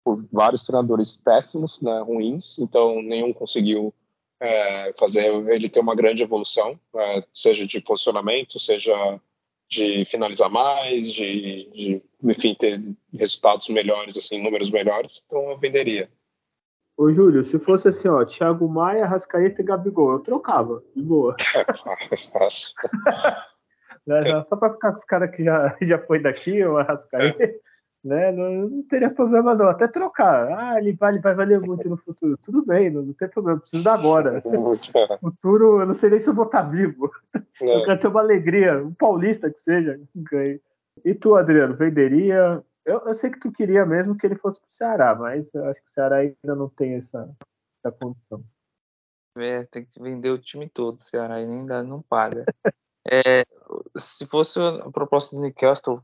por 0.04 0.24
vários 0.32 0.64
treinadores 0.64 1.16
péssimos, 1.16 1.80
né, 1.80 2.00
ruins, 2.00 2.58
então 2.58 3.00
nenhum 3.02 3.32
conseguiu 3.32 3.94
é, 4.40 4.92
fazer 4.98 5.32
ele 5.52 5.68
ter 5.68 5.80
uma 5.80 5.94
grande 5.94 6.22
evolução, 6.22 6.78
é, 6.96 7.24
seja 7.32 7.66
de 7.66 7.80
posicionamento, 7.80 8.58
seja 8.58 9.20
de 9.70 10.04
finalizar 10.06 10.50
mais, 10.50 11.12
de, 11.12 11.70
de, 11.72 12.02
enfim, 12.24 12.54
ter 12.54 12.82
resultados 13.14 13.68
melhores, 13.68 14.16
assim, 14.16 14.42
números 14.42 14.70
melhores, 14.70 15.22
então 15.26 15.50
eu 15.50 15.58
venderia. 15.58 16.10
Ô, 16.96 17.10
Júlio, 17.10 17.42
se 17.44 17.58
fosse 17.58 17.88
assim, 17.88 18.08
ó, 18.08 18.24
Thiago 18.24 18.68
Maia, 18.68 19.06
Rascaeta 19.06 19.60
e 19.60 19.64
Gabigol, 19.64 20.12
eu 20.12 20.20
trocava, 20.20 20.82
de 20.94 21.02
boa. 21.02 21.34
É, 21.54 22.16
fácil. 22.30 22.72
é, 24.08 24.44
só 24.44 24.56
para 24.56 24.72
ficar 24.72 24.90
com 24.90 24.96
os 24.96 25.04
caras 25.04 25.30
que 25.34 25.44
já, 25.44 25.76
já 25.80 25.98
foi 25.98 26.20
daqui, 26.20 26.62
o 26.64 26.78
Arrascaeta. 26.78 27.44
É 27.44 27.54
né? 28.04 28.32
Não, 28.32 28.68
não, 28.68 28.82
teria 28.82 29.10
problema 29.10 29.54
não, 29.54 29.68
até 29.68 29.86
trocar. 29.86 30.50
Ah, 30.52 30.78
ele 30.78 30.92
vai, 30.92 31.12
ele 31.12 31.20
vai 31.20 31.34
valer 31.34 31.60
muito 31.60 31.88
no 31.88 31.96
futuro. 31.96 32.36
Tudo 32.36 32.64
bem, 32.64 32.90
não, 32.90 33.02
não 33.02 33.12
tem 33.12 33.28
problema, 33.28 33.60
preciso 33.60 33.84
dar 33.84 33.94
agora. 33.94 34.42
futuro, 35.20 35.80
eu 35.80 35.86
não 35.86 35.94
sei 35.94 36.10
nem 36.10 36.18
se 36.18 36.28
eu 36.28 36.34
vou 36.34 36.46
estar 36.46 36.62
vivo. 36.62 37.10
É. 37.60 37.76
Eu 37.76 37.84
quero 37.84 38.00
ter 38.00 38.08
uma 38.08 38.20
alegria, 38.20 38.82
um 38.82 38.92
paulista 38.92 39.50
que 39.50 39.60
seja, 39.60 40.00
ganhe. 40.14 40.60
E 41.04 41.14
tu, 41.14 41.36
Adriano, 41.36 41.76
venderia? 41.76 42.62
Eu, 42.84 43.00
eu, 43.00 43.14
sei 43.14 43.30
que 43.30 43.38
tu 43.38 43.52
queria 43.52 43.86
mesmo 43.86 44.16
que 44.16 44.26
ele 44.26 44.36
fosse 44.36 44.60
pro 44.60 44.70
Ceará, 44.70 45.14
mas 45.14 45.54
eu 45.54 45.64
acho 45.66 45.80
que 45.80 45.88
o 45.88 45.92
Ceará 45.92 46.16
ainda 46.16 46.54
não 46.56 46.68
tem 46.68 46.94
essa, 46.94 47.32
essa 47.78 47.96
condição. 47.96 48.44
É, 49.36 49.64
tem 49.64 49.84
que 49.84 50.00
vender 50.00 50.30
o 50.30 50.38
time 50.38 50.68
todo, 50.68 50.96
o 50.96 51.02
Ceará 51.02 51.36
ainda 51.36 51.82
não 51.82 52.02
paga. 52.02 52.44
é, 53.10 53.44
se 53.96 54.26
fosse 54.26 54.58
a 54.60 54.90
proposta 54.90 55.36
do 55.36 55.42
Newcastle, 55.42 56.02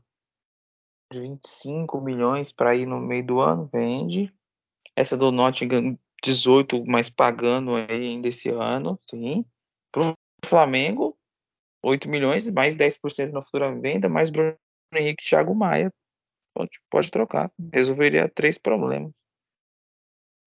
de 1.11 1.19
25 1.19 1.99
milhões 1.99 2.51
para 2.51 2.75
ir 2.75 2.85
no 2.85 2.99
meio 2.99 3.25
do 3.25 3.39
ano, 3.39 3.69
vende. 3.71 4.33
Essa 4.95 5.17
do 5.17 5.31
Nottingham, 5.31 5.97
18, 6.23 6.85
mas 6.85 7.09
pagando 7.09 7.75
ainda 7.75 8.27
esse 8.27 8.49
ano, 8.49 8.99
sim. 9.09 9.45
Para 9.91 10.11
o 10.11 10.15
Flamengo, 10.45 11.17
8 11.83 12.09
milhões, 12.09 12.49
mais 12.49 12.75
10% 12.75 13.31
na 13.31 13.41
futura 13.41 13.73
venda, 13.73 14.07
mais 14.07 14.29
Bruno 14.29 14.55
Henrique 14.93 15.25
Thiago 15.25 15.55
Maia. 15.55 15.91
Pode, 16.53 16.71
pode 16.89 17.11
trocar. 17.11 17.51
Resolveria 17.73 18.29
três 18.29 18.57
problemas. 18.57 19.11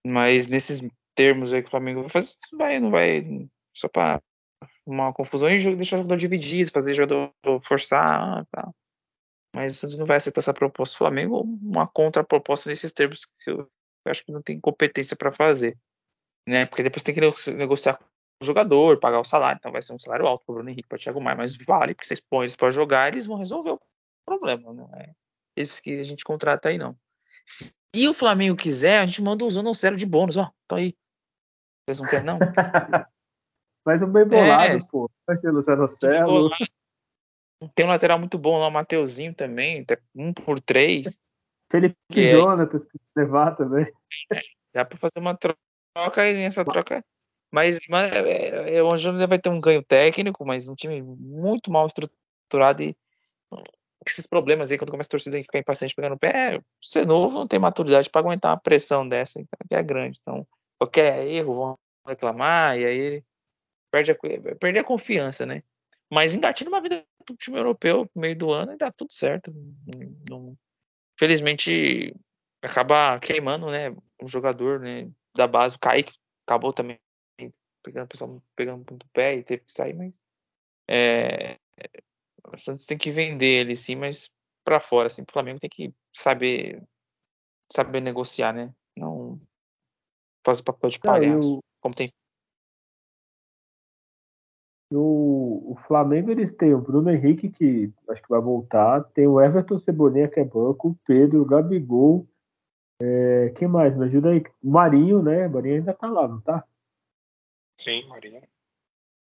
Mas 0.06 0.46
nesses 0.46 0.80
termos 1.14 1.52
aí 1.52 1.62
que 1.62 1.68
o 1.68 1.70
Flamengo 1.70 2.00
vai 2.00 2.10
fazer, 2.10 2.34
vai, 2.54 2.80
não 2.80 2.90
vai. 2.90 3.48
Só 3.74 3.88
para 3.88 4.20
uma 4.86 5.12
confusão 5.12 5.50
e 5.50 5.76
deixar 5.76 5.96
o 5.96 5.98
jogador 6.00 6.16
dividido, 6.16 6.72
fazer 6.72 6.92
o 6.92 6.94
jogador 6.94 7.32
forçar. 7.64 8.44
Tá. 8.46 8.70
Mas 9.54 9.82
o 9.82 9.98
não 9.98 10.06
vai 10.06 10.16
aceitar 10.16 10.40
essa 10.40 10.54
proposta 10.54 10.94
do 10.94 10.98
Flamengo 10.98 11.36
ou 11.36 11.44
uma 11.44 11.86
contraproposta 11.86 12.68
nesses 12.68 12.92
termos 12.92 13.24
que 13.24 13.50
eu 13.50 13.68
acho 14.06 14.24
que 14.24 14.32
não 14.32 14.42
tem 14.42 14.58
competência 14.60 15.16
para 15.16 15.32
fazer. 15.32 15.78
Né? 16.48 16.66
Porque 16.66 16.82
depois 16.82 17.02
tem 17.02 17.14
que 17.14 17.20
negociar 17.52 17.98
com 17.98 18.04
o 18.42 18.46
jogador, 18.46 18.98
pagar 18.98 19.20
o 19.20 19.24
salário, 19.24 19.58
então 19.58 19.70
vai 19.70 19.82
ser 19.82 19.92
um 19.92 20.00
salário 20.00 20.26
alto 20.26 20.44
para 20.44 20.52
o 20.52 20.54
Bruno 20.56 20.70
Henrique, 20.70 20.88
para 20.88 20.96
o 20.96 20.98
Thiago 20.98 21.20
Maia, 21.20 21.36
mas 21.36 21.54
vale, 21.56 21.94
porque 21.94 22.06
vocês 22.06 22.18
põem 22.18 22.44
eles 22.44 22.56
para 22.56 22.70
jogar, 22.72 23.12
eles 23.12 23.26
vão 23.26 23.36
resolver 23.36 23.70
o 23.70 23.80
problema. 24.26 24.72
Não 24.72 24.90
é 24.96 25.12
esses 25.56 25.80
que 25.80 25.98
a 25.98 26.02
gente 26.02 26.24
contrata 26.24 26.68
aí, 26.68 26.78
não. 26.78 26.96
Se 27.46 28.08
o 28.08 28.14
Flamengo 28.14 28.56
quiser, 28.56 28.98
a 28.98 29.06
gente 29.06 29.22
manda 29.22 29.44
usando 29.44 29.68
um 29.68 29.74
zero 29.74 29.96
de 29.96 30.06
bônus, 30.06 30.36
ó, 30.36 30.50
tô 30.66 30.76
aí. 30.76 30.96
Vocês 31.84 31.98
não 31.98 32.08
querem, 32.08 32.26
não? 32.26 32.38
Mas 33.84 34.00
um 34.00 34.10
bem 34.10 34.26
bolado, 34.26 34.76
é, 34.76 34.78
pô. 34.90 35.10
Vai 35.26 35.36
ser 35.36 35.50
Luciano 35.50 35.88
Celo. 35.88 36.50
Tem 37.74 37.84
um 37.84 37.88
lateral 37.88 38.18
muito 38.18 38.38
bom 38.38 38.58
lá, 38.58 38.68
o 38.68 38.70
Mateuzinho 38.70 39.34
também, 39.34 39.84
um 40.14 40.32
por 40.32 40.60
três. 40.60 41.18
Felipe 41.70 41.96
que 42.10 42.30
Jonatas, 42.30 42.84
que 42.84 42.98
levar 43.16 43.56
também. 43.56 43.86
É, 44.32 44.40
dá 44.74 44.84
pra 44.84 44.98
fazer 44.98 45.20
uma 45.20 45.36
troca 45.36 46.28
e 46.28 46.34
nessa 46.34 46.64
troca. 46.64 47.04
Mas, 47.50 47.78
mas 47.88 48.12
é, 48.12 48.76
é, 48.76 48.82
o 48.82 48.92
Angelino 48.92 49.26
vai 49.28 49.38
ter 49.38 49.48
um 49.48 49.60
ganho 49.60 49.82
técnico, 49.82 50.44
mas 50.44 50.66
um 50.66 50.74
time 50.74 51.02
muito 51.02 51.70
mal 51.70 51.86
estruturado 51.86 52.82
e 52.82 52.96
esses 54.10 54.26
problemas 54.26 54.70
aí, 54.70 54.78
quando 54.78 54.90
começa 54.90 55.08
a 55.08 55.12
torcida 55.12 55.38
a 55.38 55.42
ficar 55.42 55.58
impaciente 55.58 55.94
pegando 55.94 56.14
o 56.14 56.18
pé, 56.18 56.56
é, 56.56 56.60
ser 56.80 57.06
novo 57.06 57.34
não 57.34 57.46
tem 57.46 57.58
maturidade 57.58 58.10
para 58.10 58.20
aguentar 58.20 58.52
uma 58.52 58.60
pressão 58.60 59.08
dessa, 59.08 59.40
que 59.68 59.74
é 59.74 59.82
grande. 59.82 60.18
Então, 60.20 60.46
qualquer 60.78 61.26
erro 61.26 61.54
vão 61.54 61.78
reclamar, 62.06 62.78
e 62.78 62.84
aí 62.84 63.24
perde 63.90 64.12
a, 64.12 64.16
perde 64.58 64.78
a 64.78 64.84
confiança, 64.84 65.46
né? 65.46 65.62
Mas 66.10 66.34
engatilha 66.34 66.68
uma 66.68 66.80
vida 66.80 67.04
pro 67.24 67.36
time 67.36 67.58
europeu 67.58 68.08
no 68.14 68.20
meio 68.20 68.36
do 68.36 68.52
ano 68.52 68.72
e 68.72 68.76
dá 68.76 68.90
tudo 68.90 69.12
certo. 69.12 69.52
Não, 70.28 70.56
felizmente 71.18 72.14
acaba 72.62 73.18
queimando, 73.20 73.70
né? 73.70 73.90
O 74.20 74.28
jogador 74.28 74.80
né, 74.80 75.10
da 75.34 75.46
base, 75.46 75.76
o 75.76 75.78
Kaique, 75.78 76.12
acabou 76.46 76.72
também 76.72 76.98
pegando, 77.82 78.08
pessoal 78.08 78.42
pegando 78.54 78.84
muito 78.88 79.06
pé 79.12 79.36
e 79.36 79.42
teve 79.42 79.64
que 79.64 79.72
sair, 79.72 79.94
mas 79.94 80.22
é, 80.88 81.58
o 82.46 82.58
Santos 82.58 82.86
tem 82.86 82.98
que 82.98 83.10
vender 83.10 83.60
ele 83.60 83.76
sim, 83.76 83.96
mas 83.96 84.30
para 84.64 84.80
fora, 84.80 85.06
assim, 85.06 85.22
o 85.22 85.32
Flamengo 85.32 85.60
tem 85.60 85.70
que 85.70 85.94
saber 86.14 86.82
saber 87.72 88.00
negociar, 88.00 88.52
né? 88.52 88.72
Não 88.96 89.40
fazer 90.44 90.62
papel 90.62 90.90
de 90.90 90.98
palhaço, 90.98 91.54
eu... 91.54 91.60
como 91.80 91.94
tem 91.94 92.12
o, 94.94 95.72
o 95.72 95.76
Flamengo 95.86 96.30
eles 96.30 96.52
têm 96.52 96.74
o 96.74 96.80
Bruno 96.80 97.10
Henrique, 97.10 97.48
que 97.48 97.92
acho 98.08 98.22
que 98.22 98.28
vai 98.28 98.40
voltar, 98.40 99.02
tem 99.04 99.26
o 99.26 99.40
Everton 99.40 99.78
Cebolinha, 99.78 100.28
que 100.28 100.40
é 100.40 100.44
banco, 100.44 100.90
o 100.90 100.98
Pedro, 101.06 101.42
o 101.42 101.46
Gabigol, 101.46 102.28
é, 103.00 103.52
quem 103.56 103.66
mais? 103.66 103.96
Me 103.96 104.04
ajuda 104.04 104.30
aí. 104.30 104.42
O 104.62 104.70
Marinho, 104.70 105.22
né? 105.22 105.48
O 105.48 105.50
Marinho 105.50 105.76
ainda 105.76 105.92
tá 105.92 106.08
lá, 106.08 106.28
não 106.28 106.40
tá? 106.40 106.64
Sim, 107.80 108.06
Marinho. 108.06 108.40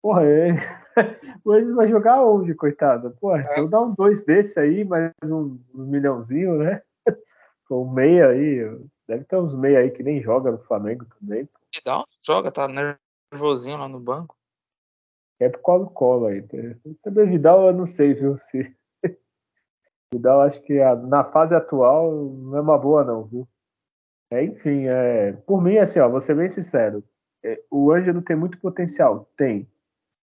Porra, 0.05 0.23
é... 0.23 0.49
ele 1.57 1.73
vai 1.73 1.87
jogar 1.87 2.23
onde, 2.23 2.53
coitado? 2.53 3.09
Porra, 3.19 3.39
é. 3.41 3.53
então 3.53 3.67
dá 3.67 3.81
um 3.81 3.91
dois 3.91 4.23
desse 4.23 4.59
aí, 4.59 4.83
mais 4.83 5.11
um, 5.23 5.59
uns 5.73 5.87
milhãozinho, 5.87 6.59
né? 6.59 6.83
Com 7.67 7.89
meia 7.89 8.27
aí. 8.27 8.59
Deve 9.07 9.23
ter 9.23 9.35
uns 9.37 9.55
meia 9.55 9.79
aí 9.79 9.89
que 9.89 10.03
nem 10.03 10.21
joga 10.21 10.51
no 10.51 10.59
Flamengo 10.59 11.05
também. 11.05 11.49
Dá, 11.83 12.03
joga, 12.23 12.51
tá 12.51 12.67
nervosinho 12.67 13.77
lá 13.77 13.87
no 13.89 13.99
banco. 13.99 14.37
É 15.39 15.49
pro 15.49 15.59
colo-colo 15.61 16.27
aí. 16.27 16.45
Também 17.01 17.27
Vidal 17.27 17.65
eu 17.65 17.73
não 17.73 17.87
sei, 17.87 18.13
viu? 18.13 18.37
Se... 18.37 18.77
Vidal 20.13 20.41
acho 20.41 20.61
que 20.61 20.79
a, 20.79 20.95
na 20.95 21.23
fase 21.23 21.55
atual 21.55 22.13
não 22.13 22.55
é 22.55 22.61
uma 22.61 22.77
boa 22.77 23.03
não, 23.03 23.23
viu? 23.23 23.47
É, 24.29 24.43
enfim, 24.43 24.85
é, 24.85 25.31
por 25.31 25.63
mim, 25.63 25.79
assim, 25.79 25.97
ó, 25.99 26.07
vou 26.07 26.21
ser 26.21 26.35
bem 26.35 26.47
sincero. 26.47 27.03
É, 27.43 27.59
o 27.71 27.91
Ângelo 27.91 28.21
tem 28.21 28.35
muito 28.35 28.59
potencial, 28.59 29.27
tem. 29.35 29.67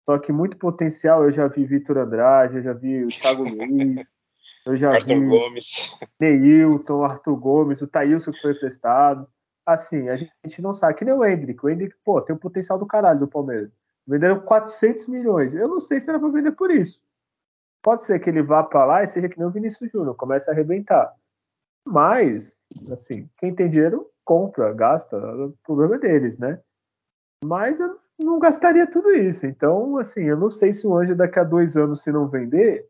Só 0.05 0.17
que 0.17 0.31
muito 0.31 0.57
potencial 0.57 1.23
eu 1.23 1.31
já 1.31 1.47
vi 1.47 1.65
Vitor 1.65 1.97
Andrade, 1.97 2.57
eu 2.57 2.63
já 2.63 2.73
vi 2.73 3.05
o 3.05 3.09
Thiago 3.09 3.43
Luiz, 3.43 4.15
eu 4.65 4.75
já 4.75 4.93
Arthur 4.93 5.19
vi 5.19 5.27
Gomes. 5.27 5.91
Neilton, 6.19 7.03
Arthur 7.03 7.35
Gomes, 7.35 7.81
o 7.81 7.87
Thailson 7.87 8.31
que 8.31 8.41
foi 8.41 8.51
emprestado. 8.51 9.27
Assim, 9.65 10.09
a 10.09 10.15
gente 10.15 10.61
não 10.61 10.73
sabe. 10.73 10.95
Que 10.95 11.05
nem 11.05 11.13
o 11.13 11.23
Hendrick. 11.23 11.63
O 11.63 11.69
Hendrick, 11.69 11.95
pô, 12.03 12.19
tem 12.21 12.35
o 12.35 12.39
potencial 12.39 12.79
do 12.79 12.85
caralho 12.85 13.19
do 13.19 13.27
Palmeiras. 13.27 13.71
Venderam 14.07 14.39
400 14.41 15.07
milhões. 15.07 15.53
Eu 15.53 15.67
não 15.67 15.79
sei 15.79 15.99
se 15.99 16.09
era 16.09 16.19
para 16.19 16.29
vender 16.29 16.51
por 16.53 16.71
isso. 16.71 17.01
Pode 17.83 18.03
ser 18.03 18.19
que 18.19 18.29
ele 18.29 18.41
vá 18.41 18.63
para 18.63 18.85
lá 18.85 19.03
e 19.03 19.07
seja 19.07 19.29
que 19.29 19.37
nem 19.37 19.47
o 19.47 19.51
Vinícius 19.51 19.91
Júnior, 19.91 20.15
comece 20.15 20.49
a 20.49 20.53
arrebentar. 20.53 21.15
Mas, 21.87 22.61
assim, 22.91 23.29
quem 23.37 23.53
tem 23.53 23.67
dinheiro 23.67 24.09
compra, 24.23 24.73
gasta. 24.73 25.17
O 25.17 25.53
problema 25.63 25.95
é 25.95 25.99
deles, 25.99 26.37
né? 26.37 26.59
Mas 27.43 27.79
eu 27.79 27.99
não 28.23 28.39
gastaria 28.39 28.87
tudo 28.89 29.11
isso. 29.11 29.45
Então, 29.45 29.97
assim, 29.97 30.23
eu 30.23 30.37
não 30.37 30.49
sei 30.49 30.73
se 30.73 30.85
o 30.87 30.95
Ângelo 30.95 31.17
daqui 31.17 31.39
a 31.39 31.43
dois 31.43 31.77
anos, 31.77 32.01
se 32.01 32.11
não 32.11 32.27
vender, 32.27 32.87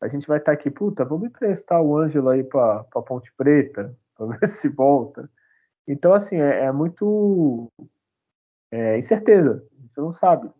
a 0.00 0.08
gente 0.08 0.26
vai 0.26 0.38
estar 0.38 0.52
tá 0.52 0.58
aqui, 0.58 0.70
puta, 0.70 1.04
vamos 1.04 1.28
emprestar 1.28 1.82
o 1.82 1.96
Ângelo 1.96 2.28
aí 2.28 2.44
para 2.44 2.84
Ponte 3.06 3.32
Preta, 3.36 3.96
para 4.16 4.26
ver 4.26 4.46
se 4.46 4.68
volta. 4.68 5.30
Então, 5.86 6.12
assim, 6.14 6.36
é, 6.36 6.64
é 6.64 6.72
muito 6.72 7.70
é, 8.70 8.98
incerteza. 8.98 9.64
A 9.78 9.82
gente 9.82 9.98
não 9.98 10.12
sabe. 10.12 10.50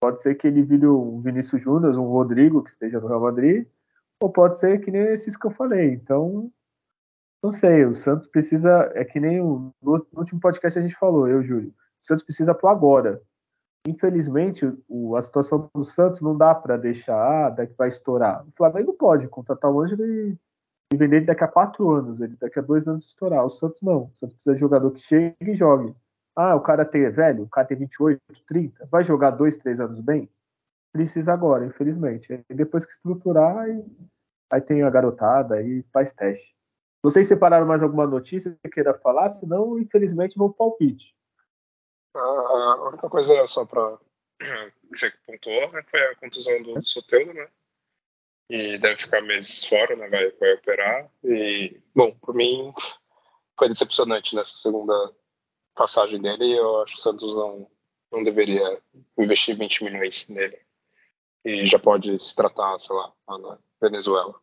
Pode 0.00 0.22
ser 0.22 0.36
que 0.36 0.46
ele 0.46 0.62
vire 0.62 0.86
um 0.86 1.20
Vinícius 1.20 1.60
Júnior, 1.60 1.96
um 1.98 2.06
Rodrigo 2.06 2.62
que 2.62 2.70
esteja 2.70 3.00
no 3.00 3.08
Real 3.08 3.20
Madrid, 3.20 3.66
ou 4.20 4.30
pode 4.30 4.58
ser 4.58 4.80
que 4.80 4.90
nem 4.90 5.02
esses 5.02 5.36
que 5.36 5.46
eu 5.46 5.50
falei. 5.50 5.92
Então, 5.92 6.50
não 7.42 7.52
sei, 7.52 7.84
o 7.84 7.94
Santos 7.94 8.28
precisa, 8.28 8.90
é 8.94 9.04
que 9.04 9.20
nem 9.20 9.40
o, 9.40 9.72
no, 9.82 10.06
último 10.14 10.40
podcast 10.40 10.78
a 10.78 10.82
gente 10.82 10.94
falou, 10.96 11.28
eu, 11.28 11.42
Júlio, 11.42 11.70
o 11.70 12.06
Santos 12.06 12.24
precisa 12.24 12.54
pro 12.54 12.68
agora. 12.68 13.20
Infelizmente, 13.86 14.70
o, 14.88 15.16
a 15.16 15.22
situação 15.22 15.70
do 15.74 15.84
Santos 15.84 16.20
não 16.20 16.36
dá 16.36 16.54
para 16.54 16.76
deixar, 16.76 17.16
ah, 17.16 17.50
daqui 17.50 17.74
vai 17.76 17.88
estourar. 17.88 18.46
O 18.46 18.52
Flamengo 18.56 18.92
pode 18.92 19.28
contratar 19.28 19.70
o 19.70 19.80
Ângelo 19.80 20.04
e, 20.04 20.36
e 20.92 20.96
vender 20.96 21.16
ele 21.16 21.26
daqui 21.26 21.44
a 21.44 21.48
quatro 21.48 21.90
anos, 21.90 22.20
ele 22.20 22.36
daqui 22.36 22.58
a 22.58 22.62
dois 22.62 22.86
anos 22.86 23.06
estourar. 23.06 23.44
O 23.44 23.50
Santos 23.50 23.80
não. 23.82 24.04
O 24.04 24.10
Santos 24.14 24.34
precisa 24.34 24.54
de 24.54 24.60
jogador 24.60 24.90
que 24.90 25.00
chegue 25.00 25.36
e 25.52 25.56
jogue. 25.56 25.94
Ah, 26.36 26.54
o 26.54 26.60
cara 26.60 26.84
tem, 26.84 27.10
velho, 27.10 27.44
o 27.44 27.48
cara 27.48 27.66
tem 27.66 27.76
28, 27.76 28.20
30, 28.46 28.86
vai 28.86 29.02
jogar 29.02 29.30
dois, 29.32 29.56
três 29.56 29.80
anos 29.80 30.00
bem? 30.00 30.30
Precisa 30.92 31.32
agora, 31.32 31.66
infelizmente. 31.66 32.44
E 32.48 32.54
depois 32.54 32.86
que 32.86 32.92
estruturar, 32.92 33.58
aí, 33.58 33.84
aí 34.52 34.60
tem 34.60 34.82
a 34.82 34.90
garotada, 34.90 35.56
aí 35.56 35.82
faz 35.92 36.12
teste. 36.12 36.54
Não 37.02 37.10
sei 37.10 37.24
se 37.24 37.30
separaram 37.30 37.66
mais 37.66 37.82
alguma 37.82 38.06
notícia 38.06 38.56
que 38.62 38.70
queira 38.70 38.94
falar, 38.94 39.28
senão, 39.28 39.78
infelizmente, 39.78 40.38
vou 40.38 40.52
palpite. 40.52 41.14
A 42.20 42.88
única 42.88 43.08
coisa 43.08 43.46
só 43.48 43.64
para 43.64 43.98
que 44.38 44.98
você 44.98 45.12
pontuou 45.26 45.72
né, 45.72 45.82
foi 45.90 46.00
a 46.00 46.16
contusão 46.16 46.62
do 46.62 46.82
Soteldo, 46.82 47.34
né? 47.34 47.48
E 48.50 48.78
deve 48.78 49.00
ficar 49.00 49.20
meses 49.20 49.64
fora, 49.64 49.94
né? 49.94 50.08
Vai, 50.08 50.30
vai 50.32 50.54
operar. 50.54 51.10
E, 51.22 51.80
bom, 51.94 52.14
por 52.20 52.34
mim 52.34 52.72
foi 53.58 53.68
decepcionante 53.68 54.34
nessa 54.34 54.56
segunda 54.56 55.14
passagem 55.74 56.20
dele, 56.20 56.58
eu 56.58 56.82
acho 56.82 56.94
que 56.94 57.00
o 57.00 57.02
Santos 57.02 57.34
não, 57.34 57.70
não 58.10 58.22
deveria 58.24 58.80
investir 59.16 59.56
20 59.56 59.84
milhões 59.84 60.28
nele. 60.28 60.58
E 61.44 61.66
já 61.66 61.78
pode 61.78 62.22
se 62.22 62.34
tratar, 62.34 62.78
sei 62.80 62.96
lá, 62.96 63.12
na 63.28 63.58
Venezuela. 63.80 64.34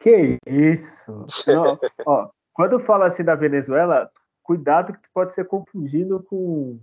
Que 0.00 0.38
isso! 0.46 1.26
Não, 1.46 1.78
ó, 2.06 2.30
quando 2.54 2.80
fala 2.80 3.06
assim 3.06 3.22
da 3.22 3.34
Venezuela, 3.34 4.10
cuidado 4.50 4.92
que 4.92 5.02
tu 5.02 5.08
pode 5.14 5.32
ser 5.32 5.46
confundido 5.46 6.24
com 6.28 6.80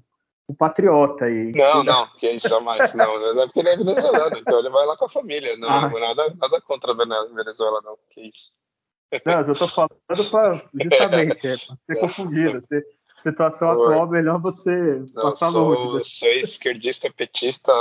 o 0.47 0.55
patriota 0.55 1.25
aí. 1.25 1.51
Não, 1.51 1.83
não, 1.83 2.07
que 2.15 2.31
isso 2.31 2.47
jamais. 2.47 2.93
Não, 2.93 3.19
não 3.33 3.43
é 3.43 3.45
porque 3.45 3.59
ele 3.59 3.69
é 3.69 3.75
venezuelano, 3.75 4.37
então 4.37 4.59
ele 4.59 4.69
vai 4.69 4.85
lá 4.85 4.95
com 4.95 5.03
a 5.03 5.09
família. 5.09 5.57
Não, 5.57 5.69
ah. 5.69 5.89
nada, 5.89 6.33
nada 6.39 6.61
contra 6.61 6.93
a 6.93 6.95
Venezuela, 6.95 7.81
não. 7.83 7.97
Que 8.09 8.29
isso. 8.29 8.53
Não, 9.25 9.41
eu 9.41 9.53
tô 9.53 9.67
falando 9.67 10.31
para 10.31 10.53
justamente, 10.53 11.45
é, 11.45 11.57
pra 11.57 11.75
ser 11.75 11.99
confundido. 11.99 12.61
Você, 12.61 12.85
situação 13.17 13.75
Por... 13.75 13.91
atual, 13.91 14.07
melhor 14.07 14.39
você 14.39 15.03
não, 15.13 15.23
passar 15.23 15.51
sou, 15.51 15.69
longe. 15.69 15.97
Né? 15.97 16.03
Sou 16.05 16.29
esquerdista, 16.29 17.11
petista, 17.11 17.73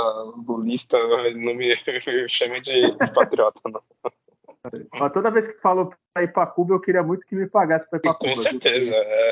lulista, 0.45 0.97
não 1.33 1.55
me, 1.55 1.55
me 1.55 2.29
chame 2.29 2.59
de 2.59 2.91
patriota, 3.13 3.61
não. 3.69 3.81
Mas 4.99 5.11
toda 5.11 5.31
vez 5.31 5.47
que 5.47 5.59
falo 5.61 5.93
para 6.13 6.23
ir 6.23 6.33
para 6.33 6.47
Cuba, 6.47 6.73
eu 6.73 6.81
queria 6.81 7.03
muito 7.03 7.25
que 7.25 7.35
me 7.35 7.47
pagasse 7.47 7.89
para 7.89 7.97
ir 7.97 8.01
para 8.01 8.13
Cuba. 8.15 8.35
Com 8.35 8.41
certeza. 8.41 8.95
É. 8.95 9.31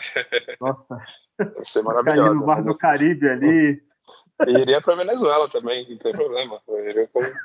Nossa. 0.60 0.98
Vai 1.38 1.66
ser 1.66 1.82
maravilhoso. 1.82 2.36
No 2.36 2.46
Mar 2.46 2.64
do 2.64 2.78
Caribe 2.78 3.28
ali. 3.30 3.82
E 4.48 4.52
iria 4.52 4.82
para 4.82 4.96
Venezuela 4.96 5.50
também, 5.50 5.90
não 5.90 5.98
tem 5.98 6.12
problema. 6.12 6.62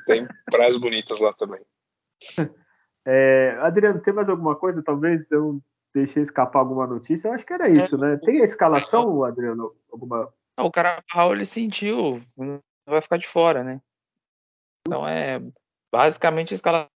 Tem 0.05 0.27
praias 0.45 0.77
bonitas 0.77 1.19
lá 1.19 1.33
também. 1.33 1.61
É, 3.05 3.57
Adriano, 3.61 4.01
tem 4.01 4.13
mais 4.13 4.29
alguma 4.29 4.55
coisa? 4.55 4.83
Talvez 4.83 5.31
eu 5.31 5.59
deixei 5.93 6.21
escapar 6.21 6.59
alguma 6.59 6.85
notícia. 6.87 7.27
Eu 7.27 7.33
acho 7.33 7.45
que 7.45 7.53
era 7.53 7.67
isso, 7.67 7.97
né? 7.97 8.17
Tem 8.23 8.41
a 8.41 8.45
escalação, 8.45 9.23
Adriano? 9.23 9.75
Alguma... 9.91 10.31
O 10.59 10.71
cara 10.71 11.03
ele 11.31 11.45
sentiu, 11.45 12.19
vai 12.85 13.01
ficar 13.01 13.17
de 13.17 13.27
fora, 13.27 13.63
né? 13.63 13.81
Então 14.85 15.07
é 15.07 15.41
basicamente 15.91 16.53
a 16.53 16.55
escalação 16.55 16.89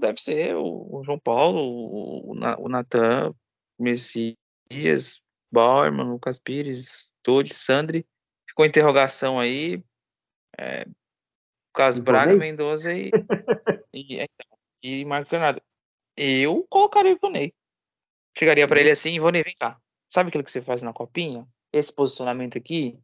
deve 0.00 0.20
ser 0.20 0.54
o, 0.54 1.02
João 1.04 1.18
Paulo, 1.18 1.60
o, 1.60 2.32
o 2.32 2.68
Natan, 2.68 3.34
Messias, 3.78 5.20
Bauerman, 5.50 6.08
Lucas 6.08 6.38
Pires, 6.38 7.10
Todd, 7.22 7.52
Sandri. 7.52 8.06
Ficou 8.48 8.64
interrogação 8.64 9.38
aí. 9.38 9.82
É, 10.56 10.86
Lucas 11.68 11.98
Braga, 11.98 12.34
Mendoza 12.34 12.92
e, 12.92 13.10
e, 13.94 14.14
então, 14.14 14.58
e 14.82 15.04
Marcos 15.04 15.30
Leonardo. 15.30 15.62
Eu 16.16 16.66
colocaria 16.68 17.12
o 17.12 17.16
Ivonei. 17.16 17.54
Chegaria 18.36 18.66
para 18.66 18.80
ele 18.80 18.90
assim, 18.90 19.14
Ivonei, 19.14 19.42
vem 19.42 19.54
cá. 19.56 19.78
Sabe 20.08 20.28
aquilo 20.28 20.42
que 20.42 20.50
você 20.50 20.62
faz 20.62 20.82
na 20.82 20.92
copinha? 20.92 21.46
Esse 21.72 21.92
posicionamento 21.92 22.56
aqui? 22.56 22.98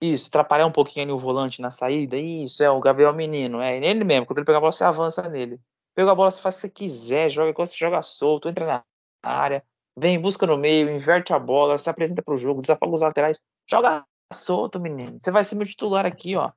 Isso, 0.00 0.28
atrapalhar 0.28 0.66
um 0.66 0.72
pouquinho 0.72 1.04
ali 1.04 1.12
o 1.12 1.18
volante 1.18 1.60
na 1.60 1.70
saída. 1.70 2.16
Isso, 2.16 2.62
é 2.62 2.70
o 2.70 2.80
Gabriel 2.80 3.12
Menino. 3.12 3.60
É 3.60 3.76
ele 3.76 4.04
mesmo. 4.04 4.26
Quando 4.26 4.38
ele 4.38 4.46
pegar 4.46 4.58
a 4.58 4.60
bola, 4.60 4.72
você 4.72 4.84
avança 4.84 5.28
nele. 5.28 5.58
Pega 5.94 6.10
a 6.10 6.14
bola, 6.14 6.30
você 6.30 6.40
faz 6.40 6.56
o 6.56 6.58
que 6.58 6.62
você 6.62 6.70
quiser. 6.70 7.30
Joga 7.30 7.52
quando 7.54 7.68
você 7.68 7.76
joga 7.76 8.02
solto, 8.02 8.48
entra 8.48 8.66
na 8.66 8.84
área. 9.22 9.64
Vem, 9.96 10.20
busca 10.20 10.46
no 10.46 10.56
meio, 10.56 10.90
inverte 10.90 11.32
a 11.32 11.38
bola, 11.38 11.78
se 11.78 11.88
apresenta 11.88 12.22
para 12.22 12.34
o 12.34 12.38
jogo, 12.38 12.60
desafoga 12.60 12.94
os 12.94 13.00
laterais. 13.00 13.40
Joga 13.70 14.04
solto, 14.32 14.80
menino. 14.80 15.18
Você 15.20 15.30
vai 15.30 15.44
ser 15.44 15.54
meu 15.54 15.66
titular 15.66 16.04
aqui, 16.04 16.34
ó. 16.34 16.50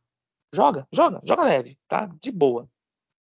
Joga, 0.53 0.87
joga, 0.91 1.21
joga 1.23 1.43
leve, 1.43 1.77
tá? 1.87 2.09
De 2.21 2.31
boa. 2.31 2.67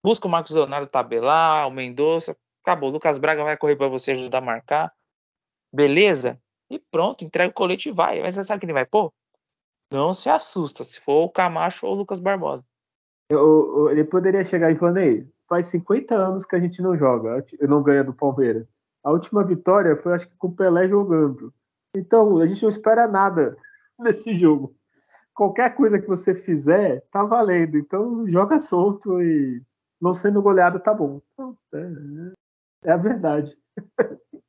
Busca 0.03 0.27
o 0.27 0.31
Marcos 0.31 0.55
Leonardo 0.55 0.87
tabelar, 0.87 1.69
o 1.69 1.71
Mendonça. 1.71 2.37
Acabou. 2.63 2.89
O 2.89 2.93
Lucas 2.93 3.19
Braga 3.19 3.45
vai 3.45 3.57
correr 3.57 3.77
para 3.77 3.89
você 3.89 4.13
ajudar 4.13 4.39
a 4.39 4.43
marcar. 4.43 4.93
Beleza? 5.73 6.41
E 6.71 6.79
pronto, 6.79 7.25
entrega 7.25 7.51
o 7.51 7.55
colete 7.55 7.89
e 7.89 7.93
vai. 7.93 8.21
Mas 8.23 8.35
você 8.35 8.45
sabe 8.45 8.61
que 8.61 8.67
ele 8.67 8.73
vai 8.73 8.87
pôr? 8.87 9.13
Não 9.93 10.13
se 10.15 10.29
assusta 10.29 10.85
se 10.85 11.01
for 11.01 11.25
o 11.25 11.31
Camacho 11.31 11.87
ou 11.87 11.95
o 11.95 11.97
Lucas 11.97 12.19
Barbosa. 12.19 12.65
Eu, 13.31 13.39
eu, 13.39 13.91
ele 13.91 14.05
poderia 14.05 14.45
chegar 14.45 14.71
e 14.71 14.77
falar, 14.77 15.01
faz 15.49 15.67
50 15.67 16.15
anos 16.15 16.45
que 16.45 16.55
a 16.55 16.61
gente 16.61 16.83
não 16.83 16.97
joga, 16.97 17.45
não 17.63 17.83
ganha 17.83 18.05
do 18.05 18.13
Palmeiras. 18.13 18.67
A 19.03 19.11
última 19.11 19.43
vitória 19.43 19.97
foi, 19.97 20.13
acho 20.13 20.29
que, 20.29 20.37
com 20.37 20.49
o 20.49 20.55
Pelé 20.55 20.87
jogando. 20.89 21.53
Então, 21.97 22.39
a 22.39 22.47
gente 22.47 22.63
não 22.63 22.69
espera 22.69 23.09
nada 23.09 23.57
nesse 23.99 24.35
jogo. 24.35 24.77
Qualquer 25.35 25.75
coisa 25.75 25.99
que 25.99 26.07
você 26.07 26.35
fizer, 26.35 27.01
tá 27.11 27.25
valendo. 27.25 27.79
Então, 27.79 28.29
joga 28.29 28.61
solto 28.61 29.23
e 29.23 29.63
não 30.01 30.13
sendo 30.13 30.43
goleado 30.43 30.79
tá 30.81 30.93
bom. 30.93 31.23
Então, 31.33 31.57
é, 31.73 32.91
é 32.91 32.93
a 32.93 32.97
verdade. 32.97 33.57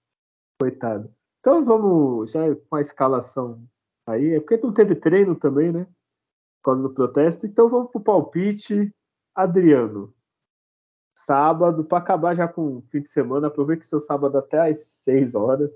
Coitado. 0.60 1.14
Então, 1.40 1.64
vamos 1.64 2.32
já 2.32 2.42
com 2.70 2.76
a 2.76 2.82
escalação 2.82 3.64
aí. 4.06 4.34
É 4.34 4.40
porque 4.40 4.58
não 4.58 4.74
teve 4.74 4.96
treino 4.96 5.36
também, 5.36 5.72
né? 5.72 5.86
Por 6.62 6.72
causa 6.72 6.84
do 6.84 6.94
protesto. 6.94 7.46
Então, 7.46 7.70
vamos 7.70 7.92
pro 7.92 8.02
palpite. 8.02 8.94
Adriano, 9.34 10.14
sábado, 11.30 11.84
para 11.84 12.00
acabar 12.00 12.36
já 12.36 12.48
com 12.48 12.78
o 12.78 12.82
fim 12.90 13.02
de 13.02 13.10
semana, 13.10 13.48
aproveite 13.48 13.86
seu 13.86 14.00
sábado 14.00 14.36
até 14.36 14.72
às 14.72 14.80
6 15.04 15.36
horas. 15.36 15.72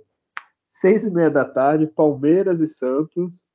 Seis 0.68 1.06
e 1.06 1.12
meia 1.12 1.30
da 1.30 1.46
tarde, 1.46 1.86
Palmeiras 1.86 2.60
e 2.60 2.68
Santos. 2.68 3.48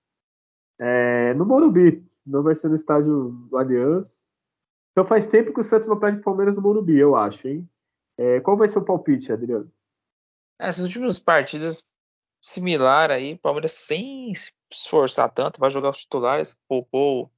É, 0.79 1.35
no 1.35 1.45
Morumbi, 1.45 2.07
não 2.25 2.45
vai 2.45 2.55
ser 2.55 2.69
no 2.69 2.77
estádio 2.77 3.31
do 3.51 3.59
Allianz. 3.59 4.25
Então 4.93 5.05
faz 5.05 5.27
tempo 5.27 5.53
que 5.53 5.59
o 5.59 5.65
Santos 5.65 5.89
não 5.89 5.99
perde 5.99 6.23
Palmeiras 6.23 6.55
no 6.55 6.63
Morumbi, 6.63 6.97
eu 6.97 7.17
acho, 7.17 7.49
hein? 7.49 7.69
É, 8.17 8.39
qual 8.41 8.57
vai 8.57 8.69
ser 8.69 8.79
o 8.79 8.85
palpite, 8.85 9.33
Adriano? 9.33 9.69
Essas 10.57 10.85
últimas 10.85 11.19
partidas 11.19 11.85
similar 12.41 13.11
aí, 13.11 13.37
Palmeiras 13.37 13.73
sem 13.73 14.33
se 14.37 14.53
esforçar 14.73 15.29
tanto, 15.33 15.59
vai 15.59 15.71
jogar 15.71 15.91
os 15.91 15.99
titulares, 15.99 16.57
poupou 16.69 17.29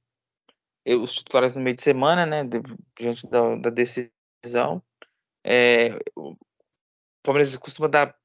os 0.85 1.15
titulares 1.15 1.55
no 1.55 1.61
meio 1.61 1.75
de 1.75 1.81
semana, 1.81 2.27
né? 2.27 2.43
Diante 2.95 3.27
da, 3.27 3.55
da 3.55 3.71
decisão 3.71 4.20
decisão. 4.41 4.81
É, 5.43 5.97
o 6.15 6.35
Palmeiras 7.23 7.55
costuma 7.57 7.87
dar 7.87 8.15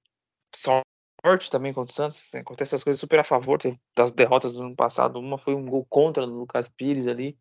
sorte 0.54 1.50
também 1.50 1.72
contra 1.72 1.92
o 1.92 1.94
Santos. 1.94 2.18
Assim, 2.18 2.38
acontece 2.38 2.74
as 2.74 2.84
coisas 2.84 3.00
super 3.00 3.20
a 3.20 3.24
favor 3.24 3.58
das 3.94 4.10
derrotas 4.10 4.54
do 4.54 4.62
ano 4.62 4.76
passado. 4.76 5.18
Uma 5.18 5.38
foi 5.38 5.54
um 5.54 5.66
gol 5.66 5.86
contra 5.88 6.26
do 6.26 6.32
Lucas 6.32 6.68
Pires 6.68 7.06
ali. 7.06 7.38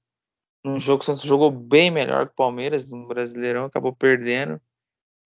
Num 0.64 0.80
jogo 0.80 1.00
que 1.00 1.04
o 1.04 1.06
Santos 1.06 1.24
jogou 1.24 1.52
bem 1.52 1.92
melhor 1.92 2.28
que 2.28 2.34
o 2.34 2.36
Palmeiras 2.36 2.88
no 2.88 3.08
Brasileirão, 3.08 3.66
acabou 3.66 3.96
perdendo. 3.96 4.60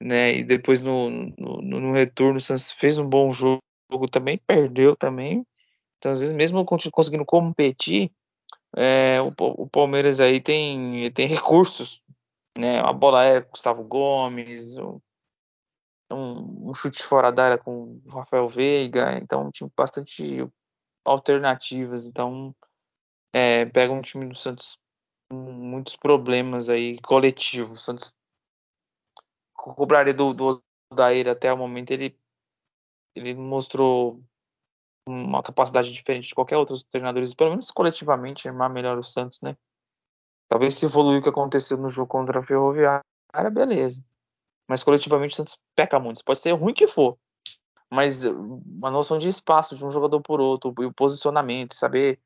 Né? 0.02 0.38
E 0.38 0.44
depois 0.44 0.82
no, 0.82 1.10
no, 1.10 1.62
no 1.62 1.94
retorno 1.94 2.38
o 2.38 2.42
Santos 2.42 2.72
fez 2.72 2.98
um 2.98 3.08
bom 3.08 3.32
jogo 3.32 3.62
também, 4.12 4.38
perdeu 4.38 4.96
também. 4.96 5.46
Então, 5.98 6.14
às 6.14 6.22
vezes, 6.22 6.34
mesmo 6.34 6.64
conseguindo 6.66 7.26
competir, 7.26 8.12
é, 8.76 9.20
o, 9.22 9.34
o, 9.38 9.68
Palmeiras 9.68 10.20
aí 10.20 10.40
tem, 10.40 11.12
tem 11.12 11.28
recursos 11.28 12.02
né? 12.58 12.80
A 12.80 12.92
bola 12.94 13.24
é 13.24 13.42
Gustavo 13.42 13.84
Gomes, 13.84 14.76
um, 16.12 16.70
um 16.70 16.74
chute 16.74 17.04
fora 17.04 17.32
da 17.32 17.46
área 17.46 17.58
com 17.58 18.02
Rafael 18.08 18.50
Veiga, 18.50 19.18
então 19.18 19.52
tinha 19.52 19.70
bastante 19.76 20.48
alternativas. 21.06 22.06
Então 22.06 22.56
é, 23.34 23.66
pega 23.66 23.94
um 23.94 24.02
time 24.02 24.28
do 24.28 24.36
Santos 24.36 24.78
com 25.30 25.36
muitos 25.36 25.96
problemas 25.96 26.70
aí 26.70 27.00
coletivos. 27.02 27.80
O 27.80 27.84
Santos 27.84 28.14
cobraria 29.54 30.14
do, 30.14 30.34
do 30.34 30.64
Odair 30.92 31.28
até 31.28 31.52
o 31.54 31.58
momento 31.58 31.92
ele 31.92 32.18
ele 33.16 33.34
mostrou 33.34 34.24
uma 35.08 35.42
capacidade 35.42 35.92
diferente 35.92 36.30
de 36.30 36.36
qualquer 36.36 36.58
outro 36.58 36.76
treinadores, 36.86 37.34
pelo 37.34 37.50
menos 37.50 37.72
coletivamente, 37.72 38.48
armar 38.48 38.70
melhor 38.70 38.98
o 38.98 39.04
Santos, 39.04 39.42
né? 39.42 39.58
Talvez 40.50 40.76
se 40.76 40.86
evoluir 40.86 41.20
o 41.20 41.24
que 41.24 41.30
aconteceu 41.30 41.78
no 41.78 41.88
jogo 41.88 42.08
contra 42.08 42.40
a 42.40 42.44
Ferroviária, 42.44 43.04
beleza. 43.52 44.04
Mas 44.68 44.84
coletivamente 44.84 45.34
o 45.34 45.38
Santos 45.38 45.58
peca 45.76 46.00
muito. 46.00 46.24
Pode 46.26 46.40
ser 46.40 46.52
ruim 46.54 46.74
que 46.74 46.88
for. 46.88 47.18
Mas 47.90 48.26
uma 48.26 48.92
noção 48.92 49.18
de 49.18 49.30
espaço 49.30 49.78
de 49.78 49.86
um 49.86 49.92
jogador 49.92 50.22
por 50.22 50.42
outro, 50.42 50.74
e 50.80 50.86
o 50.86 50.94
posicionamento, 50.94 51.76
saber 51.76 52.20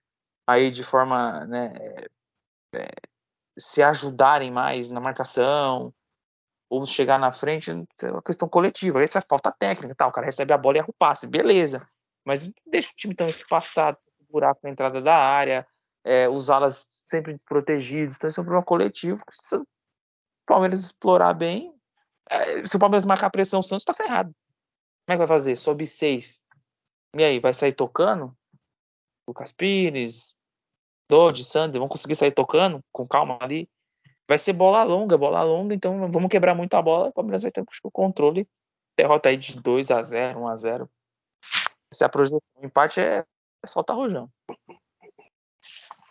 aí 0.48 0.72
de 0.72 0.84
forma 0.84 1.46
né, 1.46 1.74
é, 2.74 2.90
se 3.58 3.84
ajudarem 3.84 4.52
mais 4.52 4.90
na 4.90 5.00
marcação, 5.00 5.94
ou 6.70 6.86
chegar 6.86 7.20
na 7.20 7.32
frente, 7.32 7.72
é 7.72 8.12
uma 8.12 8.22
questão 8.22 8.50
coletiva. 8.50 9.00
Aí 9.00 9.06
vai 9.06 9.22
falta 9.22 9.52
técnica, 9.52 9.96
tá? 9.96 10.08
O 10.08 10.12
cara 10.12 10.26
recebe 10.26 10.54
a 10.54 10.58
bola 10.58 10.78
e 10.78 10.80
erra 10.80 10.90
o 10.90 10.94
passe, 10.94 11.28
beleza. 11.28 11.88
Mas 12.26 12.50
deixa 12.66 12.90
o 12.90 12.96
time 12.96 13.14
tão 13.14 13.28
espaçado, 13.28 13.98
buraco 14.30 14.62
na 14.64 14.72
entrada 14.72 15.00
da 15.00 15.16
área, 15.16 15.68
é, 16.04 16.28
os 16.28 16.50
alas 16.50 16.88
sempre 17.14 17.34
desprotegidos. 17.34 18.16
Então, 18.16 18.28
isso 18.28 18.40
é 18.40 18.42
um 18.42 18.46
problema 18.46 18.66
coletivo 18.66 19.24
se 19.30 19.56
o 19.56 19.66
Palmeiras 20.48 20.80
explorar 20.80 21.34
bem, 21.34 21.74
é, 22.30 22.66
se 22.66 22.76
o 22.76 22.80
Palmeiras 22.80 23.06
marcar 23.06 23.30
pressão, 23.30 23.60
o 23.60 23.64
Santos 23.64 23.86
tá 23.86 23.94
ferrado. 23.94 24.34
Como 25.06 25.14
é 25.14 25.14
que 25.14 25.18
vai 25.20 25.28
fazer? 25.28 25.56
Sobe 25.56 25.86
seis. 25.86 26.42
E 27.16 27.24
aí, 27.24 27.40
vai 27.40 27.54
sair 27.54 27.74
tocando? 27.74 28.36
Lucas 29.28 29.52
Pires, 29.52 30.36
Dodge, 31.08 31.46
Sander, 31.46 31.80
vão 31.80 31.88
conseguir 31.88 32.16
sair 32.16 32.32
tocando 32.32 32.82
com 32.92 33.08
calma 33.08 33.38
ali. 33.40 33.70
Vai 34.28 34.38
ser 34.38 34.54
bola 34.54 34.84
longa, 34.84 35.18
bola 35.18 35.44
longa, 35.44 35.76
então 35.76 36.12
vamos 36.12 36.30
quebrar 36.30 36.56
muito 36.56 36.74
a 36.74 36.82
bola. 36.82 37.10
O 37.10 37.14
Palmeiras 37.14 37.44
vai 37.44 37.52
ter 37.52 37.64
o 37.84 37.92
controle. 37.92 38.48
Derrota 38.98 39.30
aí 39.30 39.38
de 39.38 39.62
2 39.62 39.92
a 39.92 40.02
0 40.02 40.40
1 40.40 40.48
a 40.48 40.56
0 40.56 40.90
Se 41.94 42.04
a 42.04 42.10
projeção, 42.10 42.42
empate 42.62 43.00
é, 43.00 43.26
é 43.64 43.68
soltar 43.68 43.96
rojão. 43.96 44.30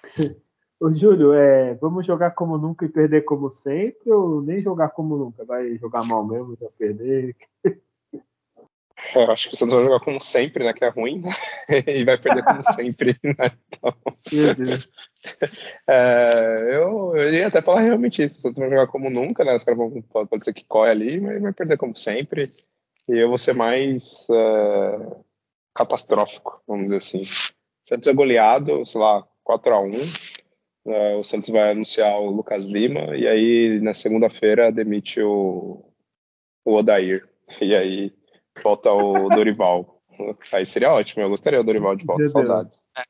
Ô, 0.83 0.93
Júlio, 0.93 1.33
é, 1.33 1.75
vamos 1.75 2.05
jogar 2.05 2.33
como 2.33 2.59
nunca 2.59 2.85
e 2.85 2.89
perder 2.89 3.23
como 3.23 3.49
sempre, 3.53 4.11
ou 4.11 4.43
nem 4.43 4.61
jogar 4.61 4.89
como 4.89 5.17
nunca? 5.17 5.45
Vai 5.45 5.77
jogar 5.77 6.05
mal 6.05 6.27
mesmo, 6.27 6.59
já 6.61 6.69
perder? 6.77 7.37
É, 9.15 9.25
eu 9.25 9.31
acho 9.31 9.49
que 9.49 9.55
o 9.55 9.57
Santos 9.57 9.77
vai 9.77 9.85
jogar 9.85 10.01
como 10.01 10.21
sempre, 10.21 10.65
né? 10.65 10.73
Que 10.73 10.85
é 10.85 10.89
ruim, 10.89 11.21
né? 11.21 11.31
e 11.87 12.05
vai 12.05 12.19
perder 12.19 12.43
como 12.43 12.65
sempre, 12.75 13.17
né? 13.23 13.53
Então... 13.69 13.95
Meu 14.33 14.55
Deus. 14.57 14.93
É, 15.89 16.71
eu, 16.73 17.15
eu 17.15 17.33
ia 17.33 17.47
até 17.47 17.63
falar 17.63 17.83
realmente 17.83 18.25
isso. 18.25 18.39
O 18.39 18.43
Santos 18.43 18.59
vai 18.59 18.69
jogar 18.69 18.89
como 18.89 19.09
nunca, 19.09 19.45
né? 19.45 19.55
Os 19.55 19.63
caras 19.63 19.79
vão, 19.79 20.03
pode, 20.03 20.45
ser 20.45 20.53
que 20.53 20.65
corre 20.65 20.91
ali, 20.91 21.21
mas 21.21 21.41
vai 21.41 21.53
perder 21.53 21.79
como 21.79 21.97
sempre. 21.97 22.51
E 23.09 23.19
eu 23.19 23.29
vou 23.29 23.39
ser 23.39 23.55
mais 23.55 24.27
é, 24.29 25.17
catastrófico, 25.73 26.61
vamos 26.67 26.87
dizer 26.87 26.97
assim. 26.97 27.23
O 27.23 27.89
Santos 27.89 28.09
é 28.09 28.13
goleado, 28.13 28.85
sei 28.85 29.01
lá, 29.01 29.25
4 29.45 29.75
a 29.75 29.81
1 29.81 29.93
Uh, 29.93 30.32
o 30.85 31.23
Santos 31.23 31.49
vai 31.49 31.71
anunciar 31.71 32.21
o 32.21 32.31
Lucas 32.31 32.65
Lima 32.65 33.17
e 33.17 33.27
aí 33.27 33.81
na 33.81 33.95
segunda-feira 33.95 34.73
demite 34.73 35.21
o, 35.21 35.85
o 36.65 36.75
Odair. 36.75 37.29
E 37.61 37.75
aí 37.75 38.11
volta 38.63 38.91
o 38.91 39.29
Dorival. 39.29 40.01
aí 40.53 40.65
seria 40.65 40.91
ótimo, 40.91 41.23
eu 41.23 41.29
gostaria 41.29 41.59
do 41.59 41.67
Dorival 41.67 41.97
de 41.97 42.07
volta, 42.07 42.27
saudades. 42.29 42.81
É. 42.97 43.03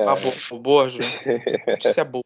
É. 0.00 0.04
Ah, 0.04 0.16
boa, 0.16 0.62
boa 0.62 0.88
Júlio. 0.88 1.06
Notícia 1.66 2.04
boa. 2.04 2.24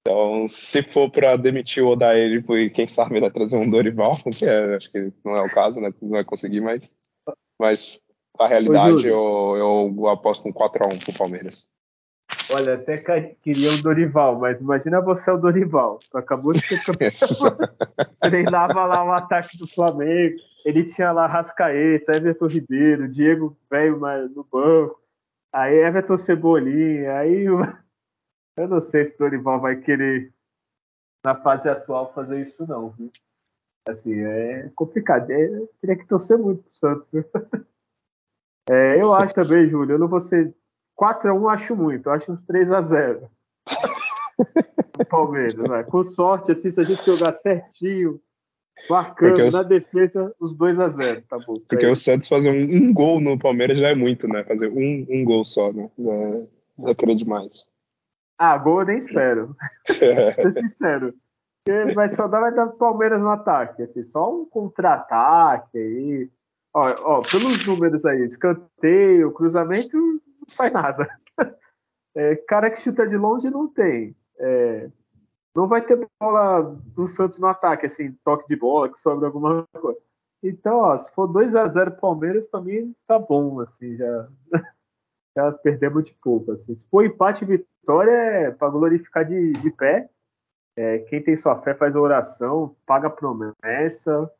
Então, 0.00 0.48
se 0.48 0.82
for 0.82 1.10
para 1.10 1.36
demitir 1.36 1.82
o 1.82 1.88
Odair 1.88 2.44
e 2.50 2.70
quem 2.70 2.86
sabe 2.86 3.20
vai 3.20 3.30
trazer 3.30 3.56
um 3.56 3.68
Dorival, 3.70 4.16
que 4.36 4.44
é, 4.44 4.76
acho 4.76 4.90
que 4.90 5.12
não 5.24 5.36
é 5.36 5.42
o 5.42 5.50
caso, 5.50 5.80
né? 5.80 5.92
Não 6.02 6.10
vai 6.10 6.24
conseguir, 6.24 6.60
mas, 6.60 6.90
mas 7.58 8.00
a 8.38 8.48
realidade 8.48 9.06
eu, 9.06 9.54
eu 9.56 10.08
aposto 10.08 10.48
um 10.48 10.52
4x1 10.52 11.04
pro 11.04 11.18
Palmeiras. 11.18 11.66
Olha, 12.54 12.74
até 12.74 12.98
queria 13.42 13.72
o 13.72 13.82
Dorival, 13.82 14.38
mas 14.38 14.60
imagina 14.60 15.00
você 15.00 15.30
o 15.30 15.38
Dorival. 15.38 15.98
Tu 16.10 16.18
acabou 16.18 16.52
de 16.52 16.60
ser 16.66 16.84
campeão. 16.84 17.10
Treinava 18.20 18.84
lá 18.84 19.02
o 19.04 19.12
ataque 19.12 19.56
do 19.56 19.66
Flamengo. 19.66 20.36
Ele 20.64 20.84
tinha 20.84 21.12
lá 21.12 21.26
Rascaeta, 21.26 22.16
Everton 22.16 22.46
Ribeiro, 22.46 23.08
Diego 23.08 23.56
velho 23.70 23.98
no 24.34 24.44
banco. 24.44 25.00
Aí 25.52 25.76
Everton 25.76 26.16
Cebolinha. 26.16 27.16
Aí 27.16 27.44
eu 28.56 28.68
não 28.68 28.80
sei 28.80 29.04
se 29.04 29.14
o 29.14 29.18
Dorival 29.18 29.60
vai 29.60 29.76
querer, 29.76 30.32
na 31.24 31.34
fase 31.34 31.68
atual, 31.68 32.12
fazer 32.12 32.40
isso, 32.40 32.66
não. 32.66 32.90
Viu? 32.90 33.10
Assim, 33.88 34.14
é 34.14 34.70
complicado. 34.74 35.30
É, 35.30 35.48
teria 35.80 35.96
que 35.96 36.06
torcer 36.06 36.36
muito 36.38 36.62
pro 36.64 36.74
Santos. 36.74 37.08
Viu? 37.12 37.24
É, 38.70 39.02
eu 39.02 39.12
acho 39.12 39.34
também, 39.34 39.68
Júlio, 39.68 39.96
eu 39.96 39.98
não 39.98 40.06
vou 40.06 40.20
ser 40.20 40.54
4x1 41.00 41.52
acho 41.52 41.76
muito, 41.76 42.10
acho 42.10 42.32
uns 42.32 42.44
3x0. 42.44 43.28
o 44.98 45.04
Palmeiras, 45.06 45.54
né? 45.54 45.82
Com 45.84 46.02
sorte, 46.02 46.52
assim, 46.52 46.70
se 46.70 46.80
a 46.80 46.84
gente 46.84 47.04
jogar 47.04 47.32
certinho, 47.32 48.20
marcando 48.88 49.40
eu... 49.40 49.50
na 49.50 49.62
defesa, 49.62 50.34
os 50.38 50.56
2x0, 50.56 51.24
tá 51.28 51.38
bom. 51.38 51.60
Porque 51.68 51.86
o 51.86 51.96
Santos 51.96 52.28
fazer 52.28 52.50
um, 52.50 52.88
um, 52.88 52.92
gol 52.92 53.20
no 53.20 53.38
Palmeiras 53.38 53.78
já 53.78 53.88
é 53.88 53.94
muito, 53.94 54.28
né? 54.28 54.44
Fazer 54.44 54.68
um, 54.68 55.06
um 55.08 55.24
gol 55.24 55.44
só, 55.44 55.72
né? 55.72 55.90
Já, 55.98 56.86
já 56.88 56.94
queria 56.94 57.16
demais. 57.16 57.66
Ah, 58.38 58.58
gol 58.58 58.80
eu 58.80 58.86
nem 58.86 58.98
espero. 58.98 59.56
ser 59.86 60.52
sincero. 60.52 61.14
Porque 61.64 61.94
vai 61.94 62.08
só 62.08 62.26
dar, 62.26 62.40
vai 62.40 62.52
dar 62.52 62.66
Palmeiras 62.68 63.22
no 63.22 63.30
ataque, 63.30 63.82
assim, 63.82 64.02
só 64.02 64.34
um 64.34 64.44
contra-ataque 64.44 65.78
aí. 65.78 66.30
Ó, 66.74 66.94
ó, 67.02 67.22
pelos 67.22 67.64
números 67.66 68.04
aí, 68.04 68.24
escanteio, 68.24 69.30
cruzamento, 69.30 69.96
não 70.42 70.48
sai 70.48 70.70
nada. 70.70 71.08
É, 72.14 72.36
cara 72.36 72.70
que 72.70 72.78
chuta 72.78 73.06
de 73.06 73.16
longe 73.16 73.48
não 73.48 73.66
tem. 73.66 74.14
É, 74.38 74.90
não 75.54 75.66
vai 75.66 75.80
ter 75.80 76.06
bola 76.20 76.60
do 76.94 77.08
Santos 77.08 77.38
no 77.38 77.46
ataque, 77.46 77.86
assim, 77.86 78.12
toque 78.22 78.46
de 78.46 78.54
bola, 78.54 78.90
que 78.90 78.98
sobra 78.98 79.28
alguma 79.28 79.66
coisa. 79.72 79.98
Então, 80.42 80.78
ó, 80.78 80.96
se 80.96 81.10
for 81.12 81.26
2 81.26 81.54
a 81.54 81.68
0 81.68 81.92
Palmeiras, 81.92 82.46
para 82.46 82.60
mim 82.60 82.94
tá 83.06 83.18
bom, 83.18 83.60
assim, 83.60 83.96
já, 83.96 84.28
já 85.36 85.52
perdemos 85.52 86.04
de 86.04 86.14
pouco. 86.20 86.52
Assim. 86.52 86.74
Se 86.74 86.86
for 86.88 87.04
empate 87.04 87.44
e 87.44 87.46
vitória, 87.46 88.10
é 88.10 88.50
para 88.50 88.68
glorificar 88.68 89.24
de, 89.24 89.52
de 89.52 89.70
pé. 89.70 90.10
É, 90.76 90.98
quem 91.00 91.22
tem 91.22 91.36
sua 91.36 91.56
fé 91.62 91.74
faz 91.74 91.94
oração, 91.94 92.74
paga 92.86 93.08
promessa, 93.08 94.30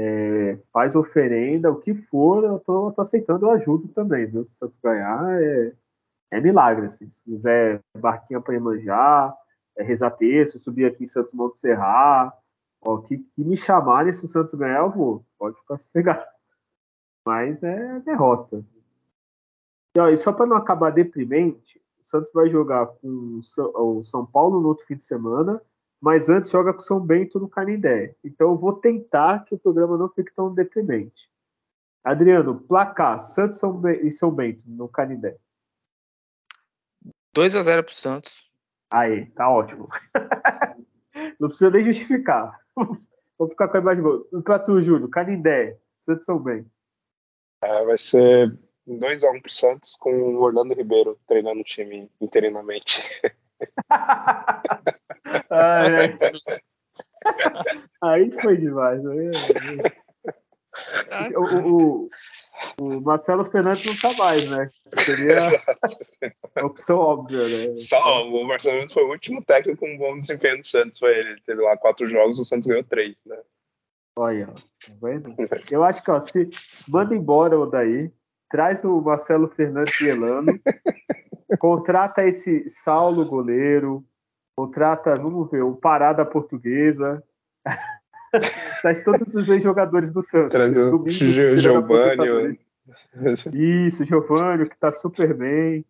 é, 0.00 0.56
faz 0.72 0.94
oferenda, 0.94 1.72
o 1.72 1.80
que 1.80 1.92
for, 1.92 2.44
eu 2.44 2.60
tô, 2.60 2.92
tô 2.92 3.02
aceitando, 3.02 3.46
eu 3.46 3.50
ajudo 3.50 3.88
também, 3.88 4.26
viu? 4.26 4.44
Se 4.44 4.50
o 4.50 4.52
Santos 4.52 4.78
ganhar, 4.78 5.42
é, 5.42 5.72
é 6.30 6.40
milagre, 6.40 6.86
assim. 6.86 7.10
Se 7.10 7.20
quiser 7.24 7.80
barquinha 7.96 8.40
para 8.40 8.58
manjar, 8.60 9.36
é, 9.76 9.82
rezar 9.82 10.12
terço, 10.12 10.60
subir 10.60 10.84
aqui 10.84 11.02
em 11.02 11.06
Santos 11.06 11.34
Monte 11.34 11.58
Serrar, 11.58 12.32
ó, 12.80 12.98
que, 12.98 13.18
que, 13.18 13.42
me 13.42 13.56
chamarem 13.56 14.12
se 14.12 14.24
o 14.24 14.28
Santos 14.28 14.54
ganhar, 14.54 14.82
eu 14.82 14.90
vou. 14.90 15.24
Pode 15.36 15.56
ficar 15.56 15.78
sossegado. 15.82 16.24
Mas 17.26 17.60
é 17.64 17.98
derrota. 18.00 18.64
E, 19.96 20.00
ó, 20.00 20.08
e 20.10 20.16
só 20.16 20.32
para 20.32 20.46
não 20.46 20.56
acabar 20.56 20.90
deprimente, 20.90 21.82
o 22.00 22.04
Santos 22.04 22.30
vai 22.32 22.48
jogar 22.48 22.86
com 22.86 23.40
o 23.74 24.04
São 24.04 24.24
Paulo 24.24 24.60
no 24.60 24.68
outro 24.68 24.86
fim 24.86 24.94
de 24.94 25.02
semana 25.02 25.60
mas 26.00 26.28
antes 26.28 26.50
joga 26.50 26.72
com 26.72 26.80
São 26.80 27.00
Bento 27.00 27.40
no 27.40 27.48
Canindé. 27.48 28.14
Então 28.24 28.50
eu 28.50 28.58
vou 28.58 28.74
tentar 28.74 29.44
que 29.44 29.54
o 29.54 29.58
programa 29.58 29.96
não 29.96 30.08
fique 30.08 30.32
tão 30.34 30.54
deprimente. 30.54 31.30
Adriano, 32.04 32.60
placar, 32.60 33.18
Santos 33.18 33.60
e 34.02 34.10
São 34.10 34.30
Bento 34.30 34.64
no 34.66 34.88
Canindé. 34.88 35.36
2 37.34 37.56
a 37.56 37.62
0 37.62 37.84
pro 37.84 37.94
Santos. 37.94 38.50
Aí, 38.90 39.26
tá 39.32 39.50
ótimo. 39.50 39.88
não 41.38 41.48
precisa 41.48 41.70
nem 41.70 41.82
justificar. 41.82 42.58
Vou 43.38 43.48
ficar 43.48 43.68
com 43.68 43.76
a 43.76 43.80
imagem 43.80 44.02
boa. 44.02 44.26
Pra 44.42 44.58
tu, 44.58 44.80
Júlio, 44.82 45.08
Canindé, 45.08 45.78
Santos 45.94 46.22
e 46.22 46.26
São 46.26 46.38
Bento. 46.38 46.70
É, 47.62 47.84
vai 47.84 47.98
ser 47.98 48.58
2x1 48.88 49.42
pro 49.42 49.52
Santos 49.52 49.96
com 49.96 50.10
o 50.10 50.40
Orlando 50.40 50.74
Ribeiro 50.74 51.18
treinando 51.26 51.60
o 51.60 51.64
time 51.64 52.10
interinamente. 52.20 53.04
Ai, 55.50 56.18
Aí 58.02 58.30
foi 58.30 58.56
demais. 58.56 59.00
Aí, 59.06 59.30
o, 61.36 61.42
o, 61.42 62.10
o, 62.80 63.00
Marcelo 63.00 63.44
Fernandes 63.44 63.84
não 63.86 63.96
tá 63.96 64.16
mais, 64.16 64.48
né? 64.48 64.70
Seria 65.04 65.48
a 66.54 66.64
opção 66.66 66.98
óbvia, 66.98 67.48
né? 67.48 67.76
Só, 67.78 68.28
o 68.28 68.46
Marcelo 68.46 68.74
Fernandes 68.74 68.94
foi 68.94 69.04
o 69.04 69.10
último 69.10 69.44
técnico 69.44 69.80
com 69.80 69.92
um 69.92 69.98
bom 69.98 70.20
desempenho 70.20 70.58
do 70.58 70.66
Santos. 70.66 70.98
Foi 70.98 71.16
ele. 71.16 71.30
ele 71.30 71.40
teve 71.42 71.62
lá 71.62 71.76
quatro 71.76 72.08
jogos, 72.08 72.38
o 72.38 72.44
Santos 72.44 72.66
ganhou 72.66 72.84
três, 72.84 73.16
né? 73.26 73.38
Olha, 74.16 74.46
tá 74.46 74.92
vendo? 75.00 75.34
Eu 75.70 75.84
acho 75.84 76.02
que 76.02 76.10
ó, 76.10 76.18
se 76.18 76.48
manda 76.88 77.14
embora 77.14 77.58
o 77.58 77.66
daí, 77.66 78.10
traz 78.50 78.82
o 78.82 79.00
Marcelo 79.00 79.48
Fernandes 79.48 80.00
e 80.00 80.08
Elano, 80.08 80.58
contrata 81.60 82.26
esse 82.26 82.68
Saulo 82.68 83.24
goleiro, 83.24 84.04
Contrata, 84.58 85.14
vamos 85.14 85.48
ver, 85.52 85.62
o 85.62 85.76
Parada 85.76 86.26
Portuguesa. 86.26 87.22
Traz 88.82 89.04
todos 89.04 89.32
os 89.36 89.48
ex-jogadores 89.48 90.10
do 90.10 90.20
Santos. 90.20 90.50
Traz 90.50 90.76
o 90.76 91.06
Giovanni. 91.60 92.58
Isso, 93.52 94.04
Giovanni, 94.04 94.68
que 94.68 94.74
está 94.74 94.90
super 94.90 95.32
bem. 95.32 95.86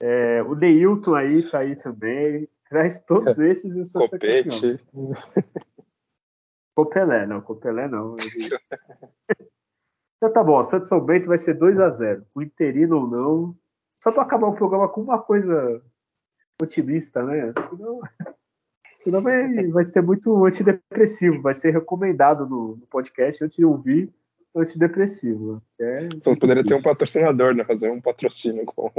É, 0.00 0.42
o 0.44 0.54
Neilton 0.54 1.14
aí 1.14 1.50
tá 1.50 1.58
aí 1.58 1.76
também. 1.76 2.48
Traz 2.70 2.98
todos 3.00 3.38
esses 3.38 3.76
e 3.76 3.82
o 3.82 3.84
Santos 3.84 4.14
é 4.14 4.42
Copete. 4.42 4.84
Copelé, 6.74 7.26
não, 7.26 7.42
Copelé 7.42 7.86
não. 7.86 8.16
então 10.16 10.32
tá 10.32 10.42
bom, 10.42 10.64
Santos 10.64 10.88
São 10.88 11.04
Bento 11.04 11.28
vai 11.28 11.36
ser 11.36 11.52
2 11.52 11.78
a 11.80 11.90
0 11.90 12.24
O 12.34 12.40
interino 12.40 12.96
ou 12.96 13.06
não. 13.06 13.56
Só 14.02 14.10
para 14.10 14.22
acabar 14.22 14.46
o 14.46 14.54
programa 14.54 14.88
com 14.88 15.02
uma 15.02 15.18
coisa 15.20 15.82
otimista, 16.60 17.22
né? 17.22 17.52
Senão, 17.70 18.00
senão 19.04 19.22
vai, 19.22 19.66
vai 19.68 19.84
ser 19.84 20.02
muito 20.02 20.44
antidepressivo, 20.44 21.42
vai 21.42 21.54
ser 21.54 21.70
recomendado 21.70 22.46
no, 22.46 22.76
no 22.76 22.86
podcast 22.86 23.44
antes 23.44 23.56
de 23.56 23.64
ouvir 23.64 24.12
antidepressivo. 24.54 25.62
É 25.78 26.06
então 26.06 26.34
poderia 26.36 26.64
ter 26.64 26.74
um 26.74 26.82
patrocinador, 26.82 27.54
né? 27.54 27.64
Fazer 27.64 27.90
um 27.90 28.00
patrocínio 28.00 28.64
com. 28.64 28.90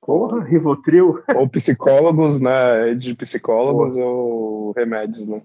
Porra, 0.00 0.42
Rivotril. 0.42 1.22
Ou 1.36 1.48
psicólogos, 1.48 2.40
né? 2.40 2.94
De 2.94 3.14
psicólogos 3.14 3.94
Porra. 3.94 4.06
ou 4.06 4.72
remédios, 4.72 5.26
né? 5.26 5.42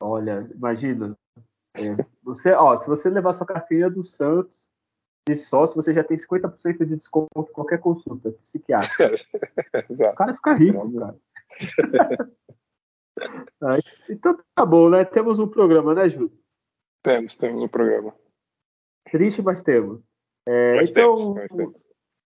Olha, 0.00 0.48
imagina. 0.54 1.16
É, 1.74 1.96
você, 2.22 2.52
ó, 2.52 2.76
se 2.76 2.86
você 2.86 3.10
levar 3.10 3.32
sua 3.32 3.46
carteira 3.46 3.90
do 3.90 4.04
Santos 4.04 4.71
de 5.28 5.36
sócio, 5.36 5.76
você 5.76 5.94
já 5.94 6.02
tem 6.02 6.16
50% 6.16 6.84
de 6.84 6.96
desconto 6.96 7.28
em 7.38 7.52
qualquer 7.52 7.78
consulta 7.78 8.32
psiquiátrica. 8.42 9.14
o 9.90 10.14
cara 10.14 10.34
fica 10.34 10.54
rico, 10.54 10.92
cara. 10.98 11.16
então 14.08 14.38
tá 14.54 14.66
bom, 14.66 14.88
né? 14.88 15.04
Temos 15.04 15.38
um 15.38 15.46
programa, 15.46 15.94
né, 15.94 16.08
Júlio? 16.08 16.32
Temos, 17.02 17.36
temos 17.36 17.62
um 17.62 17.68
programa. 17.68 18.14
Triste, 19.10 19.42
mas 19.42 19.62
temos. 19.62 20.00
É, 20.46 20.76
mas 20.76 20.90
então, 20.90 21.34
temos, 21.34 21.48
temos. 21.48 21.74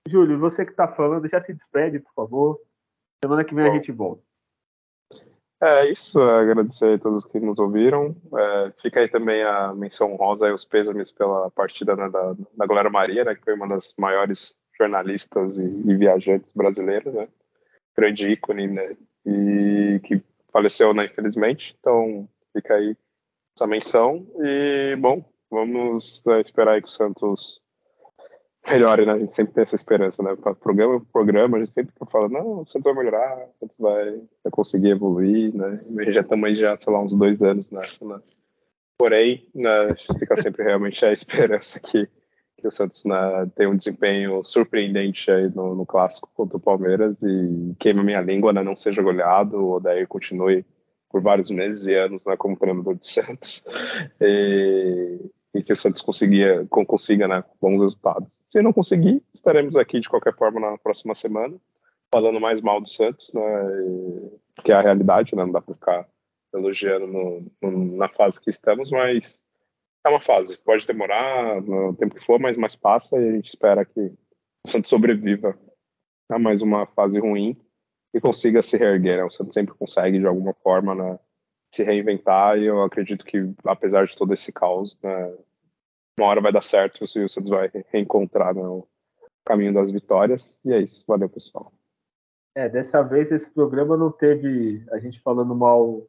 Júlio, 0.08 0.38
você 0.38 0.64
que 0.64 0.70
está 0.70 0.88
falando, 0.88 1.28
já 1.28 1.40
se 1.40 1.52
despede, 1.52 2.00
por 2.00 2.14
favor. 2.14 2.60
Semana 3.22 3.44
que 3.44 3.54
vem 3.54 3.64
bom. 3.64 3.70
a 3.70 3.74
gente 3.74 3.92
volta. 3.92 4.22
É 5.60 5.90
isso, 5.90 6.20
é 6.20 6.40
agradecer 6.40 6.94
a 6.94 6.98
todos 6.98 7.24
que 7.24 7.40
nos 7.40 7.58
ouviram. 7.58 8.14
É, 8.38 8.72
fica 8.80 9.00
aí 9.00 9.08
também 9.08 9.42
a 9.42 9.74
menção 9.74 10.14
rosa 10.16 10.48
e 10.48 10.52
os 10.52 10.64
pêsames 10.64 11.10
pela 11.10 11.50
partida 11.50 11.96
né, 11.96 12.10
da, 12.10 12.34
da 12.54 12.66
Glória 12.66 12.90
Maria, 12.90 13.24
né, 13.24 13.34
que 13.34 13.42
foi 13.42 13.54
uma 13.54 13.66
das 13.66 13.94
maiores 13.98 14.54
jornalistas 14.78 15.56
e, 15.56 15.90
e 15.90 15.96
viajantes 15.96 16.52
brasileiras, 16.54 17.14
né? 17.14 17.28
grande 17.96 18.30
ícone, 18.30 18.66
né? 18.68 18.94
e 19.24 20.00
que 20.04 20.22
faleceu, 20.52 20.94
né, 20.94 21.06
infelizmente. 21.06 21.74
Então, 21.80 22.28
fica 22.52 22.74
aí 22.74 22.96
essa 23.56 23.66
menção. 23.66 24.26
E, 24.44 24.94
bom, 24.96 25.24
vamos 25.50 26.22
né, 26.24 26.40
esperar 26.40 26.74
aí 26.74 26.82
que 26.82 26.88
o 26.88 26.90
Santos 26.90 27.60
melhore, 28.70 29.06
né? 29.06 29.12
A 29.12 29.18
gente 29.18 29.34
sempre 29.34 29.54
tem 29.54 29.62
essa 29.62 29.76
esperança, 29.76 30.22
né? 30.22 30.36
Programa 30.60 31.00
programa, 31.12 31.56
a 31.56 31.60
gente 31.60 31.72
sempre 31.72 31.92
fala, 32.10 32.28
não, 32.28 32.60
o 32.60 32.66
Santos 32.66 32.84
vai 32.84 32.94
melhorar, 32.94 33.36
o 33.36 33.58
Santos 33.60 33.76
vai, 33.78 34.10
vai 34.42 34.50
conseguir 34.50 34.90
evoluir, 34.90 35.54
né? 35.54 35.80
E 36.06 36.12
já 36.12 36.20
estamos 36.20 36.44
aí 36.48 36.56
já, 36.56 36.76
sei 36.76 36.92
lá, 36.92 37.00
uns 37.00 37.14
dois 37.14 37.40
anos 37.42 37.70
nessa, 37.70 38.04
né? 38.04 38.20
Porém, 38.98 39.46
né, 39.54 39.94
fica 40.18 40.40
sempre 40.40 40.64
realmente 40.64 41.04
a 41.04 41.12
esperança 41.12 41.78
que, 41.78 42.08
que 42.56 42.66
o 42.66 42.70
Santos 42.70 43.04
né, 43.04 43.16
tem 43.54 43.66
um 43.66 43.76
desempenho 43.76 44.42
surpreendente 44.42 45.30
aí 45.30 45.50
no, 45.54 45.74
no, 45.74 45.84
clássico 45.84 46.30
contra 46.34 46.56
o 46.56 46.60
Palmeiras 46.60 47.14
e 47.22 47.74
queima 47.78 48.02
minha 48.02 48.22
língua, 48.22 48.54
né, 48.54 48.62
não 48.62 48.74
seja 48.74 49.02
goleado, 49.02 49.58
o 49.58 49.72
Odair 49.72 50.08
continue 50.08 50.64
por 51.10 51.20
vários 51.20 51.50
meses 51.50 51.84
e 51.84 51.94
anos 51.94 52.24
né, 52.24 52.36
como 52.38 52.56
treinador 52.56 52.94
de 52.94 53.06
Santos 53.06 53.62
e, 54.18 55.20
e 55.56 55.62
que 55.62 55.72
o 55.72 55.76
Santos 55.76 56.02
consiga, 56.02 56.66
consiga 56.68 57.26
né, 57.26 57.44
bons 57.60 57.80
resultados. 57.80 58.40
Se 58.44 58.60
não 58.60 58.72
conseguir, 58.72 59.22
estaremos 59.34 59.76
aqui 59.76 60.00
de 60.00 60.08
qualquer 60.08 60.34
forma 60.34 60.60
na 60.60 60.78
próxima 60.78 61.14
semana 61.14 61.56
falando 62.12 62.40
mais 62.40 62.60
mal 62.60 62.80
do 62.80 62.88
Santos, 62.88 63.32
né, 63.32 63.42
que 64.62 64.72
é 64.72 64.74
a 64.74 64.80
realidade, 64.80 65.34
né, 65.34 65.44
não 65.44 65.52
dá 65.52 65.60
para 65.60 65.74
ficar 65.74 66.08
elogiando 66.54 67.06
no, 67.06 67.46
no, 67.60 67.96
na 67.96 68.08
fase 68.08 68.40
que 68.40 68.50
estamos, 68.50 68.90
mas 68.90 69.42
é 70.04 70.08
uma 70.08 70.20
fase, 70.20 70.58
pode 70.58 70.86
demorar 70.86 71.60
no 71.62 71.94
tempo 71.96 72.14
que 72.14 72.24
for, 72.24 72.38
mas 72.38 72.56
mais 72.56 72.76
passa 72.76 73.16
e 73.16 73.28
a 73.28 73.32
gente 73.32 73.48
espera 73.48 73.84
que 73.84 74.12
o 74.64 74.68
Santos 74.68 74.88
sobreviva 74.88 75.58
a 76.28 76.38
mais 76.38 76.62
uma 76.62 76.86
fase 76.86 77.18
ruim 77.18 77.56
e 78.14 78.20
consiga 78.20 78.62
se 78.62 78.76
reerguer. 78.76 79.18
Né? 79.18 79.24
O 79.24 79.30
Santos 79.30 79.54
sempre 79.54 79.74
consegue, 79.74 80.18
de 80.18 80.26
alguma 80.26 80.54
forma, 80.54 80.94
né, 80.94 81.18
se 81.76 81.82
reinventar 81.82 82.58
e 82.58 82.64
eu 82.64 82.82
acredito 82.82 83.24
que, 83.24 83.54
apesar 83.64 84.06
de 84.06 84.16
todo 84.16 84.32
esse 84.32 84.50
caos, 84.50 84.98
né, 85.02 85.34
uma 86.18 86.28
hora 86.28 86.40
vai 86.40 86.50
dar 86.50 86.62
certo 86.62 87.04
e 87.04 87.24
o 87.24 87.28
Santos 87.28 87.50
vai 87.50 87.70
reencontrar 87.92 88.54
né, 88.54 88.62
o 88.62 88.86
caminho 89.44 89.74
das 89.74 89.90
vitórias. 89.90 90.56
E 90.64 90.72
é 90.72 90.80
isso. 90.80 91.04
Valeu, 91.06 91.28
pessoal. 91.28 91.70
É, 92.54 92.68
dessa 92.68 93.02
vez 93.02 93.30
esse 93.30 93.50
programa 93.50 93.96
não 93.96 94.10
teve 94.10 94.82
a 94.90 94.98
gente 94.98 95.20
falando 95.20 95.54
mal 95.54 96.06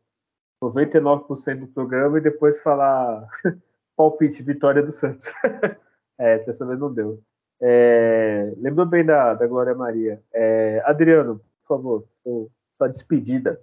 99% 0.64 1.60
do 1.60 1.68
programa 1.68 2.18
e 2.18 2.22
depois 2.22 2.62
falar 2.62 3.28
palpite, 3.98 4.42
vitória 4.42 4.82
do 4.82 4.92
Santos. 4.92 5.28
é, 6.18 6.40
dessa 6.40 6.66
vez 6.66 6.80
não 6.80 6.94
deu. 6.94 7.22
É, 7.62 8.54
lembrou 8.58 8.86
bem 8.86 9.04
da, 9.04 9.34
da 9.34 9.46
Glória 9.46 9.76
Maria. 9.76 10.24
É, 10.34 10.82
Adriano, 10.86 11.42
por 11.66 11.76
favor, 11.76 12.08
sua, 12.16 12.48
sua 12.72 12.88
despedida. 12.88 13.62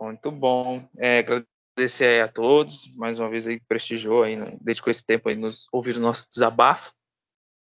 Muito 0.00 0.30
bom. 0.30 0.88
É, 0.96 1.18
agradecer 1.18 2.22
a 2.22 2.28
todos, 2.28 2.94
mais 2.94 3.18
uma 3.18 3.28
vez 3.28 3.46
aí 3.46 3.60
prestigiou 3.60 4.22
aí, 4.22 4.36
né, 4.36 4.56
com 4.82 4.90
esse 4.90 5.04
tempo 5.04 5.28
aí 5.28 5.34
nos 5.34 5.66
ouvir 5.72 5.96
o 5.96 6.00
nosso 6.00 6.28
desabafo, 6.28 6.92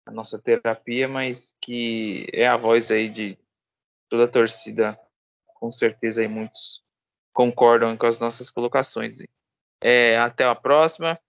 a 0.05 0.11
nossa 0.11 0.41
terapia, 0.41 1.07
mas 1.07 1.53
que 1.61 2.27
é 2.33 2.47
a 2.47 2.57
voz 2.57 2.89
aí 2.91 3.09
de 3.09 3.37
toda 4.09 4.25
a 4.25 4.27
torcida, 4.27 4.99
com 5.55 5.71
certeza 5.71 6.21
aí 6.21 6.27
muitos 6.27 6.83
concordam 7.33 7.95
com 7.97 8.05
as 8.05 8.19
nossas 8.19 8.49
colocações. 8.49 9.17
É, 9.83 10.17
até 10.17 10.45
a 10.45 10.55
próxima 10.55 11.19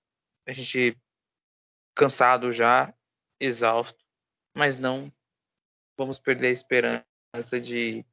a 0.46 0.52
gente 0.52 0.98
cansado 1.94 2.50
já, 2.50 2.92
exausto, 3.40 4.02
mas 4.56 4.76
não 4.76 5.12
vamos 5.96 6.18
perder 6.18 6.48
a 6.48 6.50
esperança 6.50 7.60
de, 7.60 8.04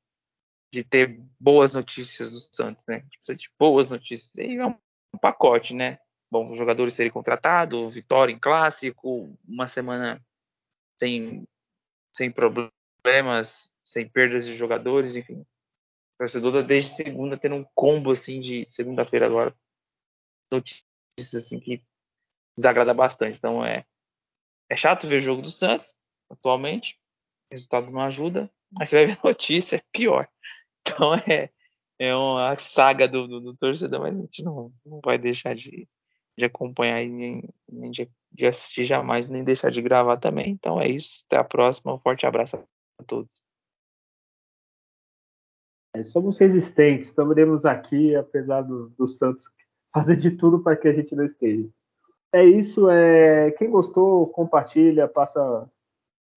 de 0.71 0.83
ter 0.83 1.19
boas 1.39 1.71
notícias 1.71 2.29
do 2.29 2.39
Santos, 2.39 2.83
né? 2.87 2.97
A 2.97 2.99
gente 2.99 3.17
precisa 3.19 3.37
de 3.37 3.49
boas 3.57 3.87
notícias. 3.87 4.35
E 4.35 4.57
é 4.57 4.65
um, 4.65 4.75
pacote, 5.19 5.73
né? 5.73 5.99
Bom, 6.31 6.51
os 6.51 6.57
jogadores 6.57 6.93
serem 6.93 7.11
contratados, 7.11 7.95
vitória 7.95 8.31
em 8.31 8.39
clássico, 8.39 9.35
uma 9.47 9.67
semana 9.67 10.23
sem, 10.99 11.47
sem 12.15 12.31
problemas, 12.31 13.73
sem 13.83 14.07
perdas 14.07 14.45
de 14.45 14.55
jogadores, 14.55 15.15
enfim. 15.15 15.43
Torcedor 16.19 16.63
desde 16.63 16.95
segunda 16.95 17.37
tendo 17.37 17.55
um 17.55 17.65
combo 17.73 18.11
assim 18.11 18.39
de 18.39 18.65
segunda-feira 18.69 19.25
agora. 19.25 19.55
Notícias 20.51 21.33
assim 21.33 21.59
que 21.59 21.81
desagrada 22.55 22.93
bastante. 22.93 23.37
Então 23.37 23.65
é, 23.65 23.85
é 24.69 24.75
chato 24.75 25.07
ver 25.07 25.17
o 25.17 25.21
jogo 25.21 25.41
do 25.41 25.49
Santos 25.49 25.95
atualmente. 26.29 26.99
O 27.49 27.55
resultado 27.55 27.89
não 27.89 28.01
ajuda, 28.01 28.51
mas 28.71 28.89
você 28.89 28.97
vai 28.97 29.15
ver 29.15 29.19
notícia, 29.23 29.77
é 29.77 29.83
pior. 29.91 30.29
Então 30.81 31.13
é, 31.15 31.49
é 31.99 32.15
uma 32.15 32.55
saga 32.55 33.07
do, 33.07 33.27
do, 33.27 33.39
do 33.39 33.57
torcedor, 33.57 33.99
mas 33.99 34.17
a 34.17 34.21
gente 34.21 34.43
não, 34.43 34.71
não 34.85 34.99
vai 35.03 35.17
deixar 35.17 35.53
de, 35.53 35.87
de 36.37 36.45
acompanhar 36.45 37.03
e 37.03 37.09
nem, 37.09 37.49
nem 37.67 37.91
de, 37.91 38.09
de, 38.31 38.45
assistir 38.45 38.85
jamais, 38.85 39.27
nem 39.27 39.43
deixar 39.43 39.69
de 39.69 39.81
gravar 39.81 40.17
também. 40.17 40.49
Então 40.51 40.79
é 40.79 40.87
isso. 40.87 41.23
Até 41.27 41.37
a 41.37 41.43
próxima. 41.43 41.93
Um 41.93 41.99
forte 41.99 42.25
abraço 42.25 42.55
a 42.55 43.03
todos. 43.03 43.43
É, 45.93 46.03
somos 46.03 46.37
resistentes, 46.37 47.09
estaremos 47.09 47.65
aqui, 47.65 48.15
apesar 48.15 48.61
do, 48.61 48.89
do 48.89 49.07
Santos 49.07 49.49
fazer 49.93 50.15
de 50.15 50.31
tudo 50.31 50.63
para 50.63 50.77
que 50.77 50.87
a 50.87 50.93
gente 50.93 51.15
não 51.15 51.25
esteja. 51.25 51.67
É 52.33 52.43
isso. 52.43 52.89
É... 52.89 53.51
Quem 53.51 53.69
gostou, 53.69 54.31
compartilha, 54.31 55.07
passa 55.07 55.69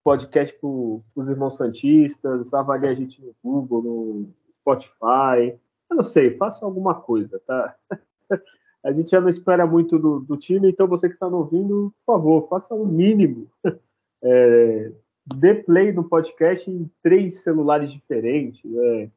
podcast 0.02 0.56
para 0.58 0.68
os 0.68 1.28
irmãos 1.28 1.56
Santistas, 1.56 2.52
avalie 2.52 2.88
a 2.88 2.94
gente 2.94 3.22
no 3.22 3.34
Google, 3.42 3.82
no 3.82 4.28
Spotify. 4.52 5.58
Eu 5.90 5.96
não 5.96 6.02
sei, 6.02 6.36
faça 6.36 6.64
alguma 6.64 6.94
coisa, 6.94 7.40
tá? 7.46 7.76
A 8.84 8.92
gente 8.92 9.10
já 9.10 9.20
não 9.20 9.28
espera 9.28 9.64
muito 9.64 9.96
do, 9.96 10.18
do 10.18 10.36
time, 10.36 10.68
então 10.68 10.88
você 10.88 11.06
que 11.06 11.14
está 11.14 11.30
nos 11.30 11.38
ouvindo, 11.38 11.94
por 12.04 12.14
favor, 12.14 12.48
faça 12.48 12.74
o 12.74 12.82
um 12.82 12.86
mínimo. 12.86 13.48
É, 14.24 14.92
dê 15.36 15.52
play 15.52 15.92
no 15.92 16.08
podcast 16.08 16.70
em 16.70 16.88
três 17.02 17.42
celulares 17.42 17.90
diferentes. 17.90 18.62
É, 18.72 19.10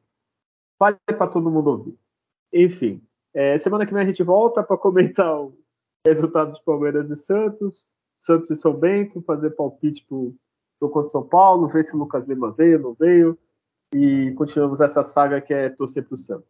fale 0.76 0.98
para 1.06 1.28
todo 1.28 1.48
mundo 1.48 1.70
ouvir. 1.70 1.96
Enfim, 2.52 3.00
é, 3.32 3.56
semana 3.56 3.86
que 3.86 3.94
vem 3.94 4.02
a 4.02 4.06
gente 4.06 4.24
volta 4.24 4.64
para 4.64 4.76
comentar 4.76 5.40
o 5.40 5.56
Resultado 6.04 6.54
de 6.54 6.64
Palmeiras 6.64 7.08
e 7.08 7.14
Santos. 7.14 7.92
Santos 8.16 8.50
e 8.50 8.56
São 8.56 8.74
Bento, 8.74 9.22
fazer 9.22 9.50
palpite 9.50 10.04
pro, 10.04 10.34
jogo 10.80 10.92
contra 10.92 11.08
o 11.08 11.10
São 11.10 11.22
Paulo, 11.22 11.68
ver 11.68 11.84
se 11.84 11.94
o 11.94 11.98
Lucas 11.98 12.26
Lima 12.26 12.52
veio, 12.52 12.78
não 12.78 12.94
veio, 12.94 13.38
e 13.94 14.32
continuamos 14.36 14.80
essa 14.80 15.02
saga 15.02 15.40
que 15.40 15.54
é 15.54 15.68
torcer 15.68 16.04
para 16.04 16.14
o 16.14 16.18
Santos. 16.18 16.48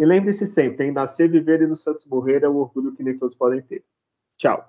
E 0.00 0.06
lembre-se 0.06 0.46
sempre, 0.46 0.86
em 0.86 0.92
nascer, 0.92 1.28
viver 1.28 1.60
e 1.62 1.66
no 1.66 1.74
Santos 1.74 2.06
morrer 2.06 2.44
é 2.44 2.48
um 2.48 2.56
orgulho 2.56 2.94
que 2.94 3.02
nem 3.02 3.18
todos 3.18 3.34
podem 3.34 3.60
ter. 3.62 3.84
Tchau. 4.38 4.64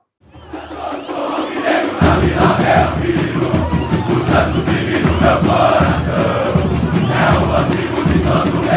É 7.12 7.30
o 7.38 7.54
antigo 7.56 8.00
de 8.10 8.69